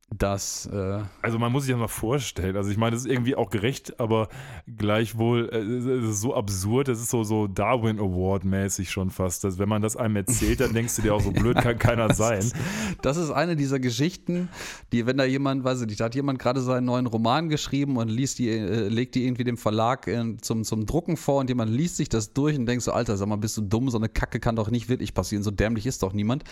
das. 0.10 0.70
Äh 0.72 1.02
also 1.22 1.38
man 1.38 1.52
muss 1.52 1.64
sich 1.64 1.74
das 1.74 1.80
mal 1.80 1.88
vorstellen. 1.88 2.56
Also 2.56 2.72
ich 2.72 2.78
meine, 2.78 2.92
das 2.92 3.02
ist 3.02 3.12
irgendwie 3.12 3.36
auch 3.36 3.50
gerecht, 3.50 4.00
aber 4.00 4.30
gleichwohl 4.78 5.50
äh, 5.52 5.58
es 5.58 6.12
ist 6.12 6.22
so 6.22 6.34
absurd. 6.34 6.88
Das 6.88 7.00
ist 7.00 7.10
so, 7.10 7.24
so 7.24 7.48
Darwin 7.48 8.00
Award 8.00 8.46
mäßig 8.46 8.90
schon 8.90 9.10
fast. 9.10 9.44
Dass, 9.44 9.60
wenn 9.60 9.68
man 9.68 9.82
das 9.82 9.98
einem 9.98 10.16
erzählt, 10.16 10.62
dann 10.62 10.74
denkst 10.74 10.96
du 10.96 11.02
dir 11.02 11.14
auch 11.14 11.20
so 11.20 11.32
blöd 11.34 11.58
kann 11.58 11.78
keiner 11.78 12.14
sein. 12.14 12.40
Ist, 12.40 12.56
das 13.02 13.18
ist 13.18 13.32
eine 13.32 13.58
dieser 13.58 13.80
Geschichten, 13.80 14.48
die, 14.94 15.06
wenn 15.06 15.18
da 15.18 15.26
jemand, 15.26 15.66
weiß 15.66 15.82
ich 15.82 15.88
nicht, 15.88 16.00
da 16.00 16.06
hat 16.06 16.16
jemand 16.16 16.40
gerade 16.40 16.62
seinen 16.62 16.86
neuen 16.86 17.08
Roman 17.08 17.50
geschrieben 17.50 17.98
und 17.98 18.08
liest 18.08 18.40
die, 18.40 18.50
äh, 18.50 18.88
legt 18.88 19.16
die 19.16 19.26
irgendwie 19.26 19.44
dem 19.44 19.58
Verlag 19.58 20.08
in, 20.08 20.42
zum, 20.42 20.64
zum 20.64 20.86
Drucken 20.86 21.18
vor 21.18 21.42
und 21.42 21.50
jemand 21.50 21.72
liest 21.72 21.98
sich 21.98 22.08
das 22.08 22.32
durch 22.32 22.58
und 22.58 22.66
denkt 22.66 22.84
so, 22.84 22.94
Alter, 22.94 23.18
sag 23.18 23.28
mal, 23.28 23.36
bist 23.36 23.58
du 23.58 23.62
dumm? 23.62 23.90
So 23.90 23.98
eine 23.98 24.08
Kacke 24.08 24.40
kann 24.40 24.56
doch 24.56 24.70
nicht 24.70 24.88
wirklich 24.88 25.14
passieren. 25.14 25.44
So 25.44 25.52
dämlich 25.52 25.86
ist 25.86 26.02
doch 26.02 26.14
niemand. 26.14 26.46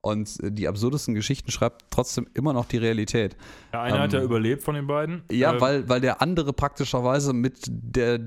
Und 0.00 0.38
die 0.40 0.68
absurdesten 0.68 1.14
Geschichten 1.14 1.50
schreibt 1.50 1.86
trotzdem 1.90 2.28
immer 2.32 2.52
noch 2.52 2.66
die 2.66 2.76
Realität. 2.76 3.36
Der 3.72 3.80
eine 3.80 3.96
ähm, 3.96 4.02
hat 4.02 4.12
ja 4.12 4.22
überlebt 4.22 4.62
von 4.62 4.76
den 4.76 4.86
beiden. 4.86 5.22
Ja, 5.28 5.52
ähm, 5.52 5.60
weil, 5.60 5.88
weil 5.88 6.00
der 6.00 6.22
andere 6.22 6.52
praktischerweise 6.52 7.32
mit 7.32 7.64
der 7.66 8.20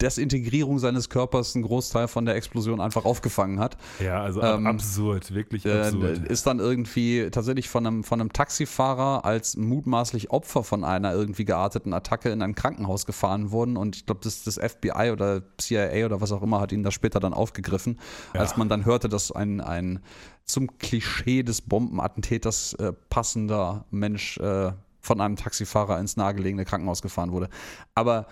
Desintegrierung 0.00 0.78
seines 0.78 1.08
Körpers 1.08 1.56
einen 1.56 1.64
Großteil 1.64 2.06
von 2.06 2.24
der 2.24 2.36
Explosion 2.36 2.80
einfach 2.80 3.04
aufgefangen 3.04 3.58
hat. 3.58 3.76
Ja, 3.98 4.22
also 4.22 4.40
ähm, 4.40 4.68
absurd, 4.68 5.34
wirklich 5.34 5.66
absurd. 5.66 6.28
Äh, 6.28 6.32
ist 6.32 6.46
dann 6.46 6.60
irgendwie 6.60 7.28
tatsächlich 7.32 7.68
von 7.68 7.84
einem, 7.84 8.04
von 8.04 8.20
einem 8.20 8.32
Taxifahrer 8.32 9.24
als 9.24 9.56
mutmaßlich 9.56 10.30
Opfer 10.30 10.62
von 10.62 10.84
einer 10.84 11.12
irgendwie 11.14 11.44
gearteten 11.44 11.94
Attacke 11.94 12.30
in 12.30 12.42
ein 12.42 12.54
Krankenhaus 12.54 13.06
gefahren 13.06 13.50
worden. 13.50 13.76
Und 13.76 13.96
ich 13.96 14.06
glaube, 14.06 14.20
das, 14.22 14.44
das 14.44 14.54
FBI 14.56 15.10
oder 15.12 15.42
CIA 15.56 16.06
oder 16.06 16.20
was 16.20 16.30
auch 16.30 16.42
immer 16.42 16.60
hat 16.60 16.70
ihn 16.70 16.84
da 16.84 16.92
später 16.92 17.18
dann 17.18 17.34
aufgegriffen, 17.34 17.98
ja. 18.34 18.40
als 18.40 18.56
man 18.56 18.68
dann 18.68 18.84
hörte, 18.84 19.08
dass 19.08 19.32
ein, 19.32 19.60
ein 19.60 19.98
zum 20.48 20.78
Klischee 20.78 21.42
des 21.42 21.60
Bombenattentäters 21.60 22.74
äh, 22.74 22.92
passender 23.10 23.84
Mensch 23.90 24.38
äh, 24.38 24.72
von 25.00 25.20
einem 25.20 25.36
Taxifahrer 25.36 26.00
ins 26.00 26.16
nahegelegene 26.16 26.64
Krankenhaus 26.64 27.02
gefahren 27.02 27.32
wurde. 27.32 27.48
Aber 27.94 28.26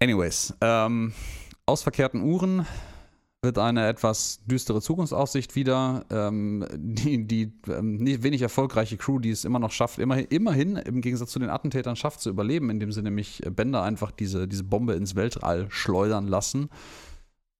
anyways, 0.00 0.54
ähm, 0.60 1.12
aus 1.66 1.82
verkehrten 1.82 2.22
Uhren 2.22 2.66
wird 3.42 3.58
eine 3.58 3.86
etwas 3.88 4.40
düstere 4.46 4.80
Zukunftsaussicht 4.80 5.54
wieder. 5.54 6.06
Ähm, 6.10 6.66
die 6.74 7.26
die 7.26 7.52
ähm, 7.68 8.00
wenig 8.00 8.40
erfolgreiche 8.40 8.96
Crew, 8.96 9.18
die 9.18 9.30
es 9.30 9.44
immer 9.44 9.58
noch 9.58 9.72
schafft, 9.72 9.98
immerhin, 9.98 10.26
immerhin 10.26 10.76
im 10.76 11.02
Gegensatz 11.02 11.30
zu 11.30 11.38
den 11.38 11.50
Attentätern 11.50 11.96
schafft 11.96 12.20
zu 12.20 12.30
überleben, 12.30 12.70
indem 12.70 12.90
sie 12.90 13.02
nämlich 13.02 13.42
Bänder 13.50 13.82
einfach 13.82 14.12
diese, 14.12 14.48
diese 14.48 14.64
Bombe 14.64 14.94
ins 14.94 15.14
Weltall 15.14 15.66
schleudern 15.70 16.26
lassen, 16.26 16.70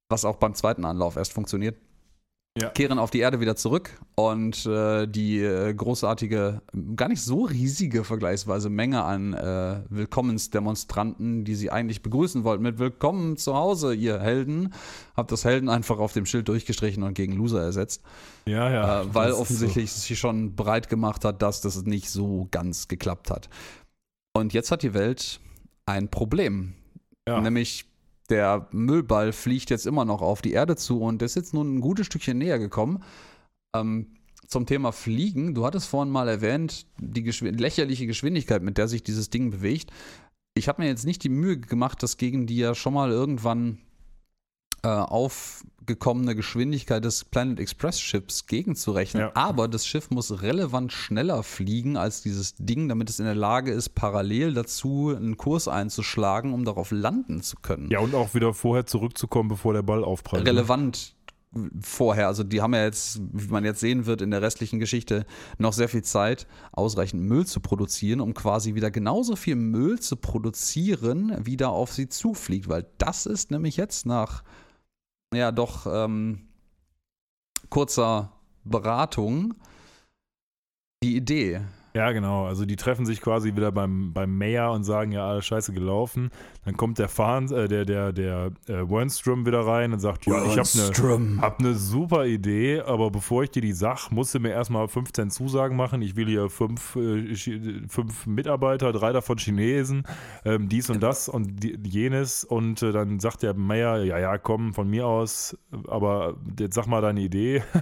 was 0.09 0.25
auch 0.25 0.37
beim 0.37 0.55
zweiten 0.55 0.85
Anlauf 0.85 1.17
erst 1.17 1.33
funktioniert 1.33 1.75
ja. 2.57 2.69
kehren 2.69 2.99
auf 2.99 3.11
die 3.11 3.19
Erde 3.19 3.39
wieder 3.39 3.55
zurück 3.55 3.89
und 4.15 4.65
äh, 4.65 5.07
die 5.07 5.39
äh, 5.41 5.73
großartige, 5.73 6.61
gar 6.95 7.09
nicht 7.09 7.21
so 7.21 7.43
riesige 7.43 8.03
vergleichsweise 8.05 8.69
Menge 8.69 9.03
an 9.03 9.33
äh, 9.33 9.81
Willkommensdemonstranten, 9.89 11.43
die 11.43 11.55
sie 11.55 11.69
eigentlich 11.69 12.01
begrüßen 12.01 12.45
wollten 12.45 12.63
mit 12.63 12.79
Willkommen 12.79 13.35
zu 13.35 13.55
Hause, 13.55 13.93
ihr 13.93 14.19
Helden, 14.19 14.73
habt 15.17 15.31
das 15.33 15.43
Helden 15.43 15.67
einfach 15.67 15.99
auf 15.99 16.13
dem 16.13 16.25
Schild 16.25 16.47
durchgestrichen 16.47 17.03
und 17.03 17.13
gegen 17.13 17.33
Loser 17.33 17.61
ersetzt. 17.61 18.01
Ja, 18.45 18.71
ja. 18.71 19.01
Äh, 19.01 19.13
weil 19.13 19.31
offensichtlich 19.33 19.91
so. 19.91 19.99
sich 19.99 20.17
schon 20.17 20.55
breit 20.55 20.87
gemacht 20.87 21.25
hat, 21.25 21.41
dass 21.41 21.59
das 21.59 21.83
nicht 21.83 22.09
so 22.09 22.47
ganz 22.51 22.87
geklappt 22.87 23.31
hat. 23.31 23.49
Und 24.33 24.53
jetzt 24.53 24.71
hat 24.71 24.81
die 24.81 24.93
Welt 24.93 25.41
ein 25.85 26.09
Problem. 26.09 26.73
Ja. 27.27 27.41
Nämlich 27.41 27.85
der 28.29 28.67
Müllball 28.71 29.31
fliegt 29.31 29.69
jetzt 29.69 29.85
immer 29.85 30.05
noch 30.05 30.21
auf 30.21 30.41
die 30.41 30.51
Erde 30.51 30.75
zu 30.75 31.01
und 31.01 31.21
ist 31.21 31.35
jetzt 31.35 31.53
nun 31.53 31.75
ein 31.75 31.81
gutes 31.81 32.07
Stückchen 32.07 32.37
näher 32.37 32.59
gekommen. 32.59 33.03
Ähm, 33.75 34.15
zum 34.47 34.65
Thema 34.65 34.91
Fliegen, 34.91 35.55
du 35.55 35.65
hattest 35.65 35.87
vorhin 35.87 36.11
mal 36.11 36.27
erwähnt, 36.27 36.85
die 36.99 37.23
Geschw 37.23 37.49
lächerliche 37.49 38.07
Geschwindigkeit, 38.07 38.61
mit 38.61 38.77
der 38.77 38.87
sich 38.87 39.03
dieses 39.03 39.29
Ding 39.29 39.49
bewegt. 39.49 39.91
Ich 40.55 40.67
habe 40.67 40.81
mir 40.81 40.87
jetzt 40.87 41.05
nicht 41.05 41.23
die 41.23 41.29
Mühe 41.29 41.59
gemacht, 41.59 42.01
das 42.03 42.17
gegen 42.17 42.45
die 42.47 42.57
ja 42.57 42.75
schon 42.75 42.93
mal 42.93 43.11
irgendwann 43.11 43.79
äh, 44.85 44.87
aufgekommene 44.87 46.35
Geschwindigkeit 46.35 47.03
des 47.03 47.25
Planet 47.25 47.59
Express 47.59 47.99
Schiffs 47.99 48.45
gegenzurechnen. 48.45 49.23
Ja. 49.23 49.31
Aber 49.33 49.67
das 49.67 49.87
Schiff 49.87 50.11
muss 50.11 50.43
relevant 50.43 50.93
schneller 50.93 51.41
fliegen 51.41 51.97
als 51.97 52.21
dieses 52.21 52.53
Ding, 52.55 52.87
damit 52.87 53.09
es 53.09 53.17
in 53.17 53.25
der 53.25 53.33
Lage 53.33 53.71
ist, 53.71 53.95
parallel 53.95 54.53
dazu 54.53 55.11
einen 55.15 55.37
Kurs 55.37 55.67
einzuschlagen, 55.67 56.53
um 56.53 56.65
darauf 56.65 56.91
landen 56.91 57.41
zu 57.41 57.55
können. 57.57 57.89
Ja, 57.89 57.97
und 57.97 58.13
auch 58.13 58.35
wieder 58.35 58.53
vorher 58.53 58.85
zurückzukommen, 58.85 59.49
bevor 59.49 59.73
der 59.73 59.81
Ball 59.81 60.03
aufprallt. 60.03 60.43
Ne? 60.43 60.51
Relevant 60.51 61.15
vorher. 61.81 62.27
Also 62.27 62.43
die 62.43 62.61
haben 62.61 62.73
ja 62.73 62.83
jetzt, 62.83 63.19
wie 63.31 63.47
man 63.47 63.65
jetzt 63.65 63.79
sehen 63.79 64.05
wird 64.05 64.21
in 64.21 64.29
der 64.29 64.43
restlichen 64.43 64.79
Geschichte, 64.79 65.25
noch 65.57 65.73
sehr 65.73 65.89
viel 65.89 66.03
Zeit, 66.03 66.47
ausreichend 66.73 67.23
Müll 67.23 67.47
zu 67.47 67.59
produzieren, 67.59 68.21
um 68.21 68.33
quasi 68.33 68.75
wieder 68.75 68.91
genauso 68.91 69.35
viel 69.35 69.55
Müll 69.55 69.99
zu 69.99 70.15
produzieren, 70.15 71.35
wie 71.39 71.57
da 71.57 71.69
auf 71.69 71.91
sie 71.91 72.07
zufliegt. 72.07 72.69
Weil 72.69 72.85
das 72.97 73.25
ist 73.25 73.51
nämlich 73.51 73.77
jetzt 73.77 74.05
nach 74.05 74.43
ja 75.35 75.51
doch 75.51 75.85
ähm, 75.87 76.47
kurzer 77.69 78.31
Beratung 78.63 79.53
die 81.03 81.15
Idee. 81.15 81.61
Ja, 81.95 82.11
genau. 82.11 82.45
Also 82.45 82.65
die 82.65 82.75
treffen 82.75 83.05
sich 83.05 83.21
quasi 83.21 83.55
wieder 83.55 83.71
beim, 83.71 84.11
beim 84.11 84.37
Mayor 84.37 84.73
und 84.73 84.83
sagen, 84.83 85.13
ja, 85.13 85.29
alles 85.29 85.45
scheiße 85.45 85.71
gelaufen. 85.71 86.29
Dann 86.65 86.75
kommt 86.75 86.99
der 86.99 87.07
Fahns, 87.07 87.51
äh, 87.51 87.69
der, 87.69 87.85
der, 87.85 88.11
der 88.11 88.51
äh, 88.67 88.89
Wernstrom 88.89 89.45
wieder 89.45 89.61
rein 89.65 89.93
und 89.93 89.99
sagt, 89.99 90.25
ja, 90.25 90.43
ich 90.43 90.57
habe 90.57 90.67
eine 90.73 91.41
hab 91.41 91.61
ne 91.61 91.73
super 91.73 92.25
Idee, 92.25 92.81
aber 92.81 93.11
bevor 93.11 93.43
ich 93.43 93.51
dir 93.51 93.61
die 93.61 93.71
sag, 93.71 94.11
musst 94.11 94.35
du 94.35 94.41
mir 94.41 94.49
erstmal 94.49 94.89
15 94.89 95.29
Zusagen 95.29 95.77
machen. 95.77 96.01
Ich 96.01 96.17
will 96.17 96.27
hier 96.27 96.49
fünf, 96.49 96.97
äh, 96.97 97.33
fünf 97.87 98.25
Mitarbeiter, 98.25 98.91
drei 98.91 99.13
davon 99.13 99.37
Chinesen, 99.37 100.03
ähm, 100.43 100.67
dies 100.67 100.89
und 100.89 101.01
das 101.01 101.29
und 101.29 101.63
die, 101.63 101.79
jenes. 101.81 102.43
Und 102.43 102.83
äh, 102.83 102.91
dann 102.91 103.21
sagt 103.21 103.41
der 103.41 103.53
Mayor, 103.53 103.99
ja, 103.99 104.19
ja, 104.19 104.37
komm, 104.37 104.73
von 104.73 104.89
mir 104.89 105.07
aus, 105.07 105.57
aber 105.87 106.35
jetzt 106.59 106.75
sag 106.75 106.87
mal 106.87 106.99
deine 106.99 107.21
Idee. 107.21 107.63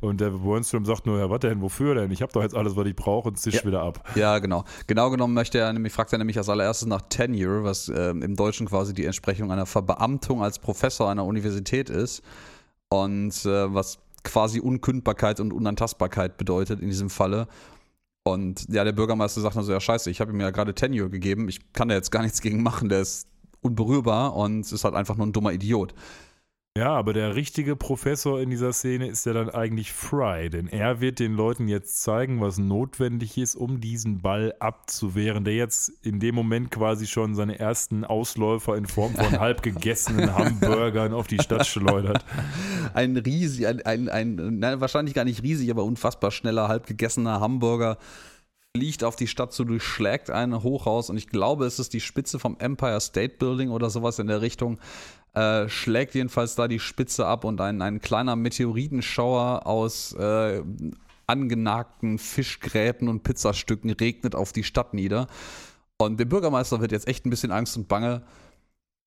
Und 0.00 0.20
der 0.20 0.44
Wernstrom 0.44 0.84
sagt 0.84 1.06
nur, 1.06 1.18
ja, 1.18 1.30
was 1.30 1.40
denn, 1.40 1.62
wofür 1.62 1.94
denn? 1.94 2.10
Ich 2.10 2.20
habe 2.20 2.30
doch 2.30 2.42
jetzt 2.42 2.54
alles, 2.54 2.76
was 2.76 2.86
ich 2.86 2.94
brauche 2.94 3.28
und 3.28 3.38
zischt 3.54 3.64
ja. 3.64 3.68
wieder 3.68 3.82
ab. 3.82 4.04
Ja, 4.14 4.38
genau. 4.38 4.64
Genau 4.86 5.10
genommen 5.10 5.34
möchte 5.34 5.58
er 5.58 5.72
nämlich, 5.72 5.92
fragt 5.92 6.12
er 6.12 6.18
nämlich 6.18 6.38
als 6.38 6.48
allererstes 6.48 6.86
nach 6.88 7.02
Tenure, 7.08 7.64
was 7.64 7.88
ähm, 7.88 8.22
im 8.22 8.36
Deutschen 8.36 8.68
quasi 8.68 8.94
die 8.94 9.04
Entsprechung 9.04 9.50
einer 9.50 9.66
Verbeamtung 9.66 10.42
als 10.42 10.58
Professor 10.58 11.10
einer 11.10 11.24
Universität 11.24 11.90
ist. 11.90 12.22
Und 12.88 13.44
äh, 13.44 13.74
was 13.74 13.98
quasi 14.22 14.60
Unkündbarkeit 14.60 15.40
und 15.40 15.52
Unantastbarkeit 15.52 16.36
bedeutet 16.36 16.80
in 16.80 16.88
diesem 16.88 17.10
Falle. 17.10 17.46
Und 18.24 18.66
ja, 18.70 18.84
der 18.84 18.92
Bürgermeister 18.92 19.42
sagt 19.42 19.56
dann 19.56 19.64
so, 19.64 19.72
ja 19.72 19.80
scheiße, 19.80 20.10
ich 20.10 20.20
habe 20.20 20.32
ihm 20.32 20.40
ja 20.40 20.50
gerade 20.50 20.74
Tenure 20.74 21.10
gegeben, 21.10 21.48
ich 21.48 21.72
kann 21.74 21.88
da 21.88 21.94
jetzt 21.94 22.10
gar 22.10 22.22
nichts 22.22 22.40
gegen 22.40 22.62
machen, 22.62 22.88
der 22.88 23.00
ist 23.00 23.28
unberührbar 23.60 24.34
und 24.34 24.70
ist 24.70 24.84
halt 24.84 24.94
einfach 24.94 25.16
nur 25.16 25.26
ein 25.26 25.32
dummer 25.32 25.52
Idiot. 25.52 25.94
Ja, 26.76 26.90
aber 26.90 27.12
der 27.12 27.36
richtige 27.36 27.76
Professor 27.76 28.40
in 28.40 28.50
dieser 28.50 28.72
Szene 28.72 29.06
ist 29.06 29.24
ja 29.26 29.32
dann 29.32 29.48
eigentlich 29.48 29.92
Fry, 29.92 30.50
denn 30.50 30.66
er 30.66 31.00
wird 31.00 31.20
den 31.20 31.34
Leuten 31.34 31.68
jetzt 31.68 32.02
zeigen, 32.02 32.40
was 32.40 32.58
notwendig 32.58 33.38
ist, 33.38 33.54
um 33.54 33.80
diesen 33.80 34.22
Ball 34.22 34.56
abzuwehren, 34.58 35.44
der 35.44 35.54
jetzt 35.54 35.90
in 36.04 36.18
dem 36.18 36.34
Moment 36.34 36.72
quasi 36.72 37.06
schon 37.06 37.36
seine 37.36 37.60
ersten 37.60 38.04
Ausläufer 38.04 38.76
in 38.76 38.86
Form 38.86 39.14
von 39.14 39.38
halb 39.38 39.62
gegessenen 39.62 40.34
Hamburgern 40.34 41.14
auf 41.14 41.28
die 41.28 41.38
Stadt 41.38 41.64
schleudert. 41.64 42.24
Ein 42.92 43.16
riesig, 43.18 43.68
ein, 43.68 43.80
ein, 43.82 44.08
ein 44.08 44.58
nein, 44.58 44.80
wahrscheinlich 44.80 45.14
gar 45.14 45.24
nicht 45.24 45.44
riesig, 45.44 45.70
aber 45.70 45.84
unfassbar 45.84 46.32
schneller, 46.32 46.66
halb 46.66 46.88
gegessener 46.88 47.38
Hamburger 47.38 47.98
fliegt 48.76 49.04
auf 49.04 49.14
die 49.14 49.28
Stadt 49.28 49.52
zu, 49.52 49.64
durchschlägt 49.64 50.30
ein 50.30 50.64
Hochhaus 50.64 51.08
und 51.08 51.16
ich 51.16 51.28
glaube, 51.28 51.66
es 51.66 51.78
ist 51.78 51.92
die 51.92 52.00
Spitze 52.00 52.40
vom 52.40 52.56
Empire 52.58 53.00
State 53.00 53.36
Building 53.38 53.70
oder 53.70 53.88
sowas 53.90 54.18
in 54.18 54.26
der 54.26 54.42
Richtung. 54.42 54.80
Äh, 55.34 55.68
schlägt 55.68 56.14
jedenfalls 56.14 56.54
da 56.54 56.68
die 56.68 56.78
Spitze 56.78 57.26
ab 57.26 57.44
und 57.44 57.60
ein, 57.60 57.82
ein 57.82 58.00
kleiner 58.00 58.36
Meteoritenschauer 58.36 59.66
aus 59.66 60.12
äh, 60.12 60.62
angenagten 61.26 62.18
Fischgräten 62.18 63.08
und 63.08 63.24
Pizzastücken 63.24 63.90
regnet 63.90 64.34
auf 64.36 64.52
die 64.52 64.62
Stadt 64.62 64.94
nieder. 64.94 65.26
Und 65.98 66.20
dem 66.20 66.28
Bürgermeister 66.28 66.80
wird 66.80 66.92
jetzt 66.92 67.08
echt 67.08 67.26
ein 67.26 67.30
bisschen 67.30 67.50
Angst 67.50 67.76
und 67.76 67.88
Bange. 67.88 68.22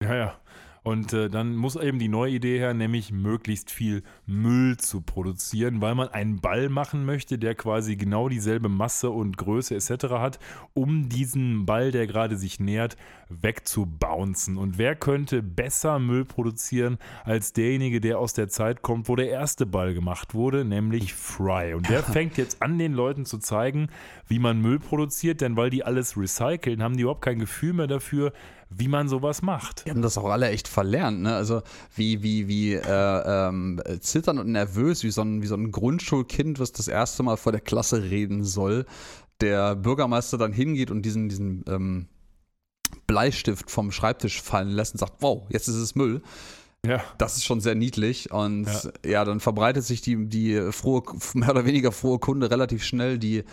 Ja, 0.03 0.15
ja. 0.15 0.39
Und 0.88 1.11
äh, 1.11 1.29
dann 1.29 1.53
muss 1.57 1.75
eben 1.75 1.99
die 1.99 2.07
neue 2.07 2.31
Idee 2.31 2.59
her, 2.59 2.73
nämlich 2.73 3.11
möglichst 3.11 3.71
viel 3.71 4.03
Müll 4.25 4.77
zu 4.77 5.01
produzieren, 5.01 5.81
weil 5.81 5.95
man 5.95 6.07
einen 6.07 6.39
Ball 6.39 6.69
machen 6.69 7.03
möchte, 7.03 7.38
der 7.38 7.55
quasi 7.55 7.97
genau 7.97 8.29
dieselbe 8.29 8.69
Masse 8.69 9.09
und 9.09 9.38
Größe 9.38 9.75
etc. 9.75 10.05
hat, 10.11 10.39
um 10.73 11.09
diesen 11.09 11.65
Ball, 11.65 11.91
der 11.91 12.07
gerade 12.07 12.38
sich 12.38 12.61
nähert, 12.61 12.95
wegzubouncen. 13.27 14.55
Und 14.55 14.77
wer 14.77 14.95
könnte 14.95 15.43
besser 15.43 15.99
Müll 15.99 16.23
produzieren 16.23 16.99
als 17.25 17.51
derjenige, 17.51 17.99
der 17.99 18.17
aus 18.19 18.31
der 18.33 18.47
Zeit 18.47 18.81
kommt, 18.81 19.09
wo 19.09 19.17
der 19.17 19.29
erste 19.29 19.65
Ball 19.65 19.93
gemacht 19.93 20.33
wurde, 20.35 20.63
nämlich 20.63 21.13
Fry. 21.13 21.73
Und 21.73 21.89
der 21.89 22.01
fängt 22.13 22.38
jetzt 22.38 22.61
an, 22.61 22.79
den 22.79 22.93
Leuten 22.93 23.25
zu 23.25 23.39
zeigen, 23.39 23.89
wie 24.29 24.39
man 24.39 24.61
Müll 24.61 24.79
produziert, 24.79 25.41
denn 25.41 25.57
weil 25.57 25.69
die 25.69 25.83
alles 25.83 26.15
recyceln, 26.15 26.81
haben 26.81 26.95
die 26.95 27.01
überhaupt 27.01 27.23
kein 27.23 27.39
Gefühl 27.39 27.73
mehr 27.73 27.88
dafür, 27.88 28.31
wie 28.70 28.88
man 28.88 29.07
sowas 29.07 29.41
macht. 29.41 29.86
Die 29.86 29.91
haben 29.91 30.01
das 30.01 30.18
auch 30.18 30.30
alle 30.30 30.49
echt 30.49 30.68
verlernt, 30.68 31.22
ne? 31.22 31.36
Also 31.36 31.61
wie, 31.95 32.24
wie, 32.24 32.47
wie 32.47 32.74
äh, 32.74 33.47
ähm, 33.47 33.82
zittern 33.99 34.39
und 34.39 34.51
nervös, 34.51 35.03
wie 35.03 35.11
so, 35.11 35.22
ein, 35.22 35.41
wie 35.41 35.47
so 35.47 35.55
ein 35.55 35.72
Grundschulkind, 35.72 36.59
was 36.59 36.72
das 36.72 36.88
erste 36.88 37.24
Mal 37.24 37.38
vor 37.38 37.51
der 37.51 37.61
Klasse 37.61 38.03
reden 38.03 38.43
soll. 38.43 38.86
Der 39.41 39.76
Bürgermeister 39.76 40.38
dann 40.38 40.51
hingeht 40.51 40.91
und 40.91 41.03
diesen, 41.03 41.30
diesen 41.30 41.63
ähm, 41.68 42.07
Bleistift 43.05 43.70
vom 43.72 43.91
Schreibtisch 43.91 44.41
fallen 44.41 44.70
lässt 44.70 44.93
und 44.93 44.99
sagt, 44.99 45.18
wow, 45.20 45.45
jetzt 45.49 45.68
ist 45.68 45.76
es 45.76 45.95
Müll. 45.95 46.22
Ja. 46.86 47.03
Das 47.18 47.38
ist 47.38 47.45
schon 47.45 47.59
sehr 47.59 47.76
niedlich. 47.76 48.32
Und 48.32 48.65
ja, 48.65 49.09
ja 49.09 49.26
dann 49.26 49.39
verbreitet 49.39 49.84
sich 49.84 50.01
die, 50.01 50.28
die 50.28 50.72
frohe, 50.72 51.03
mehr 51.34 51.51
oder 51.51 51.65
weniger 51.65 51.91
frohe 51.91 52.20
Kunde 52.20 52.49
relativ 52.49 52.84
schnell. 52.84 53.18
Die 53.18 53.43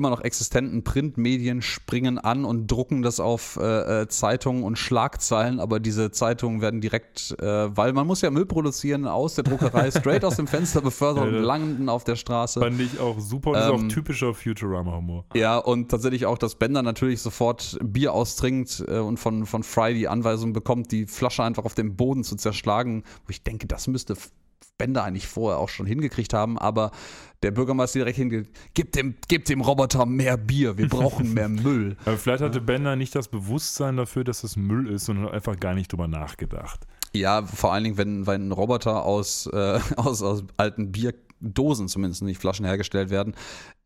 immer 0.00 0.08
noch 0.08 0.22
existenten 0.22 0.82
Printmedien 0.82 1.60
springen 1.60 2.18
an 2.18 2.46
und 2.46 2.68
drucken 2.68 3.02
das 3.02 3.20
auf 3.20 3.58
äh, 3.60 4.02
äh, 4.02 4.08
Zeitungen 4.08 4.64
und 4.64 4.78
Schlagzeilen, 4.78 5.60
aber 5.60 5.78
diese 5.78 6.10
Zeitungen 6.10 6.62
werden 6.62 6.80
direkt, 6.80 7.36
äh, 7.38 7.76
weil 7.76 7.92
man 7.92 8.06
muss 8.06 8.22
ja 8.22 8.30
Müll 8.30 8.46
produzieren, 8.46 9.06
aus 9.06 9.34
der 9.34 9.44
Druckerei 9.44 9.90
straight 9.90 10.24
aus 10.24 10.36
dem 10.36 10.46
Fenster 10.46 10.80
befördert 10.80 11.28
und 11.28 11.34
landen 11.34 11.90
auf 11.90 12.04
der 12.04 12.16
Straße. 12.16 12.60
Fand 12.60 12.80
ich 12.80 12.98
auch 12.98 13.20
super 13.20 13.50
und 13.50 13.56
ähm, 13.56 13.62
ist 13.62 13.68
auch 13.68 13.80
ähm, 13.80 13.88
typischer 13.90 14.32
Futurama-Humor. 14.32 15.26
Ja, 15.34 15.58
und 15.58 15.90
tatsächlich 15.90 16.24
auch, 16.24 16.38
dass 16.38 16.54
Bender 16.54 16.82
natürlich 16.82 17.20
sofort 17.20 17.78
Bier 17.82 18.14
austrinkt 18.14 18.82
äh, 18.88 18.98
und 19.00 19.18
von, 19.18 19.44
von 19.44 19.62
Fry 19.62 19.92
die 19.92 20.08
Anweisung 20.08 20.54
bekommt, 20.54 20.92
die 20.92 21.04
Flasche 21.04 21.44
einfach 21.44 21.66
auf 21.66 21.74
dem 21.74 21.96
Boden 21.96 22.24
zu 22.24 22.36
zerschlagen, 22.36 23.04
wo 23.26 23.30
ich 23.30 23.42
denke, 23.42 23.66
das 23.66 23.86
müsste 23.86 24.16
Bender 24.80 25.04
eigentlich 25.04 25.28
vorher 25.28 25.58
auch 25.58 25.68
schon 25.68 25.84
hingekriegt 25.84 26.32
haben, 26.32 26.58
aber 26.58 26.90
der 27.42 27.50
Bürgermeister 27.50 28.00
direkt 28.00 28.16
hingeht, 28.16 28.48
gib 28.74 28.92
dem, 28.92 29.14
gib 29.28 29.46
dem 29.46 29.60
Roboter 29.60 30.06
mehr 30.06 30.36
Bier, 30.36 30.76
wir 30.76 30.88
brauchen 30.88 31.32
mehr 31.32 31.48
Müll. 31.48 31.96
Aber 32.04 32.16
vielleicht 32.16 32.42
hatte 32.42 32.60
Bender 32.60 32.96
nicht 32.96 33.14
das 33.14 33.28
Bewusstsein 33.28 33.96
dafür, 33.96 34.24
dass 34.24 34.44
es 34.44 34.56
Müll 34.56 34.88
ist, 34.88 35.06
sondern 35.06 35.28
einfach 35.28 35.58
gar 35.58 35.74
nicht 35.74 35.92
drüber 35.92 36.08
nachgedacht. 36.08 36.86
Ja, 37.12 37.44
vor 37.44 37.72
allen 37.72 37.84
Dingen, 37.84 37.96
wenn, 37.96 38.26
wenn 38.26 38.48
ein 38.48 38.52
Roboter 38.52 39.04
aus, 39.04 39.46
äh, 39.46 39.80
aus, 39.96 40.22
aus 40.22 40.44
alten 40.56 40.92
Bierdosen 40.92 41.88
zumindest 41.88 42.22
nicht 42.22 42.38
Flaschen 42.38 42.66
hergestellt 42.66 43.10
werden, 43.10 43.34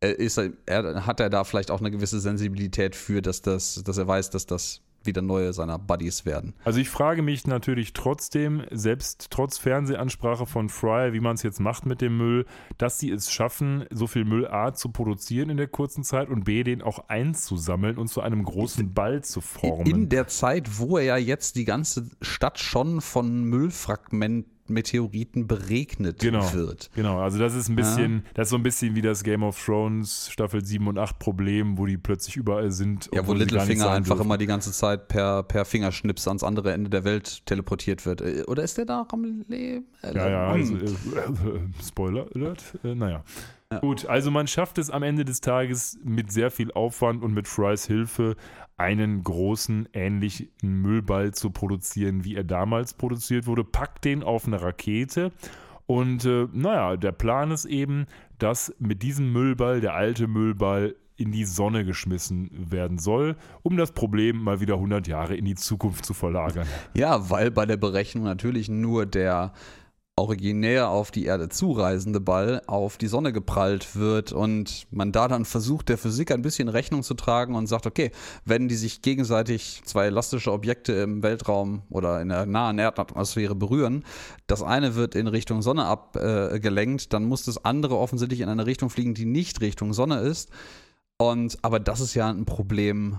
äh, 0.01 0.13
ist 0.13 0.39
er, 0.39 1.07
hat 1.07 1.21
er 1.21 1.31
da 1.31 1.45
vielleicht 1.45 1.71
auch 1.71 1.81
eine 1.81 1.91
gewisse 1.91 2.21
Sensibilität 2.21 2.97
für, 2.97 3.23
dass, 3.23 3.41
das, 3.41 3.83
dass 3.85 3.99
er 3.99 4.09
weiß, 4.09 4.31
dass 4.31 4.47
das 4.47 4.81
wieder 5.07 5.23
neue 5.23 5.53
seiner 5.53 5.79
Buddies 5.79 6.25
werden. 6.25 6.55
Also 6.65 6.81
ich 6.81 6.89
frage 6.89 7.23
mich 7.23 7.47
natürlich 7.47 7.93
trotzdem, 7.93 8.63
selbst 8.71 9.29
trotz 9.31 9.59
Fernsehansprache 9.59 10.47
von 10.47 10.69
Fry, 10.69 11.13
wie 11.13 11.21
man 11.21 11.35
es 11.35 11.43
jetzt 11.43 11.61
macht 11.61 11.87
mit 11.87 12.01
dem 12.01 12.17
Müll, 12.17 12.47
dass 12.79 12.99
sie 12.99 13.11
es 13.11 13.31
schaffen, 13.33 13.87
so 13.91 14.07
viel 14.07 14.25
Müll 14.25 14.47
A 14.47 14.75
zu 14.75 14.91
produzieren 14.91 15.51
in 15.51 15.57
der 15.57 15.69
kurzen 15.69 16.05
Zeit 16.05 16.29
und 16.29 16.45
B, 16.45 16.65
den 16.65 16.83
auch 16.83 17.09
einzusammeln 17.09 17.99
und 17.99 18.09
zu 18.09 18.21
einem 18.21 18.45
großen 18.45 18.95
Ball 18.95 19.23
zu 19.23 19.41
formen. 19.41 19.87
In 19.87 20.09
der 20.09 20.27
Zeit, 20.29 20.79
wo 20.79 20.99
er 20.99 21.05
ja 21.05 21.17
jetzt 21.17 21.57
die 21.57 21.65
ganze 21.65 22.09
Stadt 22.21 22.59
schon 22.59 23.01
von 23.01 23.45
Müllfragmenten 23.45 24.54
Meteoriten 24.69 25.47
beregnet 25.47 26.21
genau, 26.21 26.53
wird. 26.53 26.91
Genau, 26.95 27.19
also 27.21 27.39
das 27.39 27.55
ist 27.55 27.69
ein 27.69 27.77
bisschen, 27.77 28.17
ja. 28.17 28.23
das 28.35 28.47
ist 28.47 28.51
so 28.51 28.57
ein 28.57 28.63
bisschen 28.63 28.95
wie 28.95 29.03
das 29.03 29.23
Game 29.23 29.43
of 29.43 29.63
Thrones 29.63 30.29
Staffel 30.31 30.65
7 30.65 30.87
und 30.87 30.99
8 30.99 31.19
Problem, 31.19 31.79
wo 31.79 31.87
die 31.87 31.99
plötzlich 31.99 32.37
überall 32.37 32.71
sind. 32.71 33.09
Ja, 33.13 33.27
wo 33.27 33.33
Littlefinger 33.33 33.91
einfach 33.91 34.17
dürfen. 34.17 34.27
immer 34.27 34.39
die 34.39 34.47
ganze 34.47 34.73
Zeit 34.73 35.09
per, 35.09 35.43
per 35.43 35.65
Fingerschnips 35.65 36.27
ans 36.29 36.43
andere 36.43 36.73
Ende 36.73 36.91
der 36.91 37.05
Welt 37.05 37.45
teleportiert 37.47 38.07
wird. 38.07 38.21
Äh, 38.21 38.45
oder 38.47 38.63
ist 38.63 38.79
der 38.79 38.87
da 38.87 39.07
am 39.11 39.45
Leben? 39.49 39.87
Ja, 40.03 40.29
ja, 40.29 40.47
also, 40.49 40.75
äh, 40.77 40.89
Spoiler 41.87 42.27
Alert, 42.35 42.63
äh, 42.83 42.95
naja. 42.95 43.25
Ja. 43.75 43.81
Gut, 43.81 44.07
also 44.07 44.31
man 44.31 44.47
schafft 44.47 44.79
es 44.79 44.91
am 44.91 45.03
Ende 45.03 45.25
des 45.25 45.41
Tages 45.41 45.99
mit 46.03 46.33
sehr 46.33 46.51
viel 46.51 46.73
Aufwand 46.73 47.23
und 47.23 47.35
mit 47.35 47.49
Frys 47.49 47.87
Hilfe 47.87 48.37
einen 48.77 49.23
großen, 49.23 49.89
ähnlichen 49.93 50.49
Müllball 50.63 51.33
zu 51.33 51.51
produzieren, 51.51 52.25
wie 52.25 52.35
er 52.35 52.45
damals 52.45 52.95
produziert 52.95 53.47
wurde, 53.47 53.65
packt 53.65 54.05
den 54.05 54.23
auf 54.23 54.47
eine 54.47 54.61
Rakete 54.61 55.31
und 55.87 56.25
äh, 56.25 56.49
naja, 56.53 56.97
der 56.97 57.13
Plan 57.13 57.51
ist 57.51 57.67
eben, 57.67 58.07
dass 58.39 58.75
mit 58.79 59.03
diesem 59.03 59.33
Müllball, 59.33 59.81
der 59.81 59.95
alte 59.95 60.27
Müllball, 60.27 60.97
in 61.17 61.31
die 61.31 61.45
Sonne 61.45 61.85
geschmissen 61.85 62.51
werden 62.53 62.99
soll, 62.99 63.37
um 63.63 63.77
das 63.77 63.93
Problem 63.93 64.43
mal 64.43 64.61
wieder 64.61 64.75
100 64.75 65.07
Jahre 65.07 65.37
in 65.37 65.45
die 65.45 65.55
Zukunft 65.55 66.05
zu 66.05 66.13
verlagern. 66.13 66.67
Ja, 66.95 67.31
weil 67.31 67.53
bei 67.53 67.67
der 67.67 67.77
Berechnung 67.77 68.25
natürlich 68.25 68.69
nur 68.69 69.07
der 69.07 69.53
originär 70.17 70.91
auf 70.91 71.11
die 71.11 71.25
Erde 71.25 71.49
zureisende 71.49 72.21
Ball 72.21 72.63
auf 72.69 72.99
die 72.99 73.09
Sonne 73.09 73.33
geprallt 73.33 73.97
wird 73.97 74.33
und 74.33 74.87
man 74.93 75.11
da 75.11 75.27
dann 75.27 75.45
versucht, 75.45 75.89
der 75.89 75.99
Physik 75.99 76.31
ein 76.31 76.43
bisschen 76.43 76.69
Rechnung 76.69 77.03
zu 77.03 77.15
tragen 77.15 77.57
und 77.57 77.67
sagt, 77.67 77.87
okay, 77.87 78.13
wenn 78.45 78.69
die 78.69 78.77
sich 78.77 79.03
gegenseitig 79.03 79.83
zwei 79.85 80.07
elastische 80.07 80.53
Objekte 80.53 80.93
im 80.93 81.25
Weltraum 81.25 81.83
oder 81.91 82.21
in 82.21 82.29
der 82.29 82.47
nahen 82.47 82.79
Erdatmosphäre 82.79 83.57
berühren, 83.57 84.05
das 84.47 84.63
eine 84.63 84.95
wird 84.95 85.17
in 85.17 85.27
Richtung 85.27 85.63
Sonne 85.63 85.87
abgelenkt, 85.87 87.05
äh, 87.07 87.09
dann 87.09 87.25
muss 87.25 87.45
das 87.45 87.65
andere 87.65 87.99
offensichtlich 87.99 88.41
in 88.41 88.49
eine 88.49 88.67
Richtung 88.67 88.91
fliegen, 88.91 89.15
die 89.15 89.27
nicht 89.27 89.61
Richtung 89.61 89.93
Sonne 89.95 90.21
ist. 90.21 90.51
Und 91.17 91.59
aber 91.63 91.81
das 91.81 92.01
ist 92.01 92.15
ja 92.15 92.29
ein 92.29 92.45
Problem 92.45 93.19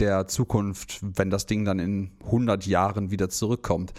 der 0.00 0.26
Zukunft, 0.26 0.98
wenn 1.02 1.30
das 1.30 1.46
Ding 1.46 1.64
dann 1.64 1.78
in 1.78 2.10
100 2.24 2.66
Jahren 2.66 3.10
wieder 3.10 3.28
zurückkommt. 3.28 3.92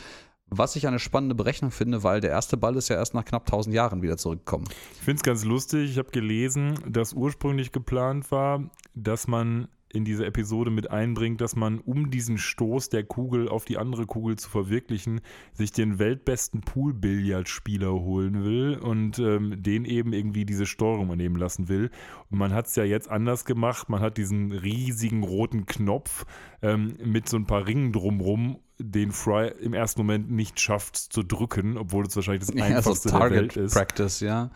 Was 0.53 0.75
ich 0.75 0.85
eine 0.85 0.99
spannende 0.99 1.33
Berechnung 1.33 1.71
finde, 1.71 2.03
weil 2.03 2.19
der 2.19 2.29
erste 2.29 2.57
Ball 2.57 2.75
ist 2.75 2.89
ja 2.89 2.97
erst 2.97 3.13
nach 3.13 3.23
knapp 3.23 3.43
1000 3.43 3.73
Jahren 3.73 4.01
wieder 4.01 4.17
zurückgekommen. 4.17 4.65
Ich 4.95 4.99
finde 4.99 5.15
es 5.15 5.23
ganz 5.23 5.45
lustig. 5.45 5.91
Ich 5.91 5.97
habe 5.97 6.11
gelesen, 6.11 6.77
dass 6.85 7.13
ursprünglich 7.13 7.71
geplant 7.71 8.29
war, 8.31 8.69
dass 8.93 9.27
man 9.27 9.69
in 9.93 10.05
diese 10.05 10.25
Episode 10.25 10.71
mit 10.71 10.89
einbringt, 10.89 11.41
dass 11.41 11.55
man, 11.55 11.79
um 11.79 12.09
diesen 12.09 12.37
Stoß 12.37 12.89
der 12.89 13.03
Kugel 13.03 13.47
auf 13.49 13.65
die 13.65 13.77
andere 13.77 14.05
Kugel 14.05 14.37
zu 14.37 14.49
verwirklichen, 14.49 15.21
sich 15.53 15.71
den 15.71 15.99
weltbesten 15.99 16.61
Pool-Billardspieler 16.61 17.91
holen 17.91 18.43
will 18.43 18.77
und 18.77 19.19
ähm, 19.19 19.61
den 19.61 19.85
eben 19.85 20.13
irgendwie 20.13 20.45
diese 20.45 20.65
Steuerung 20.65 21.05
übernehmen 21.05 21.35
lassen 21.35 21.69
will. 21.69 21.89
Und 22.29 22.37
man 22.39 22.53
hat 22.53 22.67
es 22.67 22.75
ja 22.75 22.83
jetzt 22.83 23.09
anders 23.09 23.45
gemacht. 23.45 23.89
Man 23.89 24.01
hat 24.01 24.17
diesen 24.17 24.51
riesigen 24.51 25.23
roten 25.23 25.65
Knopf 25.65 26.25
ähm, 26.61 26.95
mit 27.03 27.27
so 27.27 27.37
ein 27.37 27.45
paar 27.45 27.67
Ringen 27.67 27.91
drumrum 27.91 28.57
den 28.83 29.11
Fry 29.11 29.51
im 29.61 29.73
ersten 29.73 30.01
Moment 30.01 30.31
nicht 30.31 30.59
schafft 30.59 30.95
zu 30.95 31.23
drücken, 31.23 31.77
obwohl 31.77 32.05
es 32.05 32.15
wahrscheinlich 32.15 32.47
das 32.47 32.55
einfachste 32.55 33.09
ja, 33.09 33.13
so 33.13 33.19
der 33.19 33.31
Welt 33.31 33.57
ist. 33.57 33.73
Practice, 33.73 34.21
ja. 34.21 34.51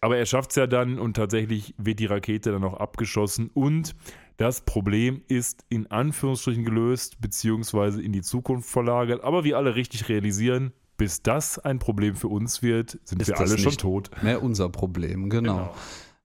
Aber 0.00 0.16
er 0.16 0.26
schafft 0.26 0.50
es 0.50 0.56
ja 0.56 0.66
dann 0.66 0.98
und 0.98 1.14
tatsächlich 1.14 1.74
wird 1.76 1.98
die 1.98 2.06
Rakete 2.06 2.52
dann 2.52 2.64
auch 2.64 2.74
abgeschossen 2.74 3.50
und 3.52 3.94
das 4.38 4.60
Problem 4.60 5.22
ist 5.26 5.64
in 5.68 5.90
Anführungsstrichen 5.90 6.64
gelöst, 6.64 7.20
beziehungsweise 7.20 8.00
in 8.00 8.12
die 8.12 8.22
Zukunft 8.22 8.70
verlagert. 8.70 9.22
Aber 9.24 9.44
wie 9.44 9.54
alle 9.54 9.74
richtig 9.74 10.08
realisieren, 10.08 10.72
bis 10.96 11.22
das 11.22 11.58
ein 11.58 11.80
Problem 11.80 12.14
für 12.14 12.28
uns 12.28 12.62
wird, 12.62 12.98
sind 13.04 13.20
Ist 13.20 13.28
wir 13.28 13.38
alle 13.38 13.58
schon 13.58 13.76
tot. 13.76 14.10
Mehr 14.22 14.42
unser 14.42 14.68
Problem, 14.68 15.28
genau. 15.28 15.74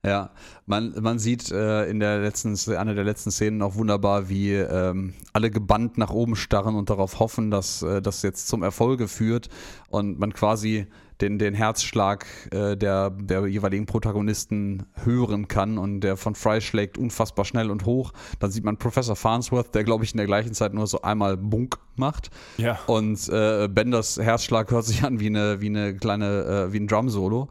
Ja, 0.06 0.32
man, 0.66 0.94
man 1.02 1.18
sieht 1.18 1.50
äh, 1.52 1.86
in 1.86 2.00
der 2.00 2.20
letzten, 2.20 2.56
einer 2.76 2.94
der 2.94 3.06
letzten 3.06 3.32
Szenen 3.32 3.62
auch 3.62 3.76
wunderbar, 3.76 4.28
wie 4.28 4.52
ähm, 4.52 5.14
alle 5.32 5.50
gebannt 5.50 5.98
nach 5.98 6.12
oben 6.12 6.36
starren 6.36 6.76
und 6.76 6.90
darauf 6.90 7.20
hoffen, 7.20 7.52
dass 7.52 7.82
äh, 7.84 8.02
das 8.02 8.22
jetzt 8.22 8.48
zum 8.48 8.64
Erfolge 8.64 9.08
führt 9.08 9.48
und 9.88 10.20
man 10.20 10.34
quasi 10.34 10.88
den, 11.22 11.40
den 11.40 11.54
Herzschlag 11.54 12.26
äh, 12.52 12.76
der, 12.76 13.10
der 13.12 13.48
jeweiligen 13.48 13.86
Protagonisten 13.86 14.86
hören 15.04 15.48
kann 15.48 15.78
und 15.78 16.02
der 16.02 16.18
von 16.18 16.36
Fry 16.36 16.62
schlägt 16.62 16.98
unfassbar 16.98 17.46
schnell 17.46 17.72
und 17.72 17.86
hoch. 17.86 18.14
Dann 18.40 18.52
sieht 18.52 18.64
man 18.64 18.78
Professor 18.78 19.16
Farnsworth, 19.16 19.74
der 19.76 19.84
glaube 19.84 20.04
ich 20.04 20.12
in 20.12 20.18
der 20.18 20.26
gleichen 20.26 20.54
Zeit 20.54 20.74
nur 20.74 20.88
so 20.88 21.02
einmal 21.02 21.38
Bunk 21.38 21.78
macht. 21.96 22.30
Ja. 22.58 22.80
Und 22.88 23.30
äh, 23.30 23.68
Benders 23.68 24.18
Herzschlag 24.18 24.72
hört 24.72 24.86
sich 24.86 25.04
an 25.04 25.20
wie 25.20 25.28
eine, 25.28 25.62
wie 25.62 25.68
eine 25.68 25.96
kleine, 25.96 26.68
äh, 26.68 26.74
wie 26.74 26.80
ein 26.80 26.88
Drum-Solo. 26.88 27.50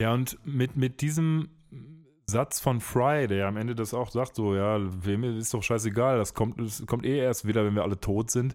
Ja, 0.00 0.14
und 0.14 0.38
mit, 0.44 0.76
mit 0.76 1.02
diesem 1.02 1.48
Satz 2.30 2.60
von 2.60 2.80
Fry, 2.80 3.26
der 3.26 3.48
am 3.48 3.56
Ende 3.56 3.74
das 3.74 3.92
auch 3.92 4.10
sagt, 4.10 4.36
so, 4.36 4.54
ja, 4.54 4.78
wem 5.04 5.24
ist 5.24 5.52
doch 5.52 5.62
scheißegal, 5.62 6.16
das 6.16 6.32
kommt, 6.32 6.60
das 6.60 6.86
kommt 6.86 7.04
eh 7.04 7.18
erst 7.18 7.46
wieder, 7.46 7.64
wenn 7.64 7.74
wir 7.74 7.82
alle 7.82 8.00
tot 8.00 8.30
sind, 8.30 8.54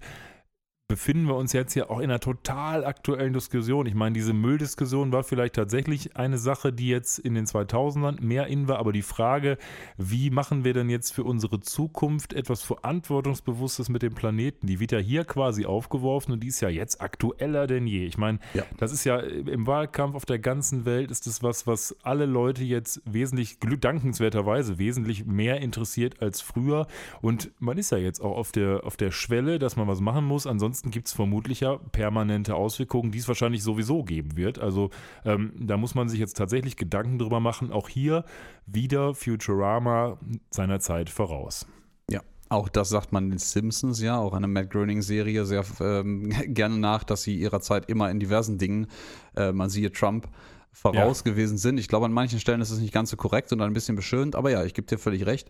befinden 0.87 1.25
wir 1.25 1.35
uns 1.35 1.51
jetzt 1.51 1.73
hier 1.73 1.89
auch 1.89 1.97
in 1.97 2.11
einer 2.11 2.19
total 2.19 2.85
aktuellen 2.85 3.33
Diskussion. 3.33 3.87
Ich 3.87 3.95
meine, 3.95 4.13
diese 4.13 4.33
Mülldiskussion 4.33 5.11
war 5.11 5.23
vielleicht 5.23 5.55
tatsächlich 5.55 6.15
eine 6.15 6.37
Sache, 6.37 6.71
die 6.71 6.89
jetzt 6.89 7.17
in 7.17 7.33
den 7.33 7.45
2000ern 7.45 8.21
mehr 8.21 8.45
in 8.47 8.67
war, 8.67 8.77
aber 8.77 8.93
die 8.93 9.01
Frage, 9.01 9.57
wie 9.97 10.29
machen 10.29 10.63
wir 10.63 10.75
denn 10.75 10.91
jetzt 10.91 11.11
für 11.11 11.23
unsere 11.23 11.59
Zukunft 11.59 12.33
etwas 12.33 12.61
Verantwortungsbewusstes 12.61 13.89
mit 13.89 14.03
dem 14.03 14.13
Planeten, 14.13 14.67
die 14.67 14.79
wird 14.79 14.91
ja 14.91 14.99
hier 14.99 15.25
quasi 15.25 15.65
aufgeworfen 15.65 16.33
und 16.33 16.41
die 16.43 16.49
ist 16.49 16.61
ja 16.61 16.69
jetzt 16.69 17.01
aktueller 17.01 17.65
denn 17.65 17.87
je. 17.87 18.05
Ich 18.05 18.19
meine, 18.19 18.37
Ja. 18.53 18.63
das 18.77 18.91
ist 18.91 19.05
ja 19.05 19.17
im 19.17 19.65
Wahlkampf 19.65 20.13
auf 20.13 20.25
der 20.25 20.37
ganzen 20.37 20.85
Welt 20.85 21.09
ist 21.09 21.25
das 21.25 21.41
was, 21.41 21.65
was 21.65 21.95
alle 22.03 22.27
Leute 22.27 22.63
jetzt 22.63 23.01
wesentlich, 23.05 23.57
dankenswerterweise 23.59 24.77
wesentlich 24.77 25.25
mehr 25.25 25.61
interessiert 25.61 26.21
als 26.21 26.41
früher 26.41 26.85
und 27.23 27.49
man 27.59 27.79
ist 27.79 27.91
ja 27.91 27.97
jetzt 27.97 28.21
auch 28.21 28.37
auf 28.37 28.51
der, 28.51 28.83
auf 28.85 28.97
der 28.97 29.09
Schwelle, 29.09 29.57
dass 29.57 29.77
man 29.77 29.87
was 29.87 29.99
machen 29.99 30.25
muss. 30.25 30.45
Ansonsten 30.45 30.74
gibt 30.83 31.07
es 31.07 31.13
vermutlich 31.13 31.61
ja 31.61 31.77
permanente 31.77 32.55
Auswirkungen, 32.55 33.11
die 33.11 33.19
es 33.19 33.27
wahrscheinlich 33.27 33.63
sowieso 33.63 34.03
geben 34.03 34.35
wird. 34.35 34.59
Also 34.59 34.89
ähm, 35.23 35.53
da 35.59 35.77
muss 35.77 35.95
man 35.95 36.09
sich 36.09 36.19
jetzt 36.19 36.37
tatsächlich 36.37 36.77
Gedanken 36.77 37.19
drüber 37.19 37.39
machen. 37.39 37.71
Auch 37.71 37.89
hier 37.89 38.25
wieder 38.65 39.13
Futurama 39.13 40.17
seiner 40.51 40.79
Zeit 40.79 41.09
voraus. 41.09 41.65
Ja, 42.09 42.21
auch 42.49 42.69
das 42.69 42.89
sagt 42.89 43.11
man 43.11 43.29
den 43.29 43.39
Simpsons 43.39 44.01
ja, 44.01 44.17
auch 44.17 44.33
eine 44.33 44.47
Matt 44.47 44.69
Groening-Serie 44.69 45.45
sehr 45.45 45.63
ähm, 45.79 46.29
gerne 46.47 46.77
nach, 46.77 47.03
dass 47.03 47.23
sie 47.23 47.35
ihrer 47.35 47.61
Zeit 47.61 47.89
immer 47.89 48.09
in 48.09 48.19
diversen 48.19 48.57
Dingen, 48.57 48.87
äh, 49.35 49.51
man 49.51 49.69
siehe 49.69 49.91
Trump, 49.91 50.27
voraus 50.75 51.23
gewesen 51.23 51.57
sind. 51.57 51.79
Ich 51.79 51.87
glaube, 51.87 52.05
an 52.05 52.11
manchen 52.11 52.39
Stellen 52.39 52.59
ist 52.59 52.69
es 52.69 52.79
nicht 52.79 52.93
ganz 52.93 53.09
so 53.09 53.15
korrekt 53.15 53.51
und 53.53 53.61
ein 53.61 53.73
bisschen 53.73 53.95
beschönend, 53.95 54.35
aber 54.35 54.51
ja, 54.51 54.63
ich 54.65 54.73
gebe 54.73 54.85
dir 54.85 54.97
völlig 54.97 55.25
recht. 55.25 55.49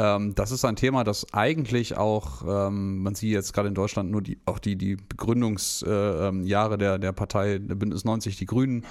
Ähm, 0.00 0.34
das 0.34 0.50
ist 0.50 0.64
ein 0.64 0.76
Thema, 0.76 1.04
das 1.04 1.32
eigentlich 1.32 1.96
auch, 1.96 2.42
ähm, 2.46 3.02
man 3.02 3.14
sieht 3.14 3.30
jetzt 3.30 3.52
gerade 3.52 3.68
in 3.68 3.74
Deutschland 3.74 4.10
nur 4.10 4.22
die, 4.22 4.40
auch 4.44 4.58
die, 4.58 4.76
die 4.76 4.96
Begründungsjahre 4.96 6.70
äh, 6.70 6.74
ähm, 6.74 6.78
der, 6.78 6.98
der 6.98 7.12
Partei 7.12 7.58
der 7.58 7.76
Bündnis 7.76 8.04
90, 8.04 8.36
die 8.36 8.46
Grünen, 8.46 8.84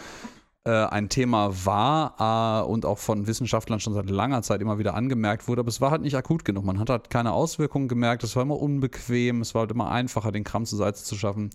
äh, 0.66 0.72
ein 0.72 1.10
Thema 1.10 1.66
war 1.66 2.64
äh, 2.64 2.66
und 2.66 2.86
auch 2.86 3.00
von 3.00 3.28
Wissenschaftlern 3.28 3.82
schon 3.82 3.94
seit 3.94 4.10
langer 4.10 4.44
Zeit 4.44 4.62
immer 4.62 4.80
wieder 4.80 4.94
angemerkt 4.94 5.50
wurde, 5.50 5.60
aber 5.60 5.68
es 5.68 5.82
war 5.82 5.92
halt 5.92 6.04
nicht 6.04 6.16
akut 6.16 6.46
genug. 6.46 6.64
Man 6.64 6.80
hat 6.80 6.90
halt 6.90 7.10
keine 7.10 7.34
Auswirkungen 7.34 7.90
gemerkt, 7.90 8.24
es 8.24 8.38
war 8.38 8.44
immer 8.44 8.58
unbequem, 8.58 9.42
es 9.42 9.54
war 9.54 9.62
halt 9.62 9.72
immer 9.72 9.92
einfacher, 9.92 10.32
den 10.32 10.46
Kram 10.46 10.66
zur 10.66 10.78
Seite 10.78 11.04
zu 11.04 11.16
schaffen. 11.16 11.50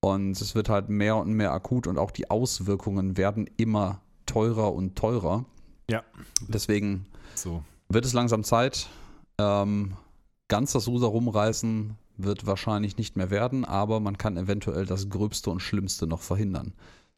Und 0.00 0.40
es 0.40 0.54
wird 0.54 0.68
halt 0.68 0.88
mehr 0.88 1.16
und 1.16 1.32
mehr 1.32 1.50
akut 1.50 1.88
und 1.88 1.98
auch 1.98 2.12
die 2.12 2.30
Auswirkungen 2.30 3.16
werden 3.16 3.50
immer 3.56 4.00
teurer 4.26 4.72
und 4.72 4.94
teurer. 4.94 5.44
Ja. 5.90 6.04
Deswegen 6.46 7.06
So. 7.34 7.64
Wird 7.88 8.04
es 8.04 8.12
langsam 8.12 8.44
Zeit. 8.44 8.88
Ähm, 9.38 9.96
ganz 10.48 10.72
das 10.72 10.88
Ruder 10.88 11.08
rumreißen 11.08 11.96
wird 12.16 12.46
wahrscheinlich 12.46 12.96
nicht 12.96 13.16
mehr 13.16 13.30
werden, 13.30 13.64
aber 13.64 14.00
man 14.00 14.18
kann 14.18 14.36
eventuell 14.36 14.86
das 14.86 15.08
Gröbste 15.08 15.50
und 15.50 15.60
Schlimmste 15.60 16.06
noch 16.06 16.22
verhindern. 16.22 16.72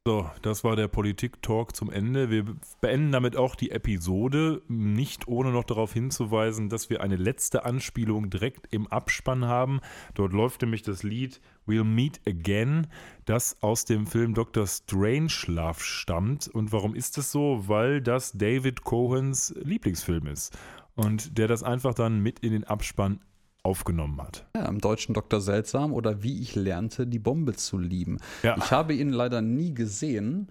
So, 0.07 0.31
das 0.41 0.65
war 0.65 0.75
der 0.75 0.89
Politik-Talk 0.89 1.77
zum 1.77 1.91
Ende. 1.91 2.31
Wir 2.31 2.47
beenden 2.81 3.13
damit 3.13 3.37
auch 3.37 3.55
die 3.55 3.71
Episode, 3.71 4.63
nicht 4.67 5.29
ohne 5.29 5.51
noch 5.51 5.65
darauf 5.65 5.93
hinzuweisen, 5.93 6.71
dass 6.71 6.89
wir 6.89 7.03
eine 7.03 7.17
letzte 7.17 7.67
Anspielung 7.67 8.31
direkt 8.31 8.73
im 8.73 8.87
Abspann 8.87 9.45
haben. 9.45 9.81
Dort 10.15 10.33
läuft 10.33 10.63
nämlich 10.63 10.81
das 10.81 11.03
Lied 11.03 11.43
We'll 11.67 11.85
Meet 11.85 12.23
Again, 12.27 12.87
das 13.27 13.63
aus 13.63 13.85
dem 13.85 14.07
Film 14.07 14.33
Dr. 14.33 14.67
Strangelove 14.67 15.81
stammt. 15.81 16.49
Und 16.49 16.73
warum 16.73 16.95
ist 16.95 17.19
das 17.19 17.31
so? 17.31 17.65
Weil 17.69 18.01
das 18.01 18.33
David 18.33 18.85
Cohens 18.85 19.55
Lieblingsfilm 19.63 20.27
ist. 20.27 20.57
Und 20.95 21.37
der 21.37 21.49
das 21.49 21.63
einfach 21.63 21.93
dann 21.93 22.21
mit 22.21 22.39
in 22.39 22.53
den 22.53 22.65
Abspann 22.65 23.21
aufgenommen 23.69 24.21
hat. 24.23 24.47
Ja, 24.57 24.65
im 24.67 24.81
deutschen 24.81 25.15
Dr. 25.15 25.41
Seltsam 25.41 25.93
oder 25.93 26.23
Wie 26.23 26.41
ich 26.41 26.55
lernte, 26.55 27.07
die 27.07 27.19
Bombe 27.19 27.55
zu 27.55 27.77
lieben. 27.79 28.19
Ja. 28.43 28.57
Ich 28.57 28.71
habe 28.71 28.95
ihn 28.95 29.11
leider 29.11 29.43
nie 29.43 29.75
gesehen, 29.75 30.51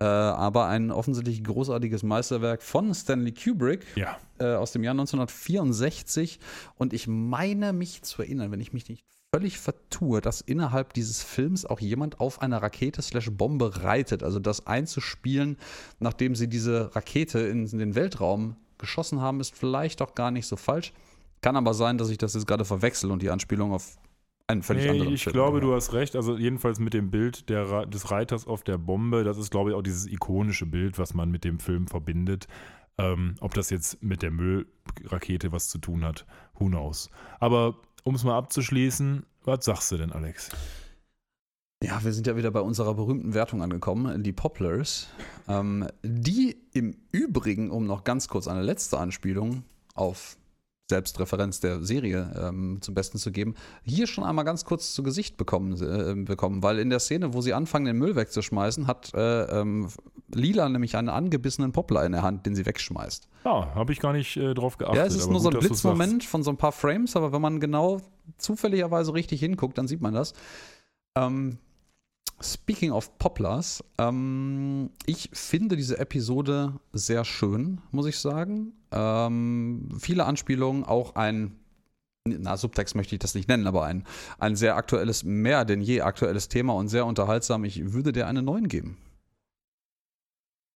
äh, 0.00 0.04
aber 0.04 0.66
ein 0.66 0.90
offensichtlich 0.90 1.44
großartiges 1.44 2.02
Meisterwerk 2.02 2.62
von 2.62 2.94
Stanley 2.94 3.32
Kubrick 3.32 3.84
Ja. 3.96 4.16
äh, 4.38 4.54
aus 4.54 4.72
dem 4.72 4.82
Jahr 4.82 4.94
1964. 4.94 6.40
Und 6.76 6.92
ich 6.92 7.06
meine 7.06 7.72
mich 7.72 8.02
zu 8.02 8.22
erinnern, 8.22 8.50
wenn 8.50 8.60
ich 8.60 8.72
mich 8.72 8.88
nicht 8.88 9.04
völlig 9.34 9.58
vertue, 9.58 10.20
dass 10.20 10.40
innerhalb 10.40 10.92
dieses 10.94 11.22
Films 11.22 11.66
auch 11.66 11.80
jemand 11.80 12.20
auf 12.20 12.40
einer 12.40 12.62
Rakete 12.62 13.02
slash 13.02 13.30
Bombe 13.32 13.82
reitet. 13.82 14.22
Also 14.22 14.38
das 14.38 14.66
einzuspielen, 14.66 15.58
nachdem 15.98 16.34
sie 16.34 16.48
diese 16.48 16.94
Rakete 16.96 17.40
in 17.40 17.66
den 17.66 17.94
Weltraum 17.94 18.56
geschossen 18.78 19.20
haben, 19.20 19.40
ist 19.40 19.54
vielleicht 19.54 20.02
auch 20.02 20.14
gar 20.14 20.30
nicht 20.30 20.46
so 20.46 20.56
falsch. 20.56 20.92
Kann 21.44 21.56
aber 21.56 21.74
sein, 21.74 21.98
dass 21.98 22.08
ich 22.08 22.16
das 22.16 22.32
jetzt 22.32 22.46
gerade 22.46 22.64
verwechsel 22.64 23.10
und 23.10 23.20
die 23.20 23.28
Anspielung 23.28 23.74
auf 23.74 23.98
einen 24.46 24.62
völlig 24.62 24.84
Nee, 24.84 24.92
anderen 24.92 25.12
ich 25.12 25.24
Film 25.24 25.34
glaube, 25.34 25.58
habe. 25.58 25.66
du 25.66 25.74
hast 25.74 25.92
recht. 25.92 26.16
Also 26.16 26.38
jedenfalls 26.38 26.78
mit 26.78 26.94
dem 26.94 27.10
Bild 27.10 27.50
der, 27.50 27.84
des 27.84 28.10
Reiters 28.10 28.46
auf 28.46 28.62
der 28.62 28.78
Bombe, 28.78 29.24
das 29.24 29.36
ist, 29.36 29.50
glaube 29.50 29.68
ich, 29.68 29.76
auch 29.76 29.82
dieses 29.82 30.06
ikonische 30.06 30.64
Bild, 30.64 30.98
was 30.98 31.12
man 31.12 31.30
mit 31.30 31.44
dem 31.44 31.58
Film 31.58 31.86
verbindet. 31.86 32.46
Ähm, 32.96 33.34
ob 33.40 33.52
das 33.52 33.68
jetzt 33.68 34.02
mit 34.02 34.22
der 34.22 34.30
Müllrakete 34.30 35.52
was 35.52 35.68
zu 35.68 35.76
tun 35.76 36.02
hat, 36.02 36.24
who 36.54 36.68
knows. 36.68 37.10
Aber 37.40 37.76
um 38.04 38.14
es 38.14 38.24
mal 38.24 38.38
abzuschließen, 38.38 39.26
was 39.44 39.66
sagst 39.66 39.92
du 39.92 39.98
denn, 39.98 40.12
Alex? 40.12 40.48
Ja, 41.82 42.02
wir 42.02 42.14
sind 42.14 42.26
ja 42.26 42.38
wieder 42.38 42.52
bei 42.52 42.60
unserer 42.60 42.94
berühmten 42.94 43.34
Wertung 43.34 43.60
angekommen, 43.60 44.22
die 44.22 44.32
Poplars. 44.32 45.08
Ähm, 45.46 45.88
die 46.02 46.56
im 46.72 46.96
Übrigen, 47.12 47.70
um 47.70 47.84
noch 47.84 48.02
ganz 48.02 48.28
kurz 48.28 48.48
eine 48.48 48.62
letzte 48.62 48.96
Anspielung 48.96 49.64
auf 49.94 50.38
Selbstreferenz 50.90 51.60
der 51.60 51.82
Serie 51.82 52.30
ähm, 52.38 52.78
zum 52.82 52.94
Besten 52.94 53.16
zu 53.18 53.32
geben, 53.32 53.54
hier 53.82 54.06
schon 54.06 54.22
einmal 54.22 54.44
ganz 54.44 54.66
kurz 54.66 54.92
zu 54.92 55.02
Gesicht 55.02 55.38
bekommen, 55.38 55.80
äh, 55.80 56.14
bekommen, 56.14 56.62
weil 56.62 56.78
in 56.78 56.90
der 56.90 57.00
Szene, 57.00 57.32
wo 57.32 57.40
sie 57.40 57.54
anfangen, 57.54 57.86
den 57.86 57.96
Müll 57.96 58.16
wegzuschmeißen, 58.16 58.86
hat 58.86 59.14
äh, 59.14 59.60
ähm, 59.60 59.88
Lila 60.34 60.68
nämlich 60.68 60.96
einen 60.96 61.08
angebissenen 61.08 61.72
Poplar 61.72 62.04
in 62.04 62.12
der 62.12 62.22
Hand, 62.22 62.44
den 62.44 62.54
sie 62.54 62.66
wegschmeißt. 62.66 63.28
Ja, 63.46 63.74
habe 63.74 63.92
ich 63.92 64.00
gar 64.00 64.12
nicht 64.12 64.36
äh, 64.36 64.52
drauf 64.52 64.76
geachtet. 64.76 64.96
Ja, 64.96 65.06
es 65.06 65.14
ist 65.14 65.30
nur 65.30 65.40
so 65.40 65.48
ein 65.48 65.54
gut, 65.54 65.62
du's 65.62 65.68
sagst. 65.70 65.82
Blitzmoment 65.82 66.24
von 66.24 66.42
so 66.42 66.50
ein 66.50 66.58
paar 66.58 66.72
Frames, 66.72 67.16
aber 67.16 67.32
wenn 67.32 67.40
man 67.40 67.60
genau 67.60 68.02
zufälligerweise 68.36 69.14
richtig 69.14 69.40
hinguckt, 69.40 69.78
dann 69.78 69.88
sieht 69.88 70.02
man 70.02 70.12
das. 70.12 70.34
Ähm, 71.16 71.58
speaking 72.42 72.92
of 72.92 73.16
Poplars, 73.18 73.82
ähm, 73.98 74.90
ich 75.06 75.30
finde 75.32 75.76
diese 75.76 75.98
Episode 75.98 76.74
sehr 76.92 77.24
schön, 77.24 77.80
muss 77.90 78.06
ich 78.06 78.18
sagen. 78.18 78.72
Ähm, 78.94 79.88
viele 79.98 80.24
Anspielungen, 80.24 80.84
auch 80.84 81.16
ein, 81.16 81.58
na, 82.26 82.56
Subtext 82.56 82.94
möchte 82.94 83.14
ich 83.14 83.18
das 83.18 83.34
nicht 83.34 83.48
nennen, 83.48 83.66
aber 83.66 83.84
ein, 83.84 84.04
ein 84.38 84.56
sehr 84.56 84.76
aktuelles, 84.76 85.24
mehr 85.24 85.64
denn 85.64 85.80
je 85.80 86.02
aktuelles 86.02 86.48
Thema 86.48 86.74
und 86.74 86.88
sehr 86.88 87.04
unterhaltsam. 87.04 87.64
Ich 87.64 87.92
würde 87.92 88.12
der 88.12 88.28
eine 88.28 88.42
9 88.42 88.68
geben. 88.68 88.96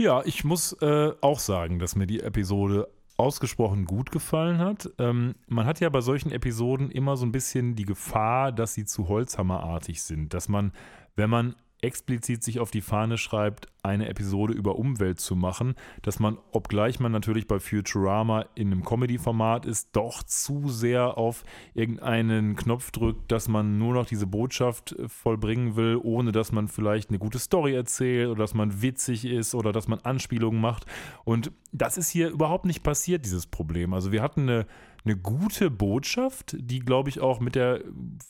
Ja, 0.01 0.23
ich 0.25 0.45
muss 0.45 0.75
äh, 0.81 1.13
auch 1.21 1.41
sagen, 1.41 1.79
dass 1.79 1.97
mir 1.97 2.07
die 2.07 2.21
Episode 2.21 2.89
ausgesprochen 3.17 3.85
gut 3.85 4.13
gefallen 4.13 4.59
hat. 4.59 4.91
Ähm, 4.99 5.35
man 5.49 5.67
hat 5.67 5.81
ja 5.81 5.89
bei 5.89 6.01
solchen 6.01 6.31
Episoden 6.31 6.91
immer 6.91 7.17
so 7.17 7.27
ein 7.27 7.33
bisschen 7.33 7.75
die 7.75 7.85
Gefahr, 7.85 8.53
dass 8.53 8.75
sie 8.75 8.85
zu 8.85 9.09
Holzhammerartig 9.09 10.03
sind. 10.03 10.35
Dass 10.35 10.49
man, 10.49 10.73
wenn 11.17 11.29
man 11.29 11.57
explizit 11.81 12.43
sich 12.43 12.61
auf 12.61 12.71
die 12.71 12.81
Fahne 12.81 13.19
schreibt, 13.19 13.69
eine 13.83 14.09
Episode 14.09 14.53
über 14.53 14.77
Umwelt 14.77 15.21
zu 15.21 15.37
machen, 15.37 15.75
dass 16.03 16.19
man, 16.19 16.39
obgleich 16.51 17.01
man 17.01 17.13
natürlich 17.13 17.47
bei 17.47 17.61
Futurama 17.61 18.47
in 18.55 18.73
einem 18.73 18.85
Comedy-Format 18.85 19.67
ist, 19.67 19.91
doch 19.93 20.23
zu 20.23 20.69
sehr 20.69 21.17
auf 21.17 21.45
irgendeinen 21.75 22.57
Knopf 22.57 22.91
drückt, 22.91 23.31
dass 23.31 23.49
man 23.49 23.79
nur 23.79 23.95
noch 23.95 24.07
diese 24.07 24.27
Botschaft 24.27 24.93
äh, 24.93 25.09
vollbringen 25.09 25.77
will, 25.77 25.99
ohne 26.03 26.33
dass 26.33 26.53
man 26.53 26.69
vielleicht 26.69 27.11
eine 27.11 27.19
gute 27.19 27.39
Story 27.39 27.75
erzählt 27.75 28.29
oder 28.29 28.41
dass 28.41 28.55
man 28.55 28.83
witzig 28.83 29.25
ist 29.25 29.55
oder 29.55 29.73
dass 29.73 29.89
man 29.89 30.01
Anspielungen 30.01 30.61
macht. 30.61 30.85
Und 31.25 31.53
das 31.73 31.97
ist 31.97 32.09
hier 32.09 32.31
überhaupt 32.31 32.65
nicht 32.65 32.83
passiert, 32.83 33.25
dieses 33.25 33.47
Problem. 33.47 33.95
Also 33.95 34.13
wir 34.13 34.23
hatten 34.23 34.43
eine 34.43 34.67
eine 35.05 35.17
gute 35.17 35.71
Botschaft, 35.71 36.57
die, 36.59 36.81
glaube 36.81 37.09
ich, 37.09 37.21
auch 37.21 37.41
mit 37.41 37.55
der 37.55 37.81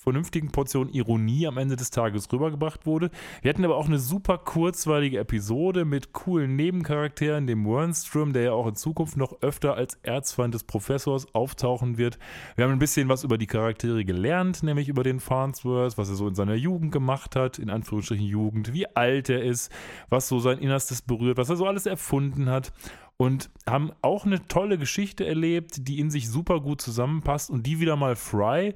vernünftigen 0.03 0.51
Portion 0.51 0.89
Ironie 0.89 1.47
am 1.47 1.59
Ende 1.59 1.77
des 1.77 1.91
Tages 1.91 2.31
rübergebracht 2.33 2.87
wurde. 2.87 3.11
Wir 3.43 3.49
hatten 3.51 3.65
aber 3.65 3.77
auch 3.77 3.87
eine 3.87 3.99
super 3.99 4.39
kurzweilige 4.39 5.19
Episode 5.19 5.85
mit 5.85 6.13
coolen 6.13 6.57
Nebencharakteren, 6.57 7.47
dem 7.47 7.67
Wernstrom, 7.67 8.33
der 8.33 8.43
ja 8.43 8.53
auch 8.53 8.67
in 8.67 8.77
Zukunft 8.77 9.17
noch 9.17 9.43
öfter 9.43 9.75
als 9.75 9.99
Erzfeind 10.03 10.55
des 10.55 10.65
Professors 10.65 11.35
auftauchen 11.35 11.99
wird. 11.99 12.19
Wir 12.57 12.65
haben 12.65 12.73
ein 12.73 12.79
bisschen 12.79 13.09
was 13.09 13.25
über 13.25 13.39
die 13.39 13.47
Charaktere 13.47 14.05
gelernt, 14.05 14.63
nämlich 14.63 14.89
über 14.89 15.03
den 15.03 15.21
Farnsworth, 15.21 15.99
was 15.99 16.09
er 16.09 16.15
so 16.15 16.29
in 16.29 16.35
seiner 16.35 16.55
Jugend 16.55 16.93
gemacht 16.93 17.37
hat, 17.37 17.59
in 17.59 17.71
Anführungsstrichen 17.71 18.27
Jugend, 18.27 18.73
wie 18.73 18.87
alt 18.95 19.29
er 19.29 19.43
ist, 19.43 19.73
was 20.09 20.29
so 20.29 20.39
sein 20.39 20.59
Innerstes 20.59 21.03
berührt, 21.03 21.39
was 21.39 21.51
er 21.51 21.57
so 21.57 21.67
alles 21.67 21.87
erfunden 21.87 22.49
hat 22.49 22.73
und 23.19 23.51
haben 23.67 23.93
auch 24.01 24.25
eine 24.25 24.47
tolle 24.47 24.79
Geschichte 24.79 25.27
erlebt, 25.27 25.89
die 25.89 25.99
in 25.99 26.11
sich 26.11 26.29
super 26.29 26.61
gut 26.61 26.81
zusammenpasst 26.81 27.51
und 27.51 27.67
die 27.67 27.81
wieder 27.81 27.97
mal 27.97 28.17
Fry 28.17 28.75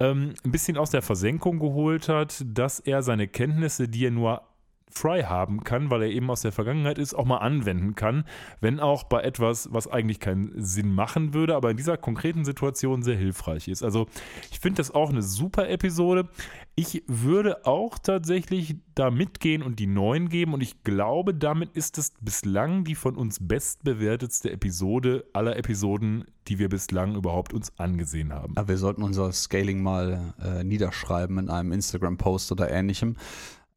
ähm, 0.00 0.34
ein 0.44 0.50
bisschen 0.50 0.76
aus 0.76 0.90
der 0.90 1.02
Versenkung 1.02 1.60
geholt 1.60 2.08
hat, 2.08 2.44
dass 2.44 2.80
er 2.80 3.02
seine 3.02 3.28
Kenntnisse, 3.28 3.88
die 3.88 4.06
er 4.06 4.10
nur 4.10 4.42
Fry 4.96 5.22
haben 5.22 5.64
kann, 5.64 5.90
weil 5.90 6.02
er 6.02 6.10
eben 6.10 6.30
aus 6.30 6.42
der 6.42 6.52
Vergangenheit 6.52 6.98
ist, 6.98 7.14
auch 7.14 7.24
mal 7.24 7.38
anwenden 7.38 7.94
kann, 7.94 8.24
wenn 8.60 8.78
auch 8.78 9.04
bei 9.04 9.22
etwas, 9.22 9.68
was 9.72 9.88
eigentlich 9.88 10.20
keinen 10.20 10.52
Sinn 10.62 10.94
machen 10.94 11.34
würde, 11.34 11.56
aber 11.56 11.70
in 11.70 11.76
dieser 11.76 11.96
konkreten 11.96 12.44
Situation 12.44 13.02
sehr 13.02 13.16
hilfreich 13.16 13.68
ist. 13.68 13.82
Also 13.82 14.06
ich 14.50 14.60
finde 14.60 14.78
das 14.78 14.92
auch 14.92 15.10
eine 15.10 15.22
super 15.22 15.68
Episode. 15.68 16.28
Ich 16.76 17.02
würde 17.06 17.66
auch 17.66 17.98
tatsächlich 17.98 18.76
da 18.94 19.10
mitgehen 19.10 19.62
und 19.62 19.78
die 19.78 19.86
neuen 19.86 20.28
geben 20.28 20.54
und 20.54 20.62
ich 20.62 20.84
glaube, 20.84 21.34
damit 21.34 21.72
ist 21.72 21.98
es 21.98 22.12
bislang 22.20 22.84
die 22.84 22.94
von 22.94 23.16
uns 23.16 23.38
bestbewertetste 23.40 24.50
Episode 24.52 25.24
aller 25.32 25.56
Episoden, 25.56 26.24
die 26.48 26.58
wir 26.58 26.68
bislang 26.68 27.16
überhaupt 27.16 27.52
uns 27.52 27.78
angesehen 27.78 28.32
haben. 28.32 28.56
Aber 28.56 28.68
wir 28.68 28.78
sollten 28.78 29.02
unser 29.02 29.32
Scaling 29.32 29.82
mal 29.82 30.34
äh, 30.42 30.62
niederschreiben 30.62 31.38
in 31.38 31.50
einem 31.50 31.72
Instagram-Post 31.72 32.52
oder 32.52 32.70
ähnlichem. 32.70 33.16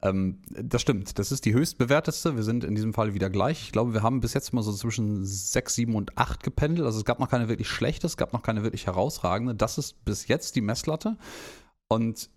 Ähm, 0.00 0.38
das 0.48 0.82
stimmt, 0.82 1.18
das 1.18 1.32
ist 1.32 1.44
die 1.44 1.54
höchstbewertetste. 1.54 2.36
Wir 2.36 2.44
sind 2.44 2.64
in 2.64 2.74
diesem 2.74 2.94
Fall 2.94 3.14
wieder 3.14 3.30
gleich. 3.30 3.62
Ich 3.62 3.72
glaube, 3.72 3.94
wir 3.94 4.02
haben 4.02 4.20
bis 4.20 4.34
jetzt 4.34 4.52
mal 4.52 4.62
so 4.62 4.72
zwischen 4.72 5.24
6, 5.24 5.74
7 5.74 5.94
und 5.94 6.16
8 6.16 6.42
gependelt. 6.42 6.86
Also 6.86 6.98
es 6.98 7.04
gab 7.04 7.18
noch 7.18 7.28
keine 7.28 7.48
wirklich 7.48 7.68
schlechte, 7.68 8.06
es 8.06 8.16
gab 8.16 8.32
noch 8.32 8.42
keine 8.42 8.62
wirklich 8.62 8.86
herausragende. 8.86 9.54
Das 9.54 9.78
ist 9.78 10.04
bis 10.04 10.28
jetzt 10.28 10.54
die 10.56 10.60
Messlatte. 10.60 11.16
Und 11.88 12.30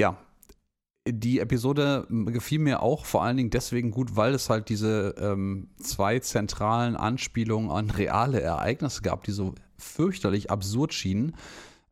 ja, 0.00 0.16
die 1.06 1.40
Episode 1.40 2.06
gefiel 2.08 2.58
mir 2.58 2.82
auch 2.82 3.04
vor 3.04 3.22
allen 3.22 3.36
Dingen 3.36 3.50
deswegen 3.50 3.90
gut, 3.90 4.16
weil 4.16 4.34
es 4.34 4.50
halt 4.50 4.68
diese 4.68 5.14
ähm, 5.18 5.68
zwei 5.78 6.18
zentralen 6.20 6.96
Anspielungen 6.96 7.70
an 7.70 7.90
reale 7.90 8.40
Ereignisse 8.40 9.02
gab, 9.02 9.24
die 9.24 9.32
so 9.32 9.54
fürchterlich 9.76 10.50
absurd 10.50 10.92
schienen. 10.92 11.34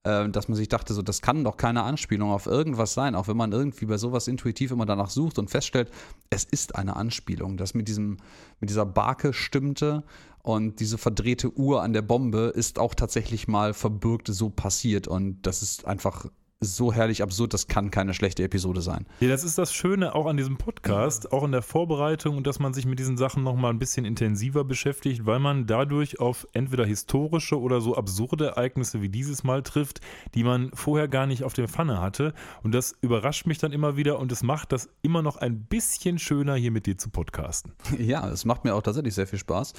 Äh, 0.06 0.28
dass 0.30 0.46
man 0.46 0.54
sich 0.54 0.68
dachte, 0.68 0.94
so, 0.94 1.02
das 1.02 1.20
kann 1.20 1.42
doch 1.42 1.56
keine 1.56 1.82
Anspielung 1.82 2.30
auf 2.30 2.46
irgendwas 2.46 2.94
sein, 2.94 3.16
auch 3.16 3.26
wenn 3.26 3.36
man 3.36 3.50
irgendwie 3.50 3.86
bei 3.86 3.98
sowas 3.98 4.28
intuitiv 4.28 4.70
immer 4.70 4.86
danach 4.86 5.10
sucht 5.10 5.36
und 5.36 5.50
feststellt, 5.50 5.90
es 6.30 6.44
ist 6.44 6.76
eine 6.76 6.94
Anspielung. 6.94 7.56
Das 7.56 7.74
mit 7.74 7.88
diesem, 7.88 8.18
mit 8.60 8.70
dieser 8.70 8.86
Barke 8.86 9.32
stimmte 9.32 10.04
und 10.42 10.78
diese 10.78 10.96
verdrehte 10.96 11.52
Uhr 11.58 11.82
an 11.82 11.92
der 11.92 12.02
Bombe 12.02 12.52
ist 12.54 12.78
auch 12.78 12.94
tatsächlich 12.94 13.48
mal 13.48 13.74
verbürgt 13.74 14.28
so 14.28 14.48
passiert 14.48 15.08
und 15.08 15.42
das 15.42 15.62
ist 15.62 15.86
einfach 15.86 16.26
so 16.60 16.92
herrlich 16.92 17.22
absurd, 17.22 17.52
das 17.52 17.66
kann 17.66 17.90
keine 17.90 18.14
schlechte 18.14 18.42
Episode 18.42 18.80
sein. 18.80 19.06
Ja, 19.20 19.28
das 19.28 19.44
ist 19.44 19.58
das 19.58 19.74
Schöne 19.74 20.14
auch 20.14 20.26
an 20.26 20.38
diesem 20.38 20.56
Podcast, 20.56 21.32
auch 21.32 21.44
in 21.44 21.52
der 21.52 21.60
Vorbereitung 21.60 22.38
und 22.38 22.46
dass 22.46 22.58
man 22.58 22.72
sich 22.72 22.86
mit 22.86 22.98
diesen 22.98 23.18
Sachen 23.18 23.42
nochmal 23.42 23.72
ein 23.72 23.78
bisschen 23.78 24.06
intensiver 24.06 24.64
beschäftigt, 24.64 25.26
weil 25.26 25.38
man 25.38 25.66
dadurch 25.66 26.18
auf 26.18 26.46
entweder 26.52 26.86
historische 26.86 27.60
oder 27.60 27.82
so 27.82 27.94
absurde 27.94 28.46
Ereignisse 28.46 29.02
wie 29.02 29.10
dieses 29.10 29.44
Mal 29.44 29.62
trifft, 29.62 30.00
die 30.34 30.44
man 30.44 30.70
vorher 30.72 31.08
gar 31.08 31.26
nicht 31.26 31.44
auf 31.44 31.52
der 31.52 31.68
Pfanne 31.68 32.00
hatte. 32.00 32.32
Und 32.62 32.74
das 32.74 32.96
überrascht 33.02 33.46
mich 33.46 33.58
dann 33.58 33.72
immer 33.72 33.96
wieder 33.96 34.18
und 34.18 34.32
es 34.32 34.42
macht 34.42 34.72
das 34.72 34.88
immer 35.02 35.20
noch 35.20 35.36
ein 35.36 35.64
bisschen 35.64 36.18
schöner, 36.18 36.54
hier 36.54 36.70
mit 36.70 36.86
dir 36.86 36.96
zu 36.96 37.10
podcasten. 37.10 37.72
Ja, 38.06 38.28
es 38.28 38.44
macht 38.44 38.64
mir 38.64 38.74
auch 38.74 38.82
tatsächlich 38.82 39.14
sehr 39.14 39.26
viel 39.26 39.38
Spaß. 39.38 39.72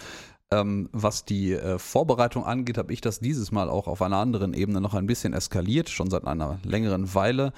Ähm, 0.50 0.90
was 0.94 1.26
die 1.26 1.52
äh, 1.52 1.78
Vorbereitung 1.78 2.46
angeht, 2.46 2.78
habe 2.78 2.94
ich 2.94 3.02
das 3.02 3.20
dieses 3.20 3.52
Mal 3.52 3.70
auch 3.70 3.88
auf 3.88 4.02
einer 4.02 4.18
anderen 4.18 4.54
Ebene 4.54 4.80
noch 4.80 4.94
ein 4.94 5.06
bisschen 5.06 5.34
eskaliert, 5.34 5.90
schon 5.90 6.10
seit 6.10 6.26
einer 6.26 6.60
längeren 6.64 7.14
Weile. 7.14 7.52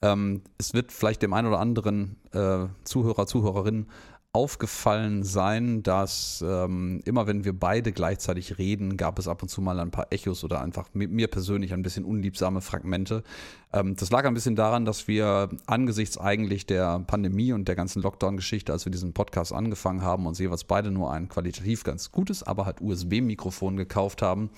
Ähm, 0.00 0.42
es 0.56 0.72
wird 0.72 0.90
vielleicht 0.90 1.20
dem 1.20 1.34
einen 1.34 1.48
oder 1.48 1.60
anderen 1.60 2.16
äh, 2.32 2.66
Zuhörer, 2.84 3.26
Zuhörerin 3.26 3.86
aufgefallen 4.32 5.24
sein, 5.24 5.82
dass 5.82 6.44
ähm, 6.46 7.00
immer 7.04 7.26
wenn 7.26 7.44
wir 7.44 7.52
beide 7.52 7.90
gleichzeitig 7.90 8.58
reden, 8.58 8.96
gab 8.96 9.18
es 9.18 9.26
ab 9.26 9.42
und 9.42 9.48
zu 9.48 9.60
mal 9.60 9.80
ein 9.80 9.90
paar 9.90 10.12
Echos 10.12 10.44
oder 10.44 10.60
einfach 10.60 10.88
mir 10.94 11.26
persönlich 11.26 11.72
ein 11.72 11.82
bisschen 11.82 12.04
unliebsame 12.04 12.60
Fragmente. 12.60 13.24
Ähm, 13.72 13.96
das 13.96 14.10
lag 14.10 14.24
ein 14.24 14.34
bisschen 14.34 14.54
daran, 14.54 14.84
dass 14.84 15.08
wir 15.08 15.48
angesichts 15.66 16.16
eigentlich 16.16 16.64
der 16.64 17.00
Pandemie 17.00 17.52
und 17.52 17.66
der 17.66 17.74
ganzen 17.74 18.02
Lockdown-Geschichte, 18.02 18.72
als 18.72 18.84
wir 18.84 18.92
diesen 18.92 19.14
Podcast 19.14 19.52
angefangen 19.52 20.02
haben, 20.02 20.26
uns 20.26 20.38
jeweils 20.38 20.62
beide 20.62 20.92
nur 20.92 21.12
ein 21.12 21.28
qualitativ 21.28 21.82
ganz 21.82 22.12
gutes, 22.12 22.44
aber 22.44 22.66
halt 22.66 22.80
USB-Mikrofon 22.80 23.76
gekauft 23.76 24.22
haben, 24.22 24.50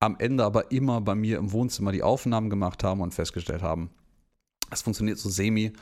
am 0.00 0.16
Ende 0.18 0.44
aber 0.44 0.72
immer 0.72 1.00
bei 1.00 1.14
mir 1.14 1.38
im 1.38 1.52
Wohnzimmer 1.52 1.92
die 1.92 2.02
Aufnahmen 2.02 2.50
gemacht 2.50 2.82
haben 2.82 3.00
und 3.00 3.14
festgestellt 3.14 3.62
haben, 3.62 3.90
es 4.70 4.82
funktioniert 4.82 5.18
so 5.18 5.30
semi 5.30 5.72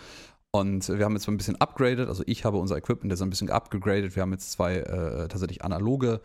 und 0.53 0.87
wir 0.89 1.05
haben 1.05 1.15
jetzt 1.15 1.27
ein 1.29 1.39
bisschen 1.39 1.59
upgraded, 1.61 2.09
also 2.09 2.23
ich 2.27 2.45
habe 2.45 2.59
unser 2.59 2.77
Equipment 2.77 3.11
jetzt 3.11 3.23
ein 3.23 3.31
bisschen 3.31 3.49
upgraded. 3.49 4.15
Wir 4.15 4.23
haben 4.23 4.33
jetzt 4.33 4.53
zwei 4.53 4.77
äh, 4.77 5.29
tatsächlich 5.29 5.65
analoge, 5.65 6.21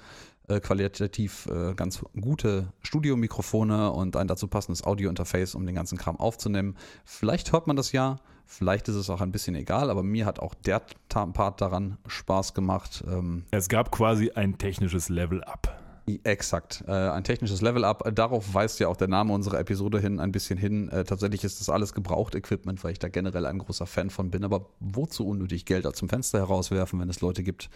äh, 0.49 0.59
qualitativ 0.59 1.47
äh, 1.47 1.73
ganz 1.73 2.01
gute 2.19 2.67
Studiomikrofone 2.81 3.89
und 3.91 4.17
ein 4.17 4.27
dazu 4.27 4.49
passendes 4.49 4.83
Audio-Interface, 4.83 5.55
um 5.55 5.65
den 5.65 5.75
ganzen 5.75 5.97
Kram 5.97 6.19
aufzunehmen. 6.19 6.75
Vielleicht 7.05 7.53
hört 7.53 7.67
man 7.67 7.77
das 7.77 7.93
ja, 7.93 8.17
vielleicht 8.45 8.89
ist 8.89 8.95
es 8.95 9.09
auch 9.09 9.21
ein 9.21 9.31
bisschen 9.31 9.55
egal, 9.55 9.89
aber 9.89 10.03
mir 10.03 10.25
hat 10.25 10.39
auch 10.39 10.53
der 10.55 10.81
Part 11.07 11.61
daran 11.61 11.97
Spaß 12.07 12.53
gemacht. 12.53 13.05
Ähm 13.07 13.45
es 13.51 13.69
gab 13.69 13.91
quasi 13.91 14.31
ein 14.31 14.57
technisches 14.57 15.07
Level-Up. 15.07 15.76
Exakt. 16.23 16.85
Äh, 16.87 16.91
ein 16.91 17.25
technisches 17.25 17.61
Level-Up. 17.61 18.15
Darauf 18.15 18.53
weist 18.53 18.79
ja 18.79 18.87
auch 18.87 18.95
der 18.95 19.09
Name 19.09 19.33
unserer 19.33 19.59
Episode 19.59 19.99
hin, 19.99 20.21
ein 20.21 20.31
bisschen 20.31 20.57
hin. 20.57 20.87
Äh, 20.89 21.03
tatsächlich 21.03 21.43
ist 21.43 21.59
das 21.59 21.69
alles 21.69 21.93
Gebraucht-Equipment, 21.93 22.81
weil 22.83 22.93
ich 22.93 22.99
da 22.99 23.09
generell 23.09 23.45
ein 23.45 23.57
großer 23.57 23.85
Fan 23.85 24.09
von 24.09 24.31
bin. 24.31 24.45
Aber 24.45 24.69
wozu 24.79 25.27
unnötig 25.27 25.65
Geld 25.65 25.85
zum 25.95 26.07
Fenster 26.07 26.39
herauswerfen, 26.39 26.99
wenn 26.99 27.09
es 27.09 27.19
Leute 27.19 27.43
gibt, 27.43 27.69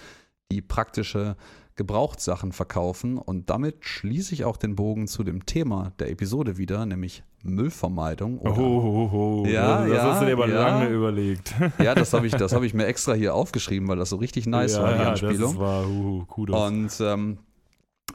die 0.50 0.62
praktische 0.62 1.36
Gebrauchtsachen 1.76 2.54
verkaufen? 2.54 3.18
Und 3.18 3.50
damit 3.50 3.84
schließe 3.84 4.34
ich 4.34 4.46
auch 4.46 4.56
den 4.56 4.76
Bogen 4.76 5.08
zu 5.08 5.26
dem 5.26 5.46
Thema 5.46 5.92
der 6.00 6.10
Episode 6.10 6.58
wieder, 6.58 6.86
nämlich 6.86 7.24
Müllvermeidung. 7.44 8.40
Oder 8.40 8.58
oh, 8.58 9.10
oh, 9.12 9.44
oh, 9.44 9.46
Ja, 9.46 9.82
das 9.86 9.94
ja, 9.94 10.04
hast 10.04 10.22
du 10.22 10.26
dir 10.28 10.34
aber 10.34 10.48
ja. 10.48 10.68
lange 10.68 10.88
überlegt. 10.88 11.54
Ja, 11.84 11.96
das 11.96 12.14
habe 12.14 12.28
ich, 12.28 12.34
hab 12.34 12.64
ich 12.64 12.74
mir 12.76 12.86
extra 12.86 13.14
hier 13.14 13.36
aufgeschrieben, 13.36 13.90
weil 13.90 13.98
das 13.98 14.10
so 14.10 14.16
richtig 14.16 14.46
nice 14.46 14.76
ja, 14.76 14.84
war, 14.84 14.94
die 14.94 15.00
Anspielung. 15.00 15.52
Das 15.52 15.60
war 15.60 15.86
uh, 15.86 16.26
Kudos. 16.28 16.68
Und 16.68 17.02
ähm, 17.02 17.38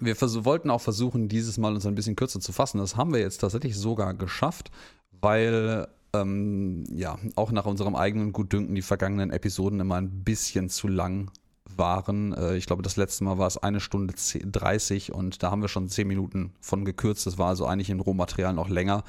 wir 0.01 0.17
wollten 0.45 0.71
auch 0.71 0.81
versuchen, 0.81 1.29
dieses 1.29 1.59
Mal 1.59 1.75
uns 1.75 1.87
ein 1.87 1.95
bisschen 1.95 2.17
kürzer 2.17 2.41
zu 2.41 2.53
fassen. 2.53 2.79
Das 2.79 2.97
haben 2.97 3.13
wir 3.13 3.21
jetzt 3.21 3.39
tatsächlich 3.39 3.77
sogar 3.77 4.15
geschafft, 4.15 4.71
weil 5.11 5.89
ähm, 6.13 6.85
ja 6.93 7.19
auch 7.35 7.53
nach 7.53 7.67
unserem 7.67 7.97
eigenen 7.97 8.33
Gutdünken 8.33 8.75
die 8.75 8.83
vergangenen 8.83 9.31
Episoden 9.31 9.81
immer 9.81 9.97
ein 9.97 10.25
bisschen 10.25 10.69
zu 10.69 10.89
lang 10.89 11.31
waren. 11.65 12.33
Äh, 12.33 12.57
ich 12.57 12.67
glaube, 12.67 12.83
das 12.83 12.97
letzte 12.97 13.25
Mal 13.25 13.39
war 13.39 13.47
es 13.47 13.59
eine 13.59 13.81
Stunde 13.81 14.15
30 14.15 15.13
und 15.13 15.43
da 15.43 15.51
haben 15.51 15.63
wir 15.63 15.69
schon 15.69 15.89
10 15.89 16.07
Minuten 16.07 16.53
von 16.61 16.85
gekürzt. 16.85 17.27
Das 17.27 17.39
war 17.39 17.49
also 17.49 17.67
eigentlich 17.67 17.91
im 17.91 18.01
Rohmaterial 18.01 18.55
noch 18.55 18.69
länger. 18.69 19.05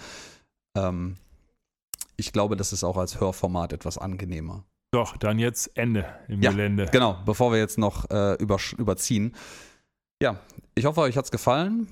Ähm, 0.75 1.17
ich 2.15 2.33
glaube, 2.33 2.55
das 2.55 2.73
ist 2.73 2.83
auch 2.83 2.97
als 2.97 3.19
Hörformat 3.19 3.73
etwas 3.73 3.97
angenehmer. 3.97 4.63
Doch, 4.91 5.17
dann 5.17 5.37
jetzt 5.37 5.77
Ende 5.77 6.05
im 6.27 6.41
ja, 6.41 6.51
Gelände. 6.51 6.87
Genau, 6.91 7.17
bevor 7.25 7.51
wir 7.51 7.59
jetzt 7.59 7.77
noch 7.77 8.09
äh, 8.09 8.33
über, 8.35 8.57
überziehen. 8.77 9.35
Ja, 10.21 10.37
ich 10.73 10.85
hoffe, 10.85 11.01
euch 11.01 11.15
hat 11.15 11.25
es 11.25 11.31
gefallen. 11.31 11.87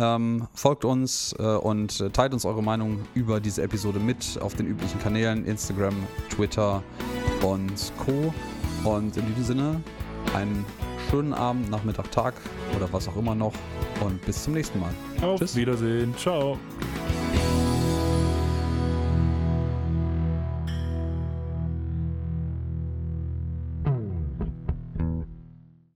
Ähm, 0.00 0.48
folgt 0.54 0.84
uns 0.84 1.34
äh, 1.38 1.42
und 1.42 2.00
äh, 2.00 2.10
teilt 2.10 2.32
uns 2.32 2.44
eure 2.44 2.62
Meinung 2.62 3.00
über 3.14 3.40
diese 3.40 3.62
Episode 3.62 3.98
mit 3.98 4.38
auf 4.40 4.54
den 4.54 4.66
üblichen 4.66 5.00
Kanälen 5.00 5.44
Instagram, 5.44 5.94
Twitter 6.30 6.82
und 7.42 7.92
Co. 7.98 8.32
Und 8.84 9.16
in 9.16 9.26
diesem 9.26 9.44
Sinne, 9.44 9.80
einen 10.34 10.64
schönen 11.10 11.32
Abend, 11.32 11.70
Nachmittag, 11.70 12.10
Tag 12.10 12.34
oder 12.76 12.92
was 12.92 13.08
auch 13.08 13.16
immer 13.16 13.34
noch. 13.34 13.54
Und 14.04 14.24
bis 14.24 14.42
zum 14.42 14.54
nächsten 14.54 14.80
Mal. 14.80 14.92
Auf 15.22 15.40
Tschüss. 15.40 15.56
Wiedersehen. 15.56 16.14
Ciao. 16.16 16.58